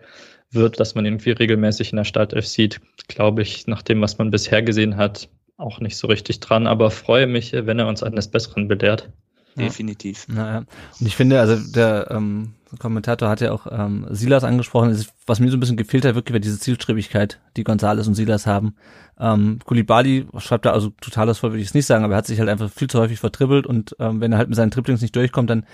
wird, 0.52 0.80
dass 0.80 0.96
man 0.96 1.06
irgendwie 1.06 1.32
regelmäßig 1.32 1.92
in 1.92 1.98
der 1.98 2.04
Startelf 2.04 2.48
sieht, 2.48 2.80
glaube 3.08 3.42
ich, 3.42 3.68
nach 3.68 3.82
dem, 3.82 4.02
was 4.02 4.18
man 4.18 4.32
bisher 4.32 4.62
gesehen 4.62 4.98
hat, 4.98 5.30
auch 5.58 5.80
nicht 5.80 5.98
so 5.98 6.08
richtig 6.08 6.40
dran, 6.40 6.68
aber 6.68 6.92
freue 6.92 7.28
mich, 7.28 7.54
wenn 7.54 7.80
er 7.80 7.88
uns 7.88 8.04
eines 8.04 8.28
Besseren 8.28 8.68
belehrt. 8.68 9.10
Definitiv. 9.58 10.28
Naja. 10.28 10.66
Und 11.00 11.08
ich 11.08 11.16
finde, 11.16 11.40
also 11.40 11.58
der 11.72 12.12
ähm, 12.12 12.54
Kommentator 12.78 13.28
hat 13.28 13.42
ja 13.42 13.52
auch 13.52 13.66
ähm, 13.72 14.06
Silas 14.12 14.44
angesprochen, 14.44 15.04
was 15.26 15.40
mir 15.40 15.50
so 15.50 15.58
ein 15.58 15.60
bisschen 15.60 15.78
gefehlt 15.78 16.06
hat, 16.06 16.14
wirklich 16.16 16.34
war 16.34 16.40
diese 16.40 16.60
Zielstrebigkeit, 16.60 17.40
die 17.56 17.64
Gonzales 17.64 18.08
und 18.08 18.14
Silas 18.14 18.46
haben. 18.46 18.76
Ähm, 19.20 19.60
Kulibali 19.66 20.28
schreibt 20.38 20.66
da 20.66 20.74
also 20.74 20.92
totales 21.02 21.40
voll, 21.40 21.52
würde 21.52 21.62
ich 21.62 21.70
es 21.70 21.74
nicht 21.74 21.88
sagen, 21.88 22.04
aber 22.04 22.14
er 22.14 22.18
hat 22.18 22.28
sich 22.28 22.40
halt 22.40 22.50
einfach 22.50 22.70
viel 22.70 22.88
zu 22.88 23.00
häufig 23.00 23.20
vertribbelt 23.20 23.66
und 23.66 23.96
ähm, 24.00 24.22
wenn 24.22 24.32
er 24.32 24.38
halt 24.38 24.50
mit 24.50 24.56
seinen 24.56 24.72
Triplings 24.72 25.02
nicht 25.02 25.16
durchkommt, 25.16 25.50
dann 25.50 25.66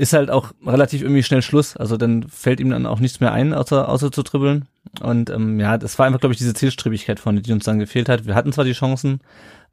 ist 0.00 0.14
halt 0.14 0.30
auch 0.30 0.52
relativ 0.64 1.02
irgendwie 1.02 1.22
schnell 1.22 1.42
Schluss. 1.42 1.76
Also 1.76 1.98
dann 1.98 2.22
fällt 2.22 2.58
ihm 2.58 2.70
dann 2.70 2.86
auch 2.86 3.00
nichts 3.00 3.20
mehr 3.20 3.32
ein, 3.32 3.52
außer, 3.52 3.86
außer 3.86 4.10
zu 4.10 4.22
dribbeln. 4.22 4.66
Und 5.02 5.28
ähm, 5.28 5.60
ja, 5.60 5.76
das 5.76 5.98
war 5.98 6.06
einfach, 6.06 6.20
glaube 6.20 6.32
ich, 6.32 6.38
diese 6.38 6.54
Zielstrebigkeit 6.54 7.20
von, 7.20 7.40
die 7.42 7.52
uns 7.52 7.66
dann 7.66 7.78
gefehlt 7.78 8.08
hat. 8.08 8.24
Wir 8.24 8.34
hatten 8.34 8.52
zwar 8.52 8.64
die 8.64 8.72
Chancen, 8.72 9.20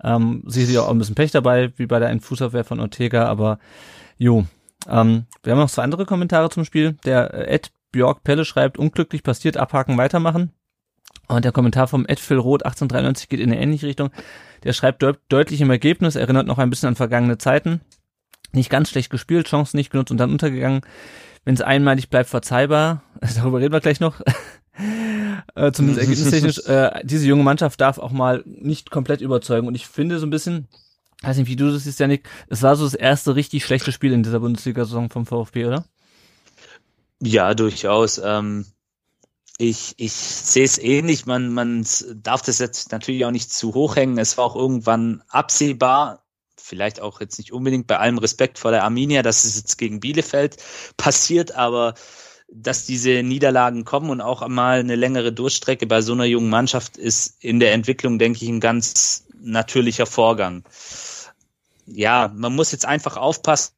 ähm, 0.03 0.43
sicherlich 0.45 0.79
auch 0.79 0.89
ein 0.89 0.97
bisschen 0.97 1.15
Pech 1.15 1.31
dabei, 1.31 1.71
wie 1.77 1.85
bei 1.85 1.99
der 1.99 2.09
einen 2.09 2.19
Fußabwehr 2.19 2.65
von 2.65 2.81
Ortega, 2.81 3.25
aber 3.25 3.57
jo. 4.17 4.45
Ähm, 4.89 5.27
wir 5.43 5.53
haben 5.53 5.59
noch 5.59 5.69
zwei 5.69 5.83
andere 5.83 6.05
Kommentare 6.05 6.49
zum 6.49 6.65
Spiel. 6.65 6.97
Der 7.05 7.33
äh, 7.33 7.55
Ed 7.55 7.71
Björk 7.93 8.25
Pelle 8.25 8.43
schreibt, 8.43 8.77
unglücklich 8.77 9.23
passiert, 9.23 9.55
abhaken, 9.55 9.97
weitermachen. 9.97 10.51
Und 11.29 11.45
der 11.45 11.53
Kommentar 11.53 11.87
vom 11.87 12.05
Ed 12.05 12.19
Phil 12.19 12.37
Roth 12.37 12.65
1893 12.65 13.29
geht 13.29 13.39
in 13.39 13.51
eine 13.51 13.61
ähnliche 13.61 13.87
Richtung. 13.87 14.09
Der 14.65 14.73
schreibt 14.73 15.01
deut 15.03 15.19
deutlich 15.29 15.61
im 15.61 15.69
Ergebnis, 15.69 16.17
erinnert 16.17 16.47
noch 16.47 16.57
ein 16.57 16.69
bisschen 16.69 16.89
an 16.89 16.95
vergangene 16.95 17.37
Zeiten 17.37 17.79
nicht 18.51 18.69
ganz 18.69 18.89
schlecht 18.89 19.09
gespielt, 19.09 19.47
Chancen 19.47 19.77
nicht 19.77 19.91
genutzt 19.91 20.11
und 20.11 20.17
dann 20.17 20.31
untergegangen. 20.31 20.81
Wenn 21.45 21.55
es 21.55 21.61
einmalig 21.61 22.09
bleibt, 22.09 22.29
verzeihbar. 22.29 23.03
Darüber 23.35 23.59
reden 23.59 23.73
wir 23.73 23.79
gleich 23.79 23.99
noch. 23.99 24.19
äh, 25.55 25.71
zumindest 25.71 26.01
ergebnistechnisch. 26.01 26.57
Äh, 26.67 27.01
diese 27.03 27.27
junge 27.27 27.43
Mannschaft 27.43 27.79
darf 27.79 27.97
auch 27.97 28.11
mal 28.11 28.43
nicht 28.45 28.91
komplett 28.91 29.21
überzeugen. 29.21 29.67
Und 29.67 29.75
ich 29.75 29.87
finde 29.87 30.19
so 30.19 30.25
ein 30.25 30.31
bisschen, 30.31 30.67
weiß 31.21 31.37
nicht, 31.37 31.47
wie 31.47 31.55
du 31.55 31.71
das 31.71 31.85
siehst, 31.85 31.99
Janik, 31.99 32.27
es 32.49 32.61
war 32.61 32.75
so 32.75 32.83
das 32.83 32.93
erste 32.93 33.35
richtig 33.35 33.63
schlechte 33.63 33.91
Spiel 33.91 34.11
in 34.11 34.23
dieser 34.23 34.41
Bundesliga-Saison 34.41 35.09
vom 35.09 35.25
VfB, 35.25 35.65
oder? 35.65 35.85
Ja, 37.21 37.53
durchaus. 37.53 38.21
Ähm, 38.23 38.65
ich, 39.57 39.95
ich 39.97 40.13
sehe 40.13 40.65
es 40.65 40.77
ähnlich. 40.77 41.25
Man, 41.25 41.51
man 41.51 41.85
darf 42.15 42.41
das 42.41 42.59
jetzt 42.59 42.91
natürlich 42.91 43.25
auch 43.25 43.31
nicht 43.31 43.51
zu 43.51 43.73
hoch 43.73 43.95
hängen. 43.95 44.17
Es 44.17 44.37
war 44.37 44.45
auch 44.45 44.55
irgendwann 44.55 45.23
absehbar, 45.29 46.23
vielleicht 46.67 46.99
auch 47.01 47.19
jetzt 47.21 47.37
nicht 47.37 47.51
unbedingt 47.51 47.87
bei 47.87 47.97
allem 47.97 48.17
Respekt 48.17 48.59
vor 48.59 48.71
der 48.71 48.83
Arminia, 48.83 49.21
dass 49.21 49.45
es 49.45 49.55
jetzt 49.55 49.77
gegen 49.77 49.99
Bielefeld 49.99 50.57
passiert, 50.97 51.53
aber 51.55 51.95
dass 52.49 52.85
diese 52.85 53.23
Niederlagen 53.23 53.83
kommen 53.83 54.09
und 54.09 54.21
auch 54.21 54.41
einmal 54.41 54.79
eine 54.79 54.95
längere 54.95 55.33
Durchstrecke 55.33 55.85
bei 55.85 56.01
so 56.01 56.13
einer 56.13 56.25
jungen 56.25 56.49
Mannschaft 56.49 56.97
ist 56.97 57.43
in 57.43 57.59
der 57.59 57.73
Entwicklung, 57.73 58.19
denke 58.19 58.43
ich, 58.43 58.49
ein 58.49 58.61
ganz 58.61 59.25
natürlicher 59.39 60.05
Vorgang. 60.05 60.63
Ja, 61.85 62.31
man 62.33 62.55
muss 62.55 62.71
jetzt 62.71 62.85
einfach 62.85 63.17
aufpassen, 63.17 63.73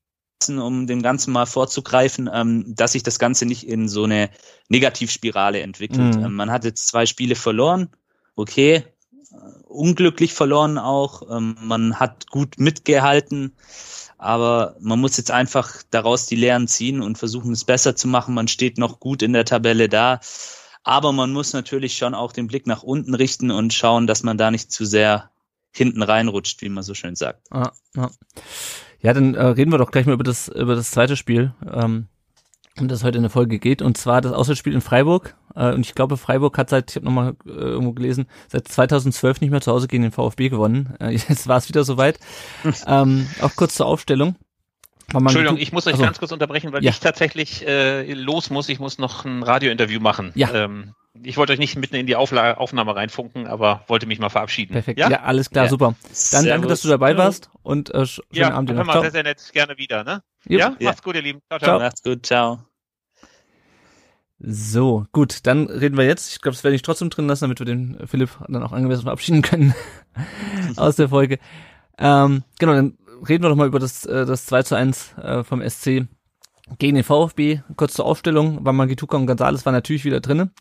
um 0.47 0.88
dem 0.88 1.02
Ganzen 1.02 1.32
mal 1.32 1.45
vorzugreifen, 1.45 2.30
ähm, 2.32 2.75
dass 2.75 2.93
sich 2.93 3.04
das 3.04 3.19
Ganze 3.19 3.45
nicht 3.45 3.67
in 3.67 3.89
so 3.89 4.04
eine 4.04 4.30
Negativspirale 4.69 5.62
entwickelt. 5.62 6.15
Mhm. 6.15 6.25
Ähm, 6.25 6.34
man 6.36 6.52
hat 6.52 6.63
jetzt 6.63 6.88
zwei 6.88 7.06
Spiele 7.06 7.36
verloren, 7.36 7.89
okay, 8.36 8.86
unglücklich 9.70 10.34
verloren 10.34 10.78
auch. 10.78 11.24
Ähm, 11.30 11.56
man 11.62 12.00
hat 12.00 12.30
gut 12.30 12.60
mitgehalten, 12.60 13.54
aber 14.18 14.76
man 14.80 15.00
muss 15.00 15.18
jetzt 15.18 15.32
einfach 15.32 15.84
daraus 15.90 16.26
die 16.26 16.36
Lehren 16.36 16.68
ziehen 16.68 17.02
und 17.02 17.18
versuchen, 17.18 17.52
es 17.52 17.64
besser 17.64 17.96
zu 17.96 18.08
machen. 18.08 18.34
Man 18.34 18.48
steht 18.48 18.78
noch 18.78 19.00
gut 19.00 19.22
in 19.22 19.34
der 19.34 19.46
Tabelle 19.46 19.88
da, 19.88 20.20
aber 20.84 21.12
man 21.12 21.32
muss 21.32 21.54
natürlich 21.54 21.98
schon 21.98 22.14
auch 22.14 22.32
den 22.32 22.48
Blick 22.48 22.68
nach 22.68 22.84
unten 22.84 23.16
richten 23.16 23.52
und 23.52 23.74
schauen, 23.74 24.08
dass 24.08 24.24
man 24.24 24.38
da 24.38 24.52
nicht 24.52 24.72
zu 24.72 24.86
sehr 24.86 25.30
hinten 25.72 26.02
reinrutscht, 26.02 26.62
wie 26.62 26.70
man 26.70 26.84
so 26.84 26.94
schön 26.94 27.16
sagt. 27.16 27.46
Ah, 27.52 27.72
ah. 27.96 28.10
Ja, 29.02 29.14
dann 29.14 29.36
äh, 29.36 29.46
reden 29.46 29.72
wir 29.72 29.78
doch 29.78 29.92
gleich 29.92 30.06
mal 30.06 30.14
über 30.14 30.24
das 30.24 30.50
über 30.50 30.76
das 30.76 30.92
zweite 30.92 31.16
Spiel. 31.16 31.54
Ähm 31.72 32.08
um 32.80 32.88
das 32.88 33.04
heute 33.04 33.18
in 33.18 33.24
der 33.24 33.30
Folge 33.30 33.60
geht, 33.60 33.82
und 33.82 33.98
zwar 33.98 34.22
das 34.22 34.34
Auswärtsspiel 34.34 34.74
in 34.74 34.82
Freiburg. 34.82 35.36
Äh, 35.56 35.74
und 35.74 35.86
ich 35.86 35.96
glaube, 35.96 36.18
Freiburg 36.18 36.58
hat 36.58 36.70
seit, 36.70 36.92
ich 36.92 36.96
habe 36.96 37.06
nochmal 37.06 37.36
äh, 37.46 37.52
irgendwo 37.52 37.94
gelesen, 37.94 38.28
seit 38.48 38.68
2012 38.68 39.42
nicht 39.42 39.52
mehr 39.52 39.62
zu 39.62 39.72
Hause 39.72 39.88
gegen 39.88 40.04
den 40.04 40.12
VfB 40.12 40.50
gewonnen. 40.50 40.96
Äh, 41.00 41.12
jetzt 41.12 41.48
war 41.48 41.58
es 41.58 41.70
wieder 41.70 41.84
soweit. 41.84 42.20
ähm, 42.88 43.28
auch 43.42 43.56
kurz 43.56 43.76
zur 43.76 43.86
Aufstellung. 43.86 44.36
Entschuldigung, 45.12 45.58
ich 45.58 45.72
muss 45.72 45.88
euch 45.88 45.94
also, 45.94 46.04
ganz 46.04 46.20
kurz 46.20 46.32
unterbrechen, 46.32 46.72
weil 46.72 46.84
ja. 46.84 46.92
ich 46.92 47.00
tatsächlich 47.00 47.68
äh, 47.68 48.14
los 48.14 48.52
muss. 48.52 48.70
Ich 48.70 48.80
muss 48.80 49.00
noch 49.00 49.26
ein 49.26 49.42
Radiointerview 49.42 50.00
machen. 50.00 50.32
Ja. 50.36 50.54
Ähm, 50.54 50.94
ich 51.24 51.38
wollte 51.38 51.54
euch 51.54 51.60
nicht 51.60 51.76
mitten 51.76 51.96
in 51.96 52.06
die 52.06 52.16
Aufla 52.16 52.54
Aufnahme 52.56 52.96
reinfunken, 52.96 53.48
aber 53.48 53.84
wollte 53.88 54.06
mich 54.06 54.20
mal 54.20 54.30
verabschieden. 54.30 54.74
Perfekt. 54.74 55.00
Ja, 55.00 55.10
ja 55.10 55.22
alles 55.24 55.50
klar, 55.50 55.66
ja. 55.66 55.70
super. 55.70 55.96
Dann 56.04 56.14
Servus. 56.14 56.48
danke, 56.48 56.68
dass 56.68 56.82
du 56.82 56.88
dabei 56.88 57.18
warst 57.18 57.50
und 57.64 57.94
äh, 57.94 58.06
schönen 58.06 58.28
ja, 58.32 58.52
Abend 58.52 58.70
dir 58.70 58.76
noch. 58.76 58.88
Ja, 58.88 59.02
sehr, 59.02 59.12
sehr 59.12 59.24
nett. 59.24 59.42
Gerne 59.52 59.78
wieder. 59.78 60.04
Ne? 60.04 60.22
Ja? 60.46 60.76
Macht's 60.80 61.02
gut, 61.02 61.16
ihr 61.16 61.24
Lieben. 61.24 61.42
Ciao, 61.48 61.60
ciao. 61.60 61.70
ciao. 61.70 61.80
Macht's 61.80 62.04
gut. 62.04 62.26
Ciao. 62.26 62.69
So, 64.41 65.06
gut, 65.12 65.45
dann 65.47 65.67
reden 65.67 65.97
wir 65.97 66.06
jetzt. 66.06 66.34
Ich 66.34 66.41
glaube, 66.41 66.56
das 66.56 66.63
werde 66.63 66.75
ich 66.75 66.81
trotzdem 66.81 67.10
drin 67.10 67.27
lassen, 67.27 67.44
damit 67.44 67.60
wir 67.60 67.65
den 67.65 67.98
Philipp 68.06 68.29
dann 68.48 68.63
auch 68.63 68.71
angemessen 68.71 69.04
verabschieden 69.04 69.42
können 69.42 69.75
aus 70.77 70.96
der 70.96 71.10
Folge. 71.10 71.40
Ähm, 71.98 72.44
genau, 72.58 72.73
dann 72.73 72.98
reden 73.27 73.44
wir 73.44 73.50
doch 73.50 73.58
mal 73.58 73.67
über 73.67 73.79
das, 73.79 74.06
äh, 74.06 74.25
das 74.25 74.46
2 74.46 74.63
zu 74.63 74.75
1 74.75 75.15
äh, 75.21 75.44
vom 75.44 75.62
SC 75.67 76.08
gegen 76.77 76.96
den 76.96 77.04
VfB. 77.04 77.62
Kurz 77.75 77.94
zur 77.94 78.06
Aufstellung, 78.06 78.63
Wamangituka 78.63 79.17
und 79.17 79.27
Gonzales 79.27 79.65
waren 79.65 79.73
natürlich 79.73 80.06
wieder 80.06 80.21
drinne. 80.21 80.52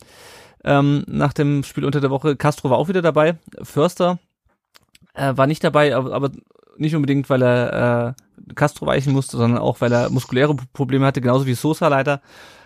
Ähm, 0.64 1.04
nach 1.06 1.32
dem 1.32 1.62
Spiel 1.62 1.84
unter 1.84 2.00
der 2.00 2.10
Woche, 2.10 2.34
Castro 2.34 2.70
war 2.70 2.78
auch 2.78 2.88
wieder 2.88 3.02
dabei. 3.02 3.38
Förster 3.62 4.18
äh, 5.14 5.36
war 5.36 5.46
nicht 5.46 5.62
dabei, 5.62 5.94
aber, 5.94 6.12
aber 6.12 6.30
nicht 6.76 6.96
unbedingt, 6.96 7.30
weil 7.30 7.42
er 7.42 8.16
äh, 8.48 8.54
Castro 8.54 8.86
weichen 8.86 9.12
musste, 9.12 9.36
sondern 9.36 9.60
auch, 9.60 9.80
weil 9.80 9.92
er 9.92 10.10
muskuläre 10.10 10.56
Probleme 10.72 11.06
hatte, 11.06 11.20
genauso 11.20 11.46
wie 11.46 11.54
Sosa 11.54 11.86
leider. 11.86 12.20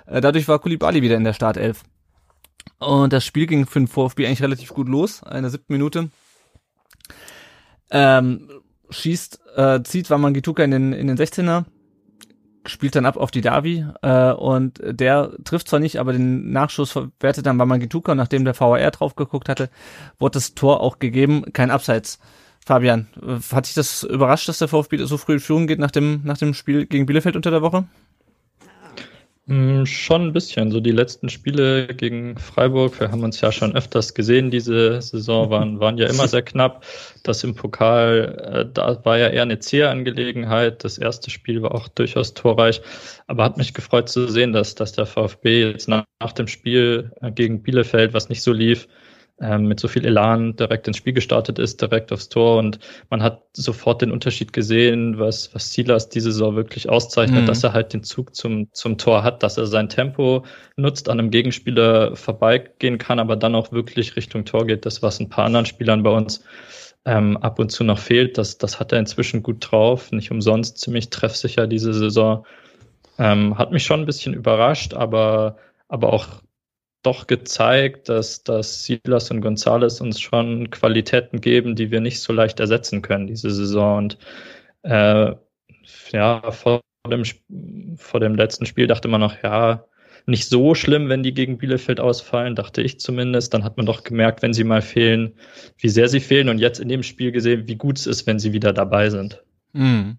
Äh, 0.06 0.20
dadurch 0.20 0.48
war 0.48 0.58
Kulibali 0.58 1.02
wieder 1.02 1.16
in 1.16 1.24
der 1.24 1.32
Startelf. 1.32 1.82
Und 2.78 3.12
das 3.12 3.24
Spiel 3.24 3.46
ging 3.46 3.66
für 3.66 3.80
den 3.80 3.88
VfB 3.88 4.26
eigentlich 4.26 4.42
relativ 4.42 4.70
gut 4.70 4.88
los, 4.88 5.22
in 5.30 5.42
der 5.42 5.50
siebten 5.50 5.72
Minute. 5.72 6.10
Ähm, 7.90 8.48
schießt, 8.90 9.40
äh, 9.56 9.82
zieht 9.82 10.10
Wamangituka 10.10 10.62
in 10.64 10.70
den, 10.70 10.92
in 10.92 11.06
den 11.06 11.16
16er, 11.16 11.64
spielt 12.66 12.94
dann 12.94 13.06
ab 13.06 13.16
auf 13.16 13.30
die 13.30 13.40
Davi 13.40 13.86
äh, 14.02 14.32
und 14.32 14.80
der 14.82 15.32
trifft 15.44 15.68
zwar 15.68 15.80
nicht, 15.80 15.98
aber 15.98 16.12
den 16.12 16.52
Nachschuss 16.52 16.92
verwertet 16.92 17.46
dann 17.46 17.58
Wamangituka 17.58 18.12
und 18.12 18.18
nachdem 18.18 18.44
der 18.44 18.58
VAR 18.58 18.90
drauf 18.90 19.16
geguckt 19.16 19.48
hatte, 19.48 19.70
wurde 20.18 20.34
das 20.34 20.54
Tor 20.54 20.80
auch 20.80 20.98
gegeben, 20.98 21.52
kein 21.52 21.70
Abseits. 21.70 22.18
Fabian, 22.64 23.08
äh, 23.20 23.38
hat 23.54 23.66
dich 23.66 23.74
das 23.74 24.04
überrascht, 24.04 24.48
dass 24.48 24.58
der 24.58 24.68
VfB 24.68 25.04
so 25.04 25.16
früh 25.16 25.34
in 25.34 25.40
Führung 25.40 25.66
geht 25.66 25.78
nach 25.78 25.90
dem, 25.90 26.20
nach 26.24 26.38
dem 26.38 26.54
Spiel 26.54 26.86
gegen 26.86 27.06
Bielefeld 27.06 27.36
unter 27.36 27.50
der 27.50 27.62
Woche? 27.62 27.84
Mm, 29.46 29.86
schon 29.86 30.28
ein 30.28 30.32
bisschen. 30.32 30.70
So 30.70 30.78
die 30.78 30.92
letzten 30.92 31.28
Spiele 31.28 31.88
gegen 31.88 32.38
Freiburg, 32.38 33.00
wir 33.00 33.10
haben 33.10 33.24
uns 33.24 33.40
ja 33.40 33.50
schon 33.50 33.74
öfters 33.74 34.14
gesehen, 34.14 34.52
diese 34.52 35.02
Saison 35.02 35.50
waren, 35.50 35.80
waren 35.80 35.98
ja 35.98 36.08
immer 36.08 36.28
sehr 36.28 36.42
knapp. 36.42 36.84
Das 37.24 37.42
im 37.42 37.56
Pokal, 37.56 38.64
äh, 38.68 38.72
da 38.72 39.04
war 39.04 39.18
ja 39.18 39.28
eher 39.28 39.42
eine 39.42 39.58
zähe 39.58 39.88
Angelegenheit. 39.90 40.84
Das 40.84 40.96
erste 40.96 41.30
Spiel 41.30 41.60
war 41.60 41.74
auch 41.74 41.88
durchaus 41.88 42.34
torreich. 42.34 42.82
Aber 43.26 43.42
hat 43.42 43.56
mich 43.56 43.74
gefreut 43.74 44.08
zu 44.08 44.28
sehen, 44.28 44.52
dass, 44.52 44.76
dass 44.76 44.92
der 44.92 45.06
VfB 45.06 45.70
jetzt 45.72 45.88
nach, 45.88 46.04
nach 46.20 46.32
dem 46.32 46.46
Spiel 46.46 47.10
äh, 47.20 47.32
gegen 47.32 47.62
Bielefeld, 47.62 48.14
was 48.14 48.28
nicht 48.28 48.42
so 48.42 48.52
lief, 48.52 48.86
mit 49.40 49.80
so 49.80 49.88
viel 49.88 50.06
Elan 50.06 50.54
direkt 50.54 50.86
ins 50.86 50.98
Spiel 50.98 51.14
gestartet 51.14 51.58
ist, 51.58 51.80
direkt 51.80 52.12
aufs 52.12 52.28
Tor 52.28 52.58
und 52.58 52.78
man 53.10 53.24
hat 53.24 53.42
sofort 53.54 54.00
den 54.00 54.12
Unterschied 54.12 54.52
gesehen, 54.52 55.18
was, 55.18 55.52
was 55.52 55.72
Silas 55.72 56.08
diese 56.08 56.30
Saison 56.30 56.54
wirklich 56.54 56.88
auszeichnet, 56.88 57.42
mhm. 57.42 57.46
dass 57.46 57.64
er 57.64 57.72
halt 57.72 57.92
den 57.92 58.04
Zug 58.04 58.36
zum, 58.36 58.68
zum 58.72 58.98
Tor 58.98 59.24
hat, 59.24 59.42
dass 59.42 59.58
er 59.58 59.66
sein 59.66 59.88
Tempo 59.88 60.44
nutzt, 60.76 61.08
an 61.08 61.18
einem 61.18 61.30
Gegenspieler 61.32 62.14
vorbeigehen 62.14 62.98
kann, 62.98 63.18
aber 63.18 63.34
dann 63.34 63.56
auch 63.56 63.72
wirklich 63.72 64.14
Richtung 64.14 64.44
Tor 64.44 64.64
geht, 64.66 64.86
das 64.86 65.02
was 65.02 65.18
ein 65.18 65.28
paar 65.28 65.46
anderen 65.46 65.66
Spielern 65.66 66.04
bei 66.04 66.10
uns 66.10 66.44
ähm, 67.04 67.36
ab 67.38 67.58
und 67.58 67.70
zu 67.70 67.82
noch 67.82 67.98
fehlt, 67.98 68.38
das, 68.38 68.58
das 68.58 68.78
hat 68.78 68.92
er 68.92 69.00
inzwischen 69.00 69.42
gut 69.42 69.72
drauf, 69.72 70.12
nicht 70.12 70.30
umsonst 70.30 70.78
ziemlich 70.78 71.10
treffsicher 71.10 71.66
diese 71.66 71.94
Saison. 71.94 72.46
Ähm, 73.18 73.58
hat 73.58 73.72
mich 73.72 73.84
schon 73.84 74.00
ein 74.00 74.06
bisschen 74.06 74.34
überrascht, 74.34 74.94
aber, 74.94 75.56
aber 75.88 76.12
auch 76.12 76.28
doch 77.02 77.26
gezeigt, 77.26 78.08
dass, 78.08 78.44
dass 78.44 78.84
Silas 78.84 79.30
und 79.30 79.40
Gonzales 79.40 80.00
uns 80.00 80.20
schon 80.20 80.70
Qualitäten 80.70 81.40
geben, 81.40 81.74
die 81.76 81.90
wir 81.90 82.00
nicht 82.00 82.20
so 82.20 82.32
leicht 82.32 82.60
ersetzen 82.60 83.02
können 83.02 83.26
diese 83.26 83.50
Saison. 83.50 83.98
Und 83.98 84.18
äh, 84.82 85.32
ja, 86.12 86.50
vor 86.50 86.80
dem, 87.10 87.24
vor 87.96 88.20
dem 88.20 88.34
letzten 88.34 88.66
Spiel 88.66 88.86
dachte 88.86 89.08
man 89.08 89.20
noch, 89.20 89.42
ja, 89.42 89.84
nicht 90.26 90.48
so 90.48 90.74
schlimm, 90.74 91.08
wenn 91.08 91.22
die 91.22 91.34
gegen 91.34 91.58
Bielefeld 91.58 91.98
ausfallen, 91.98 92.54
dachte 92.54 92.82
ich 92.82 93.00
zumindest. 93.00 93.52
Dann 93.54 93.64
hat 93.64 93.76
man 93.76 93.86
doch 93.86 94.04
gemerkt, 94.04 94.42
wenn 94.42 94.54
sie 94.54 94.64
mal 94.64 94.82
fehlen, 94.82 95.34
wie 95.78 95.88
sehr 95.88 96.08
sie 96.08 96.20
fehlen 96.20 96.48
und 96.48 96.58
jetzt 96.58 96.78
in 96.78 96.88
dem 96.88 97.02
Spiel 97.02 97.32
gesehen, 97.32 97.66
wie 97.66 97.76
gut 97.76 97.98
es 97.98 98.06
ist, 98.06 98.26
wenn 98.26 98.38
sie 98.38 98.52
wieder 98.52 98.72
dabei 98.72 99.10
sind. 99.10 99.42
Mhm. 99.72 100.18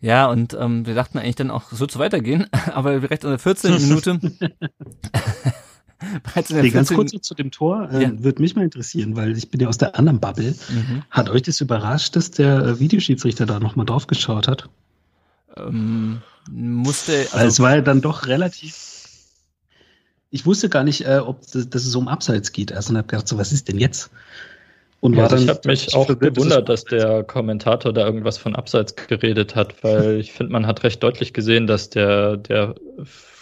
Ja, 0.00 0.26
und 0.26 0.54
ähm, 0.54 0.86
wir 0.86 0.94
dachten 0.94 1.18
eigentlich 1.18 1.36
dann 1.36 1.50
auch, 1.50 1.72
so 1.72 1.86
zu 1.86 1.98
weitergehen, 1.98 2.46
aber 2.72 3.00
direkt 3.00 3.24
in 3.24 3.30
der 3.30 3.38
14. 3.38 3.74
Minute. 3.82 4.20
bereits 6.22 6.50
in 6.50 6.56
der 6.56 6.64
nee, 6.64 6.70
ganz 6.70 6.92
kurz 6.92 7.10
zu 7.20 7.34
dem 7.34 7.50
Tor, 7.50 7.90
äh, 7.90 8.04
ja. 8.04 8.22
würde 8.22 8.40
mich 8.40 8.54
mal 8.54 8.62
interessieren, 8.62 9.16
weil 9.16 9.36
ich 9.36 9.50
bin 9.50 9.60
ja 9.60 9.68
aus 9.68 9.78
der 9.78 9.96
anderen 9.96 10.20
Bubble. 10.20 10.54
Mhm. 10.68 11.02
Hat 11.10 11.28
euch 11.28 11.42
das 11.42 11.60
überrascht, 11.60 12.14
dass 12.14 12.30
der 12.30 12.58
äh, 12.58 12.80
Videoschiedsrichter 12.80 13.46
da 13.46 13.58
nochmal 13.58 13.86
drauf 13.86 14.06
geschaut 14.06 14.46
hat? 14.46 14.68
Ähm, 15.56 16.22
musste. 16.50 17.26
Also 17.32 17.34
weil 17.34 17.46
es 17.48 17.60
war 17.60 17.74
ja 17.76 17.82
dann 17.82 18.00
doch 18.00 18.26
relativ. 18.26 18.84
Ich 20.30 20.46
wusste 20.46 20.68
gar 20.68 20.84
nicht, 20.84 21.06
äh, 21.06 21.18
ob 21.18 21.40
das, 21.50 21.70
dass 21.70 21.84
es 21.86 21.94
um 21.94 22.06
Abseits 22.06 22.52
geht. 22.52 22.72
Also 22.72 22.94
habe 22.94 23.08
gedacht, 23.08 23.26
so 23.26 23.38
was 23.38 23.50
ist 23.50 23.68
denn 23.68 23.78
jetzt? 23.78 24.10
Und 25.00 25.14
ja, 25.14 25.22
war 25.22 25.28
dann, 25.28 25.42
ich 25.42 25.48
habe 25.48 25.60
mich 25.64 25.94
auch 25.94 26.06
gewundert, 26.18 26.68
dass 26.68 26.84
der 26.84 27.22
Kommentator 27.22 27.92
da 27.92 28.04
irgendwas 28.04 28.36
von 28.36 28.56
Abseits 28.56 28.96
geredet 28.96 29.54
hat, 29.54 29.82
weil 29.84 30.16
ich 30.20 30.32
finde, 30.32 30.52
man 30.52 30.66
hat 30.66 30.82
recht 30.82 31.02
deutlich 31.02 31.32
gesehen, 31.32 31.66
dass 31.66 31.90
der, 31.90 32.36
der 32.36 32.74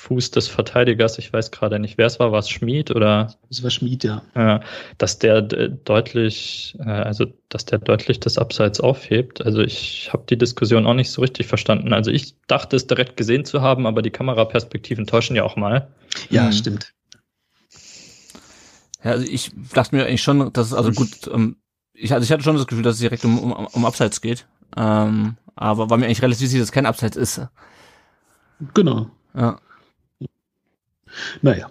Fuß 0.06 0.30
des 0.30 0.46
Verteidigers, 0.46 1.18
ich 1.18 1.32
weiß 1.32 1.50
gerade 1.50 1.78
nicht, 1.78 1.98
wer 1.98 2.06
es 2.06 2.20
war, 2.20 2.30
war 2.30 2.38
es 2.38 2.48
Schmied 2.48 2.90
oder? 2.90 3.34
Es 3.50 3.62
war 3.62 3.70
Schmied, 3.70 4.04
ja. 4.04 4.22
ja 4.36 4.60
dass 4.98 5.18
der 5.18 5.42
deutlich, 5.42 6.76
äh, 6.78 6.88
also 6.88 7.26
dass 7.48 7.64
der 7.64 7.78
deutlich 7.78 8.20
das 8.20 8.38
Abseits 8.38 8.78
aufhebt. 8.78 9.44
Also 9.44 9.62
ich 9.62 10.10
habe 10.12 10.24
die 10.28 10.38
Diskussion 10.38 10.86
auch 10.86 10.94
nicht 10.94 11.10
so 11.10 11.22
richtig 11.22 11.46
verstanden. 11.46 11.92
Also 11.92 12.10
ich 12.12 12.34
dachte 12.46 12.76
es 12.76 12.86
direkt 12.86 13.16
gesehen 13.16 13.44
zu 13.44 13.62
haben, 13.62 13.86
aber 13.86 14.02
die 14.02 14.10
Kameraperspektiven 14.10 15.06
täuschen 15.06 15.34
ja 15.34 15.42
auch 15.42 15.56
mal. 15.56 15.88
Ja, 16.30 16.44
hm. 16.44 16.52
stimmt. 16.52 16.92
Ja, 19.04 19.12
also 19.12 19.26
ich 19.26 19.52
dachte 19.72 19.94
mir 19.94 20.06
eigentlich 20.06 20.22
schon, 20.22 20.52
dass 20.52 20.68
es 20.68 20.74
also 20.74 20.90
gut, 20.92 21.30
ähm, 21.32 21.56
ich, 21.92 22.12
also 22.12 22.24
ich 22.24 22.32
hatte 22.32 22.42
schon 22.42 22.56
das 22.56 22.66
Gefühl, 22.66 22.82
dass 22.82 22.94
es 22.94 23.00
direkt 23.00 23.24
um, 23.24 23.38
um, 23.38 23.66
um 23.66 23.84
Abseits 23.84 24.20
geht. 24.20 24.46
Ähm, 24.76 25.36
aber 25.54 25.88
war 25.90 25.96
mir 25.96 26.06
eigentlich 26.06 26.22
relativ 26.22 26.48
sicher, 26.48 26.60
dass 26.60 26.68
es 26.68 26.72
kein 26.72 26.86
Abseits 26.86 27.16
ist. 27.16 27.40
Genau. 28.74 29.10
Ja. 29.34 29.58
Naja. 31.42 31.70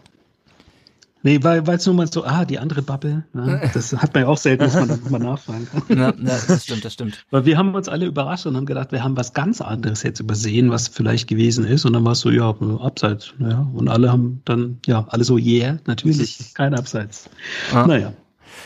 Nee, 1.26 1.42
weil 1.42 1.68
es 1.68 1.88
nur 1.88 1.96
mal 1.96 2.06
so, 2.06 2.24
ah, 2.24 2.46
die 2.46 2.60
andere 2.60 2.84
Bubble, 2.84 3.24
ja, 3.34 3.68
das 3.74 3.92
hat 3.94 4.14
man 4.14 4.24
ja 4.24 4.30
auch 4.30 4.38
selten, 4.38 4.66
dass 4.66 4.76
man 4.76 4.90
dann 4.90 5.02
mal 5.10 5.18
nachfragen 5.18 5.68
kann. 5.72 5.98
Ja, 5.98 6.10
ja, 6.10 6.40
das 6.48 6.66
stimmt, 6.66 6.86
das 6.86 6.94
stimmt. 6.94 7.26
Weil 7.32 7.46
wir 7.46 7.58
haben 7.58 7.74
uns 7.74 7.90
alle 7.90 8.06
überrascht 8.06 8.46
und 8.46 8.56
haben 8.56 8.68
gedacht, 8.68 8.92
wir 8.92 9.04
haben 9.04 9.18
was 9.18 9.34
ganz 9.34 9.60
anderes 9.60 10.04
jetzt 10.04 10.20
übersehen, 10.20 10.70
was 10.70 10.88
vielleicht 10.88 11.28
gewesen 11.28 11.66
ist. 11.66 11.84
Und 11.84 11.94
dann 11.94 12.06
war 12.06 12.12
es 12.12 12.20
so, 12.20 12.30
ja, 12.30 12.54
Abseits. 12.80 13.34
Ja. 13.40 13.68
Und 13.74 13.90
alle 13.90 14.12
haben 14.12 14.44
dann, 14.46 14.78
ja, 14.86 15.08
alle 15.10 15.24
so, 15.24 15.40
yeah, 15.40 15.80
natürlich, 15.88 16.38
kein 16.54 16.76
Abseits. 16.76 17.28
Ah. 17.74 17.88
Naja. 17.88 18.14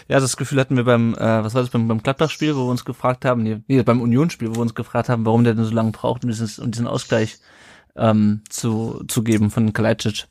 Ja, 0.09 0.19
das 0.19 0.35
Gefühl 0.35 0.59
hatten 0.59 0.75
wir 0.75 0.83
beim, 0.83 1.13
äh, 1.13 1.17
was 1.17 1.53
war 1.53 1.61
das, 1.61 1.69
beim, 1.69 1.87
beim 1.87 2.03
Gladbach-Spiel, 2.03 2.57
wo 2.57 2.65
wir 2.65 2.71
uns 2.71 2.83
gefragt 2.83 3.23
haben, 3.23 3.41
nee, 3.41 3.61
nee 3.67 3.81
beim 3.83 4.01
Union-Spiel, 4.01 4.49
wo 4.49 4.55
wir 4.55 4.61
uns 4.63 4.75
gefragt 4.75 5.07
haben, 5.07 5.25
warum 5.25 5.45
der 5.45 5.53
denn 5.53 5.63
so 5.63 5.73
lange 5.73 5.91
braucht, 5.91 6.25
um 6.25 6.29
diesen, 6.29 6.61
um 6.61 6.71
diesen 6.71 6.87
Ausgleich 6.87 7.37
ähm, 7.95 8.43
zu, 8.49 9.03
zu 9.07 9.23
geben 9.23 9.51
von 9.51 9.73
Kalajdzic. 9.73 10.27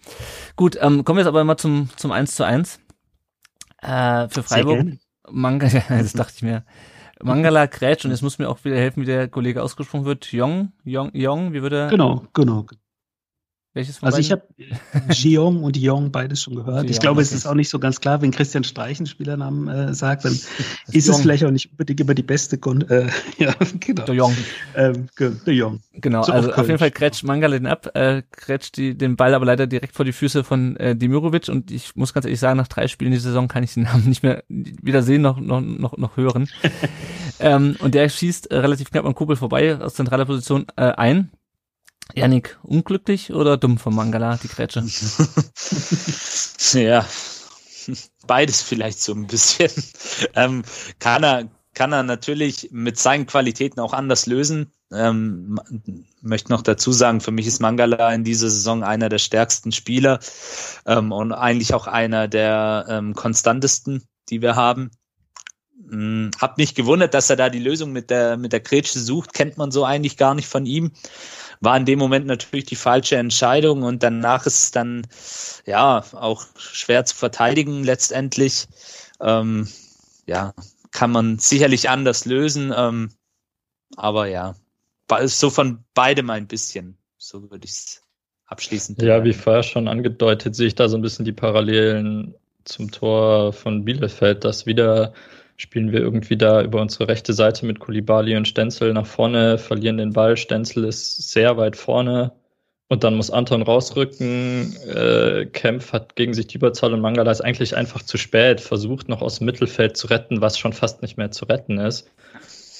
Gut, 0.57 0.77
ähm, 0.81 1.05
kommen 1.05 1.19
wir 1.19 1.23
jetzt 1.23 1.29
aber 1.29 1.45
mal 1.45 1.57
zum, 1.57 1.89
zum 1.97 2.13
1 2.13 2.35
zu 2.35 2.45
1. 2.45 2.81
Äh, 3.83 4.29
für 4.29 4.43
Freiburg. 4.43 4.87
Manga, 5.31 5.67
ja, 5.69 5.83
das 5.89 6.13
dachte 6.13 6.35
ich 6.37 6.43
mir. 6.43 6.65
Mangala 7.23 7.67
Kretsch, 7.67 8.05
und 8.05 8.13
jetzt 8.13 8.23
muss 8.23 8.39
mir 8.39 8.49
auch 8.49 8.65
wieder 8.65 8.77
helfen, 8.77 9.03
wie 9.03 9.07
der 9.07 9.29
Kollege 9.29 9.63
ausgesprochen 9.63 10.05
wird. 10.05 10.31
Jong, 10.33 10.73
Jong, 10.85 11.11
Jong, 11.15 11.53
wie 11.53 11.63
würde 11.63 11.81
er? 11.81 11.89
Genau, 11.89 12.25
genau. 12.33 12.67
Welches 13.75 14.03
Also 14.03 14.19
ich 14.19 14.33
habe 14.33 14.43
Jiong 15.11 15.63
und 15.63 15.77
Yong 15.77 16.11
beides 16.11 16.43
schon 16.43 16.55
gehört. 16.55 16.85
Jiong, 16.85 16.91
ich 16.91 17.01
glaube, 17.01 17.21
okay. 17.21 17.29
es 17.29 17.33
ist 17.33 17.47
auch 17.47 17.55
nicht 17.55 17.69
so 17.69 17.79
ganz 17.79 18.01
klar, 18.01 18.23
wenn 18.23 18.31
Christian 18.31 18.65
Streich 18.65 18.99
einen 18.99 19.07
Spielernamen 19.07 19.69
äh, 19.69 19.95
sagt, 19.95 20.25
dann 20.25 20.33
ist 20.93 21.07
Jong. 21.07 21.17
es 21.17 21.21
vielleicht 21.21 21.45
auch 21.45 21.51
nicht 21.51 21.71
unbedingt 21.71 22.01
immer 22.01 22.15
die 22.15 22.23
beste 22.23 22.59
Grund. 22.59 22.91
Äh, 22.91 23.09
ja, 23.39 23.55
genau. 23.79 24.05
De 24.05 24.15
Jong. 24.15 24.35
Ähm, 24.75 25.09
De 25.19 25.55
Jong. 25.55 25.81
Genau, 25.93 26.23
so 26.23 26.33
also 26.33 26.51
auf, 26.51 26.59
auf 26.59 26.67
jeden 26.67 26.79
Fall 26.79 26.91
Kretsch 26.91 27.23
Mangala 27.23 27.59
den 27.59 27.67
ab, 27.67 27.95
äh, 27.95 28.23
Kretsch 28.31 28.71
die, 28.75 28.97
den 28.97 29.17
Ball 29.17 29.35
aber 29.35 29.45
leider 29.45 29.67
direkt 29.67 29.95
vor 29.95 30.05
die 30.05 30.13
Füße 30.13 30.45
von 30.45 30.77
äh, 30.77 30.97
Dimirovic 30.97 31.49
und 31.49 31.71
ich 31.71 31.95
muss 31.95 32.15
ganz 32.15 32.25
ehrlich 32.25 32.41
sagen, 32.41 32.57
nach 32.57 32.69
drei 32.69 32.89
Spielen 32.89 33.13
die 33.13 33.19
Saison 33.19 33.49
kann 33.49 33.63
ich 33.63 33.75
den 33.75 33.83
Namen 33.85 34.09
nicht 34.09 34.23
mehr 34.23 34.45
weder 34.49 35.03
sehen 35.03 35.23
noch, 35.23 35.39
noch, 35.39 35.61
noch, 35.61 35.97
noch 35.99 36.17
hören. 36.17 36.49
ähm, 37.41 37.77
und 37.81 37.95
der 37.95 38.09
schießt 38.09 38.51
äh, 38.51 38.57
relativ 38.57 38.91
knapp 38.91 39.05
am 39.05 39.15
Kuppel 39.15 39.37
vorbei 39.37 39.79
aus 39.79 39.95
zentraler 39.95 40.25
Position 40.25 40.67
äh, 40.77 40.93
ein 40.93 41.31
Janik, 42.15 42.59
unglücklich 42.63 43.33
oder 43.33 43.57
dumm 43.57 43.79
vom 43.79 43.95
Mangala, 43.95 44.39
die 44.43 44.49
Grätsche? 44.49 44.85
ja, 46.79 47.07
beides 48.27 48.63
vielleicht 48.63 49.01
so 49.01 49.13
ein 49.13 49.27
bisschen. 49.27 49.71
Ähm, 50.35 50.65
kann, 50.99 51.23
er, 51.23 51.49
kann 51.75 51.93
er 51.93 52.03
natürlich 52.03 52.71
mit 52.73 52.99
seinen 52.99 53.27
Qualitäten 53.27 53.81
auch 53.81 53.93
anders 53.93 54.27
lösen. 54.27 54.73
Ähm, 54.91 55.61
möchte 56.23 56.51
noch 56.51 56.63
dazu 56.63 56.93
sagen, 56.93 57.21
für 57.21 57.31
mich 57.31 57.47
ist 57.47 57.61
Mangala 57.61 58.13
in 58.13 58.25
dieser 58.25 58.49
Saison 58.49 58.83
einer 58.83 59.11
der 59.11 59.19
stärksten 59.19 59.73
Spieler 59.73 60.19
ähm, 60.87 61.13
und 61.13 61.33
eigentlich 61.33 61.75
auch 61.75 61.87
einer 61.87 62.27
der 62.27 62.87
ähm, 62.89 63.15
konstantesten, 63.15 64.05
die 64.31 64.41
wir 64.41 64.57
haben. 64.57 64.91
Hm, 65.91 66.31
hab 66.41 66.59
mich 66.59 66.75
gewundert, 66.75 67.15
dass 67.15 67.31
er 67.31 67.37
da 67.37 67.51
die 67.51 67.59
Lösung 67.59 67.93
mit 67.93 68.11
der, 68.11 68.37
mit 68.37 68.53
der 68.53 68.61
Grätsche 68.61 68.99
sucht, 68.99 69.35
kennt 69.35 69.59
man 69.59 69.71
so 69.71 69.85
eigentlich 69.85 70.17
gar 70.17 70.35
nicht 70.35 70.49
von 70.49 70.67
ihm 70.67 70.93
war 71.61 71.77
in 71.77 71.85
dem 71.85 71.99
Moment 71.99 72.27
natürlich 72.27 72.67
die 72.67 72.77
falsche 72.77 73.17
Entscheidung 73.17 73.83
und 73.83 74.03
danach 74.03 74.47
ist 74.47 74.59
es 74.59 74.71
dann 74.71 75.07
ja 75.67 76.05
auch 76.13 76.45
schwer 76.57 77.05
zu 77.05 77.17
verteidigen 77.17 77.85
letztendlich. 77.85 78.67
Ähm, 79.21 79.69
ja, 80.27 80.55
kann 80.91 81.11
man 81.11 81.39
sicherlich 81.39 81.89
anders 81.89 82.25
lösen, 82.25 82.73
ähm, 82.77 83.11
aber 83.97 84.27
ja, 84.27 84.55
so 85.25 85.51
von 85.51 85.85
beidem 85.95 86.31
ein 86.31 86.47
bisschen, 86.47 86.99
so 87.17 87.51
würde 87.51 87.65
ich 87.65 87.73
es 87.73 88.03
abschließend. 88.47 89.03
Ja, 89.03 89.25
wie 89.25 89.33
vorher 89.33 89.63
schon 89.63 89.89
angedeutet, 89.89 90.55
sehe 90.55 90.67
ich 90.69 90.75
da 90.75 90.89
so 90.89 90.97
ein 90.97 91.03
bisschen 91.03 91.25
die 91.25 91.33
Parallelen 91.33 92.35
zum 92.65 92.91
Tor 92.91 93.53
von 93.53 93.85
Bielefeld, 93.85 94.45
dass 94.45 94.67
wieder 94.67 95.15
spielen 95.59 95.93
wir 95.93 96.01
irgendwie 96.01 96.37
da 96.37 96.63
über 96.63 96.81
unsere 96.81 97.09
rechte 97.09 97.35
Seite 97.35 97.67
mit 97.67 97.81
Kulibali 97.81 98.37
und 98.37 98.49
Stenzel 98.49 98.95
nach 98.95 99.07
vorne, 99.07 99.59
verlieren 99.59 99.99
den 99.99 100.13
Ball. 100.13 100.37
Stenzel 100.37 100.85
ist 100.85 101.31
sehr 101.31 101.57
weit 101.57 101.77
vorne 101.77 102.33
und 102.89 103.03
dann 103.03 103.17
muss 103.17 103.31
Anton 103.31 103.63
rausrücken. 103.63 104.77
Äh, 104.87 105.47
Kempf 105.47 105.93
hat 105.93 106.15
gegen 106.15 106.33
sich 106.33 106.47
die 106.47 106.57
Überzahl 106.57 106.95
und 106.95 107.01
Mangala 107.01 107.33
ist 107.33 107.41
eigentlich 107.41 107.77
einfach 107.77 108.03
zu 108.03 108.17
spät, 108.17 108.61
versucht 108.61 109.09
noch 109.09 109.21
aus 109.21 109.39
dem 109.39 109.47
Mittelfeld 109.47 109.97
zu 109.97 110.07
retten, 110.07 110.41
was 110.41 110.59
schon 110.59 110.73
fast 110.73 111.03
nicht 111.03 111.19
mehr 111.19 111.33
zu 111.33 111.45
retten 111.45 111.79
ist. 111.79 112.09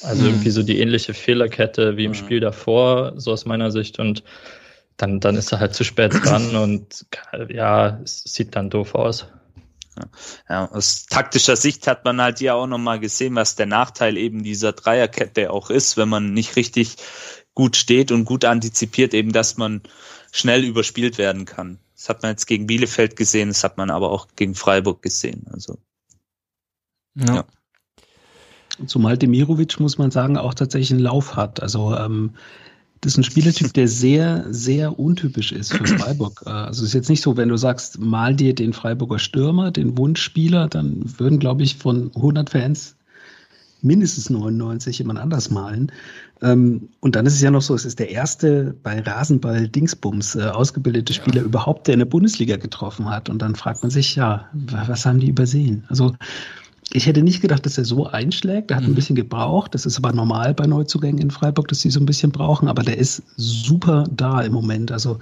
Also 0.03 0.23
mhm. 0.23 0.29
irgendwie 0.29 0.51
so 0.51 0.63
die 0.63 0.79
ähnliche 0.81 1.15
Fehlerkette 1.15 1.97
wie 1.97 2.05
im 2.05 2.13
mhm. 2.13 2.17
Spiel 2.17 2.39
davor, 2.39 3.15
so 3.17 3.33
aus 3.33 3.45
meiner 3.45 3.73
Sicht. 3.73 3.99
Und 3.99 4.23
dann, 4.97 5.19
dann 5.19 5.35
ist 5.35 5.51
er 5.51 5.59
halt 5.59 5.75
zu 5.75 5.83
spät 5.83 6.13
dran 6.15 6.55
und 6.63 7.07
ja, 7.49 7.99
es 8.05 8.23
sieht 8.23 8.55
dann 8.55 8.71
doof 8.71 8.95
aus. 8.95 9.27
Ja, 10.49 10.71
aus 10.71 11.07
taktischer 11.07 11.57
Sicht 11.57 11.87
hat 11.87 12.05
man 12.05 12.21
halt 12.21 12.41
ja 12.41 12.55
auch 12.55 12.67
nochmal 12.67 13.01
gesehen, 13.01 13.35
was 13.35 13.57
der 13.57 13.67
Nachteil 13.67 14.17
eben 14.17 14.43
dieser 14.43 14.73
Dreierkette 14.73 15.51
auch 15.53 15.71
ist, 15.71 15.97
wenn 15.97 16.09
man 16.09 16.33
nicht 16.33 16.57
richtig 16.57 16.97
gut 17.55 17.77
steht 17.77 18.13
und 18.13 18.25
gut 18.25 18.45
antizipiert, 18.45 19.15
eben, 19.15 19.33
dass 19.33 19.57
man 19.57 19.83
schnell 20.31 20.65
überspielt 20.65 21.19
werden 21.19 21.45
kann. 21.45 21.79
Das 21.97 22.09
hat 22.09 22.23
man 22.23 22.31
jetzt 22.31 22.47
gegen 22.47 22.67
Bielefeld 22.67 23.17
gesehen, 23.17 23.49
das 23.49 23.65
hat 23.65 23.77
man 23.77 23.91
aber 23.91 24.11
auch 24.11 24.29
gegen 24.37 24.55
Freiburg 24.55 25.03
gesehen. 25.03 25.47
Also, 25.53 25.79
ja. 27.15 27.35
ja. 27.35 27.45
Zumal 28.87 29.19
Demirovic, 29.19 29.81
muss 29.81 29.99
man 29.99 30.13
sagen, 30.13 30.37
auch 30.37 30.55
tatsächlich 30.55 30.93
einen 30.93 31.01
Lauf 31.01 31.35
hat. 31.35 31.61
Also 31.61 31.97
ähm, 31.97 32.37
das 33.01 33.13
ist 33.13 33.19
ein 33.19 33.25
Spielertyp, 33.25 33.73
der 33.75 33.89
sehr, 33.89 34.47
sehr 34.51 34.99
untypisch 34.99 35.53
ist 35.53 35.73
für 35.73 35.87
Freiburg. 35.87 36.43
Äh, 36.47 36.51
also 36.51 36.83
es 36.83 36.89
ist 36.89 36.95
jetzt 36.95 37.09
nicht 37.09 37.23
so, 37.23 37.37
wenn 37.37 37.49
du 37.49 37.57
sagst, 37.57 37.99
mal 37.99 38.35
dir 38.35 38.55
den 38.55 38.73
Freiburger 38.73 39.19
Stürmer, 39.19 39.71
den 39.71 39.97
Wunschspieler, 39.97 40.69
dann 40.69 41.03
würden, 41.19 41.39
glaube 41.39 41.63
ich, 41.63 41.77
von 41.77 42.11
100 42.15 42.51
Fans 42.51 42.97
mindestens 43.81 44.31
99 44.31 44.99
jemand 44.99 45.19
anders 45.19 45.51
malen. 45.51 45.93
Ähm, 46.43 46.89
und 47.01 47.15
dann 47.15 47.27
ist 47.27 47.35
es 47.35 47.43
ja 47.43 47.51
noch 47.51 47.63
so, 47.63 47.75
es 47.75 47.85
ist 47.85 47.99
der 47.99 48.11
erste 48.11 48.75
bei 48.83 49.01
Rasenball 49.01 49.69
Dingsbums 49.69 50.35
äh, 50.35 50.45
ausgebildete 50.45 51.13
Spieler 51.13 51.43
ja. 51.43 51.45
überhaupt, 51.45 51.87
der 51.87 51.95
in 51.95 52.01
der 52.01 52.07
Bundesliga 52.07 52.57
getroffen 52.57 53.09
hat. 53.09 53.29
Und 53.29 53.41
dann 53.41 53.55
fragt 53.55 53.83
man 53.83 53.91
sich, 53.91 54.17
ja, 54.17 54.49
was 54.53 55.07
haben 55.07 55.21
die 55.21 55.29
übersehen? 55.29 55.85
Also 55.89 56.15
ich 56.93 57.07
hätte 57.07 57.23
nicht 57.23 57.43
gedacht, 57.43 57.67
dass 57.67 57.77
er 57.77 57.85
so 57.85 58.07
einschlägt. 58.07 58.71
Er 58.71 58.79
hat 58.79 58.85
mhm. 58.85 58.93
ein 58.93 58.95
bisschen 58.95 59.17
gebraucht. 59.17 59.75
Das 59.75 59.85
ist 59.85 59.99
aber 59.99 60.13
normal 60.13 60.55
bei 60.55 60.67
Neuzugängen 60.67 61.21
in 61.21 61.31
Freiburg, 61.31 61.69
dass 61.69 61.81
sie 61.81 61.91
so 61.91 62.01
ein 62.01 62.07
bisschen 62.07 62.33
brauchen. 62.33 62.69
Aber 62.69 62.83
der 62.83 62.97
ist 62.97 63.23
super 63.37 64.05
da 64.11 64.41
im 64.41 64.53
Moment. 64.53 64.91
Also 64.91 65.19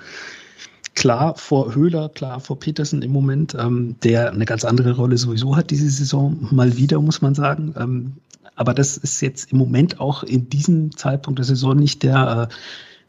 klar 0.94 1.34
vor 1.36 1.74
Höhler, 1.74 2.08
klar 2.08 2.40
vor 2.40 2.58
Petersen 2.58 3.02
im 3.02 3.10
Moment, 3.12 3.56
ähm, 3.58 3.96
der 4.04 4.32
eine 4.32 4.44
ganz 4.44 4.64
andere 4.64 4.92
Rolle 4.92 5.18
sowieso 5.18 5.56
hat 5.56 5.70
diese 5.70 5.90
Saison. 5.90 6.48
Mal 6.52 6.76
wieder, 6.76 7.00
muss 7.00 7.20
man 7.20 7.34
sagen. 7.34 7.74
Ähm, 7.76 8.12
aber 8.54 8.72
das 8.72 8.96
ist 8.96 9.20
jetzt 9.20 9.52
im 9.52 9.58
Moment 9.58 10.00
auch 10.00 10.22
in 10.22 10.48
diesem 10.48 10.96
Zeitpunkt 10.96 11.38
der 11.38 11.46
Saison 11.46 11.76
nicht 11.76 12.02
der 12.04 12.48
äh, 12.48 12.54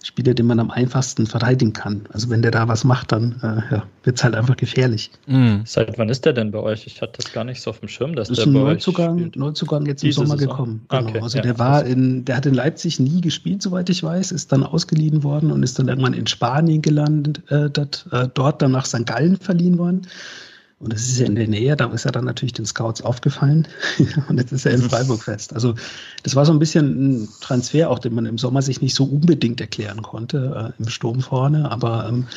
Spieler, 0.03 0.33
den 0.33 0.45
man 0.45 0.59
am 0.59 0.71
einfachsten 0.71 1.25
verteidigen 1.25 1.73
kann. 1.73 2.03
Also 2.13 2.29
wenn 2.29 2.41
der 2.41 2.51
da 2.51 2.67
was 2.67 2.83
macht, 2.83 3.11
dann 3.11 3.35
äh, 3.41 3.75
ja, 3.75 3.83
wird 4.03 4.17
es 4.17 4.23
halt 4.23 4.35
einfach 4.35 4.55
gefährlich. 4.55 5.11
Mhm. 5.25 5.63
Seit 5.65 5.97
wann 5.97 6.07
ist 6.09 6.23
der 6.23 6.33
denn 6.33 6.51
bei 6.51 6.59
euch? 6.59 6.85
Ich 6.87 7.01
hatte 7.01 7.13
das 7.17 7.33
gar 7.33 7.43
nicht 7.43 7.61
so 7.61 7.71
auf 7.71 7.79
dem 7.79 7.89
Schirm, 7.89 8.15
dass 8.15 8.27
das 8.27 8.37
der 8.37 8.45
ist 8.45 8.51
ein 8.51 8.53
bei 8.53 8.59
Neuzugang, 8.59 9.25
euch 9.25 9.35
Neuzugang 9.35 9.85
jetzt 9.85 10.03
im 10.03 10.11
Sommer 10.11 10.37
Saison. 10.37 10.49
gekommen. 10.49 10.85
Genau. 10.87 11.09
Okay, 11.09 11.19
also 11.19 11.37
ja, 11.37 11.43
der 11.43 11.59
war 11.59 11.83
in, 11.83 12.25
der 12.25 12.37
hat 12.37 12.45
in 12.45 12.53
Leipzig 12.53 12.99
nie 12.99 13.21
gespielt, 13.21 13.61
soweit 13.61 13.89
ich 13.89 14.03
weiß, 14.03 14.31
ist 14.31 14.51
dann 14.51 14.63
ausgeliehen 14.63 15.23
worden 15.23 15.51
und 15.51 15.63
ist 15.63 15.79
dann 15.79 15.87
irgendwann 15.87 16.13
in 16.13 16.27
Spanien 16.27 16.81
gelandet, 16.81 17.41
äh, 17.51 17.69
dat, 17.69 18.05
äh, 18.11 18.27
dort 18.33 18.61
dann 18.61 18.71
nach 18.71 18.85
St. 18.85 19.05
Gallen 19.05 19.37
verliehen 19.37 19.77
worden. 19.77 20.03
Und 20.79 20.93
das 20.93 21.01
ist 21.01 21.17
ja 21.17 21.25
in 21.25 21.33
der 21.33 21.47
Nähe, 21.47 21.75
da 21.75 21.87
ist 21.87 22.05
er 22.05 22.11
dann 22.11 22.25
natürlich 22.25 22.53
den 22.53 22.67
Scouts 22.67 23.01
aufgefallen. 23.01 23.67
und 24.29 24.37
jetzt 24.37 24.51
ist 24.51 24.65
er 24.65 24.73
in 24.73 24.81
Freiburg 24.81 25.23
fest. 25.23 25.53
Also 25.53 25.73
das 26.21 26.35
war 26.35 26.45
so 26.45 26.51
ein 26.51 26.59
bisschen 26.59 27.23
ein 27.23 27.29
Transfer, 27.41 27.89
auch 27.89 27.97
den 27.97 28.13
man 28.13 28.27
im 28.27 28.37
Sommer 28.37 28.61
sich 28.61 28.79
nicht 28.79 28.93
so 28.93 29.05
unbedingt 29.05 29.59
erklären 29.59 30.03
konnte, 30.03 30.73
äh, 30.77 30.81
im 30.81 30.89
Sturm 30.89 31.21
vorne. 31.21 31.71
Aber 31.71 32.07
ähm, 32.07 32.27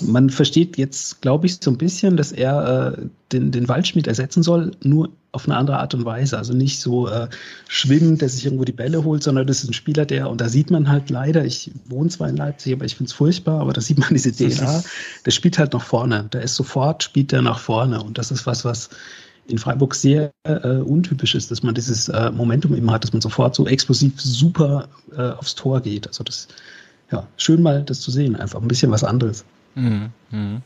man 0.00 0.30
versteht 0.30 0.76
jetzt, 0.76 1.22
glaube 1.22 1.46
ich, 1.46 1.58
so 1.60 1.70
ein 1.70 1.78
bisschen, 1.78 2.16
dass 2.16 2.32
er 2.32 2.96
äh, 2.98 3.06
den, 3.32 3.52
den 3.52 3.68
Waldschmied 3.68 4.08
ersetzen 4.08 4.42
soll, 4.42 4.72
nur 4.82 5.10
auf 5.36 5.46
eine 5.46 5.56
andere 5.56 5.78
Art 5.78 5.94
und 5.94 6.04
Weise. 6.04 6.36
Also 6.36 6.52
nicht 6.54 6.80
so 6.80 7.08
äh, 7.08 7.28
schwimmend, 7.68 8.22
der 8.22 8.28
sich 8.28 8.44
irgendwo 8.44 8.64
die 8.64 8.72
Bälle 8.72 9.04
holt, 9.04 9.22
sondern 9.22 9.46
das 9.46 9.62
ist 9.62 9.70
ein 9.70 9.74
Spieler, 9.74 10.06
der, 10.06 10.28
und 10.30 10.40
da 10.40 10.48
sieht 10.48 10.70
man 10.70 10.88
halt 10.88 11.10
leider, 11.10 11.44
ich 11.44 11.70
wohne 11.84 12.08
zwar 12.08 12.28
in 12.28 12.36
Leipzig, 12.36 12.72
aber 12.72 12.86
ich 12.86 12.96
finde 12.96 13.10
es 13.10 13.12
furchtbar, 13.12 13.60
aber 13.60 13.72
da 13.72 13.80
sieht 13.80 13.98
man 13.98 14.08
diese 14.10 14.32
DNA, 14.36 14.82
der 15.24 15.30
spielt 15.30 15.58
halt 15.58 15.74
nach 15.74 15.82
vorne. 15.82 16.28
Der 16.32 16.42
ist 16.42 16.56
sofort, 16.56 17.04
spielt 17.04 17.30
der 17.30 17.42
nach 17.42 17.58
vorne. 17.58 18.02
Und 18.02 18.18
das 18.18 18.30
ist 18.30 18.46
was, 18.46 18.64
was 18.64 18.88
in 19.46 19.58
Freiburg 19.58 19.94
sehr 19.94 20.32
äh, 20.44 20.78
untypisch 20.78 21.34
ist, 21.34 21.50
dass 21.50 21.62
man 21.62 21.74
dieses 21.74 22.08
äh, 22.08 22.30
Momentum 22.30 22.74
immer 22.74 22.94
hat, 22.94 23.04
dass 23.04 23.12
man 23.12 23.22
sofort 23.22 23.54
so 23.54 23.66
explosiv 23.66 24.20
super 24.20 24.88
äh, 25.16 25.30
aufs 25.30 25.54
Tor 25.54 25.80
geht. 25.80 26.08
Also 26.08 26.24
das, 26.24 26.48
ja, 27.12 27.26
schön 27.36 27.62
mal 27.62 27.82
das 27.84 28.00
zu 28.00 28.10
sehen, 28.10 28.34
einfach 28.34 28.60
ein 28.60 28.68
bisschen 28.68 28.90
was 28.90 29.04
anderes. 29.04 29.44
Mhm. 29.74 30.10
Mhm. 30.30 30.62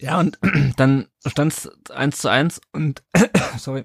Ja, 0.00 0.20
und 0.20 0.38
dann 0.76 1.06
stand 1.26 1.52
es 1.52 1.90
1 1.90 2.18
zu 2.18 2.28
1 2.28 2.60
und 2.72 3.02
sorry. 3.58 3.84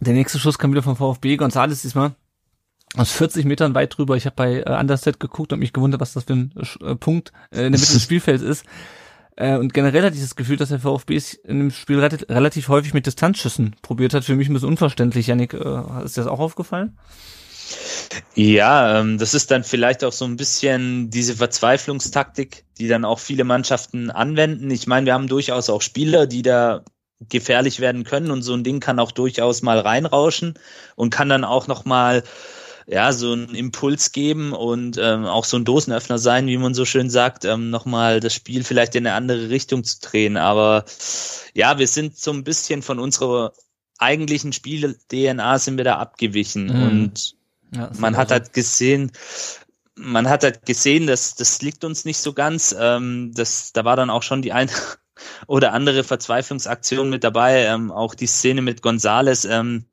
Der 0.00 0.14
nächste 0.14 0.38
Schuss 0.38 0.58
kam 0.58 0.72
wieder 0.72 0.82
vom 0.82 0.96
VfB, 0.96 1.36
Gonzales 1.36 1.82
diesmal 1.82 2.14
aus 2.96 3.12
40 3.12 3.44
Metern 3.44 3.74
weit 3.74 3.96
drüber. 3.96 4.16
Ich 4.16 4.26
habe 4.26 4.36
bei 4.36 4.62
äh, 4.62 4.80
Underset 4.80 5.20
geguckt 5.20 5.52
und 5.52 5.60
mich 5.60 5.72
gewundert, 5.72 6.00
was 6.00 6.12
das 6.12 6.24
für 6.24 6.32
ein 6.34 6.52
äh, 6.82 6.96
Punkt 6.96 7.32
äh, 7.50 7.66
in 7.66 7.72
der 7.72 7.80
Mitte 7.80 7.92
des 7.92 8.02
Spielfelds 8.04 8.42
ist. 8.42 8.64
Äh, 9.36 9.56
und 9.56 9.72
generell 9.72 10.02
hatte 10.02 10.16
ich 10.16 10.22
das 10.22 10.36
Gefühl, 10.36 10.56
dass 10.56 10.70
der 10.70 10.80
VfB 10.80 11.14
es 11.14 11.34
in 11.34 11.58
dem 11.58 11.70
Spiel 11.70 11.98
relativ, 11.98 12.28
relativ 12.28 12.68
häufig 12.68 12.94
mit 12.94 13.06
Distanzschüssen 13.06 13.76
probiert 13.82 14.14
hat. 14.14 14.24
Für 14.24 14.34
mich 14.34 14.48
ein 14.48 14.54
bisschen 14.54 14.68
unverständlich. 14.68 15.28
Janik, 15.28 15.54
äh, 15.54 16.04
ist 16.04 16.16
dir 16.16 16.22
das 16.22 16.26
auch 16.26 16.40
aufgefallen? 16.40 16.98
Ja, 18.34 19.00
ähm, 19.00 19.18
das 19.18 19.34
ist 19.34 19.50
dann 19.50 19.64
vielleicht 19.64 20.04
auch 20.04 20.12
so 20.12 20.24
ein 20.24 20.36
bisschen 20.36 21.10
diese 21.10 21.36
Verzweiflungstaktik, 21.36 22.64
die 22.78 22.88
dann 22.88 23.04
auch 23.04 23.18
viele 23.18 23.44
Mannschaften 23.44 24.10
anwenden. 24.10 24.70
Ich 24.70 24.86
meine, 24.86 25.06
wir 25.06 25.14
haben 25.14 25.28
durchaus 25.28 25.70
auch 25.70 25.82
Spieler, 25.82 26.26
die 26.26 26.42
da 26.42 26.84
gefährlich 27.28 27.80
werden 27.80 28.04
können 28.04 28.30
und 28.30 28.42
so 28.42 28.54
ein 28.54 28.64
Ding 28.64 28.80
kann 28.80 28.98
auch 28.98 29.12
durchaus 29.12 29.62
mal 29.62 29.78
reinrauschen 29.78 30.54
und 30.96 31.10
kann 31.10 31.28
dann 31.28 31.44
auch 31.44 31.66
noch 31.66 31.84
mal 31.84 32.22
ja 32.86 33.12
so 33.12 33.32
einen 33.32 33.54
Impuls 33.54 34.12
geben 34.12 34.52
und 34.52 34.98
ähm, 34.98 35.26
auch 35.26 35.44
so 35.44 35.56
ein 35.56 35.64
Dosenöffner 35.64 36.18
sein, 36.18 36.46
wie 36.46 36.56
man 36.56 36.74
so 36.74 36.84
schön 36.84 37.10
sagt, 37.10 37.44
ähm, 37.44 37.70
noch 37.70 37.84
mal 37.84 38.20
das 38.20 38.34
Spiel 38.34 38.64
vielleicht 38.64 38.94
in 38.96 39.06
eine 39.06 39.14
andere 39.14 39.50
Richtung 39.50 39.84
zu 39.84 40.00
drehen. 40.00 40.36
Aber 40.36 40.84
ja, 41.54 41.78
wir 41.78 41.86
sind 41.86 42.18
so 42.18 42.32
ein 42.32 42.42
bisschen 42.42 42.82
von 42.82 42.98
unserer 42.98 43.52
eigentlichen 43.98 44.52
Spiel-DNA 44.52 45.58
sind 45.58 45.76
wir 45.76 45.84
da 45.84 45.98
abgewichen 45.98 46.66
mhm. 46.66 46.82
und 46.82 47.36
ja, 47.72 47.90
man 47.98 48.16
hat 48.16 48.30
halt 48.30 48.52
gesehen, 48.52 49.12
man 49.96 50.28
hat 50.28 50.42
halt 50.44 50.66
gesehen, 50.66 51.06
dass 51.06 51.34
das 51.34 51.62
liegt 51.62 51.84
uns 51.84 52.04
nicht 52.04 52.18
so 52.18 52.32
ganz. 52.32 52.74
Ähm, 52.78 53.32
das, 53.34 53.72
da 53.72 53.84
war 53.84 53.96
dann 53.96 54.10
auch 54.10 54.22
schon 54.22 54.42
die 54.42 54.52
eine 54.52 54.70
oder 55.46 55.72
andere 55.72 56.04
Verzweiflungsaktion 56.04 57.10
mit 57.10 57.24
dabei. 57.24 57.64
Ähm, 57.64 57.90
auch 57.90 58.14
die 58.14 58.26
Szene 58.26 58.62
mit 58.62 58.82
Gonzales, 58.82 59.44
ähm, 59.44 59.84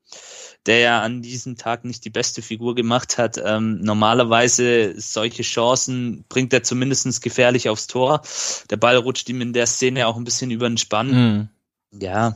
der 0.66 0.80
ja 0.80 1.02
an 1.02 1.22
diesem 1.22 1.56
Tag 1.56 1.84
nicht 1.84 2.04
die 2.04 2.10
beste 2.10 2.42
Figur 2.42 2.74
gemacht 2.74 3.18
hat. 3.18 3.40
Ähm, 3.42 3.80
normalerweise 3.80 4.94
solche 4.96 5.42
Chancen 5.42 6.24
bringt 6.28 6.52
er 6.52 6.62
zumindest 6.62 7.22
gefährlich 7.22 7.68
aufs 7.68 7.86
Tor. 7.86 8.22
Der 8.70 8.76
Ball 8.76 8.96
rutscht 8.96 9.28
ihm 9.28 9.40
in 9.40 9.52
der 9.52 9.66
Szene 9.66 10.06
auch 10.06 10.16
ein 10.16 10.24
bisschen 10.24 10.50
über 10.50 10.68
den 10.68 10.78
Spann. 10.78 11.10
Mhm. 11.10 11.48
Ja, 12.00 12.30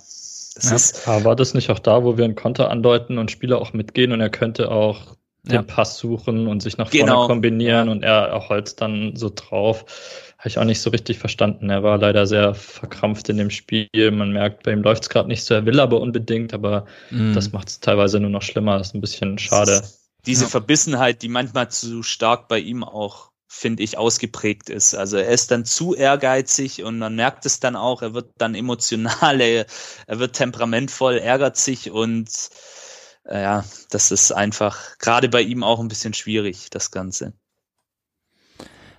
das 0.54 0.70
ja. 0.70 0.76
ist. 0.76 1.08
Aber 1.08 1.24
war 1.24 1.36
das 1.36 1.54
nicht 1.54 1.70
auch 1.70 1.78
da, 1.78 2.04
wo 2.04 2.16
wir 2.16 2.24
einen 2.24 2.36
Konter 2.36 2.70
andeuten 2.70 3.18
und 3.18 3.30
Spieler 3.30 3.60
auch 3.60 3.72
mitgehen 3.72 4.12
und 4.12 4.20
er 4.20 4.30
könnte 4.30 4.70
auch 4.70 5.16
den 5.44 5.54
ja. 5.54 5.62
Pass 5.62 5.98
suchen 5.98 6.46
und 6.46 6.62
sich 6.62 6.78
nach 6.78 6.88
vorne 6.90 7.04
genau. 7.04 7.26
kombinieren 7.26 7.88
und 7.88 8.04
er 8.04 8.48
holzt 8.48 8.80
dann 8.80 9.16
so 9.16 9.30
drauf. 9.34 9.84
Habe 10.38 10.48
ich 10.48 10.58
auch 10.58 10.64
nicht 10.64 10.80
so 10.80 10.90
richtig 10.90 11.18
verstanden. 11.18 11.70
Er 11.70 11.82
war 11.82 11.98
leider 11.98 12.26
sehr 12.26 12.54
verkrampft 12.54 13.28
in 13.28 13.36
dem 13.38 13.50
Spiel. 13.50 13.88
Man 13.94 14.32
merkt, 14.32 14.62
bei 14.62 14.72
ihm 14.72 14.82
läuft 14.82 15.04
es 15.04 15.08
gerade 15.08 15.28
nicht 15.28 15.44
so. 15.44 15.54
Er 15.54 15.66
will 15.66 15.80
aber 15.80 16.00
unbedingt, 16.00 16.54
aber 16.54 16.86
mm. 17.10 17.32
das 17.32 17.52
macht 17.52 17.68
es 17.68 17.80
teilweise 17.80 18.20
nur 18.20 18.30
noch 18.30 18.42
schlimmer. 18.42 18.78
Das 18.78 18.88
ist 18.88 18.94
ein 18.94 19.00
bisschen 19.00 19.38
schade. 19.38 19.82
Diese 20.26 20.44
ja. 20.44 20.50
Verbissenheit, 20.50 21.22
die 21.22 21.28
manchmal 21.28 21.70
zu 21.70 22.02
stark 22.04 22.46
bei 22.46 22.58
ihm 22.58 22.84
auch, 22.84 23.30
finde 23.48 23.82
ich, 23.82 23.98
ausgeprägt 23.98 24.70
ist. 24.70 24.94
Also 24.94 25.16
er 25.16 25.28
ist 25.28 25.50
dann 25.50 25.64
zu 25.64 25.94
ehrgeizig 25.94 26.84
und 26.84 26.98
man 26.98 27.16
merkt 27.16 27.46
es 27.46 27.58
dann 27.58 27.74
auch. 27.74 28.02
Er 28.02 28.14
wird 28.14 28.30
dann 28.38 28.54
emotional, 28.54 29.40
er, 29.40 29.66
er 30.06 30.18
wird 30.20 30.34
temperamentvoll, 30.34 31.18
ärgert 31.18 31.56
sich 31.56 31.90
und 31.90 32.28
äh, 32.28 32.81
ja, 33.24 33.64
das 33.90 34.10
ist 34.10 34.32
einfach 34.32 34.98
gerade 34.98 35.28
bei 35.28 35.42
ihm 35.42 35.62
auch 35.62 35.80
ein 35.80 35.88
bisschen 35.88 36.14
schwierig, 36.14 36.70
das 36.70 36.90
Ganze. 36.90 37.32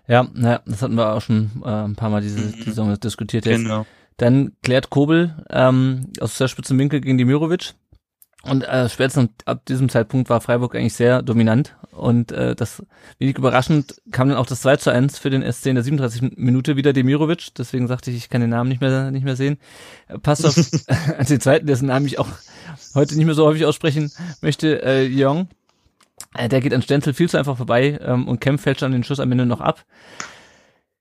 Ja, 0.07 0.27
naja, 0.33 0.61
das 0.65 0.81
hatten 0.81 0.95
wir 0.95 1.13
auch 1.13 1.21
schon 1.21 1.63
äh, 1.63 1.69
ein 1.69 1.95
paar 1.95 2.09
Mal 2.09 2.21
diese, 2.21 2.39
mhm. 2.39 2.51
die 2.53 2.63
Saison 2.63 2.99
diskutiert 2.99 3.45
jetzt. 3.45 3.61
Genau. 3.61 3.85
Dann 4.17 4.55
klärt 4.61 4.89
Kobel 4.89 5.45
ähm, 5.49 6.11
aus 6.19 6.37
sehr 6.37 6.47
spitzen 6.47 6.77
Winkel 6.77 7.01
gegen 7.01 7.17
Dimirovic. 7.17 7.73
Und 8.45 8.63
äh, 8.63 8.89
spätestens 8.89 9.29
ab 9.45 9.65
diesem 9.65 9.87
Zeitpunkt 9.87 10.29
war 10.29 10.41
Freiburg 10.41 10.75
eigentlich 10.75 10.95
sehr 10.95 11.21
dominant. 11.21 11.77
Und 11.91 12.33
äh, 12.33 12.55
das 12.55 12.83
wenig 13.17 13.37
überraschend 13.37 14.01
kam 14.11 14.27
dann 14.27 14.37
auch 14.37 14.45
das 14.45 14.61
2 14.61 14.77
zu 14.77 14.89
1 14.89 15.17
für 15.17 15.29
den 15.29 15.49
SC 15.49 15.67
in 15.67 15.75
der 15.75 15.83
37. 15.83 16.33
Minute 16.35 16.75
wieder 16.75 16.91
Demirovic. 16.91 17.55
Deswegen 17.57 17.87
sagte 17.87 18.11
ich, 18.11 18.17
ich 18.17 18.29
kann 18.29 18.41
den 18.41 18.49
Namen 18.49 18.67
nicht 18.67 18.81
mehr 18.81 19.11
nicht 19.11 19.23
mehr 19.23 19.37
sehen. 19.37 19.57
Passt 20.23 20.45
auf 20.45 20.55
den 21.29 21.39
zweiten, 21.39 21.67
dessen 21.67 21.87
Namen 21.87 22.05
ich 22.05 22.19
auch 22.19 22.27
heute 22.95 23.15
nicht 23.15 23.25
mehr 23.25 23.35
so 23.35 23.45
häufig 23.45 23.65
aussprechen 23.65 24.11
möchte, 24.41 24.83
äh, 24.83 25.07
Young. 25.09 25.47
Äh, 26.35 26.49
der 26.49 26.59
geht 26.59 26.73
an 26.73 26.81
Stenzel 26.81 27.13
viel 27.13 27.29
zu 27.29 27.37
einfach 27.37 27.55
vorbei 27.55 27.97
ähm, 28.03 28.27
und 28.27 28.41
Kempf 28.41 28.63
fällt 28.63 28.79
schon 28.79 28.91
den 28.91 29.03
Schuss 29.03 29.21
am 29.21 29.31
Ende 29.31 29.45
noch 29.45 29.61
ab. 29.61 29.85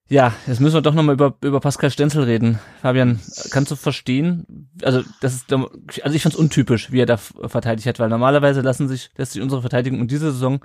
Ja, 0.08 0.34
jetzt 0.46 0.60
müssen 0.60 0.74
wir 0.74 0.82
doch 0.82 0.94
nochmal 0.94 1.14
über, 1.14 1.34
über 1.42 1.60
Pascal 1.60 1.90
Stenzel 1.90 2.24
reden. 2.24 2.58
Fabian, 2.82 3.20
kannst 3.50 3.70
du 3.70 3.76
verstehen? 3.76 4.68
Also, 4.82 5.02
das 5.20 5.34
ist, 5.34 5.52
also 5.52 6.14
ich 6.14 6.22
fand's 6.22 6.36
untypisch, 6.36 6.92
wie 6.92 7.00
er 7.00 7.06
da 7.06 7.16
verteidigt 7.16 7.86
hat, 7.86 7.98
weil 7.98 8.10
normalerweise 8.10 8.60
lassen 8.60 8.88
sich, 8.88 9.10
lässt 9.16 9.32
sich 9.32 9.42
unsere 9.42 9.62
Verteidigung 9.62 10.00
in 10.00 10.08
dieser 10.08 10.32
Saison, 10.32 10.60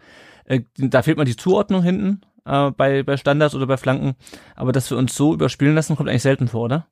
äh, 0.46 0.62
da 0.78 1.02
fehlt 1.02 1.18
mal 1.18 1.26
die 1.26 1.36
Zuordnung 1.36 1.84
hinten, 1.84 2.22
äh, 2.46 2.72
bei, 2.72 3.04
bei 3.04 3.18
Standards 3.18 3.56
oder 3.56 3.68
bei 3.68 3.78
Flanken. 3.78 4.16
Aber 4.56 4.72
dass 4.72 4.90
wir 4.90 4.98
uns 4.98 5.16
so 5.16 5.34
überspielen 5.34 5.76
lassen, 5.76 5.96
kommt 5.96 6.10
eigentlich 6.10 6.24
selten 6.24 6.48
vor, 6.48 6.64
oder? 6.64 6.88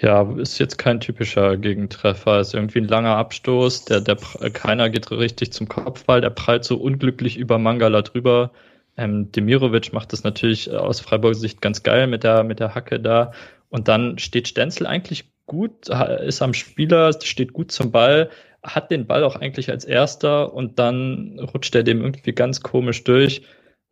Ja, 0.00 0.22
ist 0.36 0.58
jetzt 0.58 0.78
kein 0.78 1.00
typischer 1.00 1.56
Gegentreffer. 1.56 2.40
Ist 2.40 2.54
irgendwie 2.54 2.78
ein 2.80 2.88
langer 2.88 3.16
Abstoß. 3.16 3.86
Der, 3.86 4.00
der, 4.00 4.16
keiner 4.52 4.90
geht 4.90 5.10
richtig 5.10 5.52
zum 5.52 5.68
Kopfball. 5.68 6.20
Der 6.20 6.30
prallt 6.30 6.64
so 6.64 6.76
unglücklich 6.76 7.36
über 7.36 7.58
Mangala 7.58 8.02
drüber. 8.02 8.52
Ähm, 8.98 9.30
Demirovic 9.30 9.92
macht 9.92 10.12
das 10.12 10.24
natürlich 10.24 10.70
aus 10.72 11.00
Freiburgs 11.00 11.40
Sicht 11.40 11.62
ganz 11.62 11.84
geil 11.84 12.08
mit 12.08 12.24
der, 12.24 12.42
mit 12.42 12.58
der 12.58 12.74
Hacke 12.74 12.98
da. 12.98 13.32
Und 13.70 13.86
dann 13.86 14.18
steht 14.18 14.48
Stenzel 14.48 14.86
eigentlich 14.86 15.30
gut, 15.46 15.88
ist 15.88 16.42
am 16.42 16.52
Spieler, 16.52 17.12
steht 17.22 17.52
gut 17.52 17.70
zum 17.70 17.92
Ball, 17.92 18.28
hat 18.62 18.90
den 18.90 19.06
Ball 19.06 19.22
auch 19.22 19.36
eigentlich 19.36 19.70
als 19.70 19.84
erster 19.84 20.52
und 20.52 20.80
dann 20.80 21.38
rutscht 21.38 21.74
er 21.76 21.84
dem 21.84 22.02
irgendwie 22.02 22.32
ganz 22.32 22.60
komisch 22.60 23.04
durch. 23.04 23.42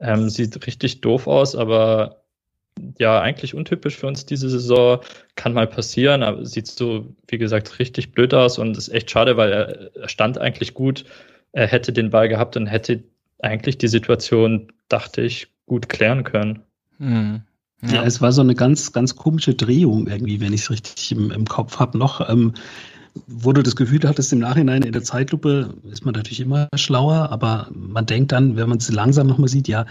Ähm, 0.00 0.28
sieht 0.28 0.66
richtig 0.66 1.00
doof 1.02 1.28
aus, 1.28 1.54
aber 1.54 2.22
ja, 2.98 3.20
eigentlich 3.20 3.54
untypisch 3.54 3.96
für 3.96 4.08
uns 4.08 4.26
diese 4.26 4.50
Saison. 4.50 5.00
Kann 5.36 5.52
mal 5.52 5.68
passieren, 5.68 6.24
aber 6.24 6.44
sieht 6.44 6.66
so, 6.66 7.14
wie 7.28 7.38
gesagt, 7.38 7.78
richtig 7.78 8.12
blöd 8.12 8.34
aus 8.34 8.58
und 8.58 8.76
ist 8.76 8.88
echt 8.88 9.10
schade, 9.10 9.36
weil 9.36 9.52
er 9.52 10.08
stand 10.08 10.36
eigentlich 10.38 10.74
gut. 10.74 11.04
Er 11.52 11.68
hätte 11.68 11.92
den 11.92 12.10
Ball 12.10 12.28
gehabt 12.28 12.56
und 12.56 12.66
hätte 12.66 13.04
eigentlich 13.40 13.78
die 13.78 13.88
Situation, 13.88 14.72
dachte 14.88 15.22
ich, 15.22 15.48
gut 15.66 15.88
klären 15.88 16.24
können. 16.24 16.60
Hm. 16.98 17.42
Ja. 17.82 17.94
ja. 17.94 18.04
es 18.04 18.20
war 18.20 18.32
so 18.32 18.40
eine 18.40 18.54
ganz, 18.54 18.92
ganz 18.92 19.16
komische 19.16 19.54
Drehung 19.54 20.06
irgendwie, 20.06 20.40
wenn 20.40 20.52
ich 20.52 20.62
es 20.62 20.70
richtig 20.70 21.12
im, 21.12 21.30
im 21.30 21.44
Kopf 21.44 21.78
habe 21.78 21.98
noch. 21.98 22.28
Ähm, 22.28 22.54
wo 23.26 23.52
du 23.52 23.62
das 23.62 23.76
Gefühl 23.76 24.00
hattest, 24.04 24.32
im 24.32 24.40
Nachhinein 24.40 24.82
in 24.82 24.92
der 24.92 25.02
Zeitlupe 25.02 25.74
ist 25.90 26.04
man 26.04 26.14
natürlich 26.14 26.40
immer 26.40 26.68
schlauer, 26.74 27.30
aber 27.30 27.68
man 27.72 28.04
denkt 28.04 28.32
dann, 28.32 28.56
wenn 28.56 28.68
man 28.68 28.78
es 28.78 28.92
langsam 28.92 29.26
nochmal 29.26 29.48
sieht, 29.48 29.68
ja, 29.68 29.86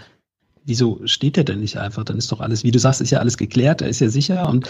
wieso 0.66 1.00
steht 1.06 1.36
der 1.36 1.44
denn 1.44 1.60
nicht 1.60 1.78
einfach? 1.78 2.04
Dann 2.04 2.18
ist 2.18 2.30
doch 2.30 2.40
alles, 2.40 2.64
wie 2.64 2.70
du 2.70 2.78
sagst, 2.78 3.00
ist 3.00 3.10
ja 3.10 3.20
alles 3.20 3.38
geklärt, 3.38 3.80
er 3.80 3.88
ist 3.88 4.00
ja 4.00 4.08
sicher 4.08 4.48
und 4.48 4.68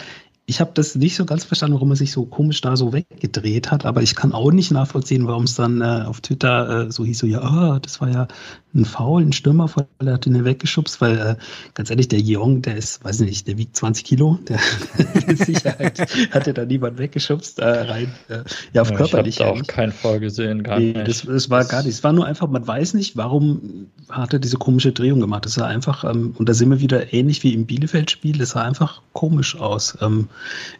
ich 0.48 0.60
habe 0.60 0.70
das 0.74 0.94
nicht 0.94 1.16
so 1.16 1.24
ganz 1.24 1.44
verstanden, 1.44 1.74
warum 1.74 1.90
er 1.90 1.96
sich 1.96 2.12
so 2.12 2.24
komisch 2.24 2.60
da 2.60 2.76
so 2.76 2.92
weggedreht 2.92 3.72
hat, 3.72 3.84
aber 3.84 4.02
ich 4.02 4.14
kann 4.14 4.32
auch 4.32 4.52
nicht 4.52 4.70
nachvollziehen, 4.70 5.26
warum 5.26 5.42
es 5.42 5.56
dann 5.56 5.80
äh, 5.80 6.04
auf 6.06 6.20
Twitter 6.20 6.86
äh, 6.86 6.92
so 6.92 7.04
hieß, 7.04 7.18
so 7.18 7.26
ja, 7.26 7.42
oh, 7.42 7.78
das 7.80 8.00
war 8.00 8.08
ja 8.08 8.28
ein 8.72 8.84
Foul, 8.84 9.22
ein 9.22 9.32
Stürmer, 9.32 9.68
der 10.00 10.14
hat 10.14 10.26
ihn 10.26 10.44
weggeschubst, 10.44 11.00
weil 11.00 11.18
äh, 11.18 11.36
ganz 11.74 11.90
ehrlich, 11.90 12.08
der 12.08 12.20
Jong, 12.20 12.62
der 12.62 12.76
ist, 12.76 13.04
weiß 13.04 13.20
nicht, 13.20 13.48
der 13.48 13.58
wiegt 13.58 13.74
20 13.74 14.04
Kilo, 14.04 14.38
der 14.48 14.60
Sicherheit 15.36 15.98
hat 16.30 16.46
er 16.46 16.52
da 16.52 16.64
niemand 16.64 16.98
weggeschubst, 16.98 17.58
äh, 17.58 17.64
rein, 17.64 18.12
äh, 18.28 18.44
ja, 18.72 18.82
auf 18.82 18.90
ja, 18.90 18.96
körperlich. 18.96 19.40
Ich 19.40 19.44
habe 19.44 19.58
auch 19.58 19.66
kein 19.66 19.90
Foul 19.90 20.20
gesehen, 20.20 20.62
gar 20.62 20.78
nee, 20.78 20.92
nicht. 20.92 21.08
Das, 21.08 21.22
das 21.22 21.50
war 21.50 21.64
gar 21.64 21.82
nicht, 21.82 21.94
es 21.94 22.04
war 22.04 22.12
nur 22.12 22.24
einfach, 22.24 22.48
man 22.48 22.66
weiß 22.66 22.94
nicht, 22.94 23.16
warum 23.16 23.88
hat 24.08 24.32
er 24.32 24.38
diese 24.38 24.58
komische 24.58 24.92
Drehung 24.92 25.20
gemacht, 25.20 25.44
das 25.44 25.54
sah 25.54 25.66
einfach, 25.66 25.85
ähm, 26.04 26.34
und 26.38 26.48
da 26.48 26.54
sind 26.54 26.70
wir 26.70 26.80
wieder 26.80 27.12
ähnlich 27.12 27.42
wie 27.42 27.54
im 27.54 27.66
Bielefeld-Spiel, 27.66 28.38
das 28.38 28.50
sah 28.50 28.62
einfach 28.62 29.02
komisch 29.12 29.58
aus. 29.58 29.96
Ähm, 30.00 30.28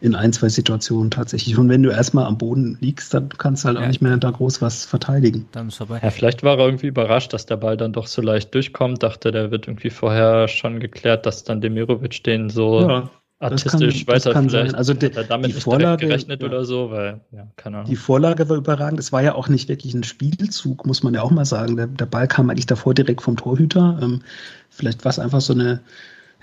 in 0.01 0.15
ein, 0.15 0.33
zwei 0.33 0.49
Situationen 0.49 1.11
tatsächlich. 1.11 1.57
Und 1.57 1.69
wenn 1.69 1.83
du 1.83 1.89
erstmal 1.89 2.25
am 2.25 2.37
Boden 2.37 2.77
liegst, 2.81 3.13
dann 3.13 3.29
kannst 3.29 3.63
du 3.63 3.67
halt 3.67 3.77
ja. 3.77 3.83
auch 3.83 3.87
nicht 3.87 4.01
mehr 4.01 4.17
da 4.17 4.31
groß 4.31 4.61
was 4.61 4.85
verteidigen. 4.85 5.47
Dann 5.51 5.69
ist 5.69 5.75
vorbei. 5.75 5.99
Ja, 6.01 6.11
vielleicht 6.11 6.43
war 6.43 6.57
er 6.57 6.65
irgendwie 6.65 6.87
überrascht, 6.87 7.33
dass 7.33 7.45
der 7.45 7.57
Ball 7.57 7.77
dann 7.77 7.93
doch 7.93 8.07
so 8.07 8.21
leicht 8.21 8.53
durchkommt. 8.53 9.03
Dachte, 9.03 9.31
der 9.31 9.51
wird 9.51 9.67
irgendwie 9.67 9.89
vorher 9.89 10.47
schon 10.47 10.79
geklärt, 10.79 11.25
dass 11.25 11.43
dann 11.43 11.61
Demirovic 11.61 12.23
den 12.23 12.49
so 12.49 12.81
ja, 12.81 13.09
artistisch 13.39 13.71
kann, 14.05 14.13
weiter 14.13 14.33
kann 14.33 14.49
vielleicht 14.49 14.71
sein. 14.71 14.77
Also 14.77 14.93
de, 14.93 15.11
damit 15.27 15.55
die 15.55 15.61
Vorlage, 15.61 16.07
gerechnet 16.07 16.41
ja. 16.41 16.47
oder 16.47 16.65
so, 16.65 16.91
weil, 16.91 17.21
ja, 17.31 17.47
keine 17.55 17.77
Ahnung. 17.77 17.89
Die 17.89 17.95
Vorlage 17.95 18.49
war 18.49 18.57
überragend. 18.57 18.99
Es 18.99 19.11
war 19.11 19.21
ja 19.21 19.35
auch 19.35 19.47
nicht 19.47 19.69
wirklich 19.69 19.93
ein 19.93 20.03
Spielzug, 20.03 20.85
muss 20.85 21.03
man 21.03 21.13
ja 21.13 21.21
auch 21.21 21.31
mal 21.31 21.45
sagen. 21.45 21.75
Der, 21.75 21.87
der 21.87 22.05
Ball 22.05 22.27
kam 22.27 22.49
eigentlich 22.49 22.65
davor 22.65 22.93
direkt 22.93 23.21
vom 23.21 23.37
Torhüter. 23.37 23.99
Ähm, 24.01 24.21
vielleicht 24.69 25.05
war 25.05 25.09
es 25.09 25.19
einfach 25.19 25.41
so 25.41 25.53
eine 25.53 25.81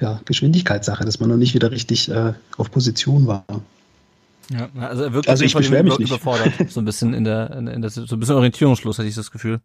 ja, 0.01 0.21
Geschwindigkeitssache, 0.25 1.05
dass 1.05 1.21
man 1.21 1.29
noch 1.29 1.37
nicht 1.37 1.55
wieder 1.55 1.71
richtig 1.71 2.11
äh, 2.11 2.35
auf 2.57 2.71
Position 2.71 3.27
war. 3.27 3.45
Ja, 4.51 4.69
also 4.79 5.13
wirkt 5.13 5.29
also 5.29 5.45
ich 5.45 5.55
beschwere 5.55 5.85
mich 5.85 5.95
über, 5.95 6.05
überfordert, 6.05 6.53
so 6.69 6.81
ein 6.81 6.85
bisschen 6.85 7.15
in 7.15 7.25
der, 7.25 7.51
in, 7.53 7.81
der, 7.81 7.91
so 7.91 8.03
ein 8.03 8.21
bisschen 8.21 8.35
Orientierungsschluss 8.35 8.99
hatte 8.99 9.09
ich 9.09 9.15
das 9.15 9.31
Gefühl. 9.31 9.61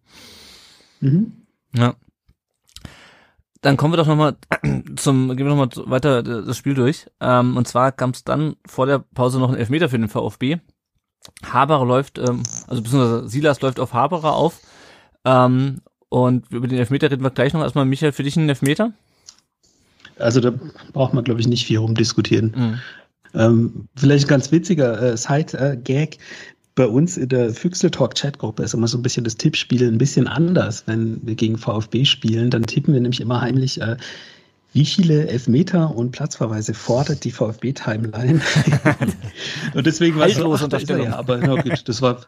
Mhm. 1.01 1.33
Ja. 1.75 1.95
Dann 3.61 3.75
kommen 3.75 3.93
wir 3.93 3.97
doch 3.97 4.07
nochmal 4.07 4.37
zum, 4.95 5.35
gehen 5.35 5.45
wir 5.45 5.55
nochmal 5.55 5.69
weiter 5.89 6.23
das 6.23 6.57
Spiel 6.57 6.73
durch. 6.73 7.07
Ähm, 7.19 7.57
und 7.57 7.67
zwar 7.67 7.91
kam 7.91 8.11
es 8.11 8.23
dann 8.23 8.55
vor 8.65 8.85
der 8.85 8.99
Pause 8.99 9.39
noch 9.39 9.49
ein 9.49 9.57
Elfmeter 9.57 9.89
für 9.89 9.99
den 9.99 10.09
VfB. 10.09 10.57
Haberer 11.45 11.85
läuft, 11.85 12.17
ähm, 12.17 12.43
also 12.67 12.81
beziehungsweise 12.81 13.27
Silas 13.27 13.61
läuft 13.61 13.79
auf 13.79 13.93
Haberer 13.93 14.33
auf. 14.33 14.61
Ähm, 15.25 15.81
und 16.07 16.51
über 16.51 16.67
den 16.67 16.79
Elfmeter 16.79 17.11
reden 17.11 17.23
wir 17.23 17.29
gleich 17.29 17.53
noch. 17.53 17.61
Erstmal, 17.61 17.85
Michael, 17.85 18.13
für 18.13 18.23
dich 18.23 18.35
ein 18.35 18.49
Elfmeter? 18.49 18.93
Also 20.17 20.39
da 20.39 20.53
braucht 20.93 21.13
man, 21.13 21.23
glaube 21.23 21.39
ich, 21.39 21.47
nicht 21.47 21.65
viel 21.65 21.77
rumdiskutieren. 21.77 22.53
Mhm. 22.55 22.79
Ähm, 23.33 23.87
vielleicht 23.95 24.25
ein 24.25 24.29
ganz 24.29 24.51
witziger 24.51 25.01
äh, 25.01 25.17
Side-Gag. 25.17 26.17
Bei 26.79 26.87
uns 26.87 27.17
in 27.17 27.27
der 27.27 27.53
Füchsel 27.53 27.91
Talk 27.91 28.15
Chatgruppe 28.15 28.63
ist 28.63 28.73
immer 28.73 28.87
so 28.87 28.97
ein 28.97 29.01
bisschen 29.01 29.25
das 29.25 29.35
Tippspiel 29.35 29.85
ein 29.85 29.97
bisschen 29.97 30.29
anders. 30.29 30.83
Wenn 30.85 31.19
wir 31.27 31.35
gegen 31.35 31.57
VfB 31.57 32.05
spielen, 32.05 32.51
dann 32.51 32.63
tippen 32.63 32.93
wir 32.93 33.01
nämlich 33.01 33.19
immer 33.19 33.41
heimlich, 33.41 33.81
äh, 33.81 33.97
wie 34.71 34.85
viele 34.85 35.27
Elfmeter 35.27 35.93
und 35.93 36.11
Platzverweise 36.11 36.73
fordert 36.73 37.25
die 37.25 37.31
VfB-Timeline? 37.31 38.39
und 39.73 39.87
deswegen 39.87 40.17
war 40.19 40.27
es 40.27 40.37
so, 40.37 40.53
ach, 40.53 40.81
ja, 40.87 41.17
aber 41.17 41.39
na 41.39 41.61
gut, 41.61 41.83
das 41.89 42.01
war 42.01 42.21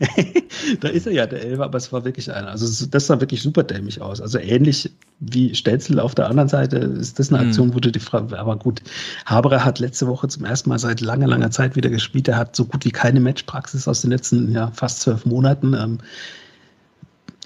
da 0.80 0.88
ist 0.88 1.06
er 1.06 1.12
ja, 1.12 1.26
der 1.26 1.42
Elfer, 1.42 1.64
aber 1.64 1.78
es 1.78 1.92
war 1.92 2.04
wirklich 2.04 2.32
einer. 2.32 2.48
Also 2.48 2.86
das 2.86 3.06
sah 3.06 3.20
wirklich 3.20 3.42
super 3.42 3.62
dämlich 3.62 4.00
aus. 4.00 4.20
Also 4.20 4.38
ähnlich 4.38 4.90
wie 5.20 5.54
Stelzel 5.54 6.00
auf 6.00 6.14
der 6.14 6.28
anderen 6.28 6.48
Seite 6.48 6.76
ist 6.76 7.18
das 7.18 7.32
eine 7.32 7.42
mhm. 7.42 7.48
Aktion, 7.48 7.74
wo 7.74 7.80
du 7.80 7.90
die 7.90 7.98
Frage, 7.98 8.38
aber 8.38 8.56
gut, 8.56 8.82
Haberer 9.26 9.64
hat 9.64 9.78
letzte 9.78 10.06
Woche 10.06 10.28
zum 10.28 10.44
ersten 10.44 10.68
Mal 10.68 10.78
seit 10.78 11.00
langer, 11.00 11.26
langer 11.26 11.50
Zeit 11.50 11.76
wieder 11.76 11.90
gespielt. 11.90 12.28
Er 12.28 12.36
hat 12.36 12.54
so 12.54 12.64
gut 12.64 12.84
wie 12.84 12.90
keine 12.90 13.20
Matchpraxis 13.20 13.88
aus 13.88 14.02
den 14.02 14.10
letzten 14.10 14.52
ja, 14.52 14.70
fast 14.72 15.00
zwölf 15.00 15.24
Monaten. 15.24 15.74
Ähm, 15.74 15.98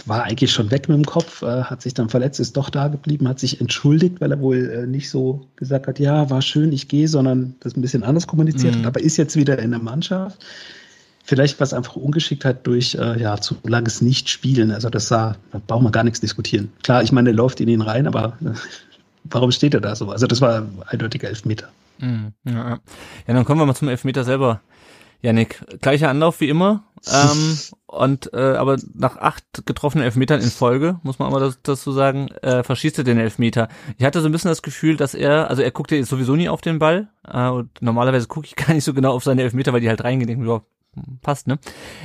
war 0.07 0.24
eigentlich 0.24 0.51
schon 0.51 0.70
weg 0.70 0.89
mit 0.89 0.97
dem 0.97 1.05
Kopf, 1.05 1.43
äh, 1.43 1.62
hat 1.62 1.83
sich 1.83 1.95
dann 1.95 2.09
verletzt, 2.09 2.41
ist 2.41 2.57
doch 2.57 2.70
da 2.70 2.89
geblieben, 2.89 3.28
hat 3.28 3.39
sich 3.39 3.61
entschuldigt, 3.61 4.20
weil 4.20 4.33
er 4.33 4.41
wohl 4.41 4.70
äh, 4.70 4.87
nicht 4.87 5.11
so 5.11 5.47
gesagt 5.57 5.87
hat, 5.87 5.99
ja, 5.99 6.28
war 6.28 6.43
schön, 6.43 6.72
ich 6.72 6.89
gehe, 6.89 7.07
sondern 7.09 7.55
das 7.61 7.76
ein 7.76 7.83
bisschen 7.83 8.03
anders 8.03 8.26
kommuniziert 8.26 8.74
mhm. 8.74 8.78
hat, 8.80 8.87
aber 8.87 9.01
ist 9.01 9.16
jetzt 9.16 9.37
wieder 9.37 9.59
in 9.59 9.70
der 9.70 9.80
Mannschaft. 9.80 10.45
Vielleicht 11.25 11.61
war 11.61 11.64
es 11.64 11.73
einfach 11.73 11.97
Ungeschicktheit 11.97 12.66
durch 12.66 12.97
äh, 12.97 13.20
ja, 13.20 13.37
zu 13.41 13.57
langes 13.62 14.03
Nicht-Spielen. 14.03 14.73
Also 14.73 14.91
das 14.91 15.09
sah, 15.09 15.37
da 15.53 15.61
brauchen 15.64 15.85
wir 15.85 15.93
gar 15.93 16.05
nichts 16.05 16.20
diskutieren. 16.20 16.73
Klar, 16.83 17.03
ich 17.03 17.12
meine, 17.12 17.27
der 17.27 17.35
läuft 17.35 17.61
in 17.61 17.68
ihn 17.68 17.81
rein, 17.81 18.07
aber 18.07 18.37
äh, 18.45 18.51
warum 19.25 19.53
steht 19.53 19.75
er 19.75 19.81
da 19.81 19.95
so? 19.95 20.11
Also 20.11 20.27
das 20.27 20.41
war 20.41 20.66
eindeutiger 20.87 21.29
Elfmeter. 21.29 21.68
Mhm, 21.99 22.33
ja, 22.45 22.70
ja. 22.70 22.79
dann 23.27 23.45
kommen 23.45 23.61
wir 23.61 23.66
mal 23.66 23.75
zum 23.75 23.89
Elfmeter 23.89 24.25
selber. 24.25 24.61
Janik, 25.23 25.64
gleicher 25.81 26.11
Anlauf 26.11 26.41
wie 26.41 26.49
immer. 26.49 26.83
ähm, 27.07 27.57
und 27.87 28.33
äh, 28.33 28.57
aber 28.57 28.77
nach 28.93 29.16
acht 29.16 29.45
getroffenen 29.66 30.05
Elfmetern 30.05 30.41
in 30.41 30.51
Folge, 30.51 30.99
muss 31.05 31.20
man 31.20 31.29
aber 31.29 31.55
dazu 31.62 31.93
sagen, 31.93 32.29
äh, 32.43 32.64
verschießt 32.64 32.99
er 32.99 33.05
den 33.05 33.18
Elfmeter. 33.18 33.68
Ich 33.99 34.05
hatte 34.05 34.20
so 34.20 34.29
ein 34.29 34.33
bisschen 34.33 34.51
das 34.51 34.62
Gefühl, 34.62 34.97
dass 34.97 35.14
er, 35.14 35.49
also 35.49 35.62
er 35.62 35.70
guckt 35.70 35.93
ja 35.93 36.03
sowieso 36.05 36.35
nie 36.35 36.49
auf 36.49 36.61
den 36.61 36.81
Ball. 36.81 37.09
Äh, 37.27 37.49
und 37.49 37.70
normalerweise 37.81 38.27
gucke 38.27 38.47
ich 38.47 38.57
gar 38.66 38.75
nicht 38.75 38.85
so 38.85 38.93
genau 38.93 39.12
auf 39.12 39.23
seine 39.23 39.43
Elfmeter, 39.43 39.73
weil 39.73 39.81
die 39.81 39.89
halt 39.89 40.03
reingehen. 40.03 40.45
Ja, 40.45 40.61
passt, 41.22 41.47
ne? 41.47 41.59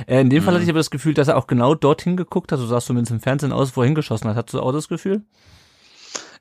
Äh, 0.06 0.20
in 0.20 0.30
dem 0.30 0.40
mhm. 0.40 0.44
Fall 0.44 0.54
hatte 0.54 0.64
ich 0.64 0.70
aber 0.70 0.78
das 0.78 0.90
Gefühl, 0.90 1.14
dass 1.14 1.28
er 1.28 1.36
auch 1.36 1.46
genau 1.46 1.74
dorthin 1.74 2.16
geguckt 2.16 2.52
hat. 2.52 2.58
So 2.58 2.66
sahst 2.66 2.86
du 2.86 2.88
zumindest 2.88 3.12
im 3.12 3.20
Fernsehen 3.20 3.52
aus, 3.52 3.76
wo 3.76 3.82
er 3.82 3.86
hingeschossen 3.86 4.28
hat. 4.28 4.36
Hattest 4.36 4.54
du 4.54 4.60
auch 4.60 4.72
das 4.72 4.88
Gefühl? 4.88 5.22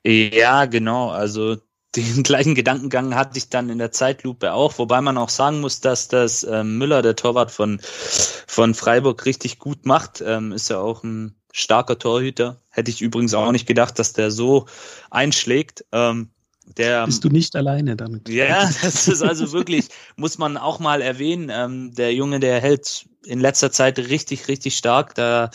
Ja, 0.05 0.65
genau. 0.65 1.09
Also 1.09 1.57
den 1.95 2.23
gleichen 2.23 2.55
Gedankengang 2.55 3.15
hatte 3.15 3.37
ich 3.37 3.49
dann 3.49 3.69
in 3.69 3.79
der 3.79 3.91
Zeitlupe 3.91 4.53
auch, 4.53 4.77
wobei 4.77 5.01
man 5.01 5.17
auch 5.17 5.29
sagen 5.29 5.61
muss, 5.61 5.79
dass 5.79 6.07
das 6.07 6.43
ähm, 6.43 6.77
Müller, 6.77 7.01
der 7.01 7.15
Torwart 7.15 7.51
von, 7.51 7.79
von 7.81 8.73
Freiburg, 8.73 9.25
richtig 9.25 9.59
gut 9.59 9.85
macht. 9.85 10.23
Ähm, 10.25 10.51
ist 10.51 10.69
ja 10.69 10.79
auch 10.79 11.03
ein 11.03 11.35
starker 11.51 11.97
Torhüter. 11.97 12.61
Hätte 12.69 12.91
ich 12.91 13.01
übrigens 13.01 13.33
auch 13.33 13.51
nicht 13.51 13.67
gedacht, 13.67 13.97
dass 13.99 14.13
der 14.13 14.31
so 14.31 14.67
einschlägt. 15.09 15.85
Ähm, 15.91 16.29
der, 16.75 17.05
Bist 17.05 17.23
du 17.23 17.29
nicht 17.29 17.55
alleine 17.55 17.95
damit? 17.95 18.27
Ja, 18.29 18.69
das 18.81 19.07
ist 19.07 19.21
also 19.21 19.51
wirklich, 19.51 19.87
muss 20.15 20.37
man 20.37 20.57
auch 20.57 20.79
mal 20.79 21.01
erwähnen. 21.01 21.49
Ähm, 21.51 21.93
der 21.93 22.13
Junge, 22.13 22.39
der 22.39 22.59
hält 22.59 23.05
in 23.25 23.39
letzter 23.39 23.71
Zeit 23.71 23.99
richtig, 23.99 24.47
richtig 24.47 24.77
stark. 24.77 25.15
Da 25.15 25.49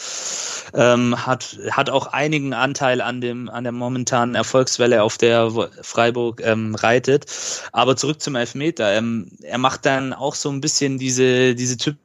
ähm, 0.74 1.26
hat, 1.26 1.58
hat 1.70 1.90
auch 1.90 2.08
einigen 2.08 2.54
Anteil 2.54 3.00
an 3.00 3.20
dem, 3.20 3.48
an 3.48 3.64
der 3.64 3.72
momentanen 3.72 4.34
Erfolgswelle, 4.34 5.02
auf 5.02 5.18
der 5.18 5.50
Freiburg 5.82 6.42
ähm, 6.44 6.74
reitet. 6.74 7.26
Aber 7.72 7.96
zurück 7.96 8.20
zum 8.20 8.34
Elfmeter. 8.34 8.94
Ähm, 8.94 9.30
er 9.42 9.58
macht 9.58 9.86
dann 9.86 10.12
auch 10.12 10.34
so 10.34 10.50
ein 10.50 10.60
bisschen 10.60 10.98
diese, 10.98 11.54
diese 11.54 11.76
Typ 11.76 11.96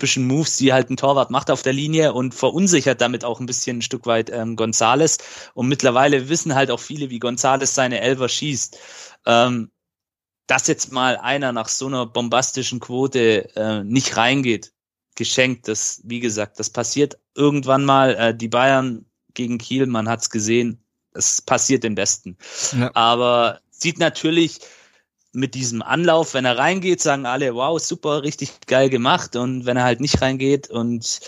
typischen 0.00 0.26
Moves, 0.26 0.56
die 0.56 0.72
halt 0.72 0.88
ein 0.88 0.96
Torwart 0.96 1.30
macht 1.30 1.50
auf 1.50 1.62
der 1.62 1.74
Linie 1.74 2.14
und 2.14 2.34
verunsichert 2.34 3.02
damit 3.02 3.22
auch 3.22 3.38
ein 3.38 3.46
bisschen 3.46 3.78
ein 3.78 3.82
Stück 3.82 4.06
weit 4.06 4.30
ähm, 4.30 4.56
Gonzales. 4.56 5.18
Und 5.52 5.68
mittlerweile 5.68 6.30
wissen 6.30 6.54
halt 6.54 6.70
auch 6.70 6.80
viele, 6.80 7.10
wie 7.10 7.18
Gonzales 7.18 7.74
seine 7.74 8.00
Elfer 8.00 8.28
schießt. 8.28 8.78
Ähm, 9.26 9.70
dass 10.46 10.66
jetzt 10.66 10.90
mal 10.90 11.18
einer 11.18 11.52
nach 11.52 11.68
so 11.68 11.86
einer 11.86 12.06
bombastischen 12.06 12.80
Quote 12.80 13.54
äh, 13.54 13.84
nicht 13.84 14.16
reingeht, 14.16 14.72
geschenkt, 15.16 15.68
das, 15.68 16.00
wie 16.04 16.20
gesagt, 16.20 16.58
das 16.58 16.70
passiert 16.70 17.18
irgendwann 17.34 17.84
mal. 17.84 18.14
Äh, 18.14 18.34
die 18.34 18.48
Bayern 18.48 19.04
gegen 19.34 19.58
Kiel, 19.58 19.86
man 19.86 20.08
hat's 20.08 20.30
gesehen, 20.30 20.82
es 21.12 21.42
passiert 21.42 21.84
den 21.84 21.94
Besten. 21.94 22.38
Ja. 22.72 22.90
Aber 22.94 23.60
sieht 23.70 23.98
natürlich 23.98 24.60
mit 25.32 25.54
diesem 25.54 25.82
Anlauf, 25.82 26.34
wenn 26.34 26.44
er 26.44 26.58
reingeht, 26.58 27.00
sagen 27.00 27.26
alle, 27.26 27.54
wow, 27.54 27.78
super, 27.80 28.22
richtig 28.22 28.50
geil 28.66 28.90
gemacht. 28.90 29.36
Und 29.36 29.66
wenn 29.66 29.76
er 29.76 29.84
halt 29.84 30.00
nicht 30.00 30.20
reingeht 30.22 30.70
und 30.70 31.20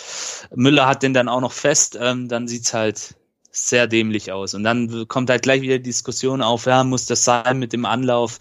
Müller 0.55 0.87
hat 0.87 1.03
den 1.03 1.15
dann 1.15 1.29
auch 1.29 1.41
noch 1.41 1.53
fest, 1.53 1.97
ähm, 2.01 2.29
dann 2.29 2.49
sieht's 2.49 2.75
halt 2.75 3.15
sehr 3.53 3.87
dämlich 3.87 4.33
aus. 4.33 4.55
Und 4.55 4.65
dann 4.65 5.07
kommt 5.09 5.31
halt 5.31 5.43
gleich 5.43 5.63
wieder 5.63 5.79
die 5.79 5.85
Diskussion 5.85 6.43
auf, 6.43 6.67
ja, 6.67 6.83
muss 6.85 7.07
das 7.07 7.25
sein 7.25 7.59
mit 7.59 7.73
dem 7.73 7.85
Anlauf? 7.85 8.39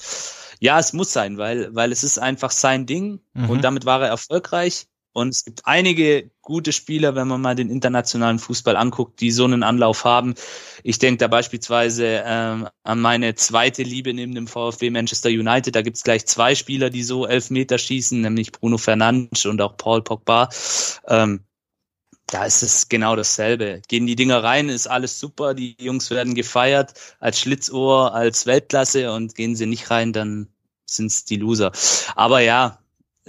Ja, 0.59 0.79
es 0.79 0.93
muss 0.93 1.11
sein, 1.11 1.37
weil, 1.37 1.73
weil 1.75 1.91
es 1.91 2.03
ist 2.03 2.17
einfach 2.17 2.51
sein 2.51 2.85
Ding 2.85 3.19
mhm. 3.33 3.49
und 3.49 3.63
damit 3.63 3.85
war 3.85 4.01
er 4.01 4.09
erfolgreich. 4.09 4.87
Und 5.13 5.29
es 5.29 5.43
gibt 5.43 5.61
einige 5.65 6.31
gute 6.41 6.71
Spieler, 6.71 7.15
wenn 7.15 7.27
man 7.27 7.41
mal 7.41 7.55
den 7.55 7.69
internationalen 7.69 8.39
Fußball 8.39 8.77
anguckt, 8.77 9.19
die 9.19 9.31
so 9.31 9.43
einen 9.43 9.63
Anlauf 9.63 10.05
haben. 10.05 10.35
Ich 10.83 10.99
denke 10.99 11.17
da 11.17 11.27
beispielsweise 11.27 12.23
ähm, 12.25 12.67
an 12.83 12.99
meine 13.01 13.35
zweite 13.35 13.83
Liebe 13.83 14.13
neben 14.13 14.33
dem 14.35 14.47
VfB 14.47 14.89
Manchester 14.89 15.29
United. 15.29 15.75
Da 15.75 15.81
gibt 15.81 15.97
es 15.97 16.03
gleich 16.03 16.25
zwei 16.25 16.55
Spieler, 16.55 16.89
die 16.89 17.03
so 17.03 17.27
elf 17.27 17.49
Meter 17.49 17.77
schießen, 17.77 18.21
nämlich 18.21 18.51
Bruno 18.51 18.77
Fernandes 18.77 19.45
und 19.45 19.61
auch 19.61 19.75
Paul 19.75 20.01
Pogba. 20.01 20.49
Ähm, 21.07 21.43
da 22.27 22.45
ist 22.45 22.63
es 22.63 22.87
genau 22.87 23.17
dasselbe. 23.17 23.81
Gehen 23.89 24.07
die 24.07 24.15
Dinger 24.15 24.41
rein, 24.41 24.69
ist 24.69 24.87
alles 24.87 25.19
super, 25.19 25.53
die 25.53 25.75
Jungs 25.79 26.09
werden 26.11 26.33
gefeiert 26.33 26.93
als 27.19 27.39
Schlitzohr, 27.39 28.13
als 28.13 28.45
Weltklasse 28.45 29.11
und 29.11 29.35
gehen 29.35 29.57
sie 29.57 29.65
nicht 29.65 29.91
rein, 29.91 30.13
dann 30.13 30.47
sind's 30.85 31.25
die 31.25 31.35
Loser. 31.35 31.73
Aber 32.15 32.39
ja, 32.39 32.80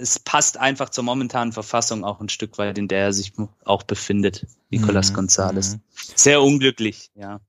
es 0.03 0.19
passt 0.19 0.59
einfach 0.59 0.89
zur 0.89 1.05
momentanen 1.05 1.53
Verfassung 1.53 2.03
auch 2.03 2.19
ein 2.19 2.27
Stück 2.27 2.57
weit, 2.57 2.77
in 2.77 2.89
der 2.89 3.05
er 3.05 3.13
sich 3.13 3.31
auch 3.63 3.83
befindet, 3.83 4.45
Nicolas 4.69 5.11
mhm. 5.11 5.19
González. 5.19 5.75
Mhm. 5.75 5.81
Sehr 5.93 6.41
unglücklich, 6.41 7.09
ja. 7.15 7.39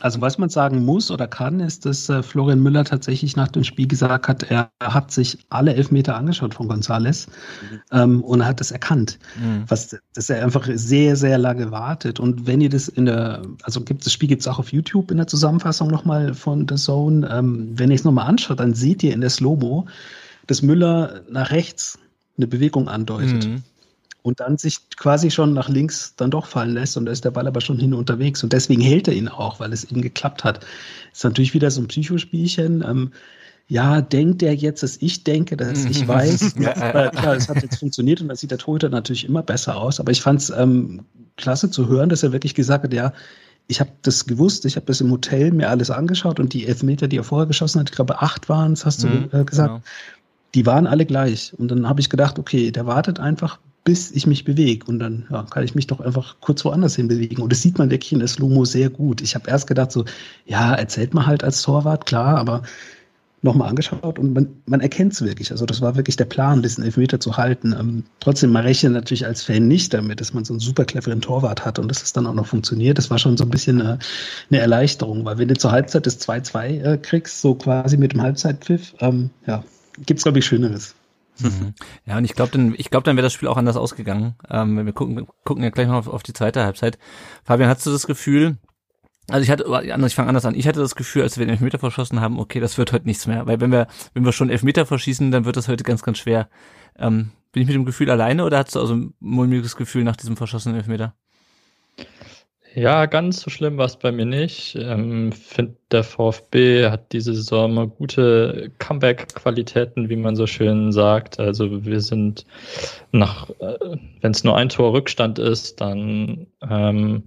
Also 0.00 0.20
was 0.20 0.36
man 0.36 0.50
sagen 0.50 0.84
muss 0.84 1.10
oder 1.10 1.26
kann, 1.26 1.60
ist, 1.60 1.86
dass 1.86 2.10
äh, 2.10 2.22
Florian 2.22 2.62
Müller 2.62 2.84
tatsächlich 2.84 3.36
nach 3.36 3.48
dem 3.48 3.64
Spiel 3.64 3.86
gesagt 3.86 4.28
hat, 4.28 4.42
er 4.50 4.70
hat 4.82 5.10
sich 5.10 5.38
alle 5.48 5.74
Elfmeter 5.74 6.14
angeschaut 6.14 6.52
von 6.52 6.68
González 6.68 7.28
mhm. 7.28 7.80
ähm, 7.92 8.22
und 8.22 8.44
hat 8.44 8.60
es 8.60 8.70
erkannt. 8.70 9.18
Mhm. 9.40 9.64
Was, 9.68 9.96
dass 10.12 10.28
er 10.28 10.44
einfach 10.44 10.68
sehr, 10.74 11.16
sehr 11.16 11.38
lange 11.38 11.70
wartet. 11.70 12.20
Und 12.20 12.46
wenn 12.46 12.60
ihr 12.60 12.68
das 12.68 12.88
in 12.88 13.06
der, 13.06 13.40
also 13.62 13.80
gibt 13.80 14.04
das 14.04 14.12
Spiel 14.12 14.28
gibt 14.28 14.42
es 14.42 14.48
auch 14.48 14.58
auf 14.58 14.70
YouTube 14.70 15.10
in 15.10 15.16
der 15.16 15.26
Zusammenfassung 15.26 15.88
nochmal 15.88 16.34
von 16.34 16.66
The 16.68 16.74
Zone. 16.74 17.26
Ähm, 17.32 17.70
wenn 17.72 17.90
ihr 17.90 17.96
es 17.96 18.04
nochmal 18.04 18.26
anschaut, 18.26 18.60
dann 18.60 18.74
seht 18.74 19.02
ihr 19.02 19.14
in 19.14 19.22
der 19.22 19.30
Slow-Mo, 19.30 19.86
dass 20.46 20.62
Müller 20.62 21.22
nach 21.28 21.50
rechts 21.50 21.98
eine 22.36 22.46
Bewegung 22.46 22.88
andeutet. 22.88 23.46
Mhm. 23.46 23.62
Und 24.22 24.40
dann 24.40 24.58
sich 24.58 24.90
quasi 24.96 25.30
schon 25.30 25.52
nach 25.52 25.68
links 25.68 26.14
dann 26.16 26.32
doch 26.32 26.46
fallen 26.46 26.74
lässt 26.74 26.96
und 26.96 27.06
da 27.06 27.12
ist 27.12 27.24
der 27.24 27.30
Ball 27.30 27.46
aber 27.46 27.60
schon 27.60 27.78
hin 27.78 27.94
unterwegs. 27.94 28.42
Und 28.42 28.52
deswegen 28.52 28.82
hält 28.82 29.06
er 29.06 29.14
ihn 29.14 29.28
auch, 29.28 29.60
weil 29.60 29.72
es 29.72 29.84
eben 29.84 30.02
geklappt 30.02 30.42
hat. 30.42 30.66
Ist 31.12 31.22
natürlich 31.22 31.54
wieder 31.54 31.70
so 31.70 31.80
ein 31.80 31.86
Psychospielchen. 31.86 32.82
Ähm, 32.82 33.12
ja, 33.68 34.00
denkt 34.00 34.42
er 34.42 34.52
jetzt, 34.52 34.82
dass 34.82 34.96
ich 34.96 35.22
denke, 35.22 35.56
dass 35.56 35.84
ich 35.84 36.06
weiß. 36.06 36.54
ja, 36.58 36.76
aber 36.76 37.10
klar, 37.10 37.36
es 37.36 37.48
hat 37.48 37.62
jetzt 37.62 37.78
funktioniert 37.78 38.20
und 38.20 38.26
da 38.26 38.34
sieht 38.34 38.50
der 38.50 38.58
Torhüter 38.58 38.88
natürlich 38.88 39.28
immer 39.28 39.44
besser 39.44 39.76
aus. 39.76 40.00
Aber 40.00 40.10
ich 40.10 40.22
fand 40.22 40.40
es 40.40 40.50
ähm, 40.50 41.04
klasse 41.36 41.70
zu 41.70 41.86
hören, 41.86 42.08
dass 42.08 42.24
er 42.24 42.32
wirklich 42.32 42.56
gesagt 42.56 42.82
hat, 42.82 42.92
ja, 42.92 43.12
ich 43.68 43.80
habe 43.80 43.90
das 44.02 44.26
gewusst, 44.26 44.64
ich 44.64 44.74
habe 44.74 44.86
das 44.86 45.00
im 45.00 45.10
Hotel 45.10 45.52
mir 45.52 45.70
alles 45.70 45.90
angeschaut 45.90 46.38
und 46.40 46.52
die 46.52 46.66
Elfmeter, 46.66 47.06
die 47.08 47.18
er 47.18 47.24
vorher 47.24 47.46
geschossen 47.46 47.80
hat, 47.80 47.90
ich 47.90 47.96
glaube 47.96 48.22
acht 48.22 48.48
waren 48.48 48.72
es, 48.72 48.84
hast 48.84 49.02
du 49.02 49.08
mhm, 49.08 49.28
äh, 49.32 49.44
gesagt. 49.44 49.68
Genau 49.68 49.82
die 50.54 50.66
waren 50.66 50.86
alle 50.86 51.06
gleich. 51.06 51.52
Und 51.56 51.70
dann 51.70 51.88
habe 51.88 52.00
ich 52.00 52.10
gedacht, 52.10 52.38
okay, 52.38 52.70
der 52.70 52.86
wartet 52.86 53.20
einfach, 53.20 53.58
bis 53.84 54.10
ich 54.10 54.26
mich 54.26 54.44
bewege. 54.44 54.86
Und 54.86 54.98
dann 54.98 55.26
ja, 55.30 55.44
kann 55.44 55.64
ich 55.64 55.74
mich 55.74 55.86
doch 55.86 56.00
einfach 56.00 56.36
kurz 56.40 56.64
woanders 56.64 56.96
hin 56.96 57.08
bewegen. 57.08 57.42
Und 57.42 57.52
das 57.52 57.62
sieht 57.62 57.78
man 57.78 57.90
wirklich 57.90 58.12
in 58.12 58.18
der 58.18 58.28
Slow-Mo 58.28 58.64
sehr 58.64 58.90
gut. 58.90 59.20
Ich 59.20 59.34
habe 59.34 59.48
erst 59.48 59.66
gedacht, 59.66 59.92
so, 59.92 60.04
ja, 60.44 60.74
erzählt 60.74 61.14
man 61.14 61.26
halt 61.26 61.44
als 61.44 61.62
Torwart, 61.62 62.06
klar, 62.06 62.38
aber 62.38 62.62
nochmal 63.42 63.68
angeschaut 63.68 64.18
und 64.18 64.34
man, 64.34 64.48
man 64.66 64.80
erkennt 64.80 65.12
es 65.12 65.22
wirklich. 65.22 65.50
Also 65.50 65.66
das 65.66 65.80
war 65.80 65.96
wirklich 65.96 66.16
der 66.16 66.24
Plan, 66.24 66.62
diesen 66.62 66.84
Elfmeter 66.84 67.20
zu 67.20 67.36
halten. 67.36 67.74
Ähm, 67.78 68.04
trotzdem, 68.20 68.50
man 68.50 68.64
rechnet 68.64 68.92
natürlich 68.92 69.24
als 69.24 69.42
Fan 69.42 69.68
nicht 69.68 69.94
damit, 69.94 70.20
dass 70.20 70.34
man 70.34 70.44
so 70.44 70.52
einen 70.52 70.60
super 70.60 70.84
cleveren 70.84 71.20
Torwart 71.20 71.64
hat 71.64 71.78
und 71.78 71.88
dass 71.88 72.02
es 72.02 72.12
dann 72.12 72.26
auch 72.26 72.34
noch 72.34 72.46
funktioniert. 72.46 72.98
Das 72.98 73.10
war 73.10 73.18
schon 73.18 73.36
so 73.36 73.44
ein 73.44 73.50
bisschen 73.50 73.80
eine, 73.80 73.98
eine 74.50 74.60
Erleichterung, 74.60 75.24
weil 75.24 75.38
wenn 75.38 75.48
du 75.48 75.56
zur 75.56 75.70
Halbzeit 75.70 76.06
das 76.06 76.20
2-2 76.20 76.82
äh, 76.82 76.98
kriegst, 76.98 77.40
so 77.40 77.54
quasi 77.54 77.96
mit 77.96 78.12
dem 78.12 78.22
Halbzeitpfiff, 78.22 78.94
ähm, 79.00 79.30
ja, 79.46 79.62
gibt's 80.04 80.24
glaube 80.24 80.38
ich 80.38 80.46
Schöneres. 80.46 80.94
Mhm. 81.40 81.74
Ja, 82.06 82.16
und 82.16 82.24
ich 82.24 82.34
glaube, 82.34 82.52
dann, 82.52 82.74
ich 82.76 82.90
glaube, 82.90 83.04
dann 83.04 83.16
wäre 83.16 83.26
das 83.26 83.32
Spiel 83.32 83.48
auch 83.48 83.56
anders 83.56 83.76
ausgegangen. 83.76 84.36
Ähm, 84.48 84.86
wir 84.86 84.92
gucken, 84.92 85.26
gucken 85.44 85.62
ja 85.62 85.70
gleich 85.70 85.86
noch 85.86 85.96
auf, 85.96 86.08
auf 86.08 86.22
die 86.22 86.32
zweite 86.32 86.64
Halbzeit. 86.64 86.98
Fabian, 87.44 87.68
hast 87.68 87.84
du 87.84 87.90
das 87.90 88.06
Gefühl, 88.06 88.56
also 89.28 89.42
ich 89.42 89.50
hatte, 89.50 89.64
ich 90.06 90.14
fange 90.14 90.28
anders 90.28 90.44
an. 90.44 90.54
Ich 90.54 90.68
hatte 90.68 90.80
das 90.80 90.94
Gefühl, 90.94 91.22
als 91.22 91.36
wir 91.36 91.44
den 91.44 91.50
Elfmeter 91.50 91.78
verschossen 91.78 92.20
haben, 92.20 92.38
okay, 92.38 92.60
das 92.60 92.78
wird 92.78 92.92
heute 92.92 93.06
nichts 93.06 93.26
mehr. 93.26 93.46
Weil 93.46 93.60
wenn 93.60 93.72
wir, 93.72 93.88
wenn 94.14 94.24
wir 94.24 94.32
schon 94.32 94.50
Elfmeter 94.50 94.86
verschießen, 94.86 95.30
dann 95.32 95.44
wird 95.44 95.56
das 95.56 95.68
heute 95.68 95.84
ganz, 95.84 96.02
ganz 96.02 96.18
schwer. 96.18 96.48
Ähm, 96.96 97.30
bin 97.52 97.62
ich 97.62 97.66
mit 97.66 97.74
dem 97.74 97.84
Gefühl 97.84 98.10
alleine 98.10 98.44
oder 98.44 98.58
hast 98.58 98.74
du 98.74 98.80
also 98.80 98.94
ein 98.94 99.14
mulmiges 99.18 99.76
Gefühl 99.76 100.04
nach 100.04 100.16
diesem 100.16 100.36
verschossenen 100.36 100.76
Elfmeter? 100.76 101.14
Ja, 102.76 103.06
ganz 103.06 103.40
so 103.40 103.48
schlimm 103.48 103.78
war 103.78 103.86
es 103.86 103.96
bei 103.96 104.12
mir 104.12 104.26
nicht. 104.26 104.76
Ähm, 104.78 105.32
finde, 105.32 105.76
der 105.90 106.04
VfB 106.04 106.90
hat 106.90 107.10
diese 107.12 107.32
Saison 107.34 107.72
mal 107.72 107.88
gute 107.88 108.70
Comeback-Qualitäten, 108.78 110.10
wie 110.10 110.16
man 110.16 110.36
so 110.36 110.46
schön 110.46 110.92
sagt. 110.92 111.40
Also 111.40 111.86
wir 111.86 112.02
sind 112.02 112.44
nach, 113.12 113.48
äh, 113.60 113.96
wenn 114.20 114.32
es 114.32 114.44
nur 114.44 114.58
ein 114.58 114.68
Tor 114.68 114.92
Rückstand 114.92 115.38
ist, 115.38 115.80
dann 115.80 116.48
ähm, 116.68 117.22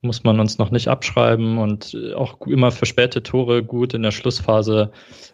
muss 0.00 0.24
man 0.24 0.40
uns 0.40 0.58
noch 0.58 0.72
nicht 0.72 0.88
abschreiben 0.88 1.58
und 1.58 1.96
auch 2.16 2.44
immer 2.48 2.72
für 2.72 2.86
späte 2.86 3.22
Tore 3.22 3.62
gut 3.62 3.94
in 3.94 4.02
der 4.02 4.10
Schlussphase 4.10 4.90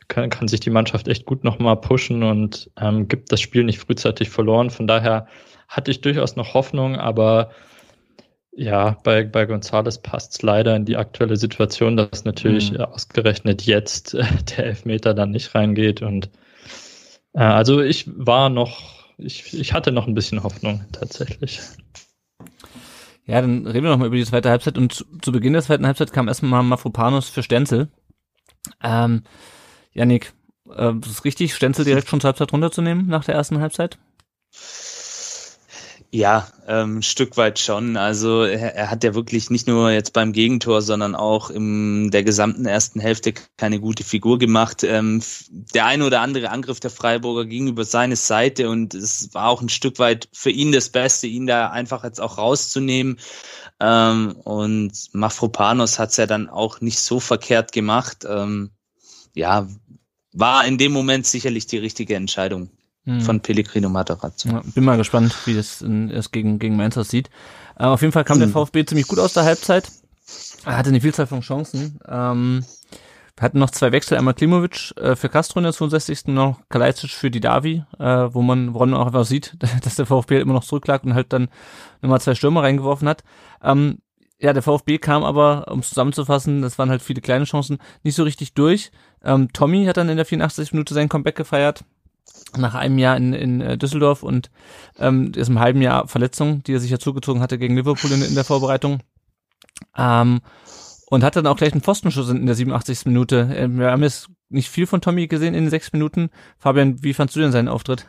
kann, 0.08 0.28
kann 0.28 0.48
sich 0.48 0.60
die 0.60 0.68
Mannschaft 0.68 1.08
echt 1.08 1.24
gut 1.24 1.42
nochmal 1.42 1.76
pushen 1.80 2.22
und 2.22 2.70
ähm, 2.78 3.08
gibt 3.08 3.32
das 3.32 3.40
Spiel 3.40 3.64
nicht 3.64 3.78
frühzeitig 3.78 4.28
verloren. 4.28 4.68
Von 4.68 4.86
daher 4.86 5.26
hatte 5.68 5.90
ich 5.90 6.02
durchaus 6.02 6.36
noch 6.36 6.52
Hoffnung, 6.52 6.96
aber 6.96 7.50
ja, 8.58 8.98
bei, 9.04 9.22
bei 9.22 9.46
Gonzales 9.46 9.98
passt 9.98 10.32
es 10.32 10.42
leider 10.42 10.74
in 10.74 10.84
die 10.84 10.96
aktuelle 10.96 11.36
Situation, 11.36 11.96
dass 11.96 12.24
natürlich 12.24 12.72
mhm. 12.72 12.80
ausgerechnet 12.80 13.62
jetzt 13.62 14.14
äh, 14.14 14.24
der 14.56 14.66
Elfmeter 14.66 15.14
dann 15.14 15.30
nicht 15.30 15.54
reingeht. 15.54 16.02
Und 16.02 16.28
äh, 17.34 17.40
also 17.40 17.80
ich 17.80 18.10
war 18.16 18.48
noch, 18.48 19.14
ich, 19.16 19.54
ich 19.54 19.72
hatte 19.72 19.92
noch 19.92 20.08
ein 20.08 20.14
bisschen 20.14 20.42
Hoffnung 20.42 20.84
tatsächlich. 20.90 21.60
Ja, 23.26 23.40
dann 23.40 23.64
reden 23.64 23.84
wir 23.84 23.90
nochmal 23.90 24.08
über 24.08 24.16
die 24.16 24.24
zweite 24.24 24.50
Halbzeit. 24.50 24.76
Und 24.76 24.92
zu, 24.92 25.04
zu, 25.22 25.30
Beginn 25.30 25.52
der 25.52 25.62
zweiten 25.62 25.86
Halbzeit 25.86 26.12
kam 26.12 26.26
erstmal 26.26 26.64
Mafropanos 26.64 27.28
für 27.28 27.44
Stenzel. 27.44 27.88
Ähm, 28.82 29.22
Janik, 29.92 30.32
äh, 30.74 30.94
ist 30.94 31.10
es 31.10 31.24
richtig, 31.24 31.54
Stenzel 31.54 31.84
direkt 31.84 32.08
schon 32.08 32.20
zur 32.20 32.28
Halbzeit 32.28 32.52
runterzunehmen 32.52 33.06
nach 33.06 33.24
der 33.24 33.36
ersten 33.36 33.60
Halbzeit? 33.60 33.98
Ja, 36.10 36.48
ähm, 36.66 36.98
ein 36.98 37.02
Stück 37.02 37.36
weit 37.36 37.58
schon. 37.58 37.98
Also 37.98 38.42
er, 38.42 38.74
er, 38.74 38.90
hat 38.90 39.04
ja 39.04 39.14
wirklich 39.14 39.50
nicht 39.50 39.66
nur 39.66 39.90
jetzt 39.90 40.14
beim 40.14 40.32
Gegentor, 40.32 40.80
sondern 40.80 41.14
auch 41.14 41.50
in 41.50 42.10
der 42.10 42.24
gesamten 42.24 42.64
ersten 42.64 42.98
Hälfte 42.98 43.34
keine 43.58 43.78
gute 43.78 44.04
Figur 44.04 44.38
gemacht. 44.38 44.84
Ähm, 44.84 45.22
der 45.50 45.84
eine 45.84 46.06
oder 46.06 46.22
andere 46.22 46.48
Angriff 46.48 46.80
der 46.80 46.90
Freiburger 46.90 47.44
ging 47.44 47.68
über 47.68 47.84
seine 47.84 48.16
Seite 48.16 48.70
und 48.70 48.94
es 48.94 49.34
war 49.34 49.48
auch 49.48 49.60
ein 49.60 49.68
Stück 49.68 49.98
weit 49.98 50.30
für 50.32 50.50
ihn 50.50 50.72
das 50.72 50.88
Beste, 50.88 51.26
ihn 51.26 51.46
da 51.46 51.68
einfach 51.68 52.04
jetzt 52.04 52.22
auch 52.22 52.38
rauszunehmen. 52.38 53.18
Ähm, 53.78 54.34
und 54.44 54.92
Mafropanos 55.12 55.98
hat 55.98 56.10
es 56.10 56.16
ja 56.16 56.26
dann 56.26 56.48
auch 56.48 56.80
nicht 56.80 57.00
so 57.00 57.20
verkehrt 57.20 57.72
gemacht. 57.72 58.24
Ähm, 58.26 58.70
ja, 59.34 59.68
war 60.32 60.64
in 60.64 60.78
dem 60.78 60.92
Moment 60.92 61.26
sicherlich 61.26 61.66
die 61.66 61.78
richtige 61.78 62.14
Entscheidung 62.14 62.70
von 63.20 63.40
Pellegrino 63.40 63.88
Matarazzo. 63.88 64.48
Ja, 64.48 64.62
bin 64.74 64.84
mal 64.84 64.96
gespannt, 64.96 65.34
wie 65.46 65.54
das 65.54 65.82
es 65.82 66.30
gegen, 66.30 66.58
gegen 66.58 66.76
Mainz 66.76 66.96
aussieht. 66.96 67.30
Äh, 67.78 67.84
auf 67.84 68.00
jeden 68.00 68.12
Fall 68.12 68.24
kam 68.24 68.36
hm. 68.36 68.40
der 68.40 68.48
VfB 68.50 68.84
ziemlich 68.84 69.06
gut 69.06 69.18
aus 69.18 69.32
der 69.32 69.44
Halbzeit. 69.44 69.90
Er 70.64 70.76
hatte 70.76 70.90
eine 70.90 71.00
Vielzahl 71.00 71.26
von 71.26 71.40
Chancen. 71.40 72.00
Ähm, 72.06 72.64
wir 73.36 73.42
hatten 73.42 73.60
noch 73.60 73.70
zwei 73.70 73.92
Wechsel, 73.92 74.18
einmal 74.18 74.34
Klimovic 74.34 74.92
äh, 74.96 75.14
für 75.14 75.28
Castro 75.28 75.60
in 75.60 75.64
der 75.64 75.72
62. 75.72 76.26
noch 76.26 76.58
Kalajdzic 76.68 77.10
für 77.10 77.30
die 77.30 77.40
Davi, 77.40 77.84
äh, 77.98 78.04
wo 78.04 78.42
man, 78.42 78.74
woran 78.74 78.90
man 78.90 79.00
auch 79.00 79.06
einfach 79.06 79.24
sieht, 79.24 79.56
dass 79.82 79.94
der 79.94 80.06
VfB 80.06 80.34
halt 80.34 80.42
immer 80.42 80.54
noch 80.54 80.64
zurücklag 80.64 81.04
und 81.04 81.14
halt 81.14 81.32
dann 81.32 81.48
nochmal 82.02 82.20
zwei 82.20 82.34
Stürmer 82.34 82.62
reingeworfen 82.62 83.08
hat. 83.08 83.22
Ähm, 83.62 83.98
ja, 84.40 84.52
der 84.52 84.62
VfB 84.62 84.98
kam 84.98 85.24
aber, 85.24 85.66
um 85.70 85.80
es 85.80 85.88
zusammenzufassen, 85.88 86.62
das 86.62 86.78
waren 86.78 86.90
halt 86.90 87.02
viele 87.02 87.20
kleine 87.20 87.44
Chancen, 87.44 87.78
nicht 88.02 88.14
so 88.14 88.22
richtig 88.22 88.54
durch. 88.54 88.90
Ähm, 89.24 89.52
Tommy 89.52 89.84
hat 89.84 89.96
dann 89.96 90.08
in 90.08 90.16
der 90.16 90.26
84. 90.26 90.72
Minute 90.72 90.94
sein 90.94 91.08
Comeback 91.08 91.36
gefeiert 91.36 91.84
nach 92.56 92.74
einem 92.74 92.98
Jahr 92.98 93.16
in, 93.16 93.32
in 93.32 93.60
äh, 93.60 93.78
Düsseldorf 93.78 94.22
und 94.22 94.50
ähm, 94.98 95.32
im 95.34 95.60
halben 95.60 95.82
Jahr 95.82 96.08
Verletzung, 96.08 96.62
die 96.64 96.72
er 96.72 96.80
sich 96.80 96.90
ja 96.90 96.98
zugezogen 96.98 97.42
hatte 97.42 97.58
gegen 97.58 97.76
Liverpool 97.76 98.10
in, 98.12 98.22
in 98.22 98.34
der 98.34 98.44
Vorbereitung. 98.44 99.00
Ähm, 99.96 100.40
und 101.10 101.24
hat 101.24 101.36
dann 101.36 101.46
auch 101.46 101.56
gleich 101.56 101.72
einen 101.72 101.82
Pfostenschuss 101.82 102.28
in 102.28 102.46
der 102.46 102.54
87. 102.54 103.06
Minute. 103.06 103.50
Ähm, 103.54 103.78
wir 103.78 103.90
haben 103.90 104.02
jetzt 104.02 104.28
nicht 104.50 104.68
viel 104.68 104.86
von 104.86 105.00
Tommy 105.00 105.26
gesehen 105.26 105.54
in 105.54 105.64
den 105.64 105.70
sechs 105.70 105.92
Minuten. 105.92 106.30
Fabian, 106.58 107.02
wie 107.02 107.14
fandst 107.14 107.36
du 107.36 107.40
denn 107.40 107.52
seinen 107.52 107.68
Auftritt? 107.68 108.06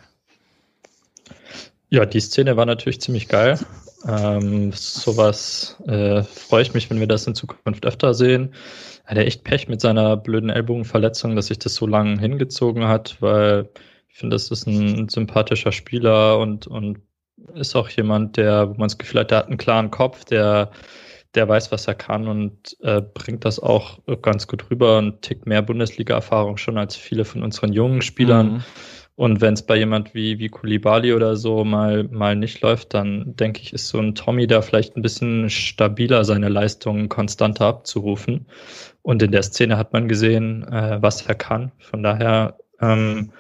Ja, 1.90 2.06
die 2.06 2.20
Szene 2.20 2.56
war 2.56 2.66
natürlich 2.66 3.02
ziemlich 3.02 3.28
geil. 3.28 3.60
Ähm, 4.08 4.72
sowas 4.74 5.78
äh, 5.88 6.24
freue 6.24 6.62
ich 6.62 6.74
mich, 6.74 6.90
wenn 6.90 7.00
wir 7.00 7.08
das 7.08 7.28
in 7.28 7.36
Zukunft 7.36 7.86
öfter 7.86 8.14
sehen. 8.14 8.54
Er 9.06 9.12
hat 9.12 9.26
echt 9.26 9.44
Pech 9.44 9.68
mit 9.68 9.82
seiner 9.82 10.16
blöden 10.16 10.50
Ellbogenverletzung, 10.50 11.36
dass 11.36 11.48
sich 11.48 11.60
das 11.60 11.76
so 11.76 11.88
lange 11.88 12.20
hingezogen 12.20 12.88
hat, 12.88 13.18
weil 13.22 13.70
finde, 14.20 14.36
das 14.36 14.52
ist 14.52 14.68
ein 14.68 15.10
sympathischer 15.10 15.72
Spieler 15.72 16.40
und, 16.40 16.68
und 16.68 17.00
ist 17.56 17.76
auch 17.76 17.90
jemand, 17.90 18.38
der, 18.38 18.70
wo 18.70 18.74
man 18.74 18.90
das 18.90 18.98
Gefühl 18.98 19.22
hat, 19.22 19.32
der 19.32 19.40
hat 19.40 19.48
einen 19.48 19.58
klaren 19.58 19.92
Kopf, 19.92 20.26
der, 20.26 20.72
der 21.36 21.48
weiß, 21.48 21.72
was 21.72 21.88
er 21.88 21.96
kann 21.96 22.28
und 22.28 22.78
äh, 22.82 23.02
bringt 23.02 23.46
das 23.46 23.60
auch 23.60 24.00
ganz 24.22 24.48
gut 24.48 24.70
rüber 24.70 24.98
und 24.98 25.22
tickt 25.22 25.46
mehr 25.46 25.62
Bundesliga-Erfahrung 25.62 26.58
schon 26.58 26.78
als 26.78 26.96
viele 26.96 27.26
von 27.26 27.44
unseren 27.44 27.74
jungen 27.74 28.02
Spielern. 28.02 28.54
Mhm. 28.54 28.64
Und 29.16 29.42
wenn 29.42 29.54
es 29.54 29.64
bei 29.64 29.76
jemand 29.76 30.14
wie, 30.14 30.40
wie 30.40 30.48
Kulibali 30.48 31.14
oder 31.14 31.36
so 31.36 31.66
mal, 31.66 32.06
mal 32.06 32.38
nicht 32.38 32.62
läuft, 32.62 32.94
dann 32.94 33.36
denke 33.36 33.62
ich, 33.62 33.74
ist 33.74 33.90
so 33.90 34.00
ein 34.00 34.16
Tommy 34.16 34.48
da 34.48 34.62
vielleicht 34.62 34.96
ein 34.96 35.02
bisschen 35.02 35.50
stabiler, 35.50 36.24
seine 36.24 36.48
Leistungen 36.48 37.10
konstanter 37.10 37.66
abzurufen. 37.66 38.46
Und 39.02 39.22
in 39.22 39.34
der 39.34 39.44
Szene 39.44 39.78
hat 39.78 39.92
man 39.92 40.08
gesehen, 40.08 40.64
äh, 40.72 41.00
was 41.02 41.28
er 41.28 41.36
kann. 41.36 41.74
Von 41.80 42.02
daher 42.02 42.60
ähm, 42.80 43.34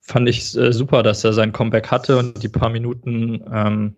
fand 0.00 0.28
ich 0.28 0.56
äh, 0.56 0.72
super, 0.72 1.02
dass 1.02 1.24
er 1.24 1.32
sein 1.32 1.52
Comeback 1.52 1.90
hatte 1.90 2.18
und 2.18 2.42
die 2.42 2.48
paar 2.48 2.70
Minuten, 2.70 3.44
ähm, 3.52 3.96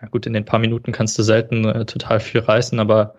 ja 0.00 0.08
gut, 0.08 0.26
in 0.26 0.32
den 0.32 0.44
paar 0.44 0.58
Minuten 0.58 0.92
kannst 0.92 1.18
du 1.18 1.22
selten 1.22 1.64
äh, 1.64 1.86
total 1.86 2.20
viel 2.20 2.40
reißen, 2.40 2.78
aber 2.80 3.14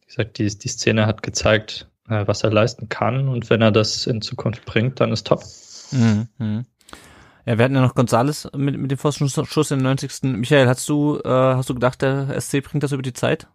wie 0.00 0.06
gesagt, 0.06 0.38
die, 0.38 0.46
die 0.46 0.68
Szene 0.68 1.06
hat 1.06 1.22
gezeigt, 1.22 1.88
äh, 2.08 2.26
was 2.26 2.42
er 2.42 2.50
leisten 2.50 2.88
kann. 2.88 3.28
Und 3.28 3.50
wenn 3.50 3.62
er 3.62 3.72
das 3.72 4.06
in 4.06 4.22
Zukunft 4.22 4.64
bringt, 4.64 5.00
dann 5.00 5.12
ist 5.12 5.26
top. 5.26 5.42
Mhm, 5.92 6.28
mhm. 6.38 6.66
Ja, 7.44 7.58
wir 7.58 7.64
hatten 7.64 7.76
ja 7.76 7.80
noch 7.80 7.94
Gonzales 7.94 8.48
mit, 8.56 8.76
mit 8.76 8.90
dem 8.90 8.98
Pfostenschuss 8.98 9.70
in 9.70 9.78
den 9.78 9.84
90. 9.84 10.22
Michael, 10.22 10.66
hast 10.66 10.88
du, 10.88 11.20
äh, 11.24 11.28
hast 11.28 11.70
du 11.70 11.74
gedacht, 11.74 12.02
der 12.02 12.40
SC 12.40 12.60
bringt 12.60 12.82
das 12.82 12.92
über 12.92 13.02
die 13.02 13.12
Zeit? 13.12 13.48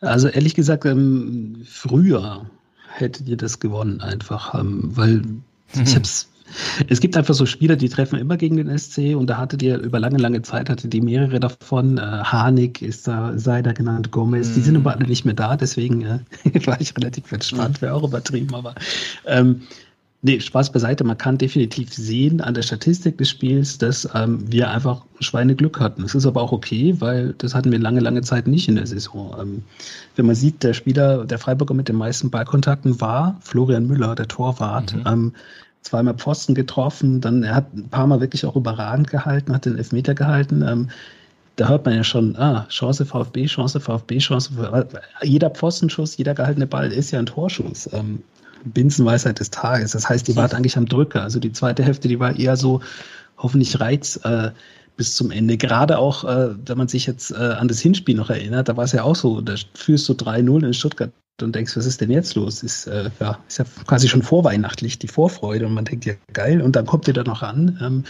Also 0.00 0.28
ehrlich 0.28 0.54
gesagt, 0.54 0.84
ähm, 0.84 1.62
früher 1.64 2.50
hättet 2.92 3.28
ihr 3.28 3.36
das 3.36 3.60
gewonnen 3.60 4.00
einfach, 4.00 4.54
ähm, 4.54 4.90
weil 4.96 5.16
mhm. 5.16 5.42
ich 5.84 5.96
hab's 5.96 6.28
es 6.88 7.00
gibt 7.00 7.16
einfach 7.16 7.34
so 7.34 7.46
Spieler, 7.46 7.76
die 7.76 7.88
treffen 7.88 8.18
immer 8.18 8.36
gegen 8.36 8.56
den 8.56 8.76
SC 8.78 9.16
und 9.16 9.28
da 9.28 9.38
hattet 9.38 9.62
ihr 9.62 9.78
über 9.78 9.98
lange, 9.98 10.18
lange 10.18 10.42
Zeit 10.42 10.68
hattet 10.68 10.94
ihr 10.94 11.02
mehrere 11.02 11.40
davon. 11.40 11.98
Äh, 11.98 12.00
Harnik 12.00 12.82
ist 12.82 13.08
da, 13.08 13.32
sei 13.38 13.62
da 13.62 13.72
genannt, 13.72 14.10
Gomez, 14.10 14.50
mhm. 14.50 14.54
die 14.54 14.60
sind 14.60 14.74
mhm. 14.74 14.80
aber 14.80 14.96
alle 14.96 15.06
nicht 15.06 15.24
mehr 15.24 15.34
da, 15.34 15.56
deswegen 15.56 16.02
äh, 16.02 16.18
war 16.66 16.80
ich 16.80 16.96
relativ 16.96 17.30
entspannt, 17.32 17.80
wäre 17.80 17.94
auch 17.94 18.04
übertrieben, 18.04 18.54
aber 18.54 18.74
ähm, 19.26 19.62
Nee, 20.24 20.38
Spaß 20.38 20.70
beiseite. 20.70 21.02
Man 21.02 21.18
kann 21.18 21.36
definitiv 21.36 21.92
sehen 21.92 22.40
an 22.40 22.54
der 22.54 22.62
Statistik 22.62 23.18
des 23.18 23.28
Spiels, 23.28 23.78
dass 23.78 24.08
ähm, 24.14 24.40
wir 24.50 24.70
einfach 24.70 25.04
Schweineglück 25.18 25.80
hatten. 25.80 26.04
Es 26.04 26.14
ist 26.14 26.26
aber 26.26 26.40
auch 26.40 26.52
okay, 26.52 26.94
weil 27.00 27.34
das 27.38 27.56
hatten 27.56 27.72
wir 27.72 27.80
lange, 27.80 27.98
lange 27.98 28.22
Zeit 28.22 28.46
nicht 28.46 28.68
in 28.68 28.76
der 28.76 28.86
Saison. 28.86 29.34
Ähm, 29.40 29.62
wenn 30.14 30.26
man 30.26 30.36
sieht, 30.36 30.62
der 30.62 30.74
Spieler, 30.74 31.24
der 31.24 31.40
Freiburger 31.40 31.74
mit 31.74 31.88
den 31.88 31.96
meisten 31.96 32.30
Ballkontakten 32.30 33.00
war 33.00 33.36
Florian 33.40 33.88
Müller, 33.88 34.14
der 34.14 34.28
Torwart. 34.28 34.94
Mhm. 34.94 35.02
Ähm, 35.06 35.32
zweimal 35.82 36.14
Pfosten 36.14 36.54
getroffen, 36.54 37.20
dann 37.20 37.42
er 37.42 37.56
hat 37.56 37.74
ein 37.74 37.88
paar 37.88 38.06
Mal 38.06 38.20
wirklich 38.20 38.46
auch 38.46 38.54
überragend 38.54 39.10
gehalten, 39.10 39.52
hat 39.52 39.64
den 39.64 39.76
Elfmeter 39.76 40.14
gehalten. 40.14 40.62
Ähm, 40.62 40.90
da 41.56 41.68
hört 41.68 41.84
man 41.84 41.96
ja 41.96 42.04
schon, 42.04 42.36
ah, 42.36 42.66
Chance 42.68 43.04
VfB, 43.04 43.46
Chance 43.46 43.80
VfB, 43.80 44.18
Chance. 44.18 44.52
Jeder 45.22 45.50
Pfostenschuss, 45.50 46.16
jeder 46.16 46.34
gehaltene 46.34 46.68
Ball 46.68 46.92
ist 46.92 47.10
ja 47.10 47.18
ein 47.18 47.26
Torschuss. 47.26 47.90
Ähm, 47.92 48.22
Binsenweisheit 48.64 49.40
des 49.40 49.50
Tages. 49.50 49.92
Das 49.92 50.08
heißt, 50.08 50.28
die 50.28 50.36
war 50.36 50.52
eigentlich 50.52 50.76
am 50.76 50.86
Drücker. 50.86 51.22
Also 51.22 51.40
die 51.40 51.52
zweite 51.52 51.82
Hälfte, 51.82 52.08
die 52.08 52.20
war 52.20 52.38
eher 52.38 52.56
so 52.56 52.80
hoffentlich 53.38 53.80
Reiz 53.80 54.16
äh, 54.24 54.50
bis 54.96 55.16
zum 55.16 55.30
Ende. 55.30 55.56
Gerade 55.56 55.98
auch, 55.98 56.24
äh, 56.24 56.54
wenn 56.66 56.78
man 56.78 56.88
sich 56.88 57.06
jetzt 57.06 57.30
äh, 57.30 57.34
an 57.34 57.68
das 57.68 57.80
Hinspiel 57.80 58.16
noch 58.16 58.30
erinnert, 58.30 58.68
da 58.68 58.76
war 58.76 58.84
es 58.84 58.92
ja 58.92 59.02
auch 59.02 59.16
so, 59.16 59.40
da 59.40 59.54
führst 59.74 60.08
du 60.08 60.12
3-0 60.12 60.66
in 60.66 60.74
Stuttgart 60.74 61.10
und 61.40 61.54
denkst, 61.54 61.76
was 61.76 61.86
ist 61.86 62.00
denn 62.00 62.10
jetzt 62.10 62.34
los? 62.34 62.62
Ist, 62.62 62.86
äh, 62.86 63.10
ja, 63.20 63.38
ist 63.48 63.58
ja 63.58 63.64
quasi 63.86 64.08
schon 64.08 64.22
vorweihnachtlich, 64.22 64.98
die 64.98 65.08
Vorfreude 65.08 65.66
und 65.66 65.74
man 65.74 65.84
denkt, 65.84 66.04
ja 66.04 66.14
geil, 66.32 66.60
und 66.60 66.76
dann 66.76 66.86
kommt 66.86 67.08
ihr 67.08 67.14
da 67.14 67.24
noch 67.24 67.42
an. 67.42 67.78
Ähm, 67.82 68.04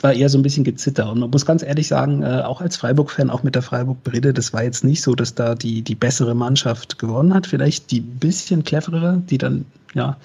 war 0.00 0.12
eher 0.12 0.28
so 0.28 0.38
ein 0.38 0.42
bisschen 0.42 0.64
gezitter. 0.64 1.10
Und 1.10 1.20
man 1.20 1.30
muss 1.30 1.46
ganz 1.46 1.62
ehrlich 1.62 1.88
sagen, 1.88 2.22
äh, 2.22 2.42
auch 2.42 2.60
als 2.60 2.76
Freiburg-Fan, 2.76 3.30
auch 3.30 3.42
mit 3.42 3.54
der 3.54 3.62
Freiburg-Brille, 3.62 4.32
das 4.32 4.52
war 4.52 4.62
jetzt 4.62 4.84
nicht 4.84 5.02
so, 5.02 5.14
dass 5.14 5.34
da 5.34 5.54
die, 5.54 5.82
die 5.82 5.94
bessere 5.94 6.34
Mannschaft 6.34 6.98
gewonnen 6.98 7.34
hat. 7.34 7.46
Vielleicht 7.46 7.90
die 7.90 8.00
bisschen 8.00 8.64
cleverere, 8.64 9.22
die 9.28 9.38
dann, 9.38 9.64
ja, 9.94 10.16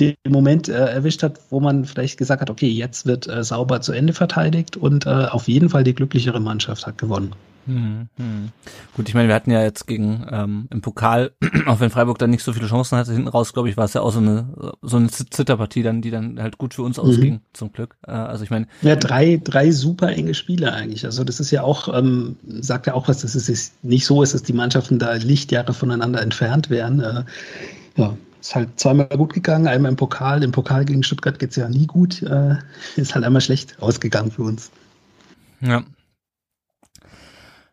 den 0.00 0.14
Moment 0.28 0.68
äh, 0.68 0.74
erwischt 0.74 1.22
hat, 1.22 1.40
wo 1.50 1.60
man 1.60 1.84
vielleicht 1.84 2.18
gesagt 2.18 2.42
hat, 2.42 2.50
okay, 2.50 2.68
jetzt 2.68 3.06
wird 3.06 3.26
äh, 3.28 3.42
sauber 3.42 3.80
zu 3.80 3.92
Ende 3.92 4.12
verteidigt 4.12 4.76
und 4.76 5.06
äh, 5.06 5.10
auf 5.10 5.48
jeden 5.48 5.70
Fall 5.70 5.84
die 5.84 5.94
glücklichere 5.94 6.40
Mannschaft 6.40 6.86
hat 6.86 6.98
gewonnen. 6.98 7.32
Hm, 7.66 8.08
hm. 8.16 8.48
Gut, 8.94 9.08
ich 9.08 9.14
meine, 9.14 9.28
wir 9.28 9.34
hatten 9.34 9.50
ja 9.50 9.62
jetzt 9.62 9.86
gegen 9.86 10.24
ähm, 10.30 10.68
im 10.70 10.80
Pokal, 10.80 11.32
auch 11.66 11.80
wenn 11.80 11.90
Freiburg 11.90 12.18
dann 12.18 12.30
nicht 12.30 12.44
so 12.44 12.52
viele 12.52 12.68
Chancen 12.68 12.96
hatte, 12.96 13.12
hinten 13.12 13.28
raus, 13.28 13.52
glaube 13.52 13.68
ich, 13.68 13.76
war 13.76 13.84
es 13.84 13.94
ja 13.94 14.02
auch 14.02 14.12
so 14.12 14.20
eine 14.20 14.76
so 14.82 14.96
eine 14.96 15.08
Zitterpartie 15.08 15.82
dann, 15.82 16.00
die 16.00 16.10
dann 16.10 16.40
halt 16.40 16.58
gut 16.58 16.74
für 16.74 16.82
uns 16.82 16.96
mhm. 16.96 17.02
ausging, 17.02 17.40
zum 17.52 17.72
Glück. 17.72 17.96
Äh, 18.06 18.12
also 18.12 18.44
ich 18.44 18.50
meine. 18.50 18.68
Ja, 18.82 18.94
drei, 18.96 19.40
drei 19.42 19.72
super 19.72 20.08
enge 20.08 20.34
Spiele 20.34 20.72
eigentlich. 20.72 21.04
Also 21.04 21.24
das 21.24 21.40
ist 21.40 21.50
ja 21.50 21.62
auch, 21.62 21.92
ähm, 21.92 22.36
sagt 22.60 22.86
ja 22.86 22.94
auch 22.94 23.08
was, 23.08 23.22
dass 23.22 23.34
es 23.34 23.72
nicht 23.82 24.06
so 24.06 24.22
ist, 24.22 24.34
dass 24.34 24.44
die 24.44 24.52
Mannschaften 24.52 24.98
da 24.98 25.14
Lichtjahre 25.14 25.74
voneinander 25.74 26.22
entfernt 26.22 26.70
wären. 26.70 27.00
Äh, 27.00 27.24
ja, 27.96 28.16
ist 28.40 28.54
halt 28.54 28.78
zweimal 28.78 29.08
gut 29.08 29.32
gegangen, 29.32 29.66
einmal 29.66 29.90
im 29.90 29.96
Pokal. 29.96 30.44
Im 30.44 30.52
Pokal 30.52 30.84
gegen 30.84 31.02
Stuttgart 31.02 31.38
geht's 31.38 31.56
ja 31.56 31.68
nie 31.68 31.86
gut. 31.86 32.22
Äh, 32.22 32.56
ist 32.94 33.14
halt 33.14 33.24
einmal 33.24 33.40
schlecht 33.40 33.76
ausgegangen 33.80 34.30
für 34.30 34.42
uns. 34.42 34.70
Ja, 35.60 35.82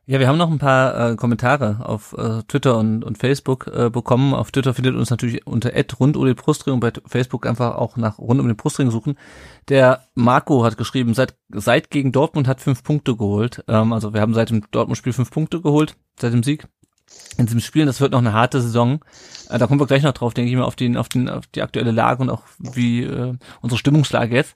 ja, 0.05 0.19
wir 0.19 0.27
haben 0.27 0.37
noch 0.37 0.51
ein 0.51 0.59
paar 0.59 1.11
äh, 1.11 1.15
Kommentare 1.15 1.77
auf 1.85 2.13
äh, 2.17 2.43
Twitter 2.43 2.77
und, 2.77 3.05
und 3.05 3.17
Facebook 3.17 3.67
äh, 3.67 3.89
bekommen. 3.89 4.33
Auf 4.33 4.51
Twitter 4.51 4.73
findet 4.73 4.95
uns 4.95 5.09
natürlich 5.09 5.47
unter 5.47 5.71
rund 5.97 6.17
um 6.17 6.25
den 6.25 6.35
Brustring 6.35 6.73
und 6.73 6.81
bei 6.81 6.91
Facebook 7.05 7.45
einfach 7.45 7.75
auch 7.75 7.95
nach 7.95 8.19
rund 8.19 8.41
um 8.41 8.47
den 8.47 8.57
Brustring 8.57 8.91
suchen. 8.91 9.17
Der 9.69 10.07
Marco 10.13 10.65
hat 10.65 10.77
geschrieben, 10.77 11.13
seit, 11.13 11.35
seit 11.49 11.89
gegen 11.89 12.11
Dortmund 12.11 12.49
hat 12.49 12.59
fünf 12.59 12.83
Punkte 12.83 13.15
geholt. 13.15 13.63
Ähm, 13.69 13.93
also 13.93 14.13
wir 14.13 14.19
haben 14.19 14.33
seit 14.33 14.49
dem 14.49 14.69
Dortmund-Spiel 14.71 15.13
fünf 15.13 15.31
Punkte 15.31 15.61
geholt, 15.61 15.95
seit 16.19 16.33
dem 16.33 16.43
Sieg. 16.43 16.67
In 17.37 17.45
diesem 17.45 17.61
Spiel, 17.61 17.85
das 17.85 18.01
wird 18.01 18.11
noch 18.11 18.19
eine 18.19 18.33
harte 18.33 18.61
Saison. 18.61 18.99
Äh, 19.49 19.57
da 19.57 19.67
kommen 19.67 19.79
wir 19.79 19.87
gleich 19.87 20.03
noch 20.03 20.11
drauf, 20.11 20.33
denke 20.33 20.51
ich 20.51 20.57
mal, 20.57 20.65
auf, 20.65 20.75
den, 20.75 20.97
auf, 20.97 21.07
den, 21.07 21.29
auf 21.29 21.47
die 21.47 21.61
aktuelle 21.61 21.91
Lage 21.91 22.21
und 22.21 22.29
auch 22.29 22.43
wie 22.59 23.03
äh, 23.03 23.35
unsere 23.61 23.79
Stimmungslage 23.79 24.35
jetzt. 24.35 24.55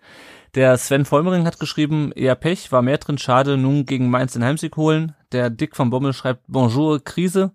Der 0.56 0.78
Sven 0.78 1.06
Vollmering 1.06 1.46
hat 1.46 1.60
geschrieben, 1.60 2.12
eher 2.12 2.36
Pech, 2.36 2.72
war 2.72 2.82
mehr 2.82 2.98
drin, 2.98 3.18
schade, 3.18 3.58
nun 3.58 3.86
gegen 3.86 4.10
Mainz 4.10 4.34
den 4.34 4.44
Heimsieg 4.44 4.76
holen. 4.76 5.14
Der 5.32 5.50
Dick 5.50 5.76
von 5.76 5.90
Bommel 5.90 6.14
schreibt 6.14 6.46
Bonjour, 6.48 7.04
Krise. 7.04 7.52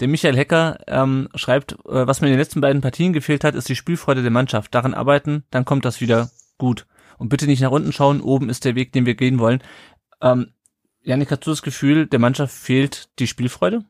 Der 0.00 0.08
Michael 0.08 0.36
Hecker 0.36 0.78
ähm, 0.86 1.28
schreibt, 1.34 1.72
äh, 1.72 2.06
was 2.06 2.20
mir 2.20 2.28
in 2.28 2.32
den 2.32 2.40
letzten 2.40 2.60
beiden 2.60 2.80
Partien 2.82 3.12
gefehlt 3.12 3.44
hat, 3.44 3.54
ist 3.54 3.68
die 3.68 3.76
Spielfreude 3.76 4.22
der 4.22 4.30
Mannschaft. 4.30 4.74
Daran 4.74 4.94
arbeiten, 4.94 5.44
dann 5.50 5.64
kommt 5.64 5.84
das 5.84 6.00
wieder 6.00 6.30
gut. 6.58 6.86
Und 7.18 7.28
bitte 7.28 7.46
nicht 7.46 7.60
nach 7.60 7.70
unten 7.70 7.92
schauen, 7.92 8.20
oben 8.20 8.48
ist 8.48 8.64
der 8.64 8.74
Weg, 8.74 8.92
den 8.92 9.06
wir 9.06 9.14
gehen 9.14 9.38
wollen. 9.38 9.62
Ähm, 10.20 10.52
Janik, 11.02 11.30
hast 11.30 11.46
du 11.46 11.50
das 11.50 11.62
Gefühl, 11.62 12.06
der 12.06 12.18
Mannschaft 12.18 12.54
fehlt 12.54 13.10
die 13.18 13.26
Spielfreude? 13.26 13.84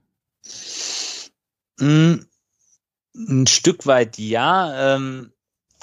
Mm, 1.79 2.15
ein 3.17 3.47
Stück 3.47 3.87
weit 3.87 4.19
ja, 4.19 4.97
ähm, 4.97 5.33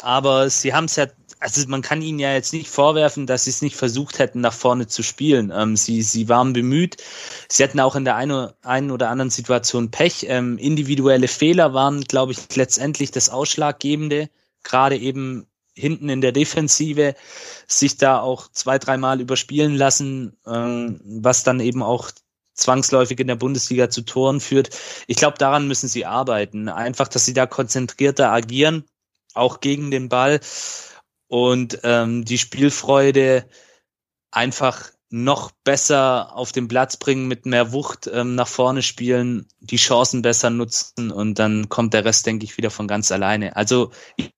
aber 0.01 0.49
sie 0.49 0.73
haben 0.73 0.85
es 0.85 0.97
ja 0.97 1.07
also 1.41 1.67
man 1.67 1.81
kann 1.81 2.03
ihnen 2.03 2.19
ja 2.19 2.33
jetzt 2.33 2.53
nicht 2.53 2.69
vorwerfen, 2.69 3.25
dass 3.25 3.45
sie 3.45 3.49
es 3.49 3.63
nicht 3.63 3.75
versucht 3.75 4.19
hätten, 4.19 4.41
nach 4.41 4.53
vorne 4.53 4.87
zu 4.87 5.01
spielen. 5.01 5.51
Ähm, 5.53 5.75
sie, 5.75 6.03
sie 6.03 6.29
waren 6.29 6.53
bemüht. 6.53 6.97
Sie 7.49 7.63
hatten 7.63 7.79
auch 7.79 7.95
in 7.95 8.05
der 8.05 8.15
einen, 8.15 8.51
einen 8.61 8.91
oder 8.91 9.09
anderen 9.09 9.31
Situation 9.31 9.89
Pech. 9.89 10.27
Ähm, 10.29 10.59
individuelle 10.59 11.27
Fehler 11.27 11.73
waren, 11.73 12.01
glaube 12.01 12.31
ich, 12.31 12.55
letztendlich 12.55 13.09
das 13.09 13.29
Ausschlaggebende. 13.29 14.29
Gerade 14.63 14.97
eben 14.97 15.47
hinten 15.73 16.09
in 16.09 16.21
der 16.21 16.31
Defensive 16.31 17.15
sich 17.65 17.97
da 17.97 18.19
auch 18.19 18.47
zwei, 18.51 18.77
dreimal 18.77 19.19
überspielen 19.19 19.75
lassen, 19.75 20.37
ähm, 20.45 21.01
was 21.03 21.43
dann 21.43 21.59
eben 21.59 21.81
auch 21.81 22.11
zwangsläufig 22.53 23.19
in 23.19 23.27
der 23.27 23.35
Bundesliga 23.35 23.89
zu 23.89 24.03
Toren 24.03 24.41
führt. 24.41 24.69
Ich 25.07 25.17
glaube, 25.17 25.39
daran 25.39 25.67
müssen 25.67 25.89
sie 25.89 26.05
arbeiten. 26.05 26.69
Einfach, 26.69 27.07
dass 27.07 27.25
sie 27.25 27.33
da 27.33 27.47
konzentrierter 27.47 28.31
agieren, 28.31 28.83
auch 29.33 29.59
gegen 29.59 29.89
den 29.89 30.07
Ball 30.07 30.39
und 31.31 31.79
ähm, 31.83 32.25
die 32.25 32.37
Spielfreude 32.37 33.47
einfach 34.31 34.91
noch 35.09 35.51
besser 35.63 36.35
auf 36.35 36.51
den 36.51 36.67
Platz 36.67 36.97
bringen, 36.97 37.29
mit 37.29 37.45
mehr 37.45 37.71
Wucht 37.71 38.09
ähm, 38.11 38.35
nach 38.35 38.49
vorne 38.49 38.81
spielen, 38.81 39.47
die 39.61 39.77
Chancen 39.77 40.23
besser 40.23 40.49
nutzen 40.49 41.09
und 41.09 41.39
dann 41.39 41.69
kommt 41.69 41.93
der 41.93 42.03
Rest, 42.03 42.25
denke 42.25 42.43
ich, 42.43 42.57
wieder 42.57 42.69
von 42.69 42.85
ganz 42.85 43.13
alleine. 43.13 43.55
Also 43.55 43.91
ich, 44.17 44.31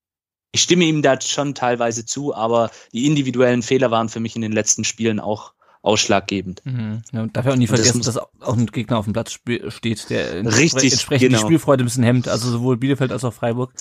ich 0.52 0.62
stimme 0.62 0.86
ihm 0.86 1.02
da 1.02 1.20
schon 1.20 1.56
teilweise 1.56 2.06
zu, 2.06 2.36
aber 2.36 2.70
die 2.92 3.08
individuellen 3.08 3.64
Fehler 3.64 3.90
waren 3.90 4.10
für 4.10 4.20
mich 4.20 4.36
in 4.36 4.44
den 4.44 4.52
letzten 4.52 4.84
Spielen 4.84 5.20
auch 5.20 5.53
ausschlaggebend. 5.84 6.62
Mhm. 6.66 7.02
Ja, 7.12 7.28
darf 7.28 7.46
ja 7.46 7.52
auch 7.52 7.58
nie 7.58 7.68
vergessen, 7.68 8.02
das 8.02 8.16
dass 8.16 8.18
auch 8.18 8.58
ein 8.58 8.68
Gegner 8.68 8.98
auf 8.98 9.04
dem 9.04 9.14
Platz 9.14 9.34
steht, 9.34 10.10
der 10.10 10.46
richtig, 10.46 10.94
entsprechend 10.94 11.28
genau. 11.28 11.38
die 11.38 11.44
Spielfreude 11.46 11.84
ein 11.84 11.86
bisschen 11.86 12.04
hemmt. 12.04 12.30
Also 12.30 12.50
sowohl 12.50 12.78
Bielefeld 12.78 13.12
als 13.12 13.26
auch 13.26 13.34
Freiburg 13.34 13.74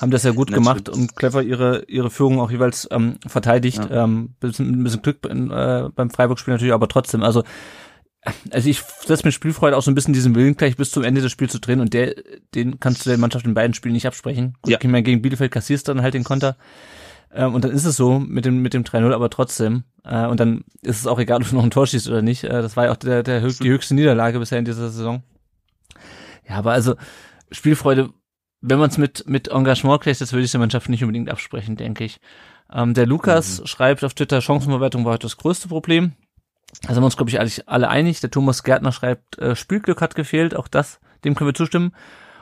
haben 0.00 0.12
das 0.12 0.22
ja 0.22 0.30
gut 0.30 0.50
Natürlich. 0.50 0.64
gemacht 0.64 0.88
und 0.88 1.16
clever 1.16 1.42
ihre 1.42 1.84
ihre 1.88 2.10
Führung 2.10 2.40
auch 2.40 2.50
jeweils 2.50 2.88
ähm, 2.92 3.18
verteidigt. 3.26 3.78
Ja. 3.78 4.04
Ähm, 4.04 4.34
bisschen, 4.38 4.70
ein 4.70 4.84
bisschen 4.84 5.02
Glück 5.02 5.18
äh, 5.26 5.88
beim 5.94 6.10
Freiburg-Spiel 6.10 6.54
natürlich, 6.54 6.72
aber 6.72 6.88
trotzdem. 6.88 7.22
Also 7.24 7.42
also 8.50 8.68
ich 8.68 8.82
setze 9.06 9.24
mit 9.24 9.34
Spielfreude 9.34 9.76
auch 9.76 9.82
so 9.82 9.90
ein 9.90 9.94
bisschen 9.94 10.14
diesen 10.14 10.34
Willen 10.34 10.56
gleich 10.56 10.76
bis 10.76 10.90
zum 10.90 11.02
Ende 11.02 11.20
des 11.20 11.32
Spiels 11.32 11.52
zu 11.52 11.60
drehen 11.60 11.80
und 11.80 11.94
der, 11.94 12.14
den 12.54 12.78
kannst 12.80 13.04
du 13.04 13.10
der 13.10 13.18
Mannschaft 13.18 13.46
in 13.46 13.54
beiden 13.54 13.74
Spielen 13.74 13.94
nicht 13.94 14.06
absprechen. 14.06 14.54
Gut, 14.62 14.72
Ja. 14.72 14.78
ich 14.80 14.88
meine, 14.88 15.02
gegen 15.02 15.22
Bielefeld 15.22 15.52
kassierst 15.52 15.88
du 15.88 15.94
dann 15.94 16.02
halt 16.02 16.14
den 16.14 16.24
Konter. 16.24 16.56
Ähm, 17.32 17.54
und 17.54 17.64
dann 17.64 17.72
ist 17.72 17.84
es 17.84 17.96
so 17.96 18.18
mit 18.18 18.44
dem, 18.44 18.62
mit 18.62 18.74
dem 18.74 18.84
3-0, 18.84 19.12
aber 19.12 19.30
trotzdem. 19.30 19.84
Äh, 20.04 20.26
und 20.26 20.40
dann 20.40 20.64
ist 20.82 21.00
es 21.00 21.06
auch 21.06 21.18
egal, 21.18 21.38
ob 21.42 21.48
du 21.48 21.56
noch 21.56 21.64
ein 21.64 21.70
Tor 21.70 21.86
schießt 21.86 22.08
oder 22.08 22.22
nicht. 22.22 22.44
Äh, 22.44 22.62
das 22.62 22.76
war 22.76 22.86
ja 22.86 22.92
auch 22.92 22.96
der, 22.96 23.22
der, 23.22 23.42
hö- 23.42 23.62
die 23.62 23.70
höchste 23.70 23.94
Niederlage 23.94 24.38
bisher 24.38 24.58
in 24.58 24.64
dieser 24.64 24.88
Saison. 24.90 25.22
Ja, 26.48 26.56
aber 26.56 26.72
also 26.72 26.94
Spielfreude, 27.50 28.10
wenn 28.60 28.78
man 28.78 28.90
es 28.90 28.98
mit, 28.98 29.24
mit 29.28 29.48
Engagement 29.48 30.02
kriegt, 30.02 30.20
das 30.20 30.32
würde 30.32 30.44
ich 30.44 30.50
der 30.50 30.60
Mannschaft 30.60 30.88
nicht 30.88 31.02
unbedingt 31.02 31.30
absprechen, 31.30 31.76
denke 31.76 32.04
ich. 32.04 32.20
Ähm, 32.72 32.94
der 32.94 33.06
Lukas 33.06 33.62
schreibt 33.64 34.04
auf 34.04 34.14
Twitter, 34.14 34.40
Chancenverwertung 34.40 35.04
war 35.04 35.12
heute 35.12 35.26
das 35.26 35.36
größte 35.36 35.68
Problem. 35.68 36.12
Da 36.82 36.92
sind 36.92 37.02
wir 37.02 37.06
uns, 37.06 37.16
glaube 37.16 37.30
ich, 37.30 37.40
alle, 37.40 37.50
alle 37.66 37.88
einig. 37.88 38.20
Der 38.20 38.30
Thomas 38.30 38.62
Gärtner 38.62 38.92
schreibt, 38.92 39.38
äh, 39.38 39.56
Spielglück 39.56 40.00
hat 40.02 40.14
gefehlt, 40.14 40.54
auch 40.54 40.68
das, 40.68 41.00
dem 41.24 41.34
können 41.34 41.48
wir 41.48 41.54
zustimmen. 41.54 41.92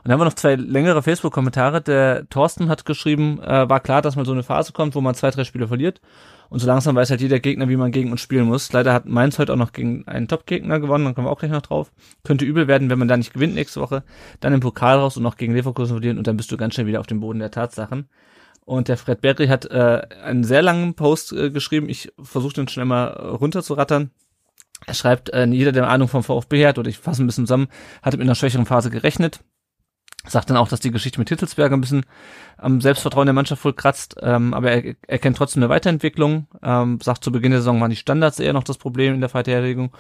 Dann 0.07 0.13
haben 0.13 0.21
wir 0.21 0.27
noch 0.27 0.35
zwei 0.35 0.55
längere 0.55 1.03
Facebook-Kommentare. 1.03 1.83
Der 1.83 2.29
Thorsten 2.29 2.69
hat 2.69 2.85
geschrieben, 2.85 3.43
äh, 3.43 3.69
war 3.69 3.81
klar, 3.81 4.03
dass 4.03 4.15
mal 4.15 4.25
so 4.25 4.31
eine 4.31 4.45
Phase 4.45 4.73
kommt, 4.73 4.95
wo 4.95 5.01
man 5.01 5.17
zwei, 5.17 5.33
drei 5.33 5.43
Spiele 5.43 5.67
verliert. 5.67 6.01
Und 6.49 6.61
so 6.61 6.69
langsam 6.69 6.95
weiß 6.95 7.11
halt 7.11 7.21
jeder 7.21 7.41
Gegner, 7.41 7.69
wie 7.69 7.77
man 7.77 7.91
gegen 7.91 8.13
uns 8.13 8.21
spielen 8.21 8.47
muss. 8.47 8.73
Leider 8.73 8.93
hat 8.93 9.07
Mainz 9.07 9.37
heute 9.41 9.53
auch 9.53 9.57
noch 9.57 9.73
gegen 9.73 10.07
einen 10.07 10.29
Top-Gegner 10.29 10.79
gewonnen, 10.79 11.07
dann 11.07 11.17
kommen 11.17 11.27
wir 11.27 11.33
auch 11.33 11.41
gleich 11.41 11.51
noch 11.51 11.63
drauf. 11.63 11.91
Könnte 12.23 12.45
übel 12.45 12.69
werden, 12.69 12.89
wenn 12.89 13.01
man 13.01 13.09
da 13.09 13.17
nicht 13.17 13.35
gewinnt 13.35 13.57
nächste 13.57 13.81
Woche. 13.81 14.05
Dann 14.39 14.53
im 14.53 14.61
Pokal 14.61 14.97
raus 14.97 15.17
und 15.17 15.25
noch 15.25 15.37
gegen 15.37 15.55
Leverkusen 15.55 15.97
verlieren 15.97 16.19
und 16.19 16.29
dann 16.29 16.37
bist 16.37 16.53
du 16.53 16.57
ganz 16.57 16.75
schnell 16.75 16.87
wieder 16.87 17.01
auf 17.01 17.09
dem 17.09 17.19
Boden 17.19 17.41
der 17.41 17.51
Tatsachen. 17.51 18.09
Und 18.65 18.87
der 18.87 18.99
Fred 18.99 19.21
Berry 19.23 19.49
hat 19.49 19.65
äh, 19.65 20.03
einen 20.23 20.45
sehr 20.45 20.63
langen 20.63 20.95
Post 20.95 21.33
äh, 21.33 21.51
geschrieben. 21.51 21.89
Ich 21.89 22.13
versuche 22.23 22.55
den 22.55 22.69
schnell 22.69 22.87
mal 22.87 23.07
runterzurattern. 23.07 24.13
Er 24.87 24.95
schreibt, 24.95 25.31
äh, 25.31 25.47
jeder, 25.47 25.73
der 25.73 25.89
Ahnung 25.89 26.07
vom 26.07 26.23
VfB 26.23 26.65
hat, 26.65 26.79
oder 26.79 26.89
ich 26.89 26.99
fasse 26.99 27.25
ein 27.25 27.27
bisschen 27.27 27.47
zusammen, 27.47 27.67
hat 28.03 28.15
in 28.15 28.21
einer 28.21 28.37
schwächeren 28.37 28.67
Phase 28.67 28.91
gerechnet. 28.91 29.41
Sagt 30.29 30.51
dann 30.51 30.57
auch, 30.57 30.69
dass 30.69 30.81
die 30.81 30.91
Geschichte 30.91 31.19
mit 31.21 31.29
Hittelsberger 31.29 31.77
ein 31.77 31.81
bisschen 31.81 32.05
am 32.57 32.81
Selbstvertrauen 32.81 33.27
der 33.27 33.35
Mannschaft 33.35 33.65
wohl 33.65 33.75
kratzt, 33.75 34.17
ähm, 34.21 34.55
aber 34.55 34.73
er 34.73 34.95
erkennt 35.07 35.37
trotzdem 35.37 35.63
eine 35.63 35.71
Weiterentwicklung. 35.71 36.49
Ähm, 36.63 36.99
sagt, 37.01 37.23
zu 37.23 37.31
Beginn 37.31 37.53
der 37.53 37.61
Saison 37.61 37.81
waren 37.81 37.91
die 37.91 37.97
Standards 37.97 38.41
eher 38.41 38.53
noch 38.53 38.65
das 38.65 38.79
Problem 38.79 39.15
in 39.15 39.21
der 39.21 39.29
Verteidigung 39.29 39.93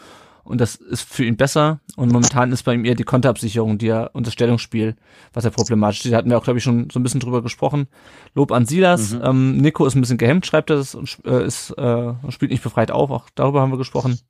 und 0.46 0.60
das 0.60 0.76
ist 0.76 1.02
für 1.02 1.24
ihn 1.24 1.36
besser. 1.36 1.80
Und 1.96 2.12
momentan 2.12 2.52
ist 2.52 2.62
bei 2.62 2.74
ihm 2.74 2.84
eher 2.84 2.94
die 2.94 3.04
Konterabsicherung, 3.04 3.78
die 3.78 3.88
er 3.88 4.10
und 4.14 4.26
das 4.26 4.34
Stellungsspiel, 4.34 4.94
was 5.32 5.44
er 5.44 5.50
problematisch 5.50 6.04
ist. 6.04 6.12
Da 6.12 6.16
hatten 6.16 6.30
wir 6.30 6.38
auch, 6.38 6.44
glaube 6.44 6.58
ich, 6.58 6.64
schon 6.64 6.88
so 6.90 7.00
ein 7.00 7.02
bisschen 7.02 7.20
drüber 7.20 7.42
gesprochen. 7.42 7.88
Lob 8.34 8.52
an 8.52 8.64
Silas. 8.64 9.12
Mhm. 9.12 9.20
Ähm, 9.24 9.56
Nico 9.58 9.84
ist 9.86 9.96
ein 9.96 10.00
bisschen 10.00 10.18
gehemmt, 10.18 10.46
schreibt 10.46 10.70
er 10.70 10.76
das 10.76 10.94
und 10.94 11.18
äh, 11.24 11.44
ist, 11.44 11.70
äh, 11.72 12.14
spielt 12.30 12.52
nicht 12.52 12.62
befreit 12.62 12.90
auf. 12.90 13.10
Auch 13.10 13.28
darüber 13.34 13.60
haben 13.60 13.72
wir 13.72 13.78
gesprochen. 13.78 14.20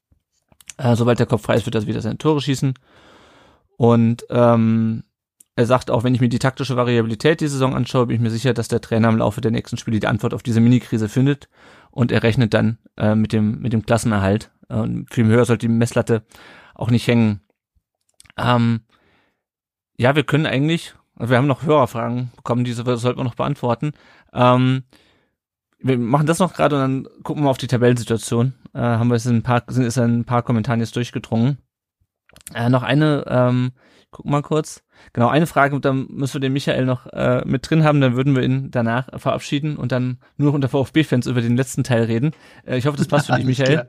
Äh, 0.79 0.97
sobald 0.97 1.19
der 1.19 1.27
Kopf 1.27 1.43
frei 1.43 1.57
ist, 1.57 1.67
wird 1.67 1.75
er 1.75 1.87
wieder 1.87 2.01
seine 2.01 2.19
Tore 2.19 2.41
schießen. 2.41 2.75
Und 3.77 4.27
ähm, 4.31 5.05
er 5.57 5.65
sagt 5.65 5.91
auch, 5.91 6.05
wenn 6.05 6.15
ich 6.15 6.21
mir 6.21 6.29
die 6.29 6.39
taktische 6.39 6.77
Variabilität 6.77 7.41
die 7.41 7.49
Saison 7.49 7.75
anschaue, 7.75 8.07
bin 8.07 8.17
ich 8.17 8.23
mir 8.23 8.31
sicher, 8.31 8.53
dass 8.53 8.69
der 8.69 8.83
Trainer 8.83 9.09
im 9.09 9.17
Laufe 9.17 9.41
der 9.41 9.51
nächsten 9.51 9.79
Spiele 9.79 9.99
die 9.99 10.07
Antwort 10.07 10.35
auf 10.35 10.43
diese 10.43 10.61
Mini-Krise 10.61 11.09
findet 11.09 11.49
und 11.91 12.13
er 12.13 12.23
rechnet 12.23 12.53
dann 12.53 12.77
äh, 12.99 13.15
mit 13.15 13.33
dem 13.33 13.61
mit 13.61 13.73
dem 13.73 13.85
Klassenerhalt. 13.85 14.51
Und 14.69 15.13
viel 15.13 15.25
höher 15.25 15.47
sollte 15.47 15.67
die 15.67 15.73
Messlatte 15.73 16.25
auch 16.75 16.91
nicht 16.91 17.07
hängen. 17.07 17.41
Ähm, 18.37 18.81
ja, 19.97 20.15
wir 20.15 20.25
können 20.25 20.45
eigentlich, 20.45 20.95
also 21.17 21.31
wir 21.31 21.39
haben 21.39 21.47
noch 21.47 21.63
Hörerfragen 21.63 22.33
bekommen, 22.37 22.65
diese 22.65 22.85
sollten 22.99 23.19
wir 23.19 23.25
noch 23.25 23.35
beantworten. 23.35 23.93
Ähm, 24.35 24.85
wir 25.79 25.97
machen 25.97 26.27
das 26.27 26.39
noch 26.39 26.53
gerade 26.53 26.77
und 26.77 26.83
dann 26.83 27.23
gucken 27.23 27.45
wir 27.45 27.51
auf 27.51 27.59
die 27.59 27.67
Tabellensituation. 27.67 28.53
Äh, 28.75 28.81
haben 28.81 29.09
wir 29.09 29.15
es 29.15 29.25
in 29.25 29.37
ein 29.37 29.43
paar, 29.43 29.63
sind 29.69 29.97
in 29.97 30.21
ein 30.21 30.25
paar 30.27 30.43
Kommentaren 30.43 30.81
jetzt 30.81 30.97
durchgedrungen. 30.97 31.59
Äh, 32.55 32.69
noch 32.69 32.83
eine, 32.83 33.25
ähm, 33.29 33.73
guck 34.11 34.27
mal 34.27 34.43
kurz. 34.43 34.83
Genau, 35.13 35.29
eine 35.29 35.47
Frage, 35.47 35.79
dann 35.81 36.07
müssen 36.11 36.35
wir 36.35 36.41
den 36.41 36.53
Michael 36.53 36.87
noch 36.87 37.07
äh, 37.07 37.43
mit 37.45 37.69
drin 37.69 37.85
haben, 37.85 38.01
dann 38.01 38.17
würden 38.17 38.35
wir 38.35 38.43
ihn 38.43 38.71
danach 38.71 39.09
verabschieden 39.21 39.77
und 39.77 39.93
dann 39.93 40.19
nur 40.37 40.49
noch 40.49 40.55
unter 40.55 40.69
VfB-Fans 40.69 41.27
über 41.27 41.43
den 41.43 41.57
letzten 41.57 41.85
Teil 41.85 42.05
reden. 42.05 42.33
Äh, 42.67 42.79
ich 42.79 42.87
hoffe, 42.87 42.97
das 42.97 43.09
passt 43.09 43.27
für 43.27 43.35
dich, 43.37 43.45
Michael. 43.45 43.73
klar. 43.73 43.87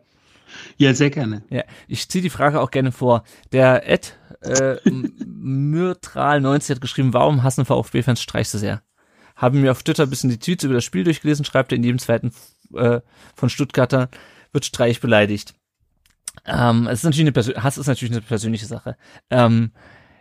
Ja, 0.78 0.94
sehr 0.94 1.10
gerne. 1.10 1.44
Ja, 1.50 1.64
ich 1.88 2.08
ziehe 2.10 2.22
die 2.22 2.30
Frage 2.30 2.62
auch 2.62 2.72
gerne 2.72 2.92
vor. 2.92 3.24
Der 3.52 3.88
Ed 3.88 4.18
äh, 4.42 4.76
Myrtral90 4.86 6.72
hat 6.72 6.82
geschrieben, 6.82 7.14
warum 7.14 7.44
hassen 7.44 7.66
VfB-Fans 7.66 8.22
Streich 8.22 8.50
so 8.50 8.58
sehr? 8.58 8.82
Haben 9.36 9.62
mir 9.62 9.72
auf 9.72 9.84
Twitter 9.84 10.04
ein 10.04 10.10
bisschen 10.10 10.30
die 10.30 10.40
Tweets 10.40 10.64
über 10.64 10.74
das 10.74 10.84
Spiel 10.84 11.04
durchgelesen, 11.04 11.46
schreibt 11.46 11.72
er 11.72 11.78
in 11.78 11.84
jedem 11.84 12.00
zweiten 12.00 12.32
äh, 12.74 13.02
von 13.36 13.50
Stuttgarter 13.50 14.10
wird 14.52 14.66
Streich 14.66 15.00
beleidigt. 15.00 15.54
Ähm, 16.46 16.88
es 16.88 17.00
ist 17.00 17.04
natürlich 17.04 17.26
eine 17.26 17.32
Persön 17.32 17.64
Hass 17.64 17.78
ist 17.78 17.88
natürlich 17.88 18.14
eine 18.14 18.22
persönliche 18.22 18.66
Sache. 18.66 18.98
Ähm, 19.30 19.72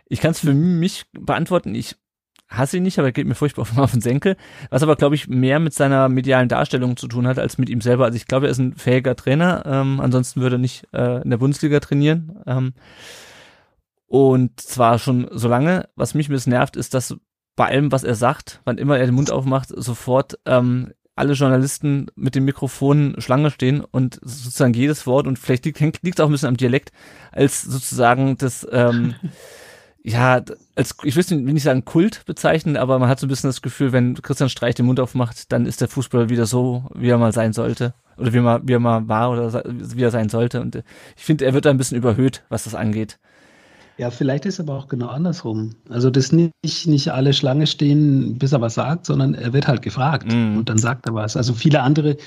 ich 0.07 0.21
kann 0.21 0.31
es 0.31 0.39
für 0.39 0.53
mich 0.53 1.05
beantworten. 1.11 1.75
Ich 1.75 1.95
hasse 2.49 2.77
ihn 2.77 2.83
nicht, 2.83 2.97
aber 2.97 3.09
er 3.09 3.11
geht 3.11 3.27
mir 3.27 3.35
furchtbar 3.35 3.67
auf, 3.77 3.91
den 3.91 4.01
Senkel. 4.01 4.37
Was 4.69 4.83
aber, 4.83 4.95
glaube 4.95 5.15
ich, 5.15 5.27
mehr 5.27 5.59
mit 5.59 5.73
seiner 5.73 6.09
medialen 6.09 6.49
Darstellung 6.49 6.97
zu 6.97 7.07
tun 7.07 7.27
hat, 7.27 7.39
als 7.39 7.57
mit 7.57 7.69
ihm 7.69 7.81
selber. 7.81 8.05
Also 8.05 8.15
ich 8.15 8.27
glaube, 8.27 8.47
er 8.47 8.51
ist 8.51 8.59
ein 8.59 8.75
fähiger 8.75 9.15
Trainer. 9.15 9.63
Ähm, 9.65 9.99
ansonsten 9.99 10.41
würde 10.41 10.55
er 10.55 10.59
nicht 10.59 10.87
äh, 10.93 11.21
in 11.21 11.29
der 11.29 11.37
Bundesliga 11.37 11.79
trainieren. 11.79 12.39
Ähm, 12.45 12.73
und 14.07 14.59
zwar 14.61 14.99
schon 14.99 15.27
so 15.31 15.47
lange. 15.49 15.89
Was 15.95 16.13
mich 16.13 16.29
ein 16.29 16.33
bisschen 16.33 16.51
nervt, 16.51 16.77
ist, 16.77 16.93
dass 16.93 17.17
bei 17.57 17.67
allem, 17.67 17.91
was 17.91 18.03
er 18.03 18.15
sagt, 18.15 18.61
wann 18.63 18.77
immer 18.77 18.97
er 18.97 19.05
den 19.07 19.15
Mund 19.15 19.31
aufmacht, 19.31 19.69
sofort 19.75 20.39
ähm, 20.45 20.93
alle 21.17 21.33
Journalisten 21.33 22.07
mit 22.15 22.35
dem 22.35 22.45
Mikrofon 22.45 23.15
Schlange 23.17 23.51
stehen 23.51 23.81
und 23.81 24.19
sozusagen 24.21 24.73
jedes 24.73 25.07
Wort 25.07 25.27
und 25.27 25.39
vielleicht 25.39 25.65
liegt 25.65 26.03
liegt 26.03 26.21
auch 26.21 26.27
ein 26.27 26.31
bisschen 26.31 26.49
am 26.49 26.57
Dialekt 26.57 26.91
als 27.31 27.61
sozusagen 27.63 28.37
das 28.37 28.67
ähm, 28.71 29.15
ja 30.03 30.41
als 30.75 30.95
ich 31.03 31.15
will 31.15 31.23
nicht 31.23 31.45
will 31.45 31.53
nicht 31.53 31.63
sagen 31.63 31.85
Kult 31.85 32.23
bezeichnen, 32.25 32.77
aber 32.77 32.99
man 32.99 33.09
hat 33.09 33.19
so 33.19 33.25
ein 33.25 33.29
bisschen 33.29 33.49
das 33.49 33.61
Gefühl, 33.61 33.91
wenn 33.91 34.21
Christian 34.21 34.49
Streich 34.49 34.75
den 34.75 34.85
Mund 34.85 34.99
aufmacht, 34.99 35.51
dann 35.51 35.65
ist 35.65 35.81
der 35.81 35.87
Fußball 35.87 36.29
wieder 36.29 36.45
so, 36.45 36.85
wie 36.93 37.09
er 37.09 37.17
mal 37.17 37.33
sein 37.33 37.51
sollte 37.51 37.93
oder 38.17 38.31
wie 38.31 38.37
er 38.37 38.43
mal 38.43 38.61
wie 38.63 38.73
er 38.73 38.79
mal 38.79 39.07
war 39.07 39.31
oder 39.31 39.63
wie 39.65 40.03
er 40.03 40.11
sein 40.11 40.29
sollte 40.29 40.61
und 40.61 40.75
äh, 40.75 40.83
ich 41.15 41.23
finde, 41.23 41.45
er 41.45 41.53
wird 41.53 41.65
da 41.65 41.71
ein 41.71 41.77
bisschen 41.77 41.97
überhöht, 41.97 42.43
was 42.49 42.65
das 42.65 42.75
angeht. 42.75 43.19
Ja, 43.97 44.11
vielleicht 44.11 44.45
ist 44.45 44.59
aber 44.59 44.75
auch 44.75 44.87
genau 44.87 45.07
andersrum. 45.07 45.71
Also, 45.89 46.09
dass 46.09 46.31
nicht, 46.31 46.53
nicht 46.85 47.09
alle 47.09 47.33
Schlange 47.33 47.65
stehen, 47.65 48.37
bis 48.37 48.51
er 48.51 48.61
was 48.61 48.75
sagt, 48.75 49.05
sondern 49.07 49.33
er 49.33 49.53
wird 49.53 49.67
halt 49.67 49.81
gefragt 49.81 50.31
Mhm. 50.31 50.57
und 50.57 50.69
dann 50.69 50.77
sagt 50.77 51.07
er 51.07 51.15
was. 51.15 51.35
Also 51.35 51.53
viele 51.53 51.81
andere 51.81 52.17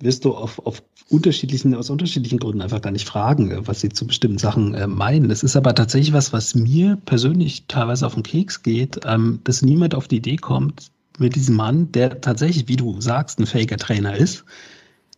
wirst 0.00 0.24
du 0.24 0.34
auf, 0.34 0.58
auf 0.66 0.82
unterschiedlichen, 1.08 1.74
aus 1.74 1.88
unterschiedlichen 1.88 2.38
Gründen 2.38 2.60
einfach 2.60 2.82
gar 2.82 2.90
nicht 2.90 3.08
fragen, 3.08 3.66
was 3.66 3.80
sie 3.80 3.88
zu 3.88 4.06
bestimmten 4.06 4.38
Sachen 4.38 4.74
äh, 4.74 4.86
meinen. 4.86 5.28
Das 5.28 5.42
ist 5.42 5.56
aber 5.56 5.74
tatsächlich 5.74 6.12
was, 6.12 6.32
was 6.32 6.54
mir 6.54 6.98
persönlich 7.04 7.64
teilweise 7.68 8.06
auf 8.06 8.14
den 8.14 8.22
Keks 8.22 8.62
geht, 8.62 9.00
ähm, 9.06 9.40
dass 9.44 9.62
niemand 9.62 9.94
auf 9.94 10.08
die 10.08 10.16
Idee 10.16 10.36
kommt, 10.36 10.90
mit 11.18 11.36
diesem 11.36 11.56
Mann, 11.56 11.92
der 11.92 12.20
tatsächlich, 12.20 12.68
wie 12.68 12.76
du 12.76 13.00
sagst, 13.00 13.38
ein 13.38 13.46
fähiger 13.46 13.76
Trainer 13.76 14.16
ist, 14.16 14.44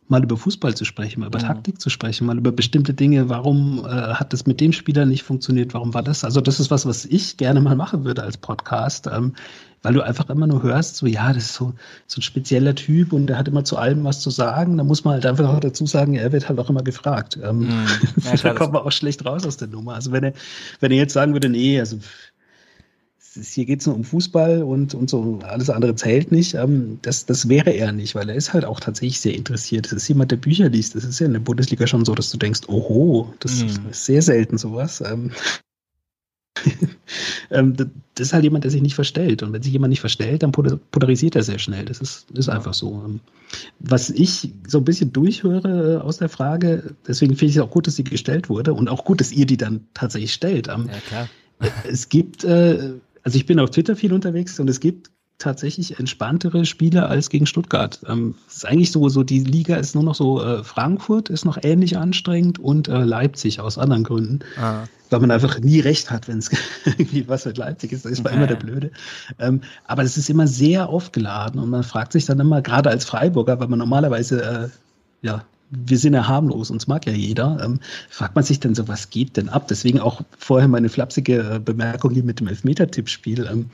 mal 0.09 0.23
über 0.23 0.37
Fußball 0.37 0.75
zu 0.75 0.85
sprechen, 0.85 1.21
mal 1.21 1.27
über 1.29 1.39
Mhm. 1.39 1.45
Taktik 1.45 1.81
zu 1.81 1.89
sprechen, 1.91 2.27
mal 2.27 2.37
über 2.37 2.53
bestimmte 2.53 2.93
Dinge, 2.95 3.29
warum 3.29 3.85
äh, 3.85 3.89
hat 3.89 4.33
das 4.33 4.47
mit 4.47 4.61
dem 4.61 4.73
Spieler 4.73 5.07
nicht 5.07 5.23
funktioniert, 5.23 5.73
warum 5.75 5.95
war 5.95 6.03
das? 6.03 6.25
Also 6.25 6.41
das 6.41 6.61
ist 6.61 6.71
was, 6.71 6.85
was 6.87 7.05
ich 7.07 7.37
gerne 7.39 7.61
mal 7.61 7.75
machen 7.77 8.05
würde 8.05 8.23
als 8.23 8.37
Podcast, 8.37 9.07
ähm, 9.07 9.35
weil 9.83 9.93
du 9.95 10.03
einfach 10.03 10.31
immer 10.31 10.47
nur 10.47 10.63
hörst, 10.63 10.97
so 10.97 11.07
ja, 11.07 11.33
das 11.33 11.45
ist 11.45 11.55
so, 11.55 11.75
so 12.07 12.19
ein 12.19 12.23
spezieller 12.23 12.75
Typ 12.75 13.13
und 13.13 13.27
der 13.27 13.37
hat 13.39 13.49
immer 13.49 13.65
zu 13.65 13.77
allem 13.77 14.03
was 14.05 14.21
zu 14.21 14.31
sagen. 14.31 14.79
Da 14.79 14.85
muss 14.85 15.05
man 15.05 15.15
halt 15.15 15.27
einfach 15.27 15.49
auch 15.49 15.61
dazu 15.61 15.87
sagen, 15.87 16.15
er 16.15 16.33
wird 16.33 16.49
halt 16.49 16.59
auch 16.59 16.71
immer 16.71 16.83
gefragt. 16.83 17.39
Ähm, 17.43 17.61
Mhm. 17.61 17.87
Ja, 18.25 18.35
da 18.43 18.55
kommt 18.55 18.73
man 18.73 18.83
auch 18.83 18.93
schlecht 18.93 19.25
raus 19.27 19.45
aus 19.47 19.57
der 19.59 19.69
Nummer. 19.69 19.95
Also 19.95 20.13
wenn 20.13 20.25
er, 20.25 20.33
wenn 20.81 20.91
er 20.91 20.99
jetzt 20.99 21.13
sagen 21.15 21.33
würde, 21.35 21.49
nee, 21.49 21.79
also 21.81 21.99
hier 23.43 23.65
geht 23.65 23.81
es 23.81 23.87
nur 23.87 23.97
um 23.97 24.05
Fußball 24.05 24.63
und, 24.63 24.95
und 24.95 25.11
so, 25.11 25.41
alles 25.43 25.71
andere 25.71 25.95
zählt 25.97 26.31
nicht. 26.33 26.55
Ähm, 26.55 26.99
das, 27.03 27.27
das 27.27 27.49
wäre 27.49 27.71
er 27.71 27.93
nicht, 27.93 28.15
weil 28.15 28.29
er 28.29 28.35
ist 28.35 28.53
halt 28.53 28.65
auch 28.65 28.81
tatsächlich 28.81 29.21
sehr 29.21 29.35
interessiert. 29.35 29.87
Das 29.87 29.93
ist 29.93 30.09
jemand, 30.09 30.31
der 30.31 30.37
Bücher 30.37 30.69
liest. 30.69 30.95
Das 30.95 31.05
ist 31.05 31.19
ja 31.19 31.27
in 31.27 31.33
der 31.33 31.41
Bundesliga 31.41 31.87
schon 31.87 32.05
so, 32.05 32.15
dass 32.15 32.31
du 32.31 32.39
denkst, 32.39 32.63
oho, 32.69 33.33
das 33.41 33.63
Mhm. 33.63 33.91
ist 33.91 34.05
sehr 34.07 34.23
selten 34.23 34.59
sowas. 34.59 35.03
Ähm, 35.05 35.31
ähm, 37.51 37.77
das 37.77 38.29
ist 38.29 38.33
halt 38.33 38.45
jemand, 38.45 38.65
der 38.65 38.71
sich 38.71 38.81
nicht 38.83 38.95
verstellt. 38.95 39.43
Und 39.43 39.53
wenn 39.53 39.63
sich 39.63 39.73
jemand 39.73 39.91
nicht 39.91 40.01
verstellt, 40.01 40.43
dann 40.43 40.53
polar- 40.53 40.79
polarisiert 40.93 41.35
er 41.37 41.43
sehr 41.43 41.59
schnell. 41.59 41.85
Das 41.85 42.01
ist, 42.01 42.31
ist 42.31 42.49
einfach 42.49 42.75
so. 42.75 43.03
Ähm, 43.05 43.21
Was 43.81 44.11
ich 44.11 44.53
so 44.67 44.79
ein 44.79 44.85
bisschen 44.85 45.13
durchhöre 45.13 45.95
äh, 45.95 45.97
aus 46.03 46.19
der 46.19 46.29
Frage, 46.29 46.95
deswegen 47.07 47.35
finde 47.37 47.51
ich 47.51 47.57
es 47.57 47.63
auch 47.63 47.71
gut, 47.71 47.87
dass 47.87 47.97
sie 47.97 48.05
gestellt 48.05 48.49
wurde 48.49 48.73
und 48.75 48.89
auch 48.89 49.05
gut, 49.05 49.21
dass 49.21 49.33
ihr 49.33 49.47
die 49.47 49.57
dann 49.57 49.87
tatsächlich 49.95 50.33
stellt. 50.33 50.69
Ähm, 50.69 50.89
Ja, 50.91 51.01
klar. 51.01 51.29
es 51.89 52.09
gibt, 52.09 52.45
äh, 52.45 52.93
also 53.25 53.37
ich 53.37 53.47
bin 53.47 53.59
auf 53.59 53.71
Twitter 53.71 53.97
viel 53.97 54.13
unterwegs 54.13 54.61
und 54.61 54.69
es 54.69 54.81
gibt 54.81 55.11
tatsächlich 55.39 55.99
entspanntere 55.99 56.65
Spiele 56.65 57.07
als 57.07 57.29
gegen 57.29 57.47
Stuttgart. 57.47 58.01
Ähm, 58.09 58.35
es 58.47 58.59
ist 58.59 58.67
eigentlich 58.67 58.93
so, 58.93 59.09
so 59.09 59.25
die 59.25 59.41
Liga 59.41 59.77
ist 59.77 59.95
nur 59.95 60.05
noch 60.05 60.15
so, 60.15 60.41
äh, 60.43 60.63
Frankfurt 60.63 61.29
ist 61.29 61.45
noch 61.45 61.59
ähnlich 61.63 61.97
anstrengend 61.97 62.59
und 62.59 62.89
äh, 62.89 63.03
Leipzig 63.03 63.61
aus 63.61 63.77
anderen 63.77 64.05
Gründen. 64.05 64.41
Ah. 64.57 64.85
Weil 65.11 65.21
man 65.21 65.31
einfach 65.31 65.59
nie 65.59 65.81
recht 65.81 66.11
hat, 66.11 66.29
wenn 66.29 66.39
es 66.39 66.51
irgendwie 66.85 67.27
was 67.29 67.45
mit 67.47 67.59
Leipzig 67.59 67.93
ist. 67.93 68.05
Das 68.05 68.13
ist 68.13 68.21
okay. 68.21 68.35
immer 68.35 68.47
der 68.47 68.57
Blöde. 68.57 68.91
Ähm, 69.39 69.63
aber 69.87 70.03
es 70.03 70.17
ist 70.17 70.31
immer 70.31 70.47
sehr 70.47 70.89
aufgeladen 70.89 71.61
und 71.61 71.71
man 71.71 71.83
fragt 71.83 72.13
sich 72.13 72.27
dann 72.27 72.39
immer, 72.39 72.63
gerade 72.63 72.91
als 72.91 73.05
Freiburger, 73.05 73.59
weil 73.59 73.69
man 73.69 73.81
normalerweise 73.81 74.43
äh, 74.43 74.69
ja, 75.27 75.45
wir 75.71 75.99
sind 75.99 76.15
ja 76.15 76.29
harmlos, 76.29 76.71
uns 76.71 76.87
mag 76.87 77.07
ja 77.07 77.13
jeder. 77.13 77.59
Ähm, 77.63 77.81
fragt 78.09 78.35
man 78.35 78.45
sich 78.45 78.61
dann 78.61 78.75
so, 78.75 78.87
was 78.89 79.11
geht 79.11 79.37
denn 79.37 79.49
ab? 79.49 79.69
Deswegen 79.69 80.01
auch 80.01 80.21
vorher 80.39 80.69
meine 80.69 80.89
flapsige 80.89 81.55
äh, 81.55 81.59
Bemerkung 81.59 82.13
hier 82.13 82.25
mit 82.25 82.41
dem 82.41 82.49
Elfmeter-Tippspiel. 82.49 83.47
Ähm, 83.51 83.71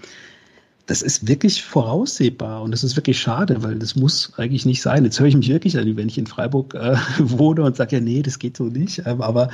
das 0.87 1.03
ist 1.03 1.29
wirklich 1.29 1.63
voraussehbar 1.63 2.63
und 2.63 2.73
das 2.73 2.83
ist 2.83 2.97
wirklich 2.97 3.21
schade, 3.21 3.63
weil 3.63 3.79
das 3.79 3.95
muss 3.95 4.33
eigentlich 4.39 4.67
nicht 4.67 4.83
sein. 4.83 5.05
Jetzt 5.05 5.21
höre 5.21 5.29
ich 5.29 5.37
mich 5.37 5.49
wirklich 5.49 5.79
an, 5.79 5.97
wenn 5.97 6.09
ich 6.09 6.19
in 6.19 6.27
Freiburg 6.27 6.75
äh, 6.75 6.97
wohne 7.19 7.63
und 7.63 7.77
sage, 7.77 7.97
ja, 7.97 8.03
nee, 8.03 8.23
das 8.23 8.39
geht 8.39 8.57
so 8.57 8.65
nicht. 8.65 9.03
Ähm, 9.07 9.23
aber 9.23 9.51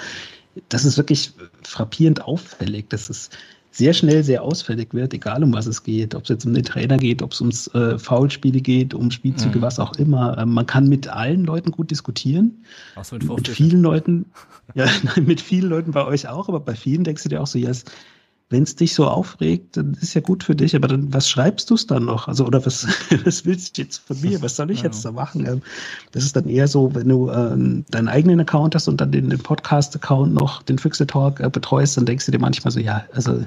das 0.68 0.84
ist 0.84 0.96
wirklich 0.96 1.32
frappierend 1.62 2.22
auffällig. 2.22 2.86
Das 2.88 3.10
ist 3.10 3.36
sehr 3.76 3.92
schnell 3.92 4.24
sehr 4.24 4.42
ausfällig 4.42 4.94
wird, 4.94 5.12
egal 5.12 5.44
um 5.44 5.52
was 5.52 5.66
es 5.66 5.82
geht, 5.82 6.14
ob 6.14 6.22
es 6.22 6.30
jetzt 6.30 6.46
um 6.46 6.54
den 6.54 6.64
Trainer 6.64 6.96
geht, 6.96 7.20
ob 7.20 7.32
es 7.32 7.40
ums 7.42 7.66
äh, 7.74 7.98
Foulspiele 7.98 8.62
geht, 8.62 8.94
um 8.94 9.10
Spielzüge, 9.10 9.58
mhm. 9.58 9.62
was 9.62 9.78
auch 9.78 9.94
immer. 9.96 10.38
Ähm, 10.38 10.54
man 10.54 10.66
kann 10.66 10.88
mit 10.88 11.08
allen 11.08 11.44
Leuten 11.44 11.72
gut 11.72 11.90
diskutieren. 11.90 12.64
Auch 12.94 13.04
so 13.04 13.16
mit, 13.16 13.28
mit 13.28 13.48
vielen 13.48 13.82
Leuten, 13.82 14.24
ja, 14.74 14.86
nein, 15.02 15.26
mit 15.26 15.42
vielen 15.42 15.68
Leuten 15.68 15.90
bei 15.90 16.06
euch 16.06 16.26
auch, 16.26 16.48
aber 16.48 16.60
bei 16.60 16.74
vielen 16.74 17.04
denkst 17.04 17.24
du 17.24 17.28
dir 17.28 17.42
auch 17.42 17.46
so, 17.46 17.58
ja, 17.58 17.70
wenn 18.48 18.62
es 18.62 18.76
dich 18.76 18.94
so 18.94 19.06
aufregt, 19.06 19.76
dann 19.76 19.94
ist 20.00 20.14
ja 20.14 20.22
gut 20.22 20.42
für 20.42 20.54
dich, 20.54 20.74
aber 20.74 20.88
dann, 20.88 21.12
was 21.12 21.28
schreibst 21.28 21.68
du 21.68 21.74
es 21.74 21.86
dann 21.86 22.06
noch? 22.06 22.28
Also, 22.28 22.46
oder 22.46 22.64
was, 22.64 22.86
was 23.24 23.44
willst 23.44 23.76
du 23.76 23.82
jetzt 23.82 23.98
von 23.98 24.18
mir? 24.22 24.40
Was 24.40 24.56
soll 24.56 24.70
ich 24.70 24.80
jetzt 24.82 25.04
da 25.04 25.12
machen? 25.12 25.44
Ähm, 25.46 25.62
das 26.12 26.24
ist 26.24 26.34
dann 26.34 26.48
eher 26.48 26.68
so, 26.68 26.94
wenn 26.94 27.08
du 27.08 27.28
äh, 27.28 27.82
deinen 27.90 28.08
eigenen 28.08 28.40
Account 28.40 28.74
hast 28.74 28.88
und 28.88 29.02
dann 29.02 29.12
den, 29.12 29.28
den 29.28 29.40
Podcast-Account 29.40 30.32
noch, 30.32 30.62
den 30.62 30.78
Füchse 30.78 31.06
Talk 31.06 31.40
äh, 31.40 31.50
betreust, 31.50 31.98
dann 31.98 32.06
denkst 32.06 32.24
du 32.24 32.32
dir 32.32 32.38
manchmal 32.38 32.70
so, 32.70 32.80
ja, 32.80 33.04
also 33.12 33.44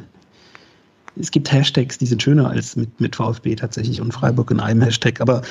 es 1.19 1.31
gibt 1.31 1.51
Hashtags, 1.51 1.97
die 1.97 2.05
sind 2.05 2.23
schöner 2.23 2.49
als 2.49 2.75
mit, 2.75 2.99
mit 2.99 3.15
VfB 3.15 3.55
tatsächlich 3.55 4.01
und 4.01 4.13
Freiburg 4.13 4.51
in 4.51 4.59
einem 4.59 4.81
Hashtag. 4.81 5.21
Aber 5.21 5.41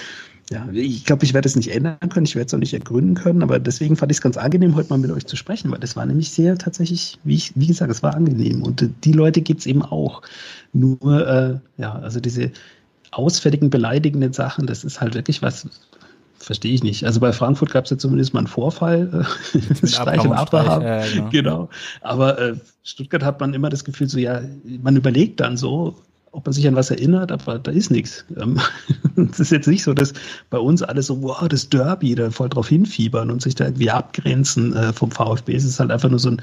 ja, 0.50 0.66
ich 0.72 1.04
glaube, 1.04 1.24
ich 1.24 1.34
werde 1.34 1.46
es 1.46 1.56
nicht 1.56 1.70
ändern 1.70 1.98
können, 2.08 2.24
ich 2.24 2.34
werde 2.34 2.46
es 2.46 2.54
auch 2.54 2.58
nicht 2.58 2.72
ergründen 2.72 3.14
können, 3.14 3.42
aber 3.42 3.58
deswegen 3.58 3.96
fand 3.96 4.10
ich 4.10 4.18
es 4.18 4.22
ganz 4.22 4.38
angenehm, 4.38 4.74
heute 4.74 4.88
mal 4.88 4.98
mit 4.98 5.10
euch 5.10 5.26
zu 5.26 5.36
sprechen, 5.36 5.70
weil 5.70 5.78
das 5.78 5.94
war 5.94 6.06
nämlich 6.06 6.30
sehr 6.30 6.56
tatsächlich, 6.56 7.18
wie, 7.24 7.34
ich, 7.34 7.52
wie 7.54 7.66
gesagt, 7.66 7.90
es 7.90 8.02
war 8.02 8.14
angenehm. 8.14 8.62
Und 8.62 8.88
die 9.04 9.12
Leute 9.12 9.42
gibt 9.42 9.60
es 9.60 9.66
eben 9.66 9.82
auch. 9.82 10.22
Nur, 10.72 11.26
äh, 11.26 11.58
ja, 11.80 11.92
also 11.96 12.18
diese 12.20 12.50
ausfälligen, 13.10 13.68
beleidigenden 13.68 14.32
Sachen, 14.32 14.66
das 14.66 14.84
ist 14.84 15.00
halt 15.00 15.14
wirklich 15.14 15.42
was, 15.42 15.66
verstehe 16.38 16.72
ich 16.72 16.82
nicht. 16.82 17.04
Also 17.04 17.20
bei 17.20 17.32
Frankfurt 17.32 17.70
gab 17.70 17.84
es 17.84 17.90
ja 17.90 17.98
zumindest 17.98 18.34
mal 18.34 18.40
einen 18.40 18.46
Vorfall, 18.46 19.26
äh, 19.52 19.86
Streich 19.86 20.24
und 20.24 20.32
Abraham. 20.32 20.82
Äh, 20.82 21.08
genau. 21.10 21.28
genau. 21.30 21.68
Aber 22.00 22.38
äh, 22.38 22.54
Stuttgart 22.82 23.22
hat 23.22 23.40
man 23.40 23.54
immer 23.54 23.68
das 23.68 23.84
Gefühl, 23.84 24.08
so 24.08 24.18
ja, 24.18 24.40
man 24.82 24.96
überlegt 24.96 25.40
dann 25.40 25.56
so, 25.56 25.96
ob 26.32 26.46
man 26.46 26.52
sich 26.52 26.66
an 26.68 26.76
was 26.76 26.90
erinnert, 26.90 27.32
aber 27.32 27.58
da 27.58 27.70
ist 27.70 27.90
nichts. 27.90 28.24
Ähm, 28.40 28.60
es 29.30 29.40
ist 29.40 29.50
jetzt 29.50 29.66
nicht 29.66 29.82
so, 29.82 29.94
dass 29.94 30.12
bei 30.50 30.58
uns 30.58 30.82
alle 30.82 31.02
so, 31.02 31.20
wow, 31.22 31.48
das 31.48 31.68
Derby, 31.68 32.14
da 32.14 32.30
voll 32.30 32.48
drauf 32.48 32.68
hinfiebern 32.68 33.30
und 33.30 33.42
sich 33.42 33.54
da 33.54 33.64
irgendwie 33.66 33.90
abgrenzen 33.90 34.74
äh, 34.74 34.92
vom 34.92 35.10
VfB. 35.10 35.54
Es 35.54 35.64
ist 35.64 35.80
halt 35.80 35.90
einfach 35.90 36.10
nur 36.10 36.18
so 36.18 36.30
ein 36.30 36.42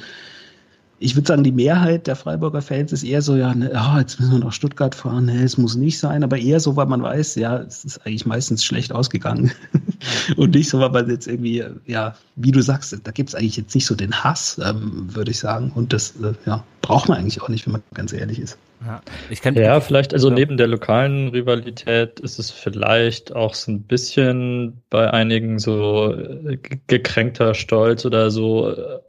ich 0.99 1.15
würde 1.15 1.27
sagen, 1.27 1.43
die 1.43 1.51
Mehrheit 1.51 2.07
der 2.07 2.15
Freiburger 2.15 2.61
Fans 2.61 2.93
ist 2.93 3.03
eher 3.03 3.21
so, 3.21 3.35
ja, 3.35 3.53
ne, 3.53 3.69
oh, 3.73 3.99
jetzt 3.99 4.19
müssen 4.19 4.31
wir 4.31 4.39
nach 4.39 4.53
Stuttgart 4.53 4.95
fahren, 4.95 5.25
nee, 5.25 5.43
es 5.43 5.57
muss 5.57 5.75
nicht 5.75 5.99
sein, 5.99 6.23
aber 6.23 6.37
eher 6.37 6.59
so, 6.59 6.75
weil 6.75 6.85
man 6.85 7.03
weiß, 7.03 7.35
ja, 7.35 7.57
es 7.57 7.83
ist 7.83 8.05
eigentlich 8.05 8.25
meistens 8.25 8.63
schlecht 8.63 8.93
ausgegangen. 8.93 9.51
und 10.37 10.55
nicht 10.55 10.69
so, 10.69 10.79
weil 10.79 10.91
man 10.91 11.09
jetzt 11.09 11.27
irgendwie, 11.27 11.63
ja, 11.85 12.15
wie 12.37 12.51
du 12.51 12.61
sagst, 12.61 12.97
da 13.03 13.11
gibt 13.11 13.29
es 13.29 13.35
eigentlich 13.35 13.57
jetzt 13.57 13.75
nicht 13.75 13.85
so 13.85 13.95
den 13.95 14.23
Hass, 14.23 14.59
ähm, 14.63 15.13
würde 15.13 15.31
ich 15.31 15.39
sagen. 15.39 15.71
Und 15.75 15.91
das, 15.91 16.13
äh, 16.21 16.33
ja, 16.45 16.63
braucht 16.81 17.09
man 17.09 17.17
eigentlich 17.17 17.41
auch 17.41 17.49
nicht, 17.49 17.65
wenn 17.65 17.73
man 17.73 17.83
ganz 17.93 18.13
ehrlich 18.13 18.39
ist. 18.39 18.57
Ja, 18.85 19.01
ich 19.29 19.41
kann, 19.41 19.55
ja 19.55 19.79
vielleicht, 19.79 20.13
also 20.13 20.29
ja. 20.29 20.35
neben 20.35 20.57
der 20.57 20.67
lokalen 20.67 21.29
Rivalität 21.29 22.19
ist 22.19 22.37
es 22.37 22.51
vielleicht 22.51 23.35
auch 23.35 23.55
so 23.55 23.71
ein 23.71 23.83
bisschen 23.83 24.81
bei 24.89 25.09
einigen 25.11 25.57
so 25.57 26.13
äh, 26.13 26.57
gekränkter 26.87 27.55
Stolz 27.55 28.05
oder 28.05 28.29
so 28.29 28.69
äh, 28.69 28.99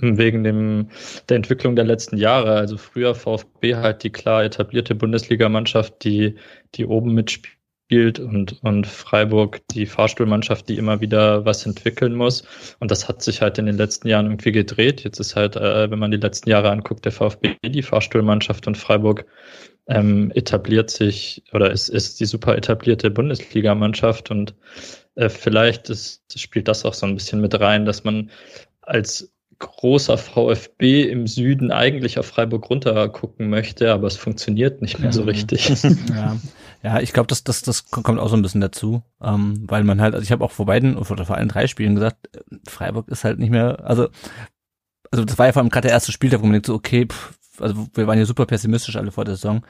wegen 0.00 0.44
dem, 0.44 0.88
der 1.28 1.36
Entwicklung 1.36 1.74
der 1.74 1.84
letzten 1.84 2.16
Jahre. 2.16 2.54
Also 2.54 2.76
früher 2.76 3.14
VfB 3.14 3.74
halt 3.76 4.04
die 4.04 4.10
klar 4.10 4.44
etablierte 4.44 4.94
Bundesligamannschaft, 4.94 6.04
die, 6.04 6.36
die 6.74 6.86
oben 6.86 7.12
mitspielt 7.12 7.56
spielt 7.92 8.18
und, 8.18 8.56
und 8.62 8.86
Freiburg 8.86 9.60
die 9.68 9.84
Fahrstuhlmannschaft, 9.84 10.66
die 10.66 10.78
immer 10.78 11.02
wieder 11.02 11.44
was 11.44 11.66
entwickeln 11.66 12.14
muss. 12.14 12.42
Und 12.80 12.90
das 12.90 13.06
hat 13.06 13.22
sich 13.22 13.42
halt 13.42 13.58
in 13.58 13.66
den 13.66 13.76
letzten 13.76 14.08
Jahren 14.08 14.24
irgendwie 14.24 14.52
gedreht. 14.52 15.04
Jetzt 15.04 15.20
ist 15.20 15.36
halt, 15.36 15.56
äh, 15.56 15.90
wenn 15.90 15.98
man 15.98 16.10
die 16.10 16.16
letzten 16.16 16.48
Jahre 16.48 16.70
anguckt, 16.70 17.04
der 17.04 17.12
VfB 17.12 17.56
die 17.62 17.82
Fahrstuhlmannschaft 17.82 18.66
und 18.66 18.78
Freiburg 18.78 19.26
ähm, 19.88 20.32
etabliert 20.34 20.88
sich 20.88 21.44
oder 21.52 21.70
ist, 21.70 21.90
ist 21.90 22.18
die 22.18 22.24
super 22.24 22.56
etablierte 22.56 23.10
Bundesligamannschaft 23.10 24.30
und 24.30 24.54
äh, 25.16 25.28
vielleicht 25.28 25.90
ist, 25.90 26.22
spielt 26.34 26.68
das 26.68 26.86
auch 26.86 26.94
so 26.94 27.04
ein 27.04 27.14
bisschen 27.14 27.42
mit 27.42 27.60
rein, 27.60 27.84
dass 27.84 28.04
man 28.04 28.30
als 28.80 29.30
großer 29.58 30.18
VfB 30.18 31.02
im 31.02 31.26
Süden 31.26 31.70
eigentlich 31.70 32.18
auf 32.18 32.26
Freiburg 32.26 32.68
runter 32.68 33.08
gucken 33.10 33.48
möchte, 33.48 33.92
aber 33.92 34.08
es 34.08 34.16
funktioniert 34.16 34.82
nicht 34.82 34.98
mehr 34.98 35.12
so 35.12 35.22
mhm. 35.22 35.28
richtig. 35.28 35.68
Ja, 36.08 36.36
ja 36.82 37.00
ich 37.00 37.12
glaube, 37.12 37.28
das, 37.28 37.44
das, 37.44 37.62
das 37.62 37.90
kommt 37.90 38.18
auch 38.18 38.28
so 38.28 38.36
ein 38.36 38.42
bisschen 38.42 38.60
dazu, 38.60 39.02
ähm, 39.22 39.64
weil 39.68 39.84
man 39.84 40.00
halt, 40.00 40.14
also 40.14 40.22
ich 40.22 40.32
habe 40.32 40.44
auch 40.44 40.50
vor 40.50 40.66
beiden 40.66 40.96
oder 40.96 41.24
vor 41.24 41.36
allen 41.36 41.48
drei 41.48 41.66
Spielen 41.66 41.94
gesagt, 41.94 42.28
Freiburg 42.68 43.08
ist 43.08 43.24
halt 43.24 43.38
nicht 43.38 43.50
mehr, 43.50 43.84
also 43.84 44.08
also 45.12 45.24
das 45.24 45.38
war 45.38 45.46
ja 45.46 45.52
vor 45.52 45.60
allem 45.60 45.68
gerade 45.68 45.88
der 45.88 45.94
erste 45.94 46.10
Spieltag, 46.10 46.40
wo 46.40 46.44
man 46.44 46.54
denkt 46.54 46.66
so, 46.66 46.74
okay, 46.74 47.06
pff, 47.06 47.34
also 47.60 47.86
wir 47.94 48.06
waren 48.06 48.18
ja 48.18 48.24
super 48.24 48.46
pessimistisch 48.46 48.96
alle 48.96 49.12
vor 49.12 49.24
der 49.24 49.36
Saison. 49.36 49.64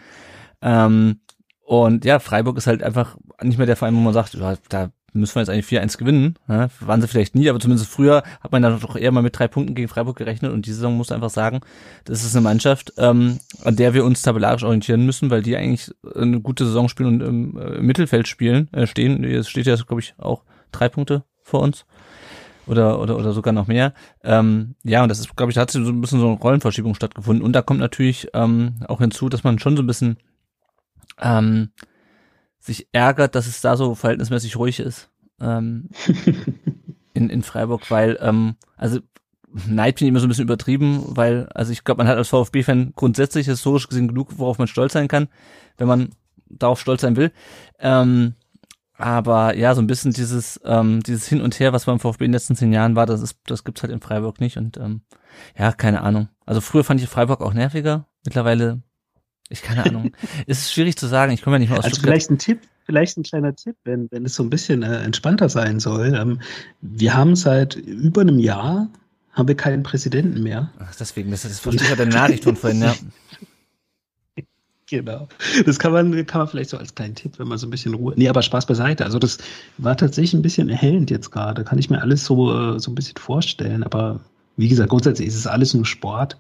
Ähm, 0.63 1.21
und 1.65 2.05
ja, 2.05 2.21
Freiburg 2.21 2.57
ist 2.57 2.67
halt 2.67 2.83
einfach 2.83 3.17
nicht 3.43 3.59
mehr 3.59 3.67
der 3.67 3.77
Verein, 3.77 3.95
wo 3.97 4.01
man 4.01 4.15
sagt, 4.15 4.37
da 4.69 4.91
müssen 5.13 5.35
wir 5.35 5.43
jetzt 5.43 5.51
eigentlich 5.51 5.67
4-1 5.67 5.99
gewinnen. 5.99 6.37
Ja, 6.49 6.69
waren 6.81 7.01
sie 7.01 7.09
vielleicht 7.09 7.35
nie, 7.35 7.49
aber 7.49 7.61
zumindest 7.61 7.91
früher 7.91 8.23
hat 8.41 8.53
man 8.53 8.63
dann 8.63 8.81
doch 8.81 8.97
eher 8.97 9.13
mal 9.13 9.23
mit 9.23 9.39
drei 9.39 9.49
Punkten 9.49 9.75
gegen 9.75 9.89
Freiburg 9.89 10.17
gerechnet 10.17 10.53
und 10.53 10.67
diese 10.67 10.77
Saison 10.77 10.97
muss 10.97 11.13
einfach 11.13 11.31
sagen, 11.31 11.61
das 12.05 12.25
ist 12.25 12.35
eine 12.35 12.43
Mannschaft, 12.43 12.95
ähm, 12.97 13.39
an 13.65 13.77
der 13.77 13.95
wir 13.95 14.05
uns 14.05 14.23
tabellarisch 14.23 14.65
orientieren 14.65 15.05
müssen, 15.05 15.31
weil 15.31 15.43
die 15.43 15.57
eigentlich 15.57 15.91
eine 16.15 16.41
gute 16.41 16.65
Saison 16.65 16.89
spielen 16.89 17.21
und 17.21 17.21
im, 17.21 17.59
äh, 17.59 17.83
Mittelfeld 17.83 18.29
spielen, 18.29 18.73
äh, 18.73 18.87
stehen. 18.87 19.23
Es 19.25 19.49
steht 19.49 19.67
ja, 19.67 19.77
glaube 19.77 20.01
ich, 20.01 20.15
auch 20.19 20.45
drei 20.71 20.89
Punkte 20.89 21.25
vor 21.43 21.61
uns. 21.61 21.85
Oder, 22.67 23.01
oder, 23.01 23.17
oder 23.17 23.33
sogar 23.33 23.53
noch 23.53 23.67
mehr. 23.67 23.93
Ähm, 24.23 24.77
ja, 24.85 25.03
und 25.03 25.09
das 25.09 25.19
ist, 25.19 25.37
glaube 25.37 25.51
ich, 25.51 25.55
da 25.57 25.63
hat 25.63 25.73
so 25.73 25.81
ein 25.81 26.01
bisschen 26.01 26.21
so 26.21 26.29
eine 26.29 26.39
Rollenverschiebung 26.39 26.95
stattgefunden. 26.95 27.45
Und 27.45 27.55
da 27.55 27.61
kommt 27.63 27.81
natürlich 27.81 28.29
ähm, 28.35 28.77
auch 28.87 29.01
hinzu, 29.01 29.29
dass 29.29 29.43
man 29.43 29.59
schon 29.59 29.77
so 29.77 29.83
ein 29.83 29.87
bisschen 29.89 30.17
ähm, 31.21 31.71
sich 32.63 32.89
ärgert, 32.93 33.35
dass 33.35 33.47
es 33.47 33.61
da 33.61 33.77
so 33.77 33.95
verhältnismäßig 33.95 34.57
ruhig 34.57 34.81
ist 34.81 35.11
ähm, 35.41 35.89
in, 37.15 37.29
in 37.29 37.43
Freiburg, 37.43 37.91
weil, 37.91 38.19
ähm, 38.21 38.57
also 38.77 39.01
Neid 39.67 39.99
finde 39.99 40.07
ich 40.07 40.09
immer 40.09 40.21
so 40.21 40.27
ein 40.27 40.31
bisschen 40.31 40.45
übertrieben, 40.45 41.03
weil, 41.09 41.47
also 41.55 41.73
ich 41.73 41.85
glaube, 41.85 41.99
man 41.99 42.09
hat 42.09 42.17
als 42.17 42.29
VfB-Fan 42.29 42.93
grundsätzlich 42.97 43.47
historisch 43.47 43.89
gesehen 43.89 44.09
genug, 44.09 44.39
worauf 44.39 44.59
man 44.59 44.69
stolz 44.69 44.95
sein 44.95 45.09
kann, 45.09 45.29
wenn 45.77 45.89
man 45.89 46.11
darauf 46.49 46.81
stolz 46.81 47.03
sein 47.03 47.17
will. 47.17 47.33
Ähm, 47.79 48.35
aber 48.97 49.57
ja, 49.57 49.75
so 49.75 49.83
ein 49.83 49.87
bisschen 49.87 50.13
dieses, 50.13 50.61
ähm, 50.65 51.03
dieses 51.03 51.27
Hin 51.27 51.43
und 51.43 51.59
Her, 51.59 51.73
was 51.73 51.87
beim 51.87 51.99
VfB 51.99 52.25
in 52.25 52.31
den 52.31 52.35
letzten 52.35 52.57
zehn 52.57 52.73
Jahren 52.73 52.97
war, 52.97 53.05
das 53.05 53.21
ist, 53.21 53.37
das 53.47 53.65
gibt's 53.65 53.83
halt 53.83 53.93
in 53.93 54.01
Freiburg 54.01 54.41
nicht. 54.41 54.57
Und 54.57 54.77
ähm, 54.79 55.03
ja, 55.59 55.73
keine 55.73 56.03
Ahnung. 56.03 56.29
Also 56.47 56.61
früher 56.61 56.85
fand 56.85 57.03
ich 57.03 57.09
Freiburg 57.09 57.41
auch 57.43 57.53
nerviger. 57.53 58.07
Mittlerweile 58.25 58.83
ich 59.49 59.63
keine 59.63 59.85
Ahnung. 59.85 60.13
es 60.47 60.59
ist 60.61 60.73
schwierig 60.73 60.97
zu 60.97 61.07
sagen. 61.07 61.33
Ich 61.33 61.43
komme 61.43 61.57
ja 61.57 61.61
nicht 61.61 61.71
mehr 61.71 61.79
aus 61.79 61.85
Also 61.85 61.97
Stuttgart. 61.97 62.15
vielleicht 62.15 62.31
ein 62.31 62.39
Tipp, 62.39 62.61
vielleicht 62.85 63.19
ein 63.19 63.23
kleiner 63.23 63.55
Tipp, 63.55 63.77
wenn, 63.85 64.09
wenn 64.11 64.25
es 64.25 64.35
so 64.35 64.43
ein 64.43 64.51
bisschen 64.51 64.83
äh, 64.83 65.03
entspannter 65.03 65.49
sein 65.49 65.81
soll. 65.81 66.15
Ähm, 66.15 66.41
wir 66.81 67.15
haben 67.15 67.37
seit 67.37 67.77
über 67.77 68.23
einem 68.23 68.39
Jahr 68.39 68.89
haben 69.33 69.49
wir 69.49 69.57
keinen 69.57 69.83
Präsidenten 69.83 70.43
mehr. 70.43 70.71
Ach, 70.79 70.95
deswegen, 70.95 71.31
das, 71.31 71.43
das 71.43 71.59
verstehe 71.59 71.85
ich 71.85 71.91
ja 71.91 71.97
deine 71.97 72.13
Nachricht 72.13 72.45
von 72.45 72.57
vorhin, 72.57 72.83
ja. 72.83 72.95
Genau. 74.93 75.27
Das 75.65 75.79
kann 75.79 75.93
man, 75.93 76.27
kann 76.27 76.41
man 76.43 76.49
vielleicht 76.49 76.69
so 76.69 76.77
als 76.77 76.95
kleinen 76.95 77.15
Tipp, 77.15 77.39
wenn 77.39 77.49
man 77.49 77.57
so 77.57 77.67
ein 77.67 77.71
bisschen 77.71 77.95
Ruhe. 77.95 78.13
Nee, 78.15 78.29
aber 78.29 78.43
Spaß 78.43 78.67
beiseite. 78.67 79.07
Also 79.07 79.19
das 79.19 79.39
war 79.79 79.97
tatsächlich 79.97 80.35
ein 80.35 80.43
bisschen 80.43 80.69
erhellend 80.69 81.11
jetzt 81.11 81.31
gerade. 81.31 81.65
Kann 81.65 81.79
ich 81.79 81.89
mir 81.89 82.03
alles 82.03 82.27
so, 82.27 82.53
äh, 82.53 82.79
so 82.79 82.91
ein 82.91 82.95
bisschen 82.95 83.17
vorstellen. 83.17 83.85
Aber 83.85 84.21
wie 84.59 84.69
gesagt, 84.69 84.91
grundsätzlich 84.91 85.29
ist 85.29 85.37
es 85.37 85.47
alles 85.47 85.73
nur 85.73 85.87
Sport. 85.87 86.37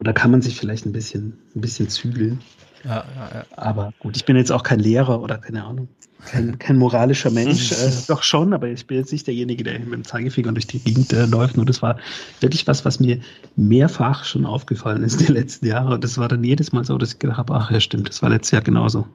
Oder 0.00 0.12
kann 0.12 0.30
man 0.30 0.42
sich 0.42 0.56
vielleicht 0.56 0.86
ein 0.86 0.92
bisschen, 0.92 1.38
ein 1.54 1.60
bisschen 1.60 1.88
zügeln? 1.88 2.40
Ja, 2.84 3.04
ja, 3.16 3.30
ja. 3.34 3.44
Aber 3.56 3.92
gut, 3.98 4.16
ich 4.16 4.24
bin 4.24 4.36
jetzt 4.36 4.52
auch 4.52 4.62
kein 4.62 4.80
Lehrer 4.80 5.20
oder 5.22 5.38
keine 5.38 5.64
Ahnung 5.64 5.88
kein, 6.24 6.58
kein 6.58 6.76
moralischer 6.76 7.30
Mensch, 7.30 7.72
äh, 7.72 7.90
doch 8.08 8.22
schon, 8.22 8.52
aber 8.52 8.68
ich 8.68 8.86
bin 8.86 8.98
jetzt 8.98 9.12
nicht 9.12 9.26
derjenige, 9.26 9.64
der 9.64 9.78
mit 9.78 9.92
dem 9.92 10.04
Zeigefinger 10.04 10.52
durch 10.52 10.66
die 10.66 10.78
Gegend 10.78 11.12
äh, 11.12 11.26
läuft. 11.26 11.56
Nur 11.56 11.66
das 11.66 11.82
war 11.82 11.98
wirklich 12.40 12.66
was, 12.66 12.84
was 12.84 13.00
mir 13.00 13.20
mehrfach 13.56 14.24
schon 14.24 14.46
aufgefallen 14.46 15.02
ist 15.02 15.20
die 15.28 15.32
letzten 15.32 15.66
Jahre. 15.66 15.94
Und 15.94 16.04
das 16.04 16.18
war 16.18 16.28
dann 16.28 16.42
jedes 16.44 16.72
Mal 16.72 16.84
so, 16.84 16.96
dass 16.98 17.14
ich 17.14 17.18
gedacht 17.18 17.38
habe, 17.38 17.54
ach 17.54 17.70
ja, 17.70 17.80
stimmt, 17.80 18.08
das 18.08 18.22
war 18.22 18.30
letztes 18.30 18.52
Jahr 18.52 18.62
genauso. 18.62 19.06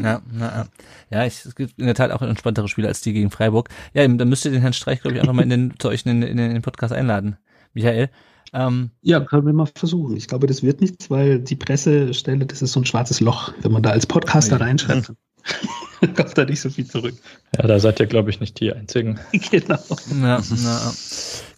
Ja, 0.00 0.22
na, 0.32 0.66
ja, 1.10 1.26
ich, 1.26 1.44
es 1.44 1.54
gibt 1.54 1.78
in 1.78 1.86
der 1.86 1.94
Tat 1.94 2.10
auch 2.10 2.22
entspanntere 2.22 2.68
Spiele 2.68 2.88
als 2.88 3.00
die 3.00 3.12
gegen 3.12 3.30
Freiburg. 3.30 3.68
Ja, 3.94 4.06
dann 4.06 4.28
müsst 4.28 4.44
ihr 4.44 4.50
den 4.50 4.60
Herrn 4.60 4.72
Streich, 4.72 5.00
glaube 5.00 5.16
ich, 5.16 5.20
einfach 5.20 5.34
mal 5.34 5.42
in 5.42 5.50
den, 5.50 5.74
zu 5.78 5.88
euch 5.88 6.06
in 6.06 6.20
den, 6.20 6.28
in 6.30 6.36
den 6.36 6.62
Podcast 6.62 6.92
einladen. 6.92 7.36
Michael. 7.74 8.10
Ähm, 8.54 8.90
ja, 9.00 9.20
können 9.20 9.46
wir 9.46 9.52
mal 9.52 9.68
versuchen. 9.74 10.16
Ich 10.16 10.28
glaube, 10.28 10.46
das 10.46 10.62
wird 10.62 10.80
nichts, 10.80 11.10
weil 11.10 11.38
die 11.38 11.56
Pressestelle, 11.56 12.44
das 12.44 12.60
ist 12.60 12.72
so 12.72 12.80
ein 12.80 12.84
schwarzes 12.84 13.20
Loch, 13.20 13.52
wenn 13.62 13.72
man 13.72 13.82
da 13.82 13.90
als 13.90 14.06
Podcaster 14.06 14.60
reinschreibt. 14.60 15.12
kommt 16.16 16.36
da 16.36 16.44
nicht 16.44 16.60
so 16.60 16.70
viel 16.70 16.86
zurück. 16.86 17.14
Ja, 17.56 17.66
da 17.66 17.78
seid 17.78 18.00
ihr, 18.00 18.06
glaube 18.06 18.30
ich, 18.30 18.40
nicht 18.40 18.60
die 18.60 18.72
Einzigen. 18.72 19.18
genau. 19.50 19.78
Ja, 20.20 20.42
na, 20.62 20.92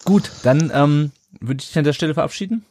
gut, 0.04 0.30
dann 0.42 0.70
ähm, 0.72 1.10
würde 1.40 1.62
ich 1.62 1.68
dich 1.68 1.78
an 1.78 1.84
der 1.84 1.92
Stelle 1.92 2.14
verabschieden. 2.14 2.64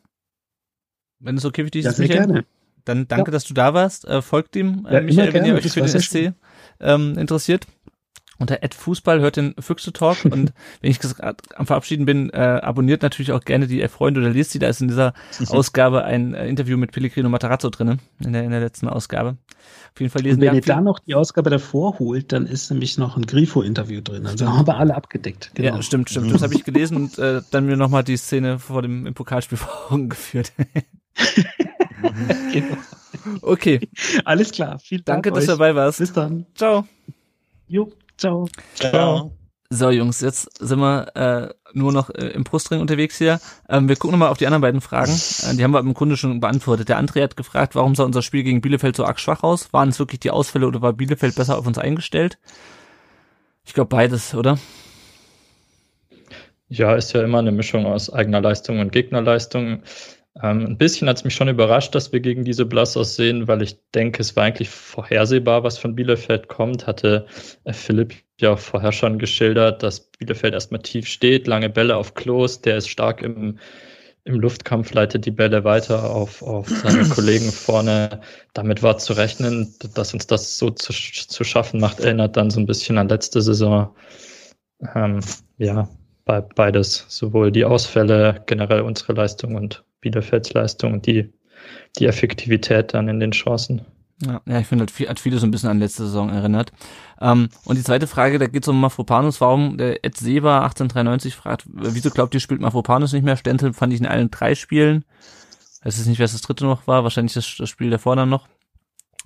Wenn 1.20 1.38
es 1.38 1.46
okay 1.46 1.66
für 1.66 1.72
dich 1.72 1.86
ist, 1.86 1.98
ja, 1.98 2.04
Michael. 2.04 2.26
Gerne. 2.26 2.46
Dann 2.86 3.08
danke, 3.08 3.32
ja. 3.32 3.34
dass 3.34 3.46
du 3.46 3.54
da 3.54 3.74
warst. 3.74 4.06
Äh, 4.06 4.22
folgt 4.22 4.56
ihm, 4.56 4.86
äh, 4.90 4.96
ja, 4.96 5.02
Michael, 5.02 5.34
wenn 5.34 5.46
ihr 5.46 5.56
euch 5.56 5.72
für 5.72 5.82
den 5.82 6.00
SC 6.00 6.34
ähm, 6.80 7.18
interessiert 7.18 7.66
unter 8.40 8.60
Fußball 8.76 9.20
hört 9.20 9.38
den 9.38 9.54
Füchse 9.60 9.94
Talk 9.94 10.26
und 10.26 10.54
wenn 10.82 10.92
ich 10.92 11.00
am 11.56 11.66
Verabschieden 11.66 12.06
bin, 12.06 12.30
äh, 12.32 12.38
abonniert 12.38 13.02
natürlich 13.02 13.32
auch 13.32 13.42
gerne 13.42 13.68
die 13.68 13.88
Freunde 13.88 14.22
oder 14.22 14.30
liest 14.30 14.52
sie. 14.52 14.60
Da 14.60 14.68
ist 14.68 14.82
in 14.82 14.88
dieser 14.88 15.14
Ausgabe 15.50 16.04
ein 16.04 16.34
äh, 16.34 16.48
Interview 16.48 16.78
mit 16.78 16.92
Pellegrino 16.92 17.30
Matarazzo 17.30 17.70
drin, 17.70 18.00
in 18.20 18.34
der, 18.34 18.44
in 18.44 18.52
der 18.52 18.60
letzten 18.60 18.88
Ausgabe. 18.88 19.38
Auf 19.94 20.00
jeden 20.00 20.12
Fall 20.12 20.24
lesen 20.24 20.42
und 20.42 20.48
wenn 20.48 20.56
ihr 20.56 20.62
da 20.62 20.82
noch 20.82 21.00
die 21.00 21.16
Ausgabe 21.16 21.50
davor 21.50 22.00
holt, 22.00 22.32
dann 22.32 22.48
ist 22.48 22.70
nämlich 22.72 22.98
noch 22.98 23.16
ein 23.16 23.26
Grifo-Interview 23.26 24.02
drin. 24.02 24.26
Also 24.26 24.48
haben 24.48 24.68
wir 24.68 24.78
alle 24.78 24.96
abgedeckt. 24.96 25.52
Genau. 25.54 25.76
Ja, 25.76 25.82
stimmt, 25.82 26.10
stimmt. 26.10 26.34
Das 26.34 26.42
habe 26.42 26.56
ich 26.56 26.64
gelesen 26.64 26.98
und 26.98 27.20
äh, 27.20 27.42
dann 27.52 27.66
mir 27.66 27.78
nochmal 27.78 28.04
die 28.04 28.18
Szene 28.18 28.60
vor 28.60 28.82
dem 28.82 29.06
im 29.06 29.14
Pokalspiel 29.14 29.58
vor 29.60 29.92
Augen 29.92 30.10
geführt. 30.10 30.52
genau. 32.52 32.78
Okay. 33.42 33.88
Alles 34.26 34.52
klar. 34.52 34.80
Vielen 34.80 35.06
Dank. 35.06 35.24
Danke, 35.24 35.36
dass 35.36 35.46
du 35.46 35.52
dabei 35.52 35.76
warst. 35.76 36.00
Bis 36.00 36.12
dann. 36.12 36.46
Ciao. 36.56 36.88
Jo. 37.68 37.92
Ciao. 38.24 38.48
Ciao. 38.76 39.38
So, 39.70 39.90
Jungs, 39.90 40.22
jetzt 40.22 40.58
sind 40.66 40.80
wir 40.80 41.08
äh, 41.16 41.54
nur 41.74 41.92
noch 41.92 42.10
äh, 42.10 42.28
im 42.28 42.46
Brustring 42.46 42.80
unterwegs 42.80 43.18
hier. 43.18 43.42
Ähm, 43.68 43.90
wir 43.90 43.98
gucken 43.98 44.12
nochmal 44.12 44.30
auf 44.30 44.38
die 44.38 44.46
anderen 44.46 44.62
beiden 44.62 44.80
Fragen. 44.80 45.12
Äh, 45.12 45.58
die 45.58 45.64
haben 45.64 45.72
wir 45.72 45.82
im 45.82 45.94
Grunde 45.94 46.16
schon 46.16 46.40
beantwortet. 46.40 46.88
Der 46.88 47.02
André 47.02 47.22
hat 47.22 47.36
gefragt, 47.36 47.76
warum 47.76 47.96
sah 47.96 48.06
unser 48.06 48.22
Spiel 48.22 48.44
gegen 48.44 48.62
Bielefeld 48.62 48.96
so 48.96 49.04
arg 49.04 49.20
schwach 49.20 49.44
aus? 49.44 49.74
Waren 49.74 49.90
es 49.90 50.00
wirklich 50.00 50.22
die 50.22 50.32
Ausfälle 50.32 50.68
oder 50.68 50.82
war 50.82 50.94
Bielefeld 50.94 51.36
besser 51.36 51.58
auf 51.58 51.68
uns 51.68 51.78
eingestellt? 51.78 52.38
Ich 53.66 53.74
glaube 53.74 53.90
beides, 53.90 54.34
oder? 54.34 54.58
Ja, 56.70 56.96
ist 56.96 57.12
ja 57.12 57.22
immer 57.22 57.40
eine 57.40 57.52
Mischung 57.52 57.86
aus 57.86 58.10
eigener 58.10 58.40
Leistung 58.40 58.80
und 58.80 58.94
Gegnerleistung. 58.94 59.84
Ähm, 60.42 60.66
ein 60.66 60.78
bisschen 60.78 61.08
hat 61.08 61.18
es 61.18 61.24
mich 61.24 61.36
schon 61.36 61.48
überrascht, 61.48 61.94
dass 61.94 62.12
wir 62.12 62.20
gegen 62.20 62.44
diese 62.44 62.66
Blass 62.66 62.98
aussehen, 62.98 63.48
weil 63.48 63.62
ich 63.62 63.78
denke, 63.94 64.22
es 64.22 64.36
war 64.36 64.46
eigentlich 64.46 64.70
vorhersehbar, 64.70 65.64
was 65.64 65.78
von 65.78 65.96
Bielefeld 65.96 66.48
kommt. 66.48 66.88
Hatte 66.88 67.28
äh, 67.66 67.74
Philipp 67.74 68.16
ja 68.40 68.56
vorher 68.56 68.92
schon 68.92 69.20
geschildert, 69.20 69.84
dass 69.84 70.00
Bielefeld 70.00 70.56
erstmal 70.56 70.82
tief 70.82 71.08
steht, 71.08 71.46
lange 71.46 71.70
Bälle 71.70 71.98
auf 71.98 72.16
Klos, 72.16 72.62
der 72.62 72.78
ist 72.78 72.90
stark 72.90 73.22
im, 73.22 73.60
im 74.24 74.40
Luftkampf, 74.40 74.92
leitet 74.94 75.26
die 75.26 75.32
Bälle 75.32 75.64
weiter 75.66 76.10
auf, 76.10 76.42
auf 76.42 76.68
seine 76.68 77.08
Kollegen 77.10 77.52
vorne. 77.52 78.22
Damit 78.54 78.82
war 78.82 78.98
zu 78.98 79.14
rechnen, 79.14 79.76
dass 79.94 80.16
uns 80.16 80.26
das 80.26 80.58
so 80.58 80.72
zu, 80.72 80.94
zu 80.94 81.44
schaffen 81.44 81.80
macht, 81.80 82.00
erinnert 82.00 82.38
dann 82.38 82.50
so 82.50 82.60
ein 82.60 82.66
bisschen 82.66 82.98
an 82.98 83.08
letzte 83.10 83.42
Saison. 83.42 83.96
Ähm, 84.96 85.20
ja, 85.60 85.88
bei, 86.26 86.42
beides, 86.42 87.06
sowohl 87.08 87.52
die 87.52 87.66
Ausfälle, 87.66 88.42
generell 88.48 88.82
unsere 88.82 89.14
Leistung 89.14 89.56
und 89.56 89.84
Bielefelds 90.04 90.54
Leistung 90.54 90.94
und 90.94 91.08
die, 91.08 91.34
die 91.98 92.06
Effektivität 92.06 92.94
dann 92.94 93.08
in 93.08 93.20
den 93.20 93.32
Chancen. 93.32 93.82
Ja, 94.22 94.42
ja 94.46 94.60
ich 94.60 94.68
finde, 94.68 94.86
hat, 94.86 95.20
viele 95.20 95.40
so 95.40 95.48
ein 95.48 95.52
bisschen 95.52 95.70
an 95.70 95.80
letzte 95.80 96.04
Saison 96.04 96.30
erinnert. 96.30 96.72
Ähm, 97.22 97.50
und 97.66 97.78
die 97.78 97.84
zweite 97.84 98.08
Frage, 98.08 98.38
da 98.38 98.48
geht 98.48 98.64
es 98.64 98.68
um 98.68 98.80
Mafropanus. 98.80 99.42
Warum 99.42 99.78
der 99.78 100.04
Ed 100.04 100.18
Seba 100.18 100.64
1893 100.64 101.36
fragt, 101.36 101.66
wieso 101.68 102.10
glaubt 102.10 102.34
ihr, 102.34 102.40
spielt 102.40 102.62
Mafropanus 102.62 103.14
nicht 103.14 103.24
mehr? 103.24 103.38
Stentel 103.38 103.74
fand 103.74 103.94
ich 103.94 104.00
in 104.00 104.06
allen 104.06 104.30
drei 104.30 104.56
Spielen. 104.56 105.06
Es 105.82 105.98
ist 105.98 106.08
nicht, 106.08 106.20
wer 106.20 106.28
das 106.28 106.42
dritte 106.42 106.66
noch 106.66 106.88
war, 106.88 107.04
wahrscheinlich 107.04 107.34
das, 107.34 107.56
das 107.58 107.70
Spiel 107.70 107.90
davor 107.90 108.16
dann 108.16 108.30
noch. 108.30 108.48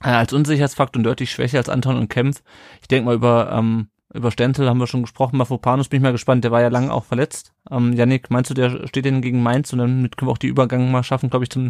Äh, 0.03 0.09
als 0.09 0.33
Unsicherheitsfaktor 0.33 0.99
und 0.99 1.03
deutlich 1.03 1.31
schwächer 1.31 1.57
als 1.57 1.69
Anton 1.69 1.97
und 1.97 2.09
Kempf. 2.09 2.43
Ich 2.81 2.87
denke 2.87 3.05
mal 3.05 3.15
über 3.15 3.51
ähm, 3.51 3.89
über 4.17 4.31
Stentel 4.31 4.67
haben 4.67 4.79
wir 4.79 4.87
schon 4.87 5.03
gesprochen, 5.03 5.37
Mafropanus 5.37 5.87
bin 5.87 5.97
ich 5.97 6.03
mal 6.03 6.11
gespannt, 6.11 6.43
der 6.43 6.51
war 6.51 6.61
ja 6.61 6.67
lange 6.67 6.91
auch 6.91 7.05
verletzt. 7.05 7.53
Ähm, 7.71 7.93
Yannick, 7.93 8.29
meinst 8.29 8.49
du, 8.49 8.53
der 8.53 8.87
steht 8.87 9.05
denn 9.05 9.21
gegen 9.21 9.41
Mainz 9.41 9.71
und 9.71 9.79
damit 9.79 10.17
können 10.17 10.29
wir 10.29 10.33
auch 10.33 10.37
die 10.37 10.47
Übergang 10.47 10.91
mal 10.91 11.03
schaffen, 11.03 11.29
glaube 11.29 11.45
ich, 11.45 11.49
zum, 11.49 11.69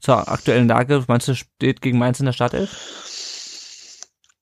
zur 0.00 0.28
aktuellen 0.28 0.68
Lage. 0.68 1.04
Meinst 1.08 1.28
du, 1.28 1.34
steht 1.34 1.82
gegen 1.82 1.98
Mainz 1.98 2.20
in 2.20 2.26
der 2.26 2.32
Startelf? 2.32 2.70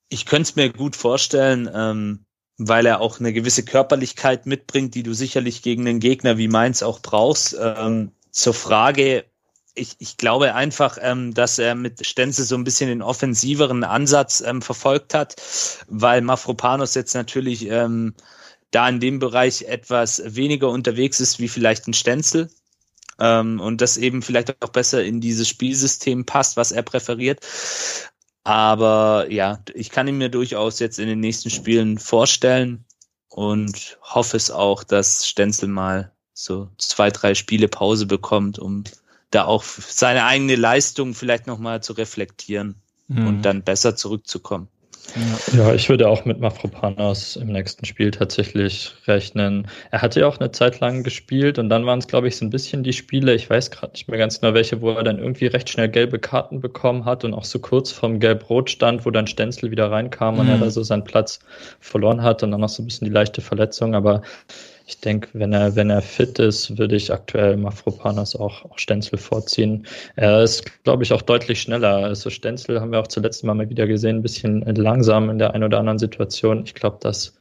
Ich 0.09 0.27
könnte 0.27 0.51
es 0.51 0.57
mir 0.57 0.73
gut 0.73 0.97
vorstellen, 0.97 1.69
ähm, 1.73 2.25
weil 2.57 2.87
er 2.87 3.01
auch 3.01 3.21
eine 3.21 3.33
gewisse 3.33 3.65
Körperlichkeit 3.65 4.47
mitbringt, 4.47 4.95
die 4.95 5.03
du 5.03 5.13
sicherlich 5.13 5.63
gegen 5.63 5.87
einen 5.87 6.01
Gegner 6.01 6.39
wie 6.39 6.49
Mainz 6.49 6.83
auch 6.83 7.01
brauchst. 7.01 7.57
Ähm, 7.61 8.13
zur 8.31 8.55
Frage, 8.55 9.25
ich, 9.79 9.97
ich 9.99 10.17
glaube 10.17 10.55
einfach, 10.55 10.99
ähm, 11.01 11.35
dass 11.35 11.59
er 11.59 11.75
mit 11.75 12.05
Stenzel 12.05 12.45
so 12.45 12.55
ein 12.55 12.65
bisschen 12.65 12.89
den 12.89 13.03
offensiveren 13.03 13.85
Ansatz 13.85 14.41
ähm, 14.41 14.63
verfolgt 14.63 15.15
hat, 15.15 15.37
weil 15.89 16.21
Mafropanos 16.21 16.95
jetzt 16.95 17.15
natürlich 17.15 17.69
ähm, 17.69 18.15
da 18.71 18.89
in 18.89 19.01
dem 19.01 19.19
Bereich 19.19 19.63
etwas 19.63 20.23
weniger 20.25 20.69
unterwegs 20.69 21.21
ist 21.21 21.39
wie 21.39 21.49
vielleicht 21.49 21.87
ein 21.87 21.95
Stenzel. 21.95 22.51
Ähm, 23.19 23.61
und 23.61 23.81
das 23.81 23.97
eben 23.97 24.23
vielleicht 24.23 24.63
auch 24.63 24.69
besser 24.69 25.03
in 25.05 25.21
dieses 25.21 25.49
Spielsystem 25.49 26.27
passt, 26.27 26.57
was 26.57 26.73
er 26.73 26.83
präferiert. 26.83 27.41
Aber 28.45 29.27
ja, 29.31 29.63
ich 29.75 29.91
kann 29.91 30.09
ihn 30.09 30.19
mir 30.19 30.29
durchaus 30.29 30.79
jetzt 30.79 30.99
in 30.99 31.09
den 31.09 31.21
nächsten 31.21 31.51
Spielen 31.51 31.99
vorstellen 31.99 32.85
und 33.29 33.99
hoffe 34.03 34.37
es 34.37 34.51
auch, 34.51 34.85
dass 34.85 35.27
Stenzel 35.27 35.69
mal 35.69 36.13
so 36.33 36.71
zwei, 36.79 37.11
drei 37.11 37.35
Spiele 37.35 37.69
Pause 37.69 38.07
bekommt, 38.07 38.59
um 38.59 38.85
da 39.31 39.45
auch 39.45 39.63
seine 39.63 40.25
eigene 40.25 40.57
Leistung 40.57 41.15
vielleicht 41.15 41.47
nochmal 41.47 41.83
zu 41.83 41.93
reflektieren 41.93 42.77
mhm. 43.09 43.27
und 43.27 43.43
dann 43.43 43.63
besser 43.63 43.97
zurückzukommen. 43.97 44.69
Ja, 45.57 45.73
ich 45.73 45.89
würde 45.89 46.09
auch 46.09 46.25
mit 46.25 46.39
Mafropanos 46.39 47.37
im 47.37 47.49
nächsten 47.49 47.87
Spiel 47.87 48.11
tatsächlich 48.11 48.95
rechnen. 49.07 49.67
Er 49.91 50.03
hatte 50.03 50.21
ja 50.21 50.29
auch 50.29 50.39
eine 50.39 50.53
Zeit 50.53 50.81
lang 50.81 51.03
gespielt 51.03 51.59
und 51.59 51.71
dann 51.71 51.87
waren 51.87 51.99
es, 51.99 52.09
glaube 52.09 52.29
ich, 52.29 52.37
so 52.37 52.45
ein 52.45 52.51
bisschen 52.51 52.83
die 52.83 52.93
Spiele, 52.93 53.35
ich 53.35 53.49
weiß 53.49 53.71
gerade 53.71 53.93
nicht 53.93 54.09
mehr 54.09 54.19
ganz 54.19 54.41
genau 54.41 54.55
welche, 54.55 54.83
wo 54.83 54.91
er 54.91 55.03
dann 55.03 55.19
irgendwie 55.19 55.47
recht 55.47 55.71
schnell 55.71 55.89
gelbe 55.89 56.19
Karten 56.19 56.61
bekommen 56.61 57.05
hat 57.05 57.25
und 57.25 57.33
auch 57.33 57.45
so 57.45 57.59
kurz 57.59 57.91
vorm 57.91 58.21
Gelb-Rot 58.21 58.71
stand, 58.71 59.07
wo 59.07 59.11
dann 59.11 59.27
Stenzel 59.27 59.71
wieder 59.71 59.91
reinkam 59.91 60.35
mhm. 60.35 60.41
und 60.41 60.49
er 60.49 60.59
da 60.59 60.71
so 60.71 60.83
seinen 60.83 61.05
Platz 61.05 61.41
verloren 61.81 62.23
hat 62.23 62.43
und 62.43 62.51
dann 62.51 62.61
noch 62.61 62.69
so 62.69 62.83
ein 62.83 62.87
bisschen 62.87 63.07
die 63.07 63.15
leichte 63.15 63.41
Verletzung. 63.41 63.95
Aber 63.95 64.23
ich 64.89 65.01
denke, 65.01 65.29
wenn 65.35 65.53
er, 65.53 65.77
wenn 65.77 65.91
er 65.91 66.01
fit 66.01 66.39
ist, 66.39 66.79
würde 66.79 66.97
ich 66.97 67.13
aktuell 67.13 67.59
Mafropanos 67.59 68.35
auch, 68.35 68.65
auch 68.65 68.79
Stenzel 68.79 69.19
vorziehen. 69.19 69.87
Er 70.17 70.43
ist, 70.43 70.83
glaube 70.83 71.03
ich, 71.03 71.13
auch 71.13 71.21
deutlich 71.21 71.61
schneller. 71.61 71.97
Also 71.97 72.31
Stenzel 72.31 72.81
haben 72.81 72.91
wir 72.91 73.01
auch 73.01 73.07
zuletzt 73.09 73.45
mal 73.45 73.69
wieder 73.69 73.87
gesehen, 73.87 74.17
ein 74.17 74.23
bisschen 74.23 74.63
langsam 74.63 75.29
in 75.29 75.39
der 75.39 75.53
einen 75.53 75.65
oder 75.65 75.79
anderen 75.79 75.99
Situation. 75.99 76.65
Ich 76.65 76.75
glaube, 76.75 76.97
dass 77.03 77.35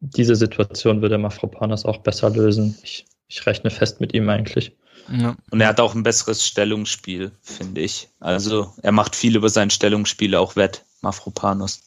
diese 0.00 0.36
Situation 0.36 1.00
würde 1.00 1.16
Mafropanos 1.16 1.86
auch 1.86 1.98
besser 1.98 2.28
lösen. 2.28 2.76
Ich, 2.82 3.06
ich 3.28 3.46
rechne 3.46 3.70
fest 3.70 4.02
mit 4.02 4.12
ihm 4.12 4.28
eigentlich. 4.28 4.76
Ja. 5.10 5.36
Und 5.50 5.62
er 5.62 5.68
hat 5.68 5.80
auch 5.80 5.94
ein 5.94 6.02
besseres 6.02 6.46
Stellungsspiel, 6.46 7.32
finde 7.40 7.80
ich. 7.80 8.10
Also 8.20 8.74
er 8.82 8.92
macht 8.92 9.16
viel 9.16 9.36
über 9.36 9.48
sein 9.48 9.70
Stellungsspiel 9.70 10.34
auch 10.34 10.54
wett, 10.54 10.84
Mafropanos. 11.00 11.80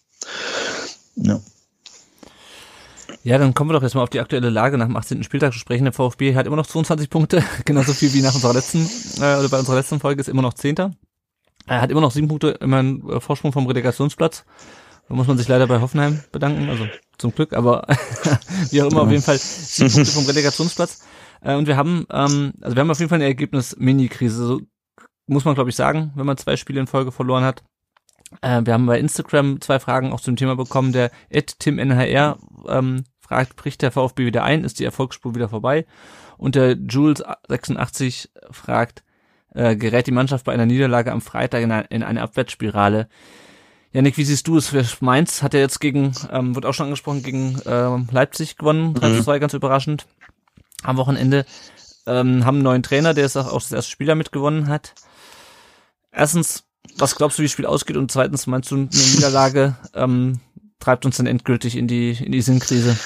Ja. 1.17 1.39
Ja, 3.27 3.37
dann 3.37 3.53
kommen 3.53 3.69
wir 3.69 3.73
doch 3.73 3.83
jetzt 3.83 3.93
mal 3.93 4.03
auf 4.03 4.09
die 4.09 4.21
aktuelle 4.21 4.49
Lage 4.49 4.77
nach 4.77 4.85
dem 4.85 4.95
18. 4.95 5.21
Spieltag 5.21 5.51
zu 5.51 5.59
sprechen. 5.59 5.83
Der 5.83 5.91
VfB 5.91 6.33
hat 6.33 6.47
immer 6.47 6.55
noch 6.55 6.65
22 6.65 7.09
Punkte, 7.09 7.43
genauso 7.65 7.91
viel 7.91 8.13
wie 8.13 8.21
nach 8.21 8.33
unserer 8.33 8.53
letzten, 8.53 8.89
äh, 9.21 9.37
oder 9.37 9.49
bei 9.49 9.59
unserer 9.59 9.75
letzten 9.75 9.99
Folge 9.99 10.21
ist 10.21 10.29
immer 10.29 10.41
noch 10.41 10.53
Zehnter. 10.53 10.93
Er 11.65 11.81
hat 11.81 11.91
immer 11.91 11.99
noch 11.99 12.11
sieben 12.11 12.29
Punkte, 12.29 12.51
immer 12.61 12.77
einen 12.77 13.05
äh, 13.09 13.19
Vorsprung 13.19 13.51
vom 13.51 13.67
Relegationsplatz. 13.67 14.45
Da 15.09 15.13
muss 15.13 15.27
man 15.27 15.37
sich 15.37 15.49
leider 15.49 15.67
bei 15.67 15.81
Hoffenheim 15.81 16.23
bedanken, 16.31 16.69
also 16.69 16.87
zum 17.17 17.35
Glück, 17.35 17.51
aber 17.51 17.85
wie 18.69 18.81
auch 18.81 18.89
immer, 18.89 19.01
auf 19.01 19.11
jeden 19.11 19.21
Fall 19.21 19.37
sieben 19.37 19.91
Punkte 19.91 20.11
vom 20.13 20.25
Relegationsplatz. 20.25 21.01
Äh, 21.41 21.55
und 21.55 21.67
wir 21.67 21.75
haben, 21.75 22.07
ähm, 22.09 22.53
also 22.61 22.77
wir 22.77 22.79
haben 22.79 22.91
auf 22.91 22.99
jeden 22.99 23.09
Fall 23.09 23.17
eine 23.17 23.25
Ergebnis-Mini-Krise, 23.25 24.47
so 24.47 24.61
muss 25.25 25.43
man 25.43 25.53
glaube 25.53 25.69
ich 25.69 25.75
sagen, 25.75 26.13
wenn 26.15 26.25
man 26.25 26.37
zwei 26.37 26.55
Spiele 26.55 26.79
in 26.79 26.87
Folge 26.87 27.11
verloren 27.11 27.43
hat. 27.43 27.61
Äh, 28.41 28.61
wir 28.63 28.71
haben 28.71 28.85
bei 28.85 28.99
Instagram 28.99 29.59
zwei 29.59 29.79
Fragen 29.79 30.13
auch 30.13 30.21
zum 30.21 30.37
Thema 30.37 30.55
bekommen. 30.55 30.93
Der 30.93 31.11
Ed 31.29 31.59
Tim 31.59 31.77
NHR 31.77 32.37
ähm, 32.67 33.03
fragt, 33.27 33.55
bricht 33.55 33.81
der 33.81 33.91
VfB 33.91 34.25
wieder 34.25 34.43
ein? 34.43 34.63
Ist 34.63 34.79
die 34.79 34.85
Erfolgsspur 34.85 35.35
wieder 35.35 35.49
vorbei? 35.49 35.85
Und 36.37 36.55
der 36.55 36.75
Jules86 36.75 38.29
fragt, 38.51 39.03
äh, 39.53 39.75
gerät 39.75 40.07
die 40.07 40.11
Mannschaft 40.11 40.45
bei 40.45 40.53
einer 40.53 40.65
Niederlage 40.65 41.11
am 41.11 41.21
Freitag 41.21 41.63
in, 41.63 41.71
eine, 41.71 41.87
in 41.87 42.03
eine 42.03 42.21
Abwärtsspirale. 42.21 43.09
Janik, 43.91 44.17
wie 44.17 44.23
siehst 44.23 44.47
du 44.47 44.57
es? 44.57 45.01
Mainz 45.01 45.41
hat 45.41 45.53
ja 45.53 45.59
jetzt 45.59 45.79
gegen, 45.79 46.13
ähm, 46.31 46.55
wird 46.55 46.65
auch 46.65 46.73
schon 46.73 46.85
angesprochen, 46.85 47.23
gegen 47.23 47.59
äh, 47.65 47.97
Leipzig 48.11 48.57
gewonnen, 48.57 48.93
3 48.93 49.09
mhm. 49.09 49.23
2, 49.23 49.39
ganz 49.39 49.53
überraschend. 49.53 50.05
Am 50.83 50.97
Wochenende 50.97 51.45
ähm, 52.05 52.45
haben 52.45 52.57
einen 52.57 52.63
neuen 52.63 52.83
Trainer, 52.83 53.13
der 53.13 53.25
es 53.25 53.35
auch, 53.35 53.47
auch 53.47 53.61
das 53.61 53.71
erste 53.71 53.91
Spiel 53.91 54.07
damit 54.07 54.31
gewonnen 54.31 54.67
hat. 54.67 54.93
Erstens, 56.11 56.65
was 56.97 57.15
glaubst 57.15 57.37
du, 57.37 57.41
wie 57.41 57.47
das 57.47 57.53
Spiel 57.53 57.65
ausgeht? 57.65 57.97
Und 57.97 58.11
zweitens, 58.11 58.47
meinst 58.47 58.71
du, 58.71 58.75
eine 58.75 58.89
Niederlage 58.91 59.75
ähm, 59.93 60.39
treibt 60.79 61.05
uns 61.05 61.17
dann 61.17 61.27
endgültig 61.27 61.75
in 61.75 61.87
die, 61.87 62.11
in 62.11 62.31
die 62.31 62.41
Sinnkrise? 62.41 62.97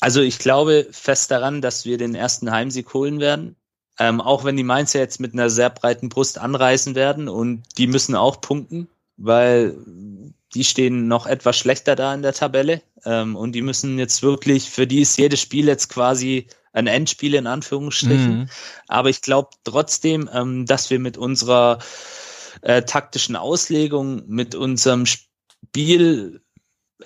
Also 0.00 0.20
ich 0.20 0.38
glaube 0.38 0.86
fest 0.90 1.30
daran, 1.30 1.62
dass 1.62 1.86
wir 1.86 1.96
den 1.96 2.14
ersten 2.14 2.50
Heimsieg 2.50 2.92
holen 2.92 3.20
werden. 3.20 3.56
Ähm, 3.98 4.20
auch 4.20 4.44
wenn 4.44 4.56
die 4.56 4.64
Mainzer 4.64 4.98
jetzt 4.98 5.20
mit 5.20 5.32
einer 5.32 5.48
sehr 5.48 5.70
breiten 5.70 6.08
Brust 6.08 6.38
anreißen 6.38 6.94
werden 6.94 7.28
und 7.28 7.62
die 7.78 7.86
müssen 7.86 8.16
auch 8.16 8.40
punkten, 8.40 8.88
weil 9.16 9.78
die 10.52 10.64
stehen 10.64 11.06
noch 11.08 11.26
etwas 11.26 11.56
schlechter 11.56 11.94
da 11.96 12.12
in 12.12 12.22
der 12.22 12.34
Tabelle 12.34 12.82
ähm, 13.04 13.36
und 13.36 13.52
die 13.52 13.62
müssen 13.62 13.98
jetzt 13.98 14.22
wirklich, 14.22 14.68
für 14.68 14.86
die 14.86 15.00
ist 15.00 15.16
jedes 15.16 15.40
Spiel 15.40 15.68
jetzt 15.68 15.88
quasi 15.88 16.48
ein 16.72 16.86
Endspiel 16.88 17.34
in 17.34 17.46
Anführungsstrichen. 17.46 18.40
Mhm. 18.40 18.48
Aber 18.88 19.08
ich 19.08 19.22
glaube 19.22 19.50
trotzdem, 19.62 20.28
ähm, 20.32 20.66
dass 20.66 20.90
wir 20.90 20.98
mit 20.98 21.16
unserer 21.16 21.78
äh, 22.62 22.82
taktischen 22.82 23.36
Auslegung, 23.36 24.24
mit 24.26 24.54
unserem 24.54 25.06
Spiel 25.06 25.33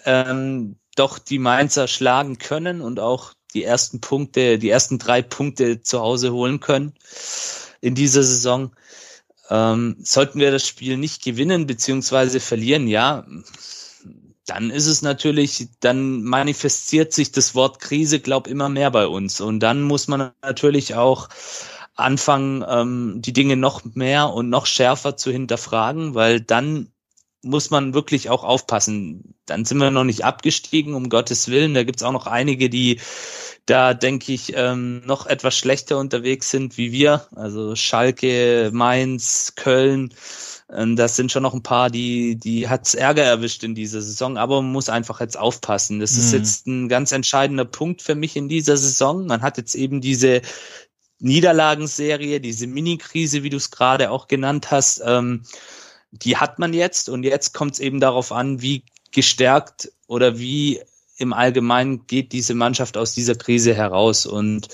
ähm, 0.04 0.76
doch 0.96 1.18
die 1.18 1.38
Mainzer 1.38 1.88
schlagen 1.88 2.38
können 2.38 2.80
und 2.80 3.00
auch 3.00 3.34
die 3.54 3.64
ersten 3.64 4.00
Punkte, 4.00 4.58
die 4.58 4.70
ersten 4.70 4.98
drei 4.98 5.22
Punkte 5.22 5.80
zu 5.82 6.00
Hause 6.00 6.32
holen 6.32 6.60
können 6.60 6.94
in 7.80 7.94
dieser 7.94 8.22
Saison. 8.22 8.74
Ähm, 9.50 9.96
sollten 10.00 10.40
wir 10.40 10.50
das 10.50 10.66
Spiel 10.66 10.96
nicht 10.96 11.22
gewinnen 11.22 11.66
beziehungsweise 11.66 12.40
verlieren, 12.40 12.86
ja, 12.86 13.24
dann 14.48 14.70
ist 14.70 14.86
es 14.86 15.02
natürlich, 15.02 15.68
dann 15.80 16.22
manifestiert 16.22 17.12
sich 17.12 17.32
das 17.32 17.54
Wort 17.54 17.80
Krise, 17.80 18.18
glaub 18.18 18.46
immer 18.46 18.68
mehr 18.68 18.90
bei 18.90 19.06
uns. 19.06 19.40
Und 19.40 19.60
dann 19.60 19.82
muss 19.82 20.08
man 20.08 20.32
natürlich 20.42 20.94
auch 20.94 21.28
anfangen, 21.94 22.64
ähm, 22.66 23.16
die 23.20 23.32
Dinge 23.32 23.56
noch 23.56 23.84
mehr 23.84 24.32
und 24.32 24.48
noch 24.48 24.66
schärfer 24.66 25.16
zu 25.16 25.30
hinterfragen, 25.30 26.14
weil 26.14 26.40
dann 26.40 26.92
muss 27.48 27.70
man 27.70 27.94
wirklich 27.94 28.30
auch 28.30 28.44
aufpassen. 28.44 29.34
Dann 29.46 29.64
sind 29.64 29.78
wir 29.78 29.90
noch 29.90 30.04
nicht 30.04 30.24
abgestiegen, 30.24 30.94
um 30.94 31.08
Gottes 31.08 31.48
Willen. 31.48 31.74
Da 31.74 31.84
gibt's 31.84 32.02
auch 32.02 32.12
noch 32.12 32.26
einige, 32.26 32.68
die 32.68 33.00
da, 33.66 33.92
denke 33.92 34.32
ich, 34.32 34.52
ähm, 34.56 35.02
noch 35.04 35.26
etwas 35.26 35.56
schlechter 35.56 35.98
unterwegs 35.98 36.50
sind 36.50 36.78
wie 36.78 36.92
wir. 36.92 37.26
Also 37.34 37.74
Schalke, 37.76 38.70
Mainz, 38.72 39.54
Köln. 39.56 40.14
Ähm, 40.72 40.96
das 40.96 41.16
sind 41.16 41.32
schon 41.32 41.42
noch 41.42 41.54
ein 41.54 41.62
paar, 41.62 41.90
die, 41.90 42.36
die 42.36 42.68
hat's 42.68 42.94
Ärger 42.94 43.24
erwischt 43.24 43.64
in 43.64 43.74
dieser 43.74 44.00
Saison, 44.00 44.36
aber 44.38 44.62
man 44.62 44.72
muss 44.72 44.88
einfach 44.88 45.20
jetzt 45.20 45.38
aufpassen. 45.38 46.00
Das 46.00 46.12
mhm. 46.14 46.18
ist 46.20 46.32
jetzt 46.32 46.66
ein 46.66 46.88
ganz 46.88 47.12
entscheidender 47.12 47.64
Punkt 47.64 48.02
für 48.02 48.14
mich 48.14 48.36
in 48.36 48.48
dieser 48.48 48.76
Saison. 48.76 49.26
Man 49.26 49.42
hat 49.42 49.58
jetzt 49.58 49.74
eben 49.74 50.00
diese 50.00 50.40
Niederlagenserie, 51.20 52.40
diese 52.40 52.66
Mini-Krise, 52.66 53.42
wie 53.42 53.50
du 53.50 53.56
es 53.56 53.70
gerade 53.70 54.10
auch 54.10 54.28
genannt 54.28 54.70
hast. 54.70 55.02
Ähm, 55.04 55.42
die 56.10 56.36
hat 56.36 56.58
man 56.58 56.72
jetzt 56.72 57.08
und 57.08 57.22
jetzt 57.22 57.54
kommt 57.54 57.74
es 57.74 57.80
eben 57.80 58.00
darauf 58.00 58.32
an, 58.32 58.62
wie 58.62 58.84
gestärkt 59.10 59.92
oder 60.06 60.38
wie 60.38 60.80
im 61.16 61.32
Allgemeinen 61.32 62.06
geht 62.06 62.32
diese 62.32 62.54
Mannschaft 62.54 62.96
aus 62.96 63.12
dieser 63.12 63.34
Krise 63.34 63.74
heraus. 63.74 64.24
Und 64.24 64.68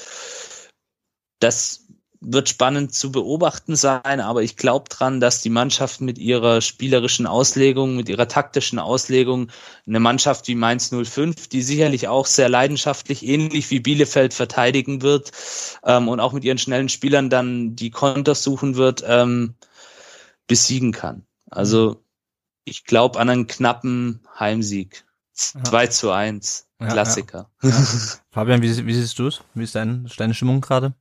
das 1.40 1.84
wird 2.20 2.48
spannend 2.48 2.94
zu 2.94 3.12
beobachten 3.12 3.76
sein, 3.76 4.20
aber 4.20 4.42
ich 4.42 4.56
glaube 4.56 4.88
dran, 4.88 5.20
dass 5.20 5.42
die 5.42 5.50
Mannschaft 5.50 6.00
mit 6.00 6.18
ihrer 6.18 6.60
spielerischen 6.60 7.26
Auslegung, 7.26 7.96
mit 7.96 8.08
ihrer 8.08 8.28
taktischen 8.28 8.78
Auslegung, 8.78 9.50
eine 9.86 10.00
Mannschaft 10.00 10.48
wie 10.48 10.54
Mainz 10.54 10.90
05, 10.90 11.48
die 11.48 11.62
sicherlich 11.62 12.08
auch 12.08 12.26
sehr 12.26 12.48
leidenschaftlich, 12.48 13.26
ähnlich 13.26 13.70
wie 13.70 13.80
Bielefeld 13.80 14.32
verteidigen 14.32 15.02
wird 15.02 15.32
ähm, 15.84 16.08
und 16.08 16.20
auch 16.20 16.32
mit 16.32 16.44
ihren 16.44 16.58
schnellen 16.58 16.88
Spielern 16.88 17.28
dann 17.28 17.76
die 17.76 17.90
Konter 17.90 18.34
suchen 18.34 18.76
wird, 18.76 19.04
ähm, 19.06 19.54
besiegen 20.46 20.92
kann. 20.92 21.26
Also 21.50 22.04
ich 22.64 22.84
glaube 22.84 23.18
an 23.20 23.30
einen 23.30 23.46
knappen 23.46 24.20
Heimsieg. 24.38 25.04
2 25.32 25.84
ja. 25.84 25.90
zu 25.90 26.10
1. 26.12 26.68
Klassiker. 26.78 27.50
Ja, 27.62 27.70
ja. 27.70 27.76
Fabian, 28.30 28.62
wie, 28.62 28.86
wie 28.86 28.94
siehst 28.94 29.18
du 29.18 29.26
es? 29.26 29.42
Wie 29.54 29.64
ist 29.64 29.74
dein, 29.74 30.08
deine 30.16 30.34
Stimmung 30.34 30.60
gerade? 30.60 30.94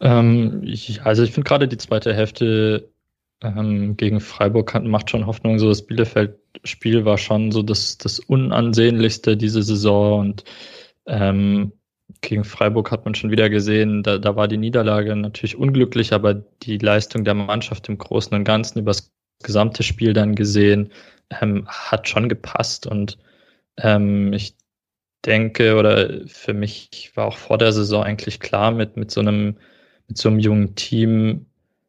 Ähm, 0.00 0.62
ich, 0.64 1.02
also 1.02 1.22
ich 1.22 1.32
finde 1.32 1.48
gerade 1.48 1.68
die 1.68 1.76
zweite 1.76 2.14
Hälfte 2.14 2.90
ähm, 3.42 3.96
gegen 3.96 4.20
Freiburg 4.20 4.82
macht 4.84 5.10
schon 5.10 5.26
Hoffnung. 5.26 5.58
So 5.58 5.68
das 5.68 5.86
Bielefeld-Spiel 5.86 7.04
war 7.04 7.18
schon 7.18 7.52
so 7.52 7.62
das, 7.62 7.98
das 7.98 8.18
unansehnlichste 8.18 9.36
diese 9.36 9.62
Saison 9.62 10.20
und 10.20 10.44
ähm, 11.06 11.72
gegen 12.20 12.44
Freiburg 12.44 12.90
hat 12.90 13.04
man 13.04 13.14
schon 13.14 13.30
wieder 13.30 13.50
gesehen, 13.50 14.02
da, 14.02 14.18
da 14.18 14.36
war 14.36 14.48
die 14.48 14.56
Niederlage 14.56 15.14
natürlich 15.16 15.56
unglücklich, 15.56 16.12
aber 16.12 16.34
die 16.34 16.78
Leistung 16.78 17.24
der 17.24 17.34
Mannschaft 17.34 17.88
im 17.88 17.98
Großen 17.98 18.34
und 18.34 18.44
Ganzen 18.44 18.80
über 18.80 18.90
das 18.90 19.12
gesamte 19.42 19.82
Spiel 19.82 20.12
dann 20.12 20.34
gesehen, 20.34 20.90
ähm, 21.40 21.66
hat 21.68 22.08
schon 22.08 22.28
gepasst. 22.28 22.86
Und 22.86 23.18
ähm, 23.78 24.32
ich 24.32 24.54
denke 25.24 25.76
oder 25.76 26.26
für 26.26 26.54
mich 26.54 27.12
war 27.14 27.26
auch 27.26 27.36
vor 27.36 27.58
der 27.58 27.72
Saison 27.72 28.02
eigentlich 28.02 28.40
klar 28.40 28.70
mit, 28.70 28.96
mit 28.96 29.10
so 29.10 29.20
einem, 29.20 29.56
mit 30.08 30.18
so 30.18 30.28
einem 30.28 30.38
jungen 30.38 30.74
Team 30.74 31.46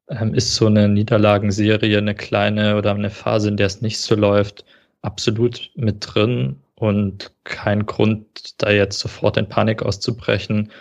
ähm, 0.09 0.33
ist 0.33 0.55
so 0.55 0.67
eine 0.67 0.87
Niederlagenserie, 0.87 1.97
eine 1.97 2.15
kleine 2.15 2.77
oder 2.77 2.91
eine 2.91 3.09
Phase, 3.09 3.49
in 3.49 3.57
der 3.57 3.67
es 3.67 3.81
nicht 3.81 3.99
so 3.99 4.15
läuft, 4.15 4.65
absolut 5.01 5.71
mit 5.75 5.97
drin 6.01 6.61
und 6.75 7.31
kein 7.43 7.85
Grund, 7.85 8.61
da 8.61 8.71
jetzt 8.71 8.99
sofort 8.99 9.37
in 9.37 9.49
Panik 9.49 9.83
auszubrechen. 9.83 10.71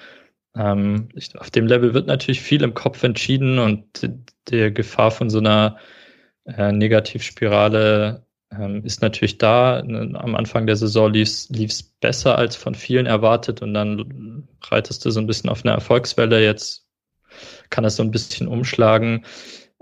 Ähm, 0.57 1.09
ich, 1.15 1.39
auf 1.39 1.51
dem 1.51 1.67
Level 1.67 1.95
wird 1.95 2.07
natürlich 2.07 2.41
viel 2.41 2.63
im 2.63 2.75
Kopf 2.75 3.03
entschieden 3.03 3.59
und 3.59 4.09
die 4.49 4.73
Gefahr 4.73 5.11
von 5.11 5.31
so 5.31 5.39
einer 5.39 5.79
äh, 6.45 6.73
Negativspirale 6.73 8.27
ähm, 8.53 8.85
ist 8.85 9.03
natürlich 9.03 9.39
da. 9.39 9.79
Am 9.81 10.35
Anfang 10.35 10.67
der 10.67 10.77
Saison 10.77 11.13
lief 11.13 11.49
es 11.51 11.83
besser 11.83 12.39
als 12.39 12.57
von 12.57 12.75
vielen 12.75 13.07
erwartet 13.07 13.63
und 13.63 13.75
dann 13.75 14.49
reitest 14.63 15.05
du 15.05 15.11
so 15.11 15.21
ein 15.21 15.27
bisschen 15.27 15.51
auf 15.51 15.65
eine 15.65 15.75
Erfolgswelle. 15.75 16.43
Jetzt 16.43 16.87
kann 17.71 17.85
es 17.85 17.97
so 17.97 18.03
ein 18.03 18.11
bisschen 18.11 18.49
umschlagen. 18.49 19.25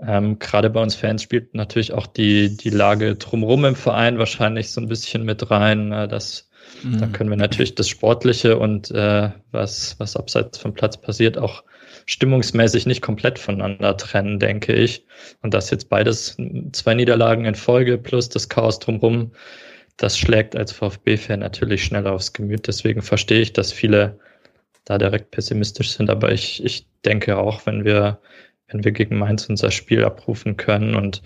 Ähm, 0.05 0.39
Gerade 0.39 0.69
bei 0.69 0.81
uns 0.81 0.95
Fans 0.95 1.23
spielt 1.23 1.53
natürlich 1.53 1.93
auch 1.93 2.07
die, 2.07 2.55
die 2.57 2.69
Lage 2.69 3.15
drumherum 3.15 3.65
im 3.65 3.75
Verein 3.75 4.17
wahrscheinlich 4.17 4.71
so 4.71 4.81
ein 4.81 4.87
bisschen 4.87 5.23
mit 5.23 5.49
rein. 5.49 5.91
Äh, 5.91 6.07
dass, 6.07 6.49
mhm. 6.83 6.99
Da 6.99 7.07
können 7.07 7.29
wir 7.29 7.37
natürlich 7.37 7.75
das 7.75 7.89
Sportliche 7.89 8.57
und 8.57 8.91
äh, 8.91 9.29
was, 9.51 9.95
was 9.99 10.15
abseits 10.15 10.57
vom 10.57 10.73
Platz 10.73 10.97
passiert, 10.97 11.37
auch 11.37 11.63
stimmungsmäßig 12.05 12.85
nicht 12.85 13.01
komplett 13.01 13.39
voneinander 13.39 13.95
trennen, 13.95 14.39
denke 14.39 14.73
ich. 14.73 15.05
Und 15.41 15.53
dass 15.53 15.69
jetzt 15.69 15.89
beides 15.89 16.37
zwei 16.73 16.93
Niederlagen 16.95 17.45
in 17.45 17.55
Folge 17.55 17.97
plus 17.97 18.29
das 18.29 18.49
Chaos 18.49 18.79
drumherum, 18.79 19.31
das 19.97 20.17
schlägt 20.17 20.55
als 20.55 20.71
VfB-Fan 20.71 21.39
natürlich 21.39 21.83
schneller 21.83 22.11
aufs 22.11 22.33
Gemüt. 22.33 22.67
Deswegen 22.67 23.01
verstehe 23.01 23.41
ich, 23.41 23.53
dass 23.53 23.71
viele 23.71 24.19
da 24.85 24.97
direkt 24.97 25.31
pessimistisch 25.31 25.91
sind. 25.91 26.09
Aber 26.09 26.31
ich, 26.31 26.63
ich 26.63 26.85
denke 27.05 27.37
auch, 27.37 27.65
wenn 27.65 27.85
wir 27.85 28.19
wenn 28.73 28.83
wir 28.83 28.91
gegen 28.91 29.19
Mainz 29.19 29.47
unser 29.47 29.71
Spiel 29.71 30.03
abrufen 30.03 30.57
können 30.57 30.95
und 30.95 31.21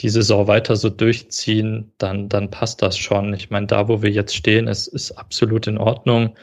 die 0.00 0.08
Saison 0.08 0.46
weiter 0.46 0.76
so 0.76 0.90
durchziehen, 0.90 1.92
dann, 1.98 2.28
dann 2.28 2.50
passt 2.50 2.82
das 2.82 2.98
schon. 2.98 3.32
Ich 3.34 3.50
meine, 3.50 3.66
da, 3.66 3.88
wo 3.88 4.02
wir 4.02 4.10
jetzt 4.10 4.34
stehen, 4.34 4.66
ist, 4.66 4.88
ist 4.88 5.12
absolut 5.12 5.66
in 5.66 5.78
Ordnung. 5.78 6.34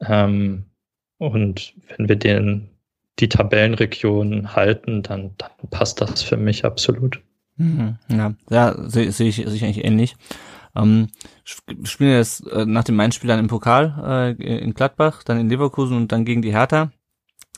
Ähm, 0.00 0.64
und 1.18 1.74
wenn 1.96 2.08
wir 2.08 2.16
den, 2.16 2.68
die 3.18 3.28
Tabellenregion 3.28 4.54
halten, 4.54 5.02
dann, 5.02 5.32
dann 5.38 5.50
passt 5.70 6.00
das 6.00 6.22
für 6.22 6.36
mich 6.36 6.64
absolut. 6.64 7.20
Mhm, 7.56 7.96
ja, 8.08 8.34
ja 8.50 8.88
sehe 8.88 9.10
seh 9.12 9.28
ich, 9.28 9.46
eigentlich 9.46 9.84
ähnlich. 9.84 10.16
Ähm, 10.76 11.08
spielen 11.44 12.12
jetzt 12.12 12.46
äh, 12.46 12.66
nach 12.66 12.84
dem 12.84 12.96
Mainz-Spiel 12.96 13.28
dann 13.28 13.40
im 13.40 13.48
Pokal 13.48 14.36
äh, 14.38 14.58
in 14.58 14.74
Gladbach, 14.74 15.22
dann 15.24 15.40
in 15.40 15.48
Leverkusen 15.48 15.96
und 15.96 16.12
dann 16.12 16.24
gegen 16.24 16.42
die 16.42 16.52
Hertha. 16.52 16.92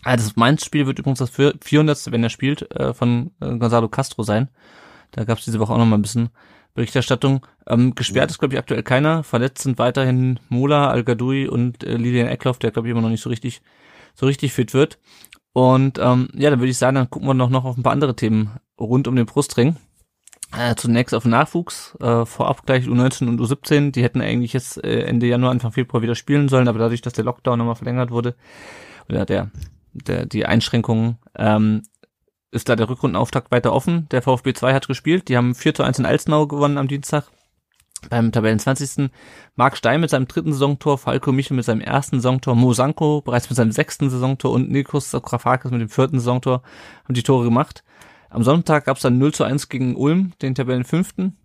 Ah, 0.02 0.16
das 0.16 0.36
Mainz-Spiel 0.36 0.86
wird 0.86 0.98
übrigens 0.98 1.18
das 1.18 1.30
400. 1.30 2.10
wenn 2.10 2.22
er 2.22 2.30
spielt, 2.30 2.70
äh, 2.74 2.94
von 2.94 3.32
äh, 3.40 3.56
Gonzalo 3.56 3.88
Castro 3.88 4.22
sein. 4.22 4.48
Da 5.10 5.24
gab 5.24 5.38
es 5.38 5.44
diese 5.44 5.60
Woche 5.60 5.72
auch 5.72 5.78
noch 5.78 5.86
mal 5.86 5.98
ein 5.98 6.02
bisschen 6.02 6.30
Berichterstattung. 6.74 7.46
Ähm, 7.66 7.94
gesperrt 7.94 8.30
ist, 8.30 8.38
glaube 8.38 8.54
ich, 8.54 8.58
aktuell 8.58 8.82
keiner. 8.82 9.24
Verletzt 9.24 9.62
sind 9.62 9.78
weiterhin 9.78 10.40
Mola, 10.48 10.88
al 10.88 11.04
und 11.48 11.84
äh, 11.84 11.96
Lilian 11.96 12.28
Eckloff, 12.28 12.58
der, 12.58 12.70
glaube 12.70 12.88
ich, 12.88 12.92
immer 12.92 13.02
noch 13.02 13.10
nicht 13.10 13.22
so 13.22 13.28
richtig, 13.28 13.60
so 14.14 14.26
richtig 14.26 14.52
fit 14.52 14.72
wird. 14.72 14.98
Und 15.52 15.98
ähm, 15.98 16.28
ja, 16.34 16.48
dann 16.48 16.60
würde 16.60 16.70
ich 16.70 16.78
sagen, 16.78 16.94
dann 16.94 17.10
gucken 17.10 17.28
wir 17.28 17.34
noch, 17.34 17.50
noch 17.50 17.64
auf 17.64 17.76
ein 17.76 17.82
paar 17.82 17.92
andere 17.92 18.16
Themen 18.16 18.58
rund 18.78 19.08
um 19.08 19.16
den 19.16 19.26
Brustring. 19.26 19.76
Äh, 20.56 20.74
zunächst 20.76 21.14
auf 21.14 21.24
Nachwuchs, 21.24 21.96
äh, 22.00 22.24
vorab 22.24 22.66
gleich 22.66 22.86
U19 22.86 23.28
und 23.28 23.40
U17. 23.40 23.92
Die 23.92 24.02
hätten 24.02 24.20
eigentlich 24.20 24.52
jetzt 24.52 24.82
äh, 24.82 25.02
Ende 25.02 25.26
Januar, 25.26 25.52
Anfang 25.52 25.72
Februar 25.72 26.02
wieder 26.02 26.14
spielen 26.14 26.48
sollen, 26.48 26.68
aber 26.68 26.78
dadurch, 26.78 27.02
dass 27.02 27.12
der 27.12 27.24
Lockdown 27.24 27.58
nochmal 27.58 27.76
verlängert 27.76 28.10
wurde, 28.10 28.34
oder 29.08 29.26
der 29.26 29.50
der, 29.92 30.26
die 30.26 30.46
Einschränkungen, 30.46 31.18
ähm, 31.36 31.82
ist 32.50 32.68
da 32.68 32.76
der 32.76 32.88
Rückrundenauftakt 32.88 33.50
weiter 33.50 33.72
offen. 33.72 34.08
Der 34.10 34.22
VfB 34.22 34.52
2 34.52 34.74
hat 34.74 34.88
gespielt. 34.88 35.28
Die 35.28 35.36
haben 35.36 35.54
4 35.54 35.74
zu 35.74 35.82
1 35.82 35.98
in 35.98 36.06
Alzenau 36.06 36.46
gewonnen 36.46 36.78
am 36.78 36.88
Dienstag. 36.88 37.30
Beim 38.08 38.32
Tabellen 38.32 38.58
20. 38.58 39.10
Marc 39.56 39.76
Stein 39.76 40.00
mit 40.00 40.10
seinem 40.10 40.26
dritten 40.26 40.52
Saisontor, 40.52 40.96
Falco 40.96 41.32
Michel 41.32 41.56
mit 41.56 41.66
seinem 41.66 41.82
ersten 41.82 42.16
Saisontor, 42.16 42.54
Mo 42.54 42.72
Sanko 42.72 43.20
bereits 43.20 43.50
mit 43.50 43.56
seinem 43.56 43.72
sechsten 43.72 44.08
Saisontor 44.08 44.52
und 44.52 44.70
Nikos 44.70 45.10
Sokrafakis 45.10 45.70
mit 45.70 45.82
dem 45.82 45.90
vierten 45.90 46.18
Saisontor 46.18 46.62
haben 47.04 47.14
die 47.14 47.22
Tore 47.22 47.44
gemacht. 47.44 47.84
Am 48.30 48.42
Sonntag 48.42 48.86
gab 48.86 48.96
es 48.96 49.02
dann 49.02 49.18
0 49.18 49.34
zu 49.34 49.44
1 49.44 49.68
gegen 49.68 49.96
Ulm, 49.96 50.32
den 50.40 50.54
Tabellen 50.54 50.84
fünften. 50.84 51.36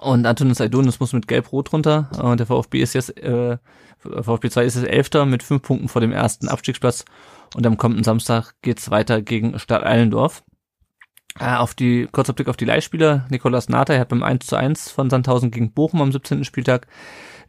Und 0.00 0.26
Antonis 0.26 0.60
Aidonis 0.60 1.00
muss 1.00 1.12
mit 1.12 1.26
Gelb-Rot 1.26 1.72
runter. 1.72 2.10
Und 2.22 2.38
der 2.38 2.46
VfB 2.46 2.80
ist 2.80 2.94
jetzt, 2.94 3.16
äh, 3.18 3.58
VfB 3.98 4.50
2 4.50 4.64
ist 4.64 4.76
jetzt 4.76 4.86
Elfter 4.86 5.26
mit 5.26 5.42
fünf 5.42 5.62
Punkten 5.62 5.88
vor 5.88 6.00
dem 6.00 6.12
ersten 6.12 6.48
Abstiegsplatz. 6.48 7.04
Und 7.56 7.66
am 7.66 7.76
kommenden 7.76 8.04
Samstag 8.04 8.52
geht's 8.62 8.90
weiter 8.90 9.22
gegen 9.22 9.58
Stadt 9.58 9.84
Eilendorf. 9.84 10.44
Äh, 11.38 11.56
auf 11.56 11.74
die, 11.74 12.08
kurzer 12.10 12.32
Blick 12.32 12.48
auf 12.48 12.56
die 12.56 12.64
Leihspieler. 12.64 13.26
Nikolas 13.30 13.68
Nater 13.68 13.98
hat 13.98 14.08
beim 14.08 14.22
1 14.22 14.46
zu 14.46 14.56
1 14.56 14.90
von 14.90 15.10
Sandhausen 15.10 15.50
gegen 15.50 15.72
Bochum 15.72 16.02
am 16.02 16.12
17. 16.12 16.44
Spieltag 16.44 16.86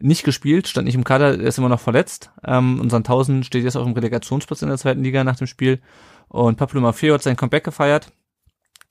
nicht 0.00 0.24
gespielt, 0.24 0.66
stand 0.66 0.86
nicht 0.86 0.94
im 0.94 1.04
Kader, 1.04 1.34
ist 1.34 1.58
immer 1.58 1.68
noch 1.68 1.80
verletzt. 1.80 2.30
Ähm, 2.44 2.80
und 2.80 2.90
Sandhausen 2.90 3.42
steht 3.42 3.64
jetzt 3.64 3.76
auf 3.76 3.84
dem 3.84 3.92
Relegationsplatz 3.92 4.62
in 4.62 4.68
der 4.68 4.78
zweiten 4.78 5.02
Liga 5.02 5.24
nach 5.24 5.36
dem 5.36 5.46
Spiel. 5.46 5.80
Und 6.28 6.56
Pablo 6.56 6.80
Maffeo 6.80 7.14
hat 7.14 7.22
sein 7.22 7.36
Comeback 7.36 7.64
gefeiert. 7.64 8.12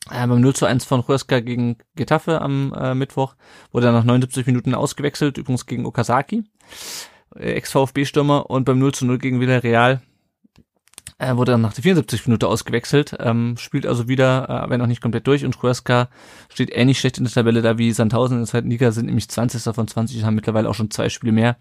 Äh, 0.09 0.27
beim 0.27 0.41
0 0.41 0.55
zu 0.55 0.65
1 0.65 0.85
von 0.85 1.07
Huesca 1.07 1.39
gegen 1.39 1.77
Getafe 1.95 2.41
am 2.41 2.73
äh, 2.73 2.95
Mittwoch 2.95 3.35
wurde 3.71 3.87
er 3.87 3.93
nach 3.93 4.03
79 4.03 4.45
Minuten 4.47 4.73
ausgewechselt, 4.73 5.37
übrigens 5.37 5.65
gegen 5.65 5.85
Okazaki, 5.85 6.43
äh, 7.35 7.53
Ex-VfB-Stürmer. 7.53 8.49
Und 8.49 8.65
beim 8.65 8.79
0 8.79 8.93
zu 8.93 9.05
0 9.05 9.17
gegen 9.17 9.39
Villarreal 9.39 10.01
er 11.21 11.35
wurde 11.35 11.51
dann 11.51 11.61
nach 11.61 11.73
der 11.73 11.83
74 11.83 12.27
Minute 12.27 12.47
ausgewechselt, 12.47 13.13
ähm, 13.19 13.57
spielt 13.57 13.85
also 13.85 14.07
wieder, 14.07 14.65
äh, 14.65 14.69
wenn 14.69 14.81
auch 14.81 14.87
nicht 14.87 15.01
komplett 15.01 15.27
durch. 15.27 15.43
Und 15.43 15.61
Huesca 15.61 16.07
steht 16.47 16.71
ähnlich 16.73 16.97
schlecht 16.97 17.17
in 17.17 17.25
der 17.25 17.33
Tabelle 17.33 17.61
da 17.61 17.77
wie 17.77 17.91
Sandhausen 17.91 18.37
in 18.37 18.43
der 18.43 18.47
zweiten 18.47 18.69
Liga, 18.69 18.91
sind 18.91 19.07
nämlich 19.07 19.27
20. 19.27 19.75
von 19.75 19.85
20 19.85 20.17
und 20.17 20.25
haben 20.25 20.35
mittlerweile 20.35 20.69
auch 20.69 20.75
schon 20.75 20.91
zwei 20.91 21.09
Spiele 21.09 21.33
mehr 21.33 21.57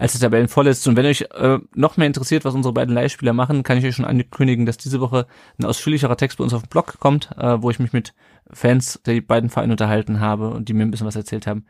als 0.00 0.14
die 0.14 0.18
Tabellenvorletzte. 0.18 0.88
Und 0.88 0.96
wenn 0.96 1.04
euch 1.04 1.26
äh, 1.34 1.58
noch 1.74 1.98
mehr 1.98 2.06
interessiert, 2.06 2.46
was 2.46 2.54
unsere 2.54 2.72
beiden 2.72 2.94
Leihspieler 2.94 3.34
machen, 3.34 3.62
kann 3.62 3.76
ich 3.76 3.84
euch 3.84 3.94
schon 3.94 4.06
ankündigen, 4.06 4.64
dass 4.64 4.78
diese 4.78 4.98
Woche 4.98 5.26
ein 5.58 5.66
ausführlicherer 5.66 6.16
Text 6.16 6.38
bei 6.38 6.44
uns 6.44 6.54
auf 6.54 6.62
dem 6.62 6.70
Blog 6.70 6.98
kommt, 7.00 7.30
äh, 7.36 7.60
wo 7.60 7.70
ich 7.70 7.78
mich 7.78 7.92
mit 7.92 8.14
Fans 8.50 9.00
der 9.04 9.20
beiden 9.20 9.50
Vereine 9.50 9.74
unterhalten 9.74 10.18
habe 10.18 10.48
und 10.50 10.68
die 10.68 10.72
mir 10.72 10.84
ein 10.84 10.90
bisschen 10.90 11.06
was 11.06 11.16
erzählt 11.16 11.46
haben, 11.46 11.66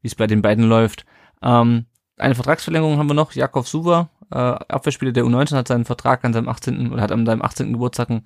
wie 0.00 0.06
es 0.06 0.14
bei 0.14 0.28
den 0.28 0.42
beiden 0.42 0.64
läuft. 0.64 1.04
Ähm, 1.42 1.86
eine 2.18 2.36
Vertragsverlängerung 2.36 2.98
haben 2.98 3.10
wir 3.10 3.14
noch. 3.14 3.32
Jakov 3.32 3.66
Suva, 3.66 4.10
äh, 4.30 4.36
Abwehrspieler 4.36 5.10
der 5.10 5.24
U19, 5.24 5.56
hat 5.56 5.66
seinen 5.66 5.84
Vertrag 5.84 6.24
an 6.24 6.32
seinem 6.32 6.48
18. 6.48 6.92
oder 6.92 7.02
hat 7.02 7.10
an 7.10 7.26
seinem 7.26 7.42
18. 7.42 7.72
Geburtstag 7.72 8.10
einen 8.10 8.22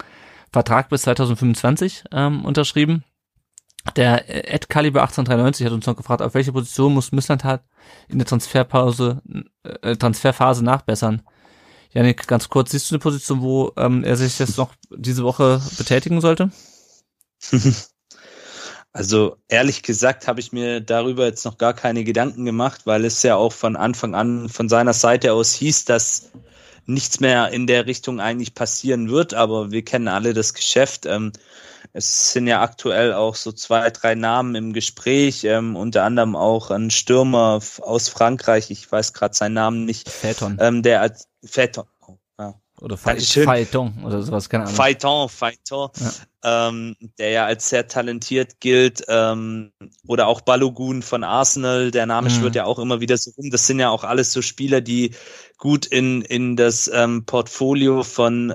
Vertrag 0.53 0.91
bis 0.91 1.03
2025 1.03 2.05
ähm, 2.12 2.45
unterschrieben. 2.45 3.05
Der 3.95 4.29
äh, 4.29 4.55
Ed 4.55 4.69
Caliber 4.69 5.03
1893 5.03 5.67
hat 5.67 5.73
uns 5.73 5.87
noch 5.87 5.97
gefragt, 5.97 6.23
auf 6.23 6.35
welche 6.35 6.53
Position 6.53 6.95
muss 6.95 7.13
Misslandtat 7.13 7.65
in 8.09 8.19
der 8.19 8.27
Transferpause, 8.27 9.23
äh, 9.83 9.97
Transferphase 9.97 10.65
nachbessern. 10.65 11.23
Janik, 11.93 12.27
ganz 12.27 12.49
kurz, 12.49 12.73
siehst 12.73 12.91
du 12.91 12.95
eine 12.95 13.01
Position, 13.01 13.41
wo 13.41 13.73
ähm, 13.77 14.05
er 14.05 14.17
sich 14.17 14.39
jetzt 14.39 14.59
noch 14.59 14.75
diese 14.91 15.23
Woche 15.23 15.61
betätigen 15.79 16.21
sollte? 16.21 16.51
Also 18.97 19.37
ehrlich 19.49 19.83
gesagt 19.83 20.27
habe 20.27 20.41
ich 20.41 20.53
mir 20.53 20.81
darüber 20.81 21.27
jetzt 21.27 21.45
noch 21.45 21.59
gar 21.59 21.75
keine 21.75 22.03
Gedanken 22.03 22.47
gemacht, 22.47 22.87
weil 22.87 23.05
es 23.05 23.23
ja 23.23 23.37
auch 23.37 23.53
von 23.53 23.77
Anfang 23.77 24.15
an 24.15 24.49
von 24.49 24.71
seiner 24.71 24.95
Seite 24.95 25.35
aus 25.35 25.53
hieß, 25.53 25.85
dass 25.85 26.31
nichts 26.87 27.21
mehr 27.21 27.51
in 27.51 27.67
der 27.67 27.85
Richtung 27.85 28.21
eigentlich 28.21 28.55
passieren 28.55 29.11
wird. 29.11 29.35
Aber 29.35 29.71
wir 29.71 29.85
kennen 29.85 30.09
alle 30.09 30.33
das 30.33 30.55
Geschäft. 30.55 31.05
Ähm, 31.05 31.33
es 31.93 32.33
sind 32.33 32.47
ja 32.47 32.61
aktuell 32.63 33.13
auch 33.13 33.35
so 33.35 33.53
zwei, 33.53 33.91
drei 33.91 34.15
Namen 34.15 34.55
im 34.55 34.73
Gespräch, 34.73 35.45
ähm, 35.45 35.77
unter 35.77 36.05
anderem 36.05 36.37
auch 36.37 36.71
ein 36.71 36.91
Stürmer 36.91 37.61
aus 37.81 38.09
Frankreich, 38.09 38.71
ich 38.71 38.91
weiß 38.91 39.13
gerade 39.13 39.35
seinen 39.35 39.55
Namen 39.55 39.85
nicht. 39.85 40.09
Phaeton. 40.09 40.59
Ähm, 40.61 40.83
der 40.83 41.01
als 41.01 41.29
Phaeton. 41.45 41.87
Oder 42.81 42.99
Phaeton 42.99 44.05
oder 44.05 44.23
sowas, 44.23 44.51
keine 44.51 44.65
Ahnung. 44.65 44.77
Phaeton, 44.77 45.29
Phaeton, 45.31 45.91
ja. 46.45 46.69
ähm, 46.69 46.95
der 47.19 47.31
ja 47.31 47.47
als 47.47 47.71
sehr 47.71 47.89
talentiert 47.89 48.61
gilt. 48.61 49.03
Ähm, 49.09 49.73
oder 50.07 50.27
auch 50.27 50.43
Balogun 50.43 51.01
von 51.01 51.25
Arsenal, 51.25 51.91
der 51.91 52.05
Name 52.05 52.29
mhm. 52.29 52.35
schwirrt 52.35 52.55
ja 52.55 52.65
auch 52.65 52.79
immer 52.79 53.01
wieder 53.01 53.17
so 53.17 53.31
rum. 53.31 53.51
Das 53.51 53.67
sind 53.67 53.81
ja 53.81 53.89
auch 53.89 54.05
alles 54.05 54.31
so 54.31 54.43
Spieler, 54.43 54.83
die 54.83 55.13
gut 55.59 55.87
in, 55.87 56.23
in 56.23 56.57
das 56.57 56.91
ähm, 56.93 57.24
Portfolio 57.24 58.03
von 58.03 58.55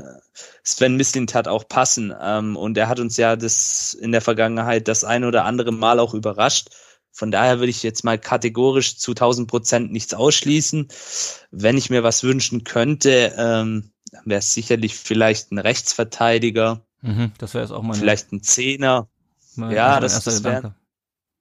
Sven 0.64 0.98
Mislintat 0.98 1.48
auch 1.48 1.68
passen. 1.68 2.14
Ähm, 2.20 2.56
und 2.56 2.78
er 2.78 2.88
hat 2.88 3.00
uns 3.00 3.18
ja 3.18 3.36
das 3.36 3.94
in 3.94 4.12
der 4.12 4.22
Vergangenheit 4.22 4.88
das 4.88 5.04
ein 5.04 5.24
oder 5.24 5.46
andere 5.46 5.72
Mal 5.72 6.00
auch 6.00 6.14
überrascht. 6.14 6.70
Von 7.12 7.32
daher 7.32 7.60
würde 7.60 7.72
ich 7.72 7.84
jetzt 7.84 8.04
mal 8.04 8.18
kategorisch 8.18 8.98
zu 8.98 9.12
1000 9.12 9.50
Prozent 9.50 9.92
nichts 9.92 10.14
ausschließen. 10.14 10.88
Wenn 11.52 11.78
ich 11.78 11.90
mir 11.90 12.04
was 12.04 12.24
wünschen 12.24 12.64
könnte, 12.64 13.34
ähm, 13.38 13.92
wäre 14.24 14.40
es 14.40 14.54
sicherlich 14.54 14.96
vielleicht 14.96 15.52
ein 15.52 15.58
Rechtsverteidiger. 15.58 16.82
Mhm, 17.02 17.32
das 17.38 17.54
wäre 17.54 17.66
es 17.66 17.72
auch 17.72 17.82
mal. 17.82 17.96
Vielleicht 17.96 18.32
ein 18.32 18.44
Zehner. 18.44 19.10
Ja, 19.58 20.00
das, 20.00 20.24
das, 20.24 20.44
wären, 20.46 20.74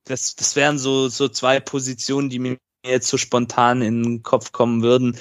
das, 0.05 0.35
das 0.35 0.57
wären 0.57 0.79
so, 0.79 1.09
so 1.09 1.29
zwei 1.29 1.61
Positionen, 1.61 2.29
die 2.29 2.41
mir 2.41 2.59
jetzt 2.85 3.09
so 3.09 3.17
spontan 3.17 3.83
in 3.83 4.03
den 4.03 4.23
Kopf 4.23 4.53
kommen 4.53 4.83
würden, 4.83 5.17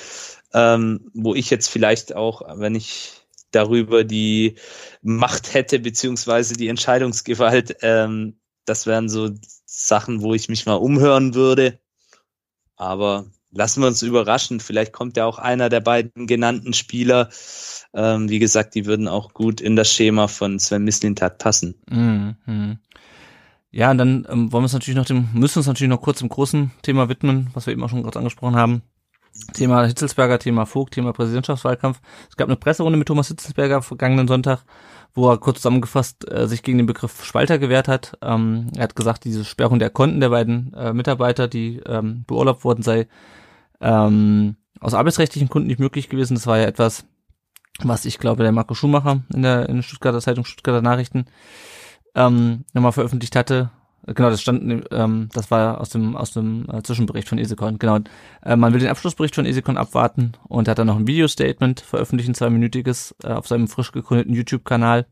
ähm, 0.54 1.12
wo 1.14 1.36
ich 1.36 1.50
jetzt 1.50 1.68
vielleicht 1.68 2.16
auch, 2.16 2.42
wenn 2.60 2.76
ich 2.76 3.12
darüber 3.52 4.04
die 4.04 4.56
Macht 5.02 5.54
hätte, 5.54 5.80
beziehungsweise 5.80 6.56
die 6.56 6.68
Entscheidungsgewalt, 6.68 7.78
ähm, 7.82 8.40
das 8.66 8.86
wären 8.86 9.10
so 9.10 9.32
Sachen, 9.66 10.22
wo 10.22 10.34
ich 10.34 10.50
mich 10.50 10.66
mal 10.66 10.76
umhören 10.76 11.34
würde. 11.34 11.80
Aber 12.76 13.26
lassen 13.52 13.82
wir 13.82 13.88
uns 13.88 14.02
überraschen. 14.02 14.60
Vielleicht 14.60 14.94
kommt 14.94 15.18
ja 15.18 15.26
auch 15.26 15.40
einer 15.40 15.70
der 15.70 15.80
beiden 15.80 16.28
genannten 16.28 16.74
Spieler. 16.74 17.30
Ähm, 17.94 18.30
wie 18.30 18.40
gesagt, 18.40 18.76
die 18.76 18.86
würden 18.86 19.08
auch 19.08 19.34
gut 19.34 19.62
in 19.62 19.76
das 19.76 19.92
Schema 19.92 20.28
von 20.28 20.60
Sven 20.60 20.84
Mislintat 20.84 21.40
passen. 21.40 21.82
Mhm. 21.90 22.80
Ja, 23.72 23.92
und 23.92 24.00
dann 24.00 24.28
ähm, 24.30 24.52
wollen 24.52 24.64
wir 24.64 24.66
uns 24.66 24.74
natürlich 24.74 24.98
noch 24.98 25.06
dem, 25.06 25.30
müssen 25.34 25.60
uns 25.60 25.68
natürlich 25.68 25.90
noch 25.90 26.02
kurz 26.02 26.20
dem 26.20 26.30
großen 26.30 26.72
Thema 26.82 27.08
widmen, 27.08 27.50
was 27.54 27.68
wir 27.68 27.74
eben 27.74 27.84
auch 27.84 27.90
schon 27.90 28.02
gerade 28.04 28.18
angesprochen 28.18 28.56
haben. 28.56 28.82
Thema 29.54 29.86
Hitzelsberger, 29.86 30.40
Thema 30.40 30.66
Vogt, 30.66 30.96
Thema 30.96 31.14
Präsidentschaftswahlkampf. 31.14 32.02
Es 32.30 32.36
gab 32.36 32.48
eine 32.48 32.58
Presserunde 32.58 32.98
mit 32.98 33.08
Thomas 33.08 33.28
Hitzelsberger 33.28 33.84
vergangenen 33.84 34.28
Sonntag, 34.28 34.64
wo 35.14 35.30
er 35.30 35.38
kurz 35.38 35.58
zusammengefasst 35.58 36.30
äh, 36.32 36.48
sich 36.48 36.64
gegen 36.64 36.80
den 36.80 36.88
Begriff 36.88 37.24
Spalter 37.24 37.60
gewehrt 37.60 37.88
hat. 37.88 38.18
Ähm, 38.22 38.72
er 38.76 38.84
hat 38.84 38.96
gesagt, 38.96 39.24
diese 39.26 39.46
Sperrung 39.46 39.78
der 39.78 39.92
Konten 39.92 40.20
der 40.20 40.30
beiden 40.30 40.74
äh, 40.74 40.94
Mitarbeiter, 40.94 41.48
die 41.48 41.80
ähm, 41.86 42.24
beurlaubt 42.26 42.64
worden 42.64 42.82
sei, 42.82 43.08
ähm, 43.82 44.56
aus 44.80 44.96
arbeitsrechtlichen 44.96 45.48
Gründen 45.48 45.68
nicht 45.68 45.80
möglich 45.80 46.10
gewesen. 46.10 46.34
Das 46.34 46.48
war 46.48 46.58
ja 46.58 46.66
etwas, 46.66 47.06
was 47.82 48.06
ich 48.06 48.18
glaube, 48.18 48.44
der 48.44 48.52
Marco 48.52 48.74
Schumacher 48.74 49.24
in 49.34 49.44
der, 49.44 49.70
in 49.70 49.78
der 49.78 49.84
Stuttgarter 49.84 50.22
Zeitung 50.22 50.44
Stuttgarter 50.44 50.82
Nachrichten 50.82 51.26
ähm, 52.16 52.66
nochmal 52.74 52.92
veröffentlicht 52.92 53.36
hatte. 53.36 53.72
Genau, 54.06 54.30
das 54.30 54.42
stand, 54.42 54.86
ähm, 54.92 55.30
das 55.34 55.52
war 55.52 55.80
aus 55.82 55.90
dem 55.90 56.16
aus 56.16 56.32
dem 56.32 56.68
äh, 56.72 56.82
Zwischenbericht 56.82 57.28
von 57.28 57.38
Esekon. 57.38 57.78
Genau, 57.78 58.00
äh, 58.44 58.56
man 58.56 58.74
will 58.74 58.80
den 58.80 58.90
Abschlussbericht 58.90 59.36
von 59.36 59.46
Esekon 59.46 59.78
abwarten 59.78 60.32
und 60.48 60.68
hat 60.68 60.80
dann 60.80 60.88
noch 60.88 60.96
ein 60.96 61.08
Video-Statement 61.08 61.82
veröffentlicht, 61.82 62.30
ein 62.30 62.34
zweiminütiges 62.34 63.16
äh, 63.24 63.34
auf 63.34 63.48
seinem 63.48 63.68
frisch 63.68 63.92
gegründeten 63.92 64.34
YouTube-Kanal. 64.34 65.06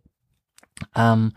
Ähm, 0.96 1.34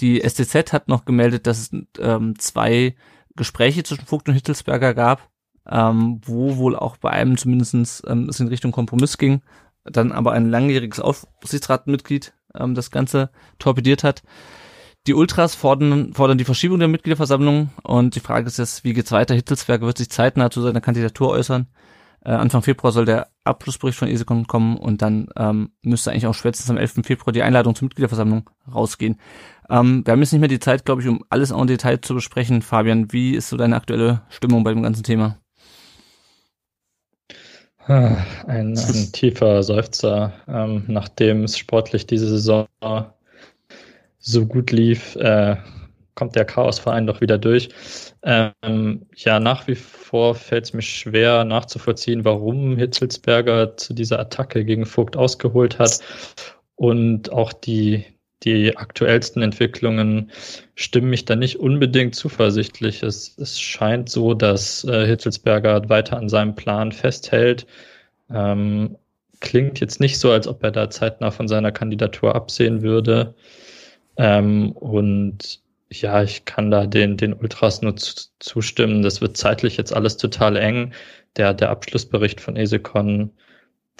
die 0.00 0.20
STZ 0.20 0.72
hat 0.72 0.88
noch 0.88 1.04
gemeldet, 1.04 1.46
dass 1.46 1.58
es 1.58 1.70
ähm, 1.98 2.38
zwei 2.38 2.94
Gespräche 3.36 3.82
zwischen 3.82 4.06
Vogt 4.06 4.28
und 4.28 4.34
Hittelsberger 4.34 4.94
gab, 4.94 5.28
ähm, 5.68 6.20
wo 6.24 6.56
wohl 6.56 6.76
auch 6.76 6.96
bei 6.96 7.10
einem 7.10 7.36
zumindestens 7.36 8.02
ähm, 8.06 8.28
es 8.28 8.40
in 8.40 8.48
Richtung 8.48 8.72
Kompromiss 8.72 9.18
ging, 9.18 9.42
dann 9.84 10.12
aber 10.12 10.32
ein 10.32 10.48
langjähriges 10.48 11.00
Aufsichtsratmitglied 11.00 12.34
ähm, 12.54 12.74
das 12.74 12.90
Ganze 12.90 13.30
torpediert 13.58 14.04
hat. 14.04 14.22
Die 15.08 15.14
Ultras 15.14 15.56
fordern, 15.56 16.12
fordern 16.14 16.38
die 16.38 16.44
Verschiebung 16.44 16.78
der 16.78 16.86
Mitgliederversammlung 16.86 17.70
und 17.82 18.14
die 18.14 18.20
Frage 18.20 18.46
ist 18.46 18.58
jetzt, 18.58 18.84
wie 18.84 18.92
geht's 18.92 19.10
weiter? 19.10 19.34
Hittelsberger 19.34 19.84
wird 19.84 19.98
sich 19.98 20.10
zeitnah 20.10 20.48
zu 20.48 20.62
seiner 20.62 20.80
Kandidatur 20.80 21.30
äußern. 21.30 21.66
Äh, 22.24 22.30
Anfang 22.30 22.62
Februar 22.62 22.92
soll 22.92 23.04
der 23.04 23.26
Abschlussbericht 23.42 23.98
von 23.98 24.06
Esekon 24.06 24.46
kommen 24.46 24.76
und 24.76 25.02
dann 25.02 25.28
ähm, 25.36 25.72
müsste 25.82 26.12
eigentlich 26.12 26.28
auch 26.28 26.34
spätestens 26.34 26.70
am 26.70 26.76
11. 26.76 27.00
Februar 27.02 27.32
die 27.32 27.42
Einladung 27.42 27.74
zur 27.74 27.86
Mitgliederversammlung 27.86 28.48
rausgehen. 28.72 29.18
Ähm, 29.68 30.06
wir 30.06 30.12
haben 30.12 30.20
jetzt 30.20 30.30
nicht 30.30 30.40
mehr 30.40 30.48
die 30.48 30.60
Zeit, 30.60 30.84
glaube 30.84 31.02
ich, 31.02 31.08
um 31.08 31.24
alles 31.30 31.50
en 31.50 31.66
Detail 31.66 32.00
zu 32.00 32.14
besprechen. 32.14 32.62
Fabian, 32.62 33.12
wie 33.12 33.34
ist 33.34 33.48
so 33.48 33.56
deine 33.56 33.74
aktuelle 33.74 34.22
Stimmung 34.28 34.62
bei 34.62 34.72
dem 34.72 34.84
ganzen 34.84 35.02
Thema? 35.02 35.38
Ein, 37.86 38.24
ein 38.46 39.10
tiefer 39.10 39.64
Seufzer, 39.64 40.32
ähm, 40.46 40.84
nachdem 40.86 41.42
es 41.42 41.58
sportlich 41.58 42.06
diese 42.06 42.28
Saison 42.28 42.68
so 44.22 44.46
gut 44.46 44.70
lief, 44.70 45.16
äh, 45.16 45.56
kommt 46.14 46.36
der 46.36 46.44
Chaosverein 46.44 47.06
doch 47.06 47.20
wieder 47.20 47.38
durch. 47.38 47.68
Ähm, 48.22 49.06
ja, 49.16 49.40
nach 49.40 49.66
wie 49.66 49.74
vor 49.74 50.34
fällt 50.34 50.64
es 50.64 50.72
mir 50.72 50.82
schwer 50.82 51.44
nachzuvollziehen, 51.44 52.24
warum 52.24 52.76
Hitzelsberger 52.76 53.76
zu 53.76 53.94
dieser 53.94 54.20
Attacke 54.20 54.64
gegen 54.64 54.86
Vogt 54.86 55.16
ausgeholt 55.16 55.78
hat. 55.78 56.00
Und 56.76 57.32
auch 57.32 57.52
die, 57.52 58.04
die 58.42 58.76
aktuellsten 58.76 59.42
Entwicklungen 59.42 60.30
stimmen 60.74 61.10
mich 61.10 61.24
da 61.24 61.34
nicht 61.34 61.56
unbedingt 61.56 62.14
zuversichtlich. 62.14 63.02
Es, 63.02 63.36
es 63.38 63.60
scheint 63.60 64.08
so, 64.08 64.34
dass 64.34 64.84
äh, 64.84 65.06
Hitzelsberger 65.06 65.88
weiter 65.88 66.16
an 66.16 66.28
seinem 66.28 66.54
Plan 66.54 66.92
festhält. 66.92 67.66
Ähm, 68.30 68.96
klingt 69.40 69.80
jetzt 69.80 69.98
nicht 69.98 70.18
so, 70.18 70.30
als 70.30 70.46
ob 70.46 70.62
er 70.62 70.70
da 70.70 70.90
zeitnah 70.90 71.30
von 71.30 71.48
seiner 71.48 71.72
Kandidatur 71.72 72.34
absehen 72.34 72.82
würde. 72.82 73.34
Ähm, 74.16 74.72
und 74.72 75.62
ja, 75.90 76.22
ich 76.22 76.44
kann 76.44 76.70
da 76.70 76.86
den, 76.86 77.16
den 77.16 77.34
Ultras 77.34 77.82
nur 77.82 77.96
zustimmen. 77.96 79.02
Das 79.02 79.20
wird 79.20 79.36
zeitlich 79.36 79.76
jetzt 79.76 79.94
alles 79.94 80.16
total 80.16 80.56
eng. 80.56 80.92
Der, 81.36 81.54
der 81.54 81.70
Abschlussbericht 81.70 82.40
von 82.40 82.56
Esekon, 82.56 83.30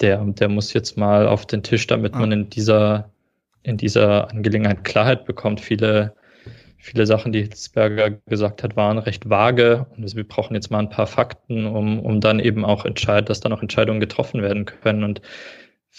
der, 0.01 0.23
der 0.23 0.49
muss 0.49 0.73
jetzt 0.73 0.97
mal 0.97 1.27
auf 1.27 1.45
den 1.45 1.63
Tisch, 1.63 1.87
damit 1.87 2.15
man 2.15 2.31
in 2.31 2.49
dieser, 2.49 3.11
in 3.63 3.77
dieser 3.77 4.29
Angelegenheit 4.31 4.83
Klarheit 4.83 5.25
bekommt. 5.25 5.61
Viele, 5.61 6.15
viele 6.77 7.05
Sachen, 7.05 7.31
die 7.31 7.41
Hitzberger 7.41 8.11
gesagt 8.27 8.63
hat, 8.63 8.75
waren 8.75 8.97
recht 8.97 9.29
vage. 9.29 9.85
Und 9.95 10.15
wir 10.15 10.27
brauchen 10.27 10.55
jetzt 10.55 10.71
mal 10.71 10.79
ein 10.79 10.89
paar 10.89 11.07
Fakten, 11.07 11.65
um, 11.65 11.99
um 11.99 12.21
dann 12.21 12.39
eben 12.39 12.65
auch 12.65 12.85
entscheiden, 12.85 13.25
dass 13.25 13.39
dann 13.39 13.53
auch 13.53 13.61
Entscheidungen 13.61 13.99
getroffen 13.99 14.41
werden 14.41 14.65
können. 14.65 15.03
Und 15.03 15.21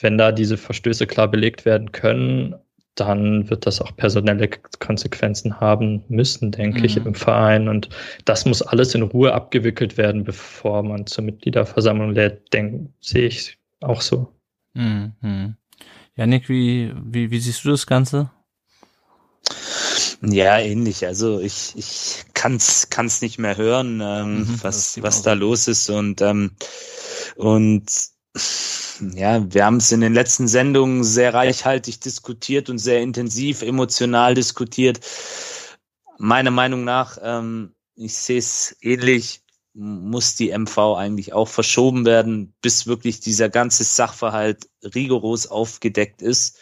wenn 0.01 0.19
da 0.19 0.33
diese 0.33 0.57
Verstöße 0.57 1.07
klar 1.07 1.29
belegt 1.29 1.65
werden 1.65 1.93
können, 1.93 2.57
dann 2.95 3.51
wird 3.51 3.67
das 3.67 3.81
auch 3.81 3.97
personelle 3.97 4.49
Konsequenzen 4.79 5.61
haben 5.61 6.05
müssen, 6.09 6.53
denke 6.53 6.79
mhm. 6.81 6.85
ich, 6.85 6.97
im 6.97 7.15
Verein. 7.15 7.69
Und 7.69 7.89
das 8.25 8.45
muss 8.45 8.63
alles 8.63 8.95
in 8.95 9.03
Ruhe 9.03 9.33
abgewickelt 9.33 9.97
werden, 9.97 10.25
bevor 10.25 10.83
man 10.83 11.07
zur 11.07 11.25
Mitgliederversammlung 11.25 12.13
lädt, 12.13 12.53
denke, 12.53 12.91
sehe 13.01 13.27
ich 13.27 13.59
auch 13.81 14.01
so. 14.01 14.33
Mhm. 14.75 15.57
Janik, 16.17 16.49
wie, 16.49 16.93
wie, 17.05 17.31
wie 17.31 17.41
siehst 17.41 17.65
du 17.65 17.71
das 17.71 17.87
Ganze? 17.87 18.31
Ja, 20.23 20.59
ähnlich. 20.59 21.07
Also 21.07 21.41
ich, 21.41 21.75
ich 21.77 22.25
kann's, 22.35 22.89
kann's 22.91 23.21
nicht 23.21 23.39
mehr 23.39 23.57
hören, 23.57 24.01
ähm, 24.03 24.39
mhm, 24.39 24.59
was, 24.63 25.03
was 25.03 25.23
da 25.23 25.33
los 25.35 25.69
ist 25.69 25.91
und, 25.91 26.23
ähm, 26.23 26.53
und 27.37 27.85
ja, 29.01 29.53
wir 29.53 29.65
haben 29.65 29.77
es 29.77 29.93
in 29.93 30.01
den 30.01 30.15
letzten 30.15 30.49
Sendungen 30.49 31.05
sehr 31.05 31.35
reichhaltig 31.35 32.01
diskutiert 32.01 32.71
und 32.71 32.79
sehr 32.79 33.01
intensiv, 33.01 33.63
emotional 33.63 34.35
diskutiert. 34.35 35.01
Meiner 36.19 36.51
Meinung 36.51 36.85
nach, 36.85 37.19
ähm, 37.23 37.75
ich 37.97 38.17
sehe 38.17 38.39
es 38.39 38.77
ähnlich, 38.81 39.43
muss 39.75 40.37
die 40.37 40.57
MV 40.57 40.97
eigentlich 40.97 41.33
auch 41.33 41.49
verschoben 41.49 42.05
werden, 42.05 42.55
bis 42.63 42.87
wirklich 42.87 43.19
dieser 43.19 43.49
ganze 43.49 43.83
Sachverhalt 43.83 44.69
rigoros 44.95 45.49
aufgedeckt 45.49 46.23
ist. 46.23 46.59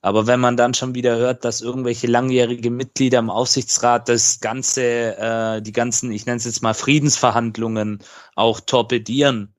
Aber 0.00 0.28
wenn 0.28 0.38
man 0.38 0.56
dann 0.56 0.72
schon 0.72 0.94
wieder 0.94 1.16
hört, 1.16 1.44
dass 1.44 1.60
irgendwelche 1.60 2.06
langjährige 2.06 2.70
Mitglieder 2.70 3.18
im 3.18 3.30
Aufsichtsrat 3.30 4.08
das 4.08 4.38
ganze, 4.38 5.16
äh, 5.16 5.62
die 5.62 5.72
ganzen, 5.72 6.12
ich 6.12 6.26
nenne 6.26 6.36
es 6.36 6.44
jetzt 6.44 6.62
mal 6.62 6.74
Friedensverhandlungen 6.74 7.98
auch 8.36 8.60
torpedieren, 8.60 9.55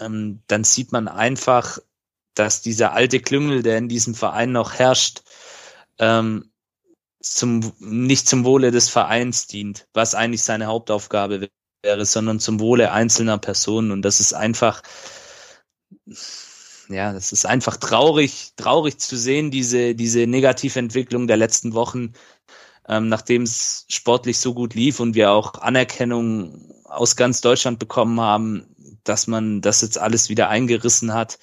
ähm, 0.00 0.42
dann 0.46 0.64
sieht 0.64 0.92
man 0.92 1.08
einfach, 1.08 1.78
dass 2.34 2.62
dieser 2.62 2.92
alte 2.92 3.20
Klüngel, 3.20 3.62
der 3.62 3.78
in 3.78 3.88
diesem 3.88 4.14
Verein 4.14 4.52
noch 4.52 4.74
herrscht, 4.74 5.22
ähm, 5.98 6.50
zum, 7.20 7.72
nicht 7.78 8.28
zum 8.28 8.44
Wohle 8.44 8.70
des 8.70 8.88
Vereins 8.88 9.46
dient, 9.46 9.86
was 9.92 10.14
eigentlich 10.14 10.42
seine 10.42 10.66
Hauptaufgabe 10.66 11.50
wäre, 11.82 12.06
sondern 12.06 12.40
zum 12.40 12.60
Wohle 12.60 12.92
einzelner 12.92 13.38
Personen. 13.38 13.90
Und 13.90 14.02
das 14.02 14.20
ist 14.20 14.32
einfach, 14.32 14.82
ja, 16.88 17.12
das 17.12 17.32
ist 17.32 17.46
einfach 17.46 17.76
traurig, 17.76 18.52
traurig 18.56 18.98
zu 18.98 19.16
sehen, 19.16 19.50
diese, 19.50 19.94
diese 19.94 20.26
negative 20.26 20.78
Entwicklung 20.78 21.26
der 21.26 21.36
letzten 21.36 21.74
Wochen, 21.74 22.14
ähm, 22.88 23.08
nachdem 23.08 23.42
es 23.42 23.84
sportlich 23.88 24.38
so 24.38 24.54
gut 24.54 24.74
lief 24.74 24.98
und 24.98 25.14
wir 25.14 25.30
auch 25.30 25.54
Anerkennung 25.54 26.74
aus 26.84 27.16
ganz 27.16 27.40
Deutschland 27.40 27.78
bekommen 27.78 28.20
haben, 28.20 28.69
dass 29.04 29.26
man 29.26 29.60
das 29.60 29.82
jetzt 29.82 29.98
alles 29.98 30.28
wieder 30.28 30.48
eingerissen 30.48 31.12
hat. 31.14 31.38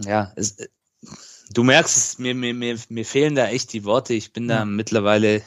Ja, 0.00 0.32
es, 0.36 0.56
du 1.50 1.62
merkst 1.62 1.96
es, 1.96 2.18
mir, 2.18 2.34
mir, 2.34 2.54
mir, 2.54 2.78
mir 2.88 3.04
fehlen 3.04 3.34
da 3.34 3.48
echt 3.48 3.72
die 3.72 3.84
Worte. 3.84 4.14
Ich 4.14 4.32
bin 4.32 4.48
da 4.48 4.58
ja. 4.58 4.64
mittlerweile 4.64 5.42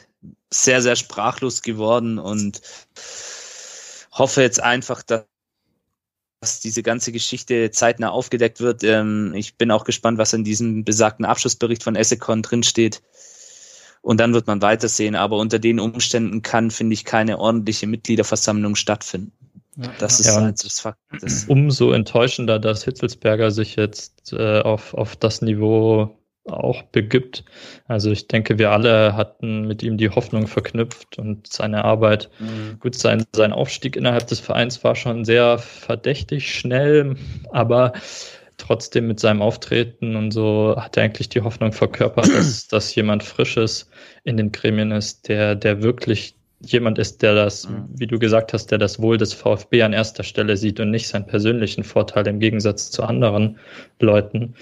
sehr, 0.50 0.82
sehr 0.82 0.96
sprachlos 0.96 1.62
geworden 1.62 2.18
und 2.18 2.62
hoffe 4.12 4.42
jetzt 4.42 4.60
einfach, 4.60 5.02
dass 5.02 5.24
dass 6.40 6.60
diese 6.60 6.82
ganze 6.82 7.12
Geschichte 7.12 7.70
zeitnah 7.70 8.10
aufgedeckt 8.10 8.60
wird. 8.60 8.84
Ähm, 8.84 9.32
ich 9.34 9.56
bin 9.56 9.70
auch 9.70 9.84
gespannt, 9.84 10.18
was 10.18 10.32
in 10.32 10.44
diesem 10.44 10.84
besagten 10.84 11.24
Abschlussbericht 11.24 11.82
von 11.82 11.96
Essecon 11.96 12.42
drinsteht. 12.42 13.02
Und 14.02 14.20
dann 14.20 14.32
wird 14.32 14.46
man 14.46 14.62
weitersehen. 14.62 15.16
Aber 15.16 15.38
unter 15.38 15.58
den 15.58 15.80
Umständen 15.80 16.42
kann, 16.42 16.70
finde 16.70 16.94
ich, 16.94 17.04
keine 17.04 17.38
ordentliche 17.38 17.86
Mitgliederversammlung 17.86 18.76
stattfinden. 18.76 19.32
Das 19.98 20.18
ist 20.18 20.26
ja, 20.26 20.40
halt 20.40 20.64
das 20.64 20.80
Fakt. 20.80 20.98
Das 21.20 21.44
umso 21.44 21.92
enttäuschender, 21.92 22.58
dass 22.58 22.84
Hitzelsberger 22.84 23.50
sich 23.52 23.76
jetzt 23.76 24.32
äh, 24.32 24.60
auf, 24.60 24.94
auf 24.94 25.14
das 25.14 25.40
Niveau 25.40 26.18
auch 26.46 26.82
begibt. 26.82 27.44
Also 27.86 28.10
ich 28.10 28.26
denke, 28.26 28.58
wir 28.58 28.70
alle 28.70 29.14
hatten 29.14 29.66
mit 29.66 29.82
ihm 29.82 29.96
die 29.96 30.10
Hoffnung 30.10 30.46
verknüpft 30.46 31.18
und 31.18 31.46
seine 31.46 31.84
Arbeit. 31.84 32.30
Mhm. 32.38 32.78
Gut, 32.80 32.94
sein, 32.94 33.24
sein 33.34 33.52
Aufstieg 33.52 33.96
innerhalb 33.96 34.26
des 34.26 34.40
Vereins 34.40 34.82
war 34.82 34.96
schon 34.96 35.24
sehr 35.24 35.58
verdächtig 35.58 36.52
schnell, 36.52 37.16
aber 37.52 37.92
trotzdem 38.56 39.06
mit 39.06 39.20
seinem 39.20 39.42
Auftreten 39.42 40.16
und 40.16 40.32
so 40.32 40.74
hat 40.76 40.96
er 40.96 41.04
eigentlich 41.04 41.28
die 41.28 41.42
Hoffnung 41.42 41.72
verkörpert, 41.72 42.28
dass, 42.28 42.66
dass 42.66 42.94
jemand 42.94 43.22
Frisches 43.22 43.88
in 44.24 44.36
den 44.36 44.50
Gremien 44.50 44.90
ist, 44.90 45.28
der, 45.28 45.54
der 45.54 45.82
wirklich 45.82 46.37
jemand 46.60 46.98
ist, 46.98 47.22
der 47.22 47.34
das, 47.34 47.68
wie 47.94 48.06
du 48.06 48.18
gesagt 48.18 48.52
hast, 48.52 48.70
der 48.70 48.78
das 48.78 49.00
Wohl 49.00 49.16
des 49.16 49.32
VfB 49.32 49.82
an 49.82 49.92
erster 49.92 50.24
Stelle 50.24 50.56
sieht 50.56 50.80
und 50.80 50.90
nicht 50.90 51.08
seinen 51.08 51.26
persönlichen 51.26 51.84
Vorteil 51.84 52.26
im 52.26 52.40
Gegensatz 52.40 52.90
zu 52.90 53.02
anderen 53.02 53.58
Leuten. 54.00 54.54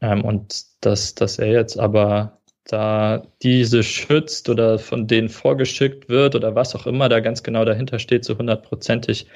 Ähm, 0.00 0.24
und 0.24 0.64
dass, 0.80 1.14
dass 1.14 1.38
er 1.38 1.48
jetzt 1.48 1.78
aber 1.78 2.38
da 2.64 3.26
diese 3.42 3.82
schützt 3.82 4.48
oder 4.48 4.78
von 4.78 5.06
denen 5.06 5.28
vorgeschickt 5.28 6.08
wird 6.08 6.34
oder 6.34 6.54
was 6.54 6.74
auch 6.74 6.86
immer 6.86 7.08
da 7.08 7.20
ganz 7.20 7.42
genau 7.42 7.64
dahinter 7.64 7.98
steht, 7.98 8.24
so 8.24 8.36
hundertprozentig 8.36 9.26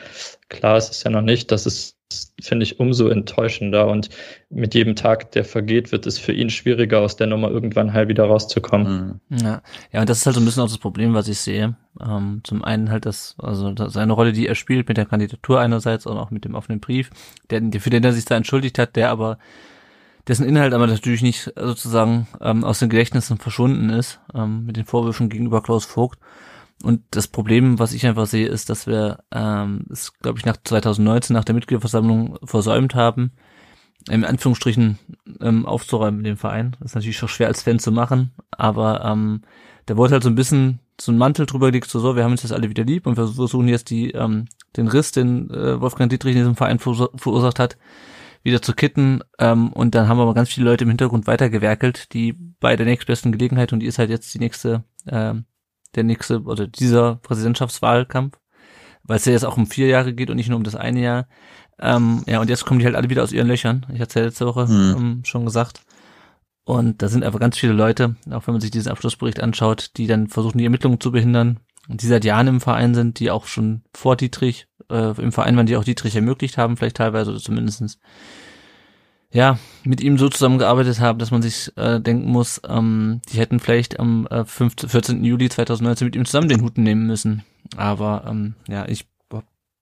klar 0.48 0.76
ist 0.76 0.90
es 0.90 1.04
ja 1.04 1.10
noch 1.10 1.22
nicht. 1.22 1.52
Das 1.52 1.66
ist, 1.66 1.96
finde 2.40 2.64
ich, 2.64 2.80
umso 2.80 3.08
enttäuschender 3.08 3.86
und 3.86 4.10
mit 4.48 4.74
jedem 4.74 4.96
Tag, 4.96 5.32
der 5.32 5.44
vergeht, 5.44 5.92
wird 5.92 6.06
es 6.06 6.18
für 6.18 6.32
ihn 6.32 6.50
schwieriger, 6.50 7.00
aus 7.00 7.16
der 7.16 7.26
Nummer 7.26 7.50
irgendwann 7.50 7.92
halt 7.92 8.08
wieder 8.08 8.24
rauszukommen. 8.24 9.20
Mhm. 9.28 9.38
Ja, 9.38 9.62
ja, 9.92 10.00
und 10.00 10.08
das 10.08 10.18
ist 10.18 10.26
halt 10.26 10.34
so 10.34 10.40
ein 10.40 10.44
bisschen 10.44 10.62
auch 10.62 10.68
das 10.68 10.78
Problem, 10.78 11.14
was 11.14 11.28
ich 11.28 11.38
sehe. 11.38 11.76
Ähm, 12.00 12.40
zum 12.44 12.64
einen 12.64 12.90
halt 12.90 13.06
das, 13.06 13.36
also 13.38 13.72
seine 13.88 14.12
Rolle, 14.12 14.32
die 14.32 14.46
er 14.46 14.54
spielt 14.54 14.88
mit 14.88 14.96
der 14.96 15.06
Kandidatur 15.06 15.60
einerseits 15.60 16.06
und 16.06 16.18
auch 16.18 16.30
mit 16.30 16.44
dem 16.44 16.54
offenen 16.54 16.80
Brief, 16.80 17.10
der, 17.50 17.62
für 17.80 17.90
den 17.90 18.04
er 18.04 18.12
sich 18.12 18.24
da 18.24 18.36
entschuldigt 18.36 18.78
hat, 18.78 18.96
der 18.96 19.10
aber 19.10 19.38
dessen 20.26 20.46
Inhalt 20.46 20.74
aber 20.74 20.86
natürlich 20.86 21.22
nicht 21.22 21.52
sozusagen 21.56 22.26
ähm, 22.40 22.64
aus 22.64 22.78
den 22.78 22.90
Gedächtnissen 22.90 23.38
verschwunden 23.38 23.90
ist, 23.90 24.20
ähm, 24.34 24.66
mit 24.66 24.76
den 24.76 24.84
Vorwürfen 24.84 25.28
gegenüber 25.28 25.62
Klaus 25.62 25.84
Vogt. 25.84 26.18
Und 26.82 27.02
das 27.10 27.28
Problem, 27.28 27.78
was 27.78 27.92
ich 27.92 28.06
einfach 28.06 28.26
sehe, 28.26 28.48
ist, 28.48 28.70
dass 28.70 28.86
wir 28.86 29.24
ähm, 29.32 29.86
es, 29.90 30.18
glaube 30.18 30.38
ich, 30.38 30.46
nach 30.46 30.56
2019, 30.56 31.34
nach 31.34 31.44
der 31.44 31.54
Mitgliederversammlung 31.54 32.38
versäumt 32.44 32.94
haben, 32.94 33.32
im 34.08 34.24
Anführungsstrichen 34.24 34.98
ähm, 35.40 35.66
aufzuräumen 35.66 36.20
in 36.20 36.24
dem 36.24 36.36
Verein. 36.38 36.76
Das 36.80 36.92
ist 36.92 36.94
natürlich 36.94 37.22
auch 37.22 37.28
schwer 37.28 37.48
als 37.48 37.62
Fan 37.62 37.78
zu 37.78 37.92
machen, 37.92 38.32
aber 38.50 39.04
ähm, 39.04 39.42
da 39.86 39.96
wurde 39.96 40.14
halt 40.14 40.22
so 40.22 40.30
ein 40.30 40.36
bisschen 40.36 40.80
so 41.00 41.12
ein 41.12 41.18
Mantel 41.18 41.46
drüber 41.46 41.66
gelegt, 41.66 41.90
so, 41.90 41.98
so, 41.98 42.16
wir 42.16 42.24
haben 42.24 42.32
uns 42.32 42.42
jetzt 42.42 42.52
alle 42.52 42.68
wieder 42.68 42.84
lieb 42.84 43.06
und 43.06 43.16
wir 43.16 43.26
versuchen 43.26 43.68
jetzt 43.68 43.90
die, 43.90 44.10
ähm, 44.10 44.46
den 44.76 44.88
Riss, 44.88 45.12
den 45.12 45.50
äh, 45.50 45.80
Wolfgang 45.80 46.10
Dietrich 46.10 46.32
in 46.32 46.40
diesem 46.40 46.56
Verein 46.56 46.78
verursacht 46.78 47.58
hat, 47.58 47.76
wieder 48.42 48.62
zu 48.62 48.72
kitten. 48.74 49.20
Ähm, 49.38 49.72
und 49.72 49.94
dann 49.94 50.08
haben 50.08 50.20
aber 50.20 50.34
ganz 50.34 50.50
viele 50.50 50.66
Leute 50.66 50.84
im 50.84 50.90
Hintergrund 50.90 51.26
weitergewerkelt, 51.26 52.12
die 52.12 52.32
bei 52.32 52.76
der 52.76 52.86
nächstbesten 52.86 53.32
Gelegenheit, 53.32 53.72
und 53.72 53.80
die 53.80 53.86
ist 53.86 53.98
halt 53.98 54.10
jetzt 54.10 54.32
die 54.34 54.38
nächste, 54.38 54.84
ähm, 55.08 55.44
der 55.94 56.04
nächste, 56.04 56.42
oder 56.42 56.66
dieser 56.66 57.16
Präsidentschaftswahlkampf, 57.16 58.38
weil 59.02 59.16
es 59.16 59.24
ja 59.24 59.32
jetzt 59.32 59.44
auch 59.44 59.56
um 59.56 59.66
vier 59.66 59.88
Jahre 59.88 60.14
geht 60.14 60.30
und 60.30 60.36
nicht 60.36 60.48
nur 60.48 60.56
um 60.56 60.64
das 60.64 60.76
eine 60.76 61.00
Jahr. 61.00 61.28
Ähm, 61.80 62.22
ja, 62.26 62.40
und 62.40 62.50
jetzt 62.50 62.66
kommen 62.66 62.80
die 62.80 62.86
halt 62.86 62.96
alle 62.96 63.10
wieder 63.10 63.22
aus 63.22 63.32
ihren 63.32 63.48
Löchern. 63.48 63.86
Ich 63.92 64.00
hatte 64.00 64.20
ja 64.20 64.26
letzte 64.26 64.46
Woche 64.46 64.68
hm. 64.68 64.94
ähm, 64.96 65.22
schon 65.24 65.44
gesagt. 65.44 65.82
Und 66.64 67.02
da 67.02 67.08
sind 67.08 67.24
einfach 67.24 67.40
ganz 67.40 67.58
viele 67.58 67.72
Leute, 67.72 68.16
auch 68.30 68.46
wenn 68.46 68.54
man 68.54 68.60
sich 68.60 68.70
diesen 68.70 68.92
Abschlussbericht 68.92 69.40
anschaut, 69.42 69.92
die 69.96 70.06
dann 70.06 70.28
versuchen, 70.28 70.58
die 70.58 70.64
Ermittlungen 70.64 71.00
zu 71.00 71.10
behindern 71.10 71.58
und 71.88 72.02
die 72.02 72.06
seit 72.06 72.24
Jahren 72.24 72.46
im 72.46 72.60
Verein 72.60 72.94
sind, 72.94 73.18
die 73.18 73.30
auch 73.30 73.46
schon 73.46 73.82
vor 73.94 74.14
Dietrich 74.16 74.68
äh, 74.90 75.20
im 75.20 75.32
Verein 75.32 75.56
waren, 75.56 75.66
die 75.66 75.76
auch 75.76 75.84
Dietrich 75.84 76.14
ermöglicht 76.14 76.58
haben, 76.58 76.76
vielleicht 76.76 76.98
teilweise 76.98 77.30
oder 77.30 77.40
zumindestens 77.40 77.98
ja, 79.32 79.58
mit 79.84 80.00
ihm 80.00 80.18
so 80.18 80.28
zusammengearbeitet 80.28 81.00
haben, 81.00 81.18
dass 81.18 81.30
man 81.30 81.42
sich 81.42 81.76
äh, 81.76 82.00
denken 82.00 82.30
muss, 82.30 82.60
ähm, 82.68 83.20
die 83.30 83.38
hätten 83.38 83.60
vielleicht 83.60 84.00
am 84.00 84.26
äh, 84.26 84.44
15, 84.44 84.88
14. 84.88 85.24
Juli 85.24 85.48
2019 85.48 86.06
mit 86.06 86.16
ihm 86.16 86.24
zusammen 86.24 86.48
den 86.48 86.62
Hut 86.62 86.78
nehmen 86.78 87.06
müssen. 87.06 87.44
Aber 87.76 88.24
ähm, 88.28 88.54
ja, 88.66 88.88
ich 88.88 89.06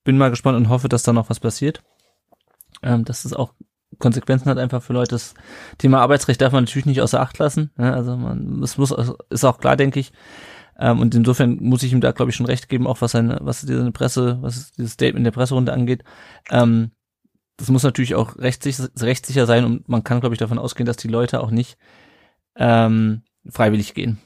bin 0.03 0.17
mal 0.17 0.29
gespannt 0.29 0.57
und 0.57 0.69
hoffe, 0.69 0.89
dass 0.89 1.03
da 1.03 1.13
noch 1.13 1.29
was 1.29 1.39
passiert. 1.39 1.83
Ähm, 2.81 3.05
dass 3.05 3.25
es 3.25 3.33
auch 3.33 3.53
Konsequenzen 3.97 4.49
hat 4.49 4.57
einfach 4.57 4.81
für 4.81 4.93
Leute. 4.93 5.11
Das 5.11 5.33
Thema 5.77 5.99
Arbeitsrecht 5.99 6.41
darf 6.41 6.53
man 6.53 6.63
natürlich 6.63 6.85
nicht 6.85 7.01
außer 7.01 7.19
Acht 7.19 7.37
lassen. 7.37 7.71
Ja, 7.77 7.93
also 7.93 8.15
man, 8.15 8.61
es 8.63 8.77
muss, 8.77 8.91
ist 9.29 9.43
auch 9.43 9.59
klar, 9.59 9.75
denke 9.75 9.99
ich. 9.99 10.11
Ähm, 10.79 10.99
und 10.99 11.13
insofern 11.13 11.57
muss 11.61 11.83
ich 11.83 11.91
ihm 11.91 12.01
da, 12.01 12.11
glaube 12.11 12.31
ich, 12.31 12.37
schon 12.37 12.45
recht 12.45 12.69
geben, 12.69 12.87
auch 12.87 13.01
was 13.01 13.11
seine, 13.11 13.39
was 13.41 13.61
diese 13.61 13.91
Presse, 13.91 14.37
was 14.41 14.71
dieses 14.71 14.93
Statement 14.93 15.25
der 15.25 15.31
Presserunde 15.31 15.73
angeht. 15.73 16.03
Ähm, 16.49 16.91
das 17.59 17.69
muss 17.69 17.83
natürlich 17.83 18.15
auch 18.15 18.37
rechtssicher, 18.37 18.89
rechtssicher 18.99 19.45
sein 19.45 19.65
und 19.65 19.89
man 19.89 20.03
kann, 20.03 20.21
glaube 20.21 20.33
ich, 20.33 20.39
davon 20.39 20.57
ausgehen, 20.57 20.85
dass 20.85 20.97
die 20.97 21.09
Leute 21.09 21.41
auch 21.41 21.51
nicht 21.51 21.77
ähm, 22.55 23.21
freiwillig 23.47 23.93
gehen. 23.93 24.17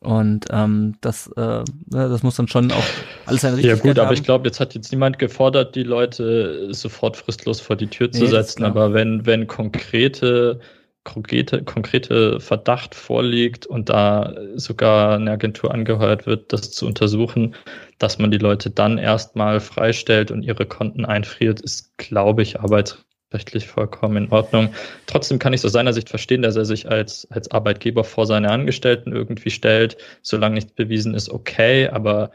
Und 0.00 0.46
ähm, 0.50 0.96
das, 1.00 1.26
äh, 1.36 1.40
ne, 1.40 1.64
das 1.90 2.22
muss 2.22 2.36
dann 2.36 2.48
schon 2.48 2.70
auch 2.70 2.84
alles 3.26 3.40
seine 3.40 3.56
Richtigkeit 3.56 3.78
Ja 3.78 3.82
gut, 3.82 3.98
haben. 3.98 4.06
aber 4.06 4.14
ich 4.14 4.22
glaube, 4.22 4.46
jetzt 4.46 4.60
hat 4.60 4.74
jetzt 4.74 4.92
niemand 4.92 5.18
gefordert, 5.18 5.74
die 5.74 5.82
Leute 5.82 6.72
sofort 6.72 7.16
fristlos 7.16 7.60
vor 7.60 7.76
die 7.76 7.88
Tür 7.88 8.10
zu 8.10 8.24
nee, 8.24 8.30
setzen. 8.30 8.64
Aber 8.64 8.92
wenn, 8.92 9.26
wenn 9.26 9.46
konkrete 9.46 10.60
konkrete, 11.06 11.62
konkrete 11.62 12.40
Verdacht 12.40 12.94
vorliegt 12.94 13.64
und 13.64 13.88
da 13.88 14.34
sogar 14.56 15.14
eine 15.14 15.30
Agentur 15.30 15.72
angeheuert 15.72 16.26
wird, 16.26 16.52
das 16.52 16.72
zu 16.72 16.84
untersuchen, 16.84 17.54
dass 17.98 18.18
man 18.18 18.30
die 18.30 18.38
Leute 18.38 18.70
dann 18.70 18.98
erstmal 18.98 19.60
freistellt 19.60 20.30
und 20.30 20.42
ihre 20.42 20.66
Konten 20.66 21.04
einfriert, 21.04 21.60
ist, 21.60 21.96
glaube 21.96 22.42
ich, 22.42 22.60
arbeitsrechtlich 22.60 23.66
vollkommen 23.66 24.24
in 24.24 24.32
Ordnung. 24.32 24.74
Trotzdem 25.06 25.38
kann 25.38 25.52
ich 25.52 25.64
aus 25.64 25.72
seiner 25.72 25.92
Sicht 25.92 26.10
verstehen, 26.10 26.42
dass 26.42 26.56
er 26.56 26.64
sich 26.64 26.90
als, 26.90 27.26
als 27.30 27.50
Arbeitgeber 27.50 28.04
vor 28.04 28.26
seine 28.26 28.50
Angestellten 28.50 29.12
irgendwie 29.12 29.50
stellt. 29.50 29.96
Solange 30.22 30.56
nichts 30.56 30.72
bewiesen 30.72 31.14
ist, 31.14 31.30
okay, 31.30 31.88
aber 31.88 32.30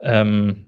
ähm, 0.00 0.66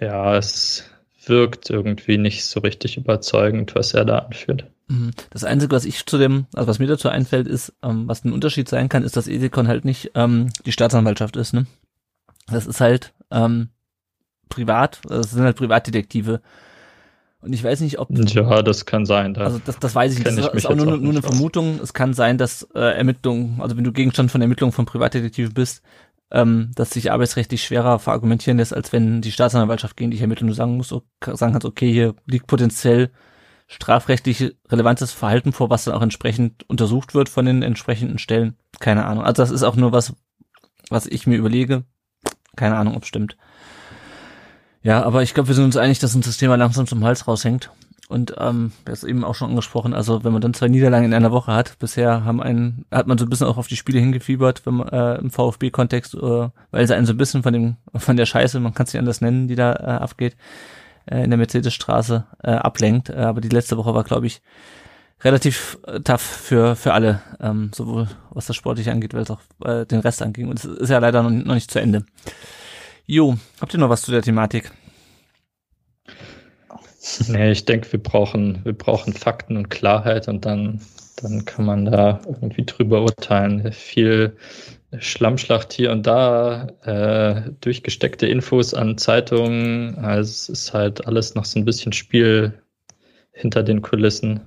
ja, 0.00 0.36
es 0.36 0.84
wirkt 1.26 1.68
irgendwie 1.68 2.16
nicht 2.16 2.44
so 2.46 2.60
richtig 2.60 2.96
überzeugend, 2.96 3.74
was 3.74 3.92
er 3.92 4.04
da 4.04 4.18
anführt. 4.18 4.64
Mhm. 4.88 5.10
Das 5.30 5.44
Einzige, 5.44 5.74
was 5.74 5.84
ich 5.84 6.04
zu 6.06 6.18
dem, 6.18 6.46
also 6.54 6.66
was 6.66 6.78
mir 6.78 6.86
dazu 6.86 7.08
einfällt, 7.08 7.46
ist, 7.46 7.74
ähm, 7.82 8.08
was 8.08 8.24
ein 8.24 8.32
Unterschied 8.32 8.68
sein 8.68 8.88
kann, 8.88 9.04
ist, 9.04 9.16
dass 9.16 9.28
Ethikon 9.28 9.68
halt 9.68 9.84
nicht 9.84 10.12
ähm, 10.14 10.48
die 10.64 10.72
Staatsanwaltschaft 10.72 11.36
ist. 11.36 11.52
Ne? 11.52 11.66
Das 12.48 12.66
ist 12.66 12.80
halt 12.80 13.12
ähm, 13.30 13.70
privat, 14.48 15.00
das 15.08 15.30
sind 15.30 15.42
halt 15.42 15.56
Privatdetektive. 15.56 16.40
Und 17.40 17.54
ich 17.54 17.64
weiß 17.64 17.80
nicht, 17.80 17.98
ob. 17.98 18.10
Ja, 18.10 18.62
das 18.62 18.84
kann 18.84 19.06
sein. 19.06 19.32
Da 19.32 19.44
also 19.44 19.60
das, 19.64 19.78
das 19.78 19.94
weiß 19.94 20.12
ich 20.12 20.18
nicht. 20.18 20.26
Das 20.26 20.54
ist 20.54 20.66
auch 20.66 20.74
nur, 20.74 20.94
auch 20.94 20.98
nur 20.98 21.12
eine 21.12 21.22
Vermutung. 21.22 21.80
Es 21.82 21.94
kann 21.94 22.12
sein, 22.12 22.36
dass 22.36 22.68
äh, 22.74 22.80
Ermittlungen, 22.80 23.60
also 23.62 23.76
wenn 23.78 23.84
du 23.84 23.92
Gegenstand 23.92 24.30
von 24.30 24.42
Ermittlungen 24.42 24.72
von 24.72 24.84
Privatdetektiven 24.84 25.54
bist, 25.54 25.82
ähm, 26.30 26.70
dass 26.74 26.90
sich 26.90 27.10
arbeitsrechtlich 27.10 27.64
schwerer 27.64 27.98
verargumentieren 27.98 28.58
lässt, 28.58 28.74
als 28.74 28.92
wenn 28.92 29.22
die 29.22 29.32
Staatsanwaltschaft 29.32 29.96
gegen 29.96 30.10
dich 30.10 30.20
ermittelt 30.20 30.42
und 30.42 30.48
du 30.48 30.54
sagen 30.54 30.76
musst, 30.76 30.90
sagen 30.90 31.52
kannst, 31.52 31.64
okay, 31.64 31.90
hier 31.90 32.14
liegt 32.26 32.46
potenziell 32.46 33.10
strafrechtlich 33.68 34.56
relevantes 34.68 35.12
Verhalten 35.12 35.52
vor, 35.52 35.70
was 35.70 35.84
dann 35.84 35.94
auch 35.94 36.02
entsprechend 36.02 36.68
untersucht 36.68 37.14
wird 37.14 37.28
von 37.28 37.46
den 37.46 37.62
entsprechenden 37.62 38.18
Stellen. 38.18 38.56
Keine 38.80 39.06
Ahnung. 39.06 39.24
Also 39.24 39.42
das 39.42 39.50
ist 39.50 39.62
auch 39.62 39.76
nur 39.76 39.92
was, 39.92 40.14
was 40.90 41.06
ich 41.06 41.26
mir 41.26 41.36
überlege. 41.36 41.84
Keine 42.56 42.76
Ahnung, 42.76 42.96
ob 42.96 43.06
stimmt. 43.06 43.36
Ja, 44.82 45.02
aber 45.02 45.22
ich 45.22 45.34
glaube, 45.34 45.48
wir 45.48 45.54
sind 45.54 45.64
uns 45.64 45.76
einig, 45.76 45.98
dass 45.98 46.14
uns 46.14 46.26
das 46.26 46.38
Thema 46.38 46.56
langsam 46.56 46.86
zum 46.86 47.04
Hals 47.04 47.28
raushängt. 47.28 47.70
Und 48.08 48.34
ähm, 48.38 48.72
das 48.84 49.04
eben 49.04 49.24
auch 49.24 49.36
schon 49.36 49.50
angesprochen, 49.50 49.94
also 49.94 50.24
wenn 50.24 50.32
man 50.32 50.42
dann 50.42 50.52
zwei 50.52 50.66
Niederlagen 50.66 51.04
in 51.04 51.14
einer 51.14 51.30
Woche 51.30 51.52
hat, 51.52 51.78
bisher 51.78 52.24
haben 52.24 52.42
einen, 52.42 52.84
hat 52.90 53.06
man 53.06 53.18
so 53.18 53.24
ein 53.24 53.30
bisschen 53.30 53.46
auch 53.46 53.56
auf 53.56 53.68
die 53.68 53.76
Spiele 53.76 54.00
hingefiebert, 54.00 54.66
wenn 54.66 54.74
man 54.74 54.88
äh, 54.88 55.14
im 55.18 55.30
VfB-Kontext, 55.30 56.14
äh, 56.14 56.48
weil 56.72 56.86
sie 56.88 56.96
einen 56.96 57.06
so 57.06 57.12
ein 57.12 57.18
bisschen 57.18 57.44
von 57.44 57.52
dem, 57.52 57.76
von 57.94 58.16
der 58.16 58.26
Scheiße, 58.26 58.58
man 58.58 58.74
kann 58.74 58.86
es 58.86 58.92
nicht 58.92 58.98
anders 58.98 59.20
nennen, 59.20 59.46
die 59.46 59.54
da 59.54 59.74
äh, 59.74 60.02
abgeht, 60.02 60.36
äh, 61.06 61.22
in 61.22 61.30
der 61.30 61.36
Mercedesstraße 61.36 62.24
äh, 62.42 62.50
ablenkt. 62.50 63.10
Äh, 63.10 63.14
aber 63.14 63.40
die 63.40 63.48
letzte 63.48 63.76
Woche 63.76 63.94
war, 63.94 64.02
glaube 64.02 64.26
ich, 64.26 64.42
relativ 65.22 65.78
äh, 65.86 66.00
tough 66.00 66.22
für, 66.22 66.76
für 66.76 66.92
alle, 66.92 67.22
ähm, 67.40 67.70
sowohl 67.74 68.08
was 68.30 68.46
das 68.46 68.56
Sportliche 68.56 68.92
angeht, 68.92 69.14
als 69.14 69.30
auch 69.30 69.40
äh, 69.64 69.84
den 69.86 70.00
Rest 70.00 70.22
anging. 70.22 70.48
Und 70.48 70.58
es 70.58 70.64
ist 70.64 70.90
ja 70.90 70.98
leider 70.98 71.22
noch, 71.22 71.30
noch 71.30 71.54
nicht 71.54 71.70
zu 71.70 71.80
Ende. 71.80 72.04
Jo, 73.06 73.36
habt 73.60 73.74
ihr 73.74 73.80
noch 73.80 73.90
was 73.90 74.02
zu 74.02 74.10
der 74.10 74.22
Thematik? 74.22 74.70
Nee, 77.28 77.52
ich 77.52 77.64
denke, 77.64 77.90
wir 77.92 78.02
brauchen, 78.02 78.60
wir 78.62 78.74
brauchen 78.74 79.14
Fakten 79.14 79.56
und 79.56 79.70
Klarheit 79.70 80.28
und 80.28 80.44
dann, 80.44 80.82
dann 81.16 81.46
kann 81.46 81.64
man 81.64 81.86
da 81.86 82.20
irgendwie 82.26 82.64
drüber 82.64 83.00
urteilen. 83.00 83.72
Viel 83.72 84.36
Schlammschlacht 84.98 85.72
hier 85.72 85.92
und 85.92 86.06
da, 86.06 86.66
äh, 86.82 87.52
durchgesteckte 87.60 88.26
Infos 88.26 88.74
an 88.74 88.98
Zeitungen. 88.98 89.96
Also 89.98 90.30
es 90.30 90.48
ist 90.48 90.74
halt 90.74 91.06
alles 91.06 91.34
noch 91.34 91.44
so 91.46 91.58
ein 91.58 91.64
bisschen 91.64 91.92
Spiel 91.92 92.60
hinter 93.32 93.62
den 93.62 93.82
Kulissen. 93.82 94.40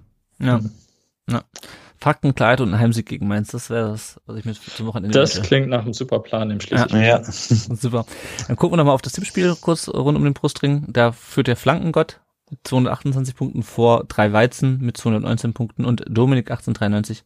Ja. 0.43 0.59
ja. 1.29 1.43
Faktenkleid 2.03 2.59
und 2.59 2.73
ein 2.73 2.79
Heimsieg 2.79 3.05
gegen 3.05 3.27
Mainz, 3.29 3.51
das 3.51 3.69
wäre 3.69 3.91
das, 3.91 4.19
was 4.25 4.37
ich 4.37 4.43
mir 4.43 4.53
zum 4.53 4.87
Wochenende 4.87 5.17
Das 5.17 5.35
hätte. 5.35 5.47
klingt 5.47 5.69
nach 5.69 5.83
einem 5.83 5.93
super 5.93 6.19
Plan 6.19 6.51
im 6.51 6.59
Schleswig. 6.59 6.91
Ja, 6.91 7.19
ja. 7.19 7.23
super. 7.23 8.05
Dann 8.47 8.57
gucken 8.57 8.73
wir 8.73 8.77
nochmal 8.77 8.93
auf 8.93 9.01
das 9.01 9.13
Tippspiel 9.13 9.55
kurz 9.61 9.87
rund 9.87 10.17
um 10.17 10.23
den 10.25 10.33
Brustring. 10.33 10.85
Da 10.89 11.13
führt 11.13 11.47
der 11.47 11.55
Flankengott 11.55 12.19
mit 12.49 12.59
228 12.65 13.35
Punkten 13.35 13.63
vor 13.63 14.03
drei 14.07 14.33
Weizen 14.33 14.79
mit 14.81 14.97
219 14.97 15.53
Punkten 15.53 15.85
und 15.85 16.03
Dominik 16.09 16.51
1893 16.51 17.23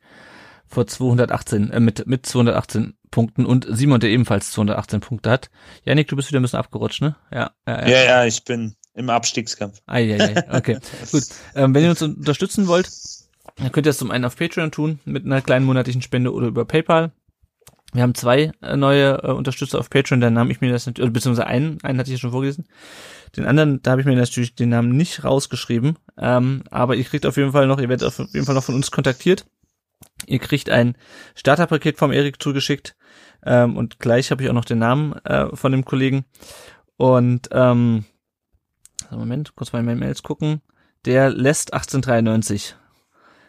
vor 0.68 0.86
218, 0.86 1.72
äh, 1.72 1.80
mit, 1.80 2.06
mit 2.06 2.26
218 2.26 2.94
Punkten 3.10 3.46
und 3.46 3.66
Simon, 3.70 4.00
der 4.00 4.12
ebenfalls 4.12 4.52
218 4.52 5.00
Punkte 5.00 5.32
hat. 5.32 5.50
Janik, 5.86 6.08
du 6.08 6.16
bist 6.16 6.30
wieder 6.30 6.40
ein 6.40 6.44
bisschen 6.44 6.60
abgerutscht, 6.60 7.02
ne? 7.02 7.16
Ja, 7.32 7.52
ja, 7.68 7.82
ja. 7.82 7.88
ja, 7.88 8.04
ja 8.04 8.26
ich 8.26 8.44
bin 8.44 8.76
im 8.98 9.10
Abstiegskampf. 9.10 9.82
Ah, 9.86 10.00
ja, 10.00 10.18
ja, 10.18 10.44
okay. 10.52 10.80
Gut. 11.12 11.24
Ähm, 11.56 11.74
wenn 11.74 11.84
ihr 11.84 11.92
uns 11.92 12.02
unterstützen 12.02 12.68
wollt, 12.68 12.90
dann 13.56 13.72
könnt 13.72 13.86
ihr 13.86 13.92
das 13.92 13.98
zum 13.98 14.12
einen 14.12 14.26
auf 14.26 14.36
Patreon 14.36 14.72
tun, 14.72 15.00
mit 15.06 15.26
einer 15.26 15.42
kleinen 15.42 15.66
monatlichen 15.66 16.02
Spende 16.02 16.34
oder 16.34 16.48
über 16.48 16.66
PayPal. 16.66 17.12
Wir 17.94 18.02
haben 18.02 18.16
zwei 18.16 18.52
äh, 18.62 18.76
neue 18.76 19.24
äh, 19.24 19.32
Unterstützer 19.32 19.80
auf 19.80 19.90
Patreon, 19.90 20.20
dann 20.20 20.34
nahm 20.34 20.52
ich 20.52 20.62
mir 20.62 20.72
das 20.72 20.86
natürlich, 20.86 21.14
beziehungsweise 21.14 21.48
einen, 21.48 21.78
einen 21.84 22.00
hatte 22.00 22.10
ich 22.10 22.18
ja 22.18 22.20
schon 22.20 22.32
vorgelesen. 22.32 22.68
Den 23.36 23.46
anderen, 23.46 23.82
da 23.82 23.92
habe 23.92 24.02
ich 24.02 24.08
mir 24.08 24.16
natürlich 24.16 24.56
den 24.56 24.70
Namen 24.70 24.98
nicht 24.98 25.24
rausgeschrieben. 25.24 25.98
Ähm, 26.18 26.64
aber 26.72 26.96
ihr 26.96 27.04
kriegt 27.04 27.26
auf 27.26 27.38
jeden 27.38 27.52
Fall 27.52 27.68
noch, 27.68 27.80
ihr 27.80 27.90
werdet 27.90 28.08
auf 28.08 28.18
jeden 28.18 28.46
Fall 28.46 28.56
noch 28.56 28.64
von 28.64 28.76
uns 28.76 28.92
kontaktiert. 28.92 29.46
Ihr 30.26 30.40
kriegt 30.40 30.70
ein 30.70 30.96
Starterpaket 31.36 31.98
vom 31.98 32.12
Erik 32.12 32.42
zugeschickt. 32.42 32.96
Ähm, 33.46 33.78
und 33.78 34.00
gleich 34.00 34.32
habe 34.32 34.44
ich 34.44 34.50
auch 34.50 34.54
noch 34.54 34.66
den 34.66 34.80
Namen 34.80 35.14
äh, 35.26 35.56
von 35.56 35.72
dem 35.72 35.86
Kollegen. 35.86 36.26
Und 36.98 37.50
ähm, 37.52 38.06
Moment, 39.12 39.56
kurz 39.56 39.74
mal 39.74 39.80
in 39.80 39.86
meine 39.86 40.00
Mails 40.00 40.24
gucken. 40.24 40.62
Der 41.06 41.30
lässt 41.30 41.74
1893. 41.74 42.76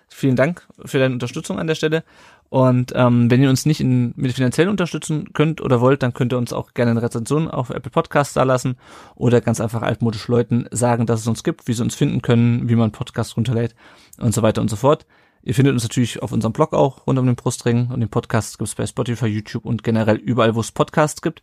Vielen 0.09 0.37
Dank 0.37 0.67
für 0.85 0.99
deine 0.99 1.15
Unterstützung 1.15 1.59
an 1.59 1.67
der 1.67 1.75
Stelle. 1.75 2.05
Und 2.51 2.93
ähm, 2.95 3.31
wenn 3.31 3.43
ihr 3.43 3.51
uns 3.51 3.67
nicht 3.67 3.81
in, 3.81 4.15
mit 4.17 4.33
finanziell 4.33 4.69
unterstützen 4.69 5.33
könnt 5.35 5.61
oder 5.61 5.83
wollt, 5.83 6.03
dann 6.03 6.15
könnt 6.15 6.33
ihr 6.33 6.39
uns 6.39 6.55
auch 6.55 6.73
gerne 6.73 6.93
eine 6.93 7.03
Rezension 7.03 7.49
auf 7.49 7.69
Apple 7.69 7.91
Podcasts 7.91 8.33
da 8.33 8.43
lassen 8.43 8.77
oder 9.17 9.43
ganz 9.43 9.61
einfach 9.61 9.83
altmodisch 9.83 10.29
Leuten 10.29 10.67
sagen, 10.71 11.05
dass 11.05 11.21
es 11.21 11.27
uns 11.27 11.45
gibt, 11.45 11.69
wie 11.69 11.75
sie 11.75 11.83
uns 11.83 11.95
finden 11.95 12.23
können, 12.23 12.69
wie 12.69 12.77
man 12.77 12.91
Podcasts 12.91 13.37
runterlädt 13.37 13.75
und 14.19 14.33
so 14.33 14.41
weiter 14.41 14.63
und 14.63 14.71
so 14.71 14.77
fort. 14.77 15.05
Ihr 15.43 15.55
findet 15.55 15.75
uns 15.75 15.83
natürlich 15.83 16.23
auf 16.23 16.33
unserem 16.33 16.53
Blog 16.53 16.73
auch 16.73 17.07
rund 17.07 17.19
um 17.19 17.27
den 17.27 17.37
Brustring 17.37 17.91
und 17.93 18.01
den 18.01 18.09
Podcast 18.09 18.59
gibt 18.59 18.69
es 18.69 18.75
bei 18.75 18.87
Spotify, 18.87 19.27
YouTube 19.27 19.67
und 19.67 19.85
generell 19.85 20.17
überall, 20.17 20.55
wo 20.55 20.61
es 20.61 20.73
Podcasts 20.73 21.21
gibt. 21.21 21.43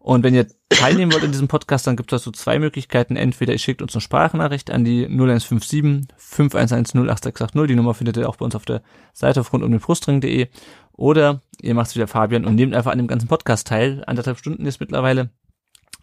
Und 0.00 0.24
wenn 0.24 0.34
ihr 0.34 0.46
teilnehmen 0.70 1.12
wollt 1.12 1.24
in 1.24 1.30
diesem 1.30 1.46
Podcast, 1.46 1.86
dann 1.86 1.96
gibt 1.96 2.10
es 2.10 2.22
dazu 2.22 2.32
zwei 2.32 2.58
Möglichkeiten. 2.58 3.16
Entweder 3.16 3.52
ihr 3.52 3.58
schickt 3.58 3.82
uns 3.82 3.94
eine 3.94 4.00
Sprachnachricht 4.00 4.70
an 4.70 4.82
die 4.82 5.04
0157 5.04 6.08
511 6.16 6.94
08680. 6.94 7.66
Die 7.68 7.74
Nummer 7.74 7.92
findet 7.92 8.16
ihr 8.16 8.28
auch 8.28 8.36
bei 8.36 8.46
uns 8.46 8.54
auf 8.54 8.64
der 8.64 8.82
Seite 9.12 9.40
auf 9.40 9.52
rundumdenbrustring.de. 9.52 10.48
Oder 10.92 11.42
ihr 11.60 11.74
macht 11.74 11.88
es 11.88 11.96
wieder 11.96 12.08
Fabian 12.08 12.46
und 12.46 12.54
nehmt 12.54 12.74
einfach 12.74 12.92
an 12.92 12.98
dem 12.98 13.08
ganzen 13.08 13.28
Podcast 13.28 13.66
teil. 13.66 14.02
Anderthalb 14.06 14.38
Stunden 14.38 14.64
ist 14.64 14.80
mittlerweile. 14.80 15.30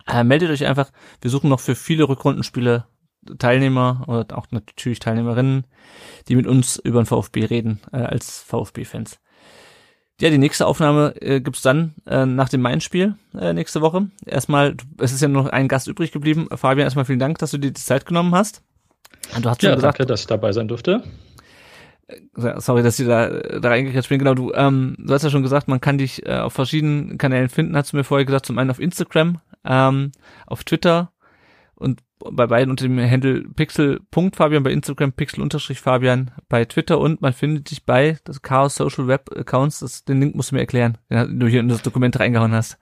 Äh, 0.06 0.24
meldet 0.24 0.52
euch 0.52 0.66
einfach. 0.66 0.92
Wir 1.22 1.32
suchen 1.32 1.50
noch 1.50 1.60
für 1.60 1.76
viele 1.76 2.08
Rückrundenspiele 2.08 2.86
Teilnehmer 3.40 4.04
oder 4.08 4.38
auch 4.38 4.48
natürlich 4.52 5.00
Teilnehmerinnen, 5.00 5.66
die 6.28 6.36
mit 6.36 6.48
uns 6.48 6.78
über 6.78 7.02
den 7.02 7.08
VfB 7.08 7.46
reden, 7.46 7.82
äh, 7.92 7.98
als 7.98 8.42
VfB-Fans. 8.44 9.20
Ja, 10.20 10.32
die 10.32 10.40
nächste 10.40 10.66
Aufnahme 10.66 11.14
äh, 11.22 11.42
gibt's 11.42 11.62
dann 11.62 11.94
äh, 12.08 12.26
nach 12.26 12.50
dem 12.50 12.62
Main-Spiel 12.62 13.16
äh, 13.40 13.54
nächste 13.54 13.82
Woche. 13.82 14.10
Erstmal, 14.26 14.76
es 14.98 15.12
ist 15.12 15.22
ja 15.22 15.28
nur 15.28 15.44
noch 15.44 15.52
ein 15.52 15.68
Gast 15.68 15.88
übrig 15.88 16.12
geblieben. 16.12 16.48
Fabian, 16.56 16.86
erstmal 16.86 17.06
vielen 17.06 17.20
Dank, 17.20 17.38
dass 17.38 17.52
du 17.52 17.60
dir 17.60 17.72
die 17.72 17.82
Zeit 17.82 18.08
genommen 18.08 18.34
hast. 18.34 18.64
Du 19.40 19.48
hast 19.48 19.62
ja, 19.62 19.70
schon 19.70 19.78
gesagt, 19.78 20.00
danke, 20.00 20.06
dass 20.08 20.22
ich 20.22 20.28
dabei 20.28 20.54
sein 20.54 20.68
durfte. 20.68 21.04
Äh, 22.08 22.60
sorry, 22.60 22.82
dass 22.82 23.00
ich 23.00 23.06
da, 23.06 23.30
da 23.30 23.70
reingekretscht 23.70 24.10
bin. 24.10 24.18
Genau, 24.18 24.34
du, 24.34 24.54
ähm, 24.54 24.96
du 24.98 25.14
hast 25.14 25.24
ja 25.24 25.30
schon 25.30 25.44
gesagt, 25.44 25.68
man 25.68 25.82
kann 25.82 26.00
dich 26.00 26.26
äh, 26.26 26.38
auf 26.38 26.54
verschiedenen 26.54 27.20
Kanälen 27.20 27.50
finden, 27.50 27.78
hast 27.78 27.94
du 27.94 27.98
mir 27.98 28.04
vorher 28.04 28.26
gesagt. 28.26 28.48
Zum 28.48 28.58
einen 28.58 28.72
auf 28.72 28.80
Instagram, 28.80 29.40
ähm, 29.66 30.12
auf 30.48 30.64
Twitter 30.64 31.12
und 31.76 32.02
bei 32.20 32.48
beiden 32.48 32.72
unter 32.72 32.88
dem 32.88 33.00
Handle 33.00 33.44
pixel.fabian, 33.56 34.64
bei 34.64 34.72
Instagram 34.72 35.14
pixel-fabian, 35.14 36.32
bei 36.50 36.66
Twitter 36.66 37.00
und 37.00 37.22
man 37.22 37.34
findet 37.34 37.70
dich 37.72 37.86
bei 37.86 38.18
das 38.24 38.42
Chaos 38.42 38.76
Social 38.76 39.08
Web 39.08 39.30
Accounts. 39.36 39.80
Das, 39.80 40.04
den 40.06 40.20
Link 40.20 40.36
musst 40.36 40.52
du 40.52 40.56
mir 40.56 40.62
erklären, 40.62 40.98
den 41.10 41.40
du 41.40 41.48
hier 41.48 41.60
in 41.60 41.70
das 41.70 41.82
Dokument 41.82 42.20
reingehauen 42.20 42.54
hast. 42.54 42.78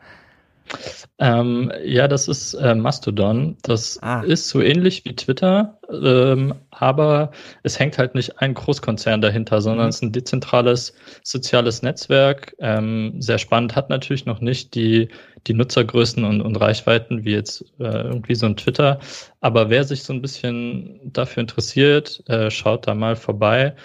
Ähm, 1.17 1.71
ja, 1.83 2.07
das 2.07 2.27
ist 2.27 2.55
äh, 2.55 2.75
Mastodon. 2.75 3.57
Das 3.61 4.01
ah. 4.01 4.21
ist 4.21 4.49
so 4.49 4.61
ähnlich 4.61 5.05
wie 5.05 5.15
Twitter, 5.15 5.79
ähm, 5.89 6.55
aber 6.71 7.31
es 7.63 7.79
hängt 7.79 7.97
halt 7.97 8.15
nicht 8.15 8.41
ein 8.41 8.53
Großkonzern 8.53 9.21
dahinter, 9.21 9.61
sondern 9.61 9.85
mhm. 9.85 9.89
es 9.89 9.95
ist 9.97 10.01
ein 10.03 10.11
dezentrales 10.11 10.93
soziales 11.23 11.81
Netzwerk. 11.81 12.55
Ähm, 12.59 13.21
sehr 13.21 13.37
spannend, 13.37 13.75
hat 13.75 13.89
natürlich 13.89 14.25
noch 14.25 14.41
nicht 14.41 14.75
die, 14.75 15.07
die 15.47 15.53
Nutzergrößen 15.53 16.23
und, 16.25 16.41
und 16.41 16.55
Reichweiten 16.57 17.23
wie 17.23 17.31
jetzt 17.31 17.63
äh, 17.79 17.83
irgendwie 17.85 18.35
so 18.35 18.45
ein 18.45 18.57
Twitter. 18.57 18.99
Aber 19.39 19.69
wer 19.69 19.85
sich 19.85 20.03
so 20.03 20.11
ein 20.11 20.21
bisschen 20.21 20.99
dafür 21.13 21.41
interessiert, 21.41 22.23
äh, 22.27 22.51
schaut 22.51 22.87
da 22.87 22.93
mal 22.93 23.15
vorbei. 23.15 23.75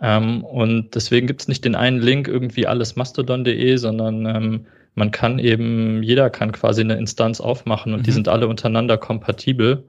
Ähm, 0.00 0.42
und 0.42 0.96
deswegen 0.96 1.28
gibt 1.28 1.42
es 1.42 1.48
nicht 1.48 1.64
den 1.64 1.76
einen 1.76 2.00
Link 2.00 2.26
irgendwie 2.26 2.66
alles 2.66 2.96
mastodon.de, 2.96 3.76
sondern 3.76 4.26
ähm, 4.26 4.66
man 4.94 5.10
kann 5.10 5.38
eben, 5.38 6.02
jeder 6.02 6.30
kann 6.30 6.52
quasi 6.52 6.82
eine 6.82 6.96
Instanz 6.96 7.40
aufmachen 7.40 7.94
und 7.94 8.00
mhm. 8.00 8.04
die 8.04 8.12
sind 8.12 8.28
alle 8.28 8.48
untereinander 8.48 8.98
kompatibel. 8.98 9.88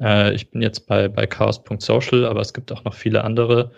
Äh, 0.00 0.34
ich 0.34 0.50
bin 0.50 0.62
jetzt 0.62 0.86
bei, 0.86 1.08
bei 1.08 1.26
chaos.social, 1.26 2.24
aber 2.24 2.40
es 2.40 2.54
gibt 2.54 2.70
auch 2.72 2.84
noch 2.84 2.94
viele 2.94 3.24
andere. 3.24 3.72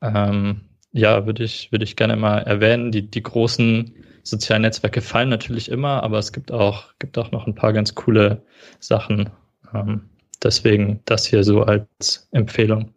Ähm, 0.00 0.62
ja, 0.92 1.26
würde 1.26 1.44
ich, 1.44 1.72
würde 1.72 1.84
ich 1.84 1.96
gerne 1.96 2.16
mal 2.16 2.38
erwähnen. 2.38 2.92
Die, 2.92 3.10
die 3.10 3.22
großen 3.22 3.94
sozialen 4.22 4.62
Netzwerke 4.62 5.00
fallen 5.00 5.28
natürlich 5.28 5.70
immer, 5.70 6.02
aber 6.02 6.18
es 6.18 6.32
gibt 6.32 6.52
auch, 6.52 6.94
gibt 6.98 7.18
auch 7.18 7.30
noch 7.30 7.46
ein 7.46 7.54
paar 7.54 7.72
ganz 7.72 7.94
coole 7.94 8.42
Sachen. 8.78 9.30
Ähm, 9.74 10.02
deswegen 10.42 11.00
das 11.04 11.26
hier 11.26 11.44
so 11.44 11.62
als 11.62 12.28
Empfehlung. 12.32 12.92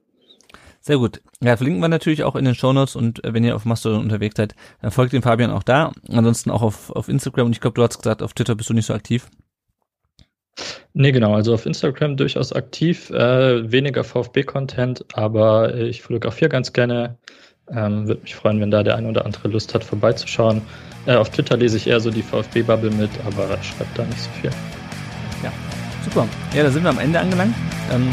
Sehr 0.82 0.98
gut. 0.98 1.22
Ja, 1.42 1.58
verlinken 1.58 1.82
wir 1.82 1.90
natürlich 1.90 2.24
auch 2.24 2.36
in 2.36 2.46
den 2.46 2.56
Shownotes 2.56 2.96
und 2.96 3.24
äh, 3.24 3.34
wenn 3.34 3.44
ihr 3.44 3.56
auf 3.56 3.66
Mastodon 3.66 4.02
unterwegs 4.02 4.36
seid, 4.38 4.56
dann 4.82 4.92
folgt 4.92 5.14
dem 5.14 5.22
Fabian 5.22 5.52
auch 5.52 5.64
da. 5.64 5.92
Ansonsten 6.10 6.50
auch 6.50 6.62
auf, 6.62 6.92
auf 6.92 7.10
Instagram 7.10 7.48
und 7.48 7.52
ich 7.52 7.62
glaube, 7.62 7.76
du 7.76 7.84
hast 7.84 7.98
gesagt, 7.98 8.24
auf 8.24 8.34
Twitter 8.34 8.56
bist 8.56 8.70
du 8.70 8.74
nicht 8.74 8.86
so 8.86 8.94
aktiv. 8.94 9.28
Nee, 10.94 11.12
genau. 11.12 11.36
Also 11.36 11.54
auf 11.54 11.66
Instagram 11.66 12.16
durchaus 12.16 12.54
aktiv, 12.54 13.10
äh, 13.10 13.70
weniger 13.70 14.06
VfB-Content, 14.06 15.04
aber 15.14 15.76
ich 15.76 16.02
fotografiere 16.02 16.50
ganz 16.50 16.72
gerne. 16.72 17.18
Ähm, 17.70 18.08
Würde 18.08 18.22
mich 18.22 18.36
freuen, 18.36 18.62
wenn 18.62 18.72
da 18.72 18.84
der 18.84 18.96
ein 18.96 19.06
oder 19.06 19.26
andere 19.26 19.50
Lust 19.50 19.74
hat, 19.74 19.84
vorbeizuschauen. 19.84 20.62
Äh, 21.06 21.16
auf 21.16 21.30
Twitter 21.30 21.58
lese 21.58 21.76
ich 21.78 21.88
eher 21.88 22.00
so 22.00 22.12
die 22.12 22.22
VfB-Bubble 22.22 22.92
mit, 22.92 23.10
aber 23.26 23.62
schreibt 23.62 23.98
da 23.98 24.06
nicht 24.06 24.22
so 24.22 24.30
viel. 24.42 24.52
Ja, 25.44 25.52
super. 26.04 26.28
Ja, 26.56 26.64
da 26.64 26.70
sind 26.70 26.84
wir 26.84 26.92
am 26.92 27.00
Ende 27.00 27.20
angelangt. 27.20 27.56
Ähm, 27.92 28.10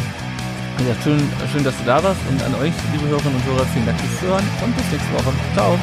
ja, 0.81 0.95
schön, 1.03 1.21
schön, 1.53 1.65
dass 1.65 1.77
du 1.79 1.85
da 1.85 2.03
warst 2.03 2.21
und 2.29 2.43
an 2.43 2.55
euch, 2.57 2.73
liebe 2.93 3.07
Hörerinnen 3.09 3.35
und 3.35 3.45
Hörer, 3.45 3.67
vielen 3.67 3.87
Dank 3.87 4.01
fürs 4.01 4.21
Zuhören 4.21 4.45
und 4.65 4.77
bis 4.77 4.91
nächste 4.91 5.13
Woche. 5.15 5.33
Ciao. 5.55 5.79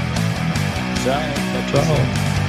Ciao. 1.03 1.21
Ciao. 1.71 2.48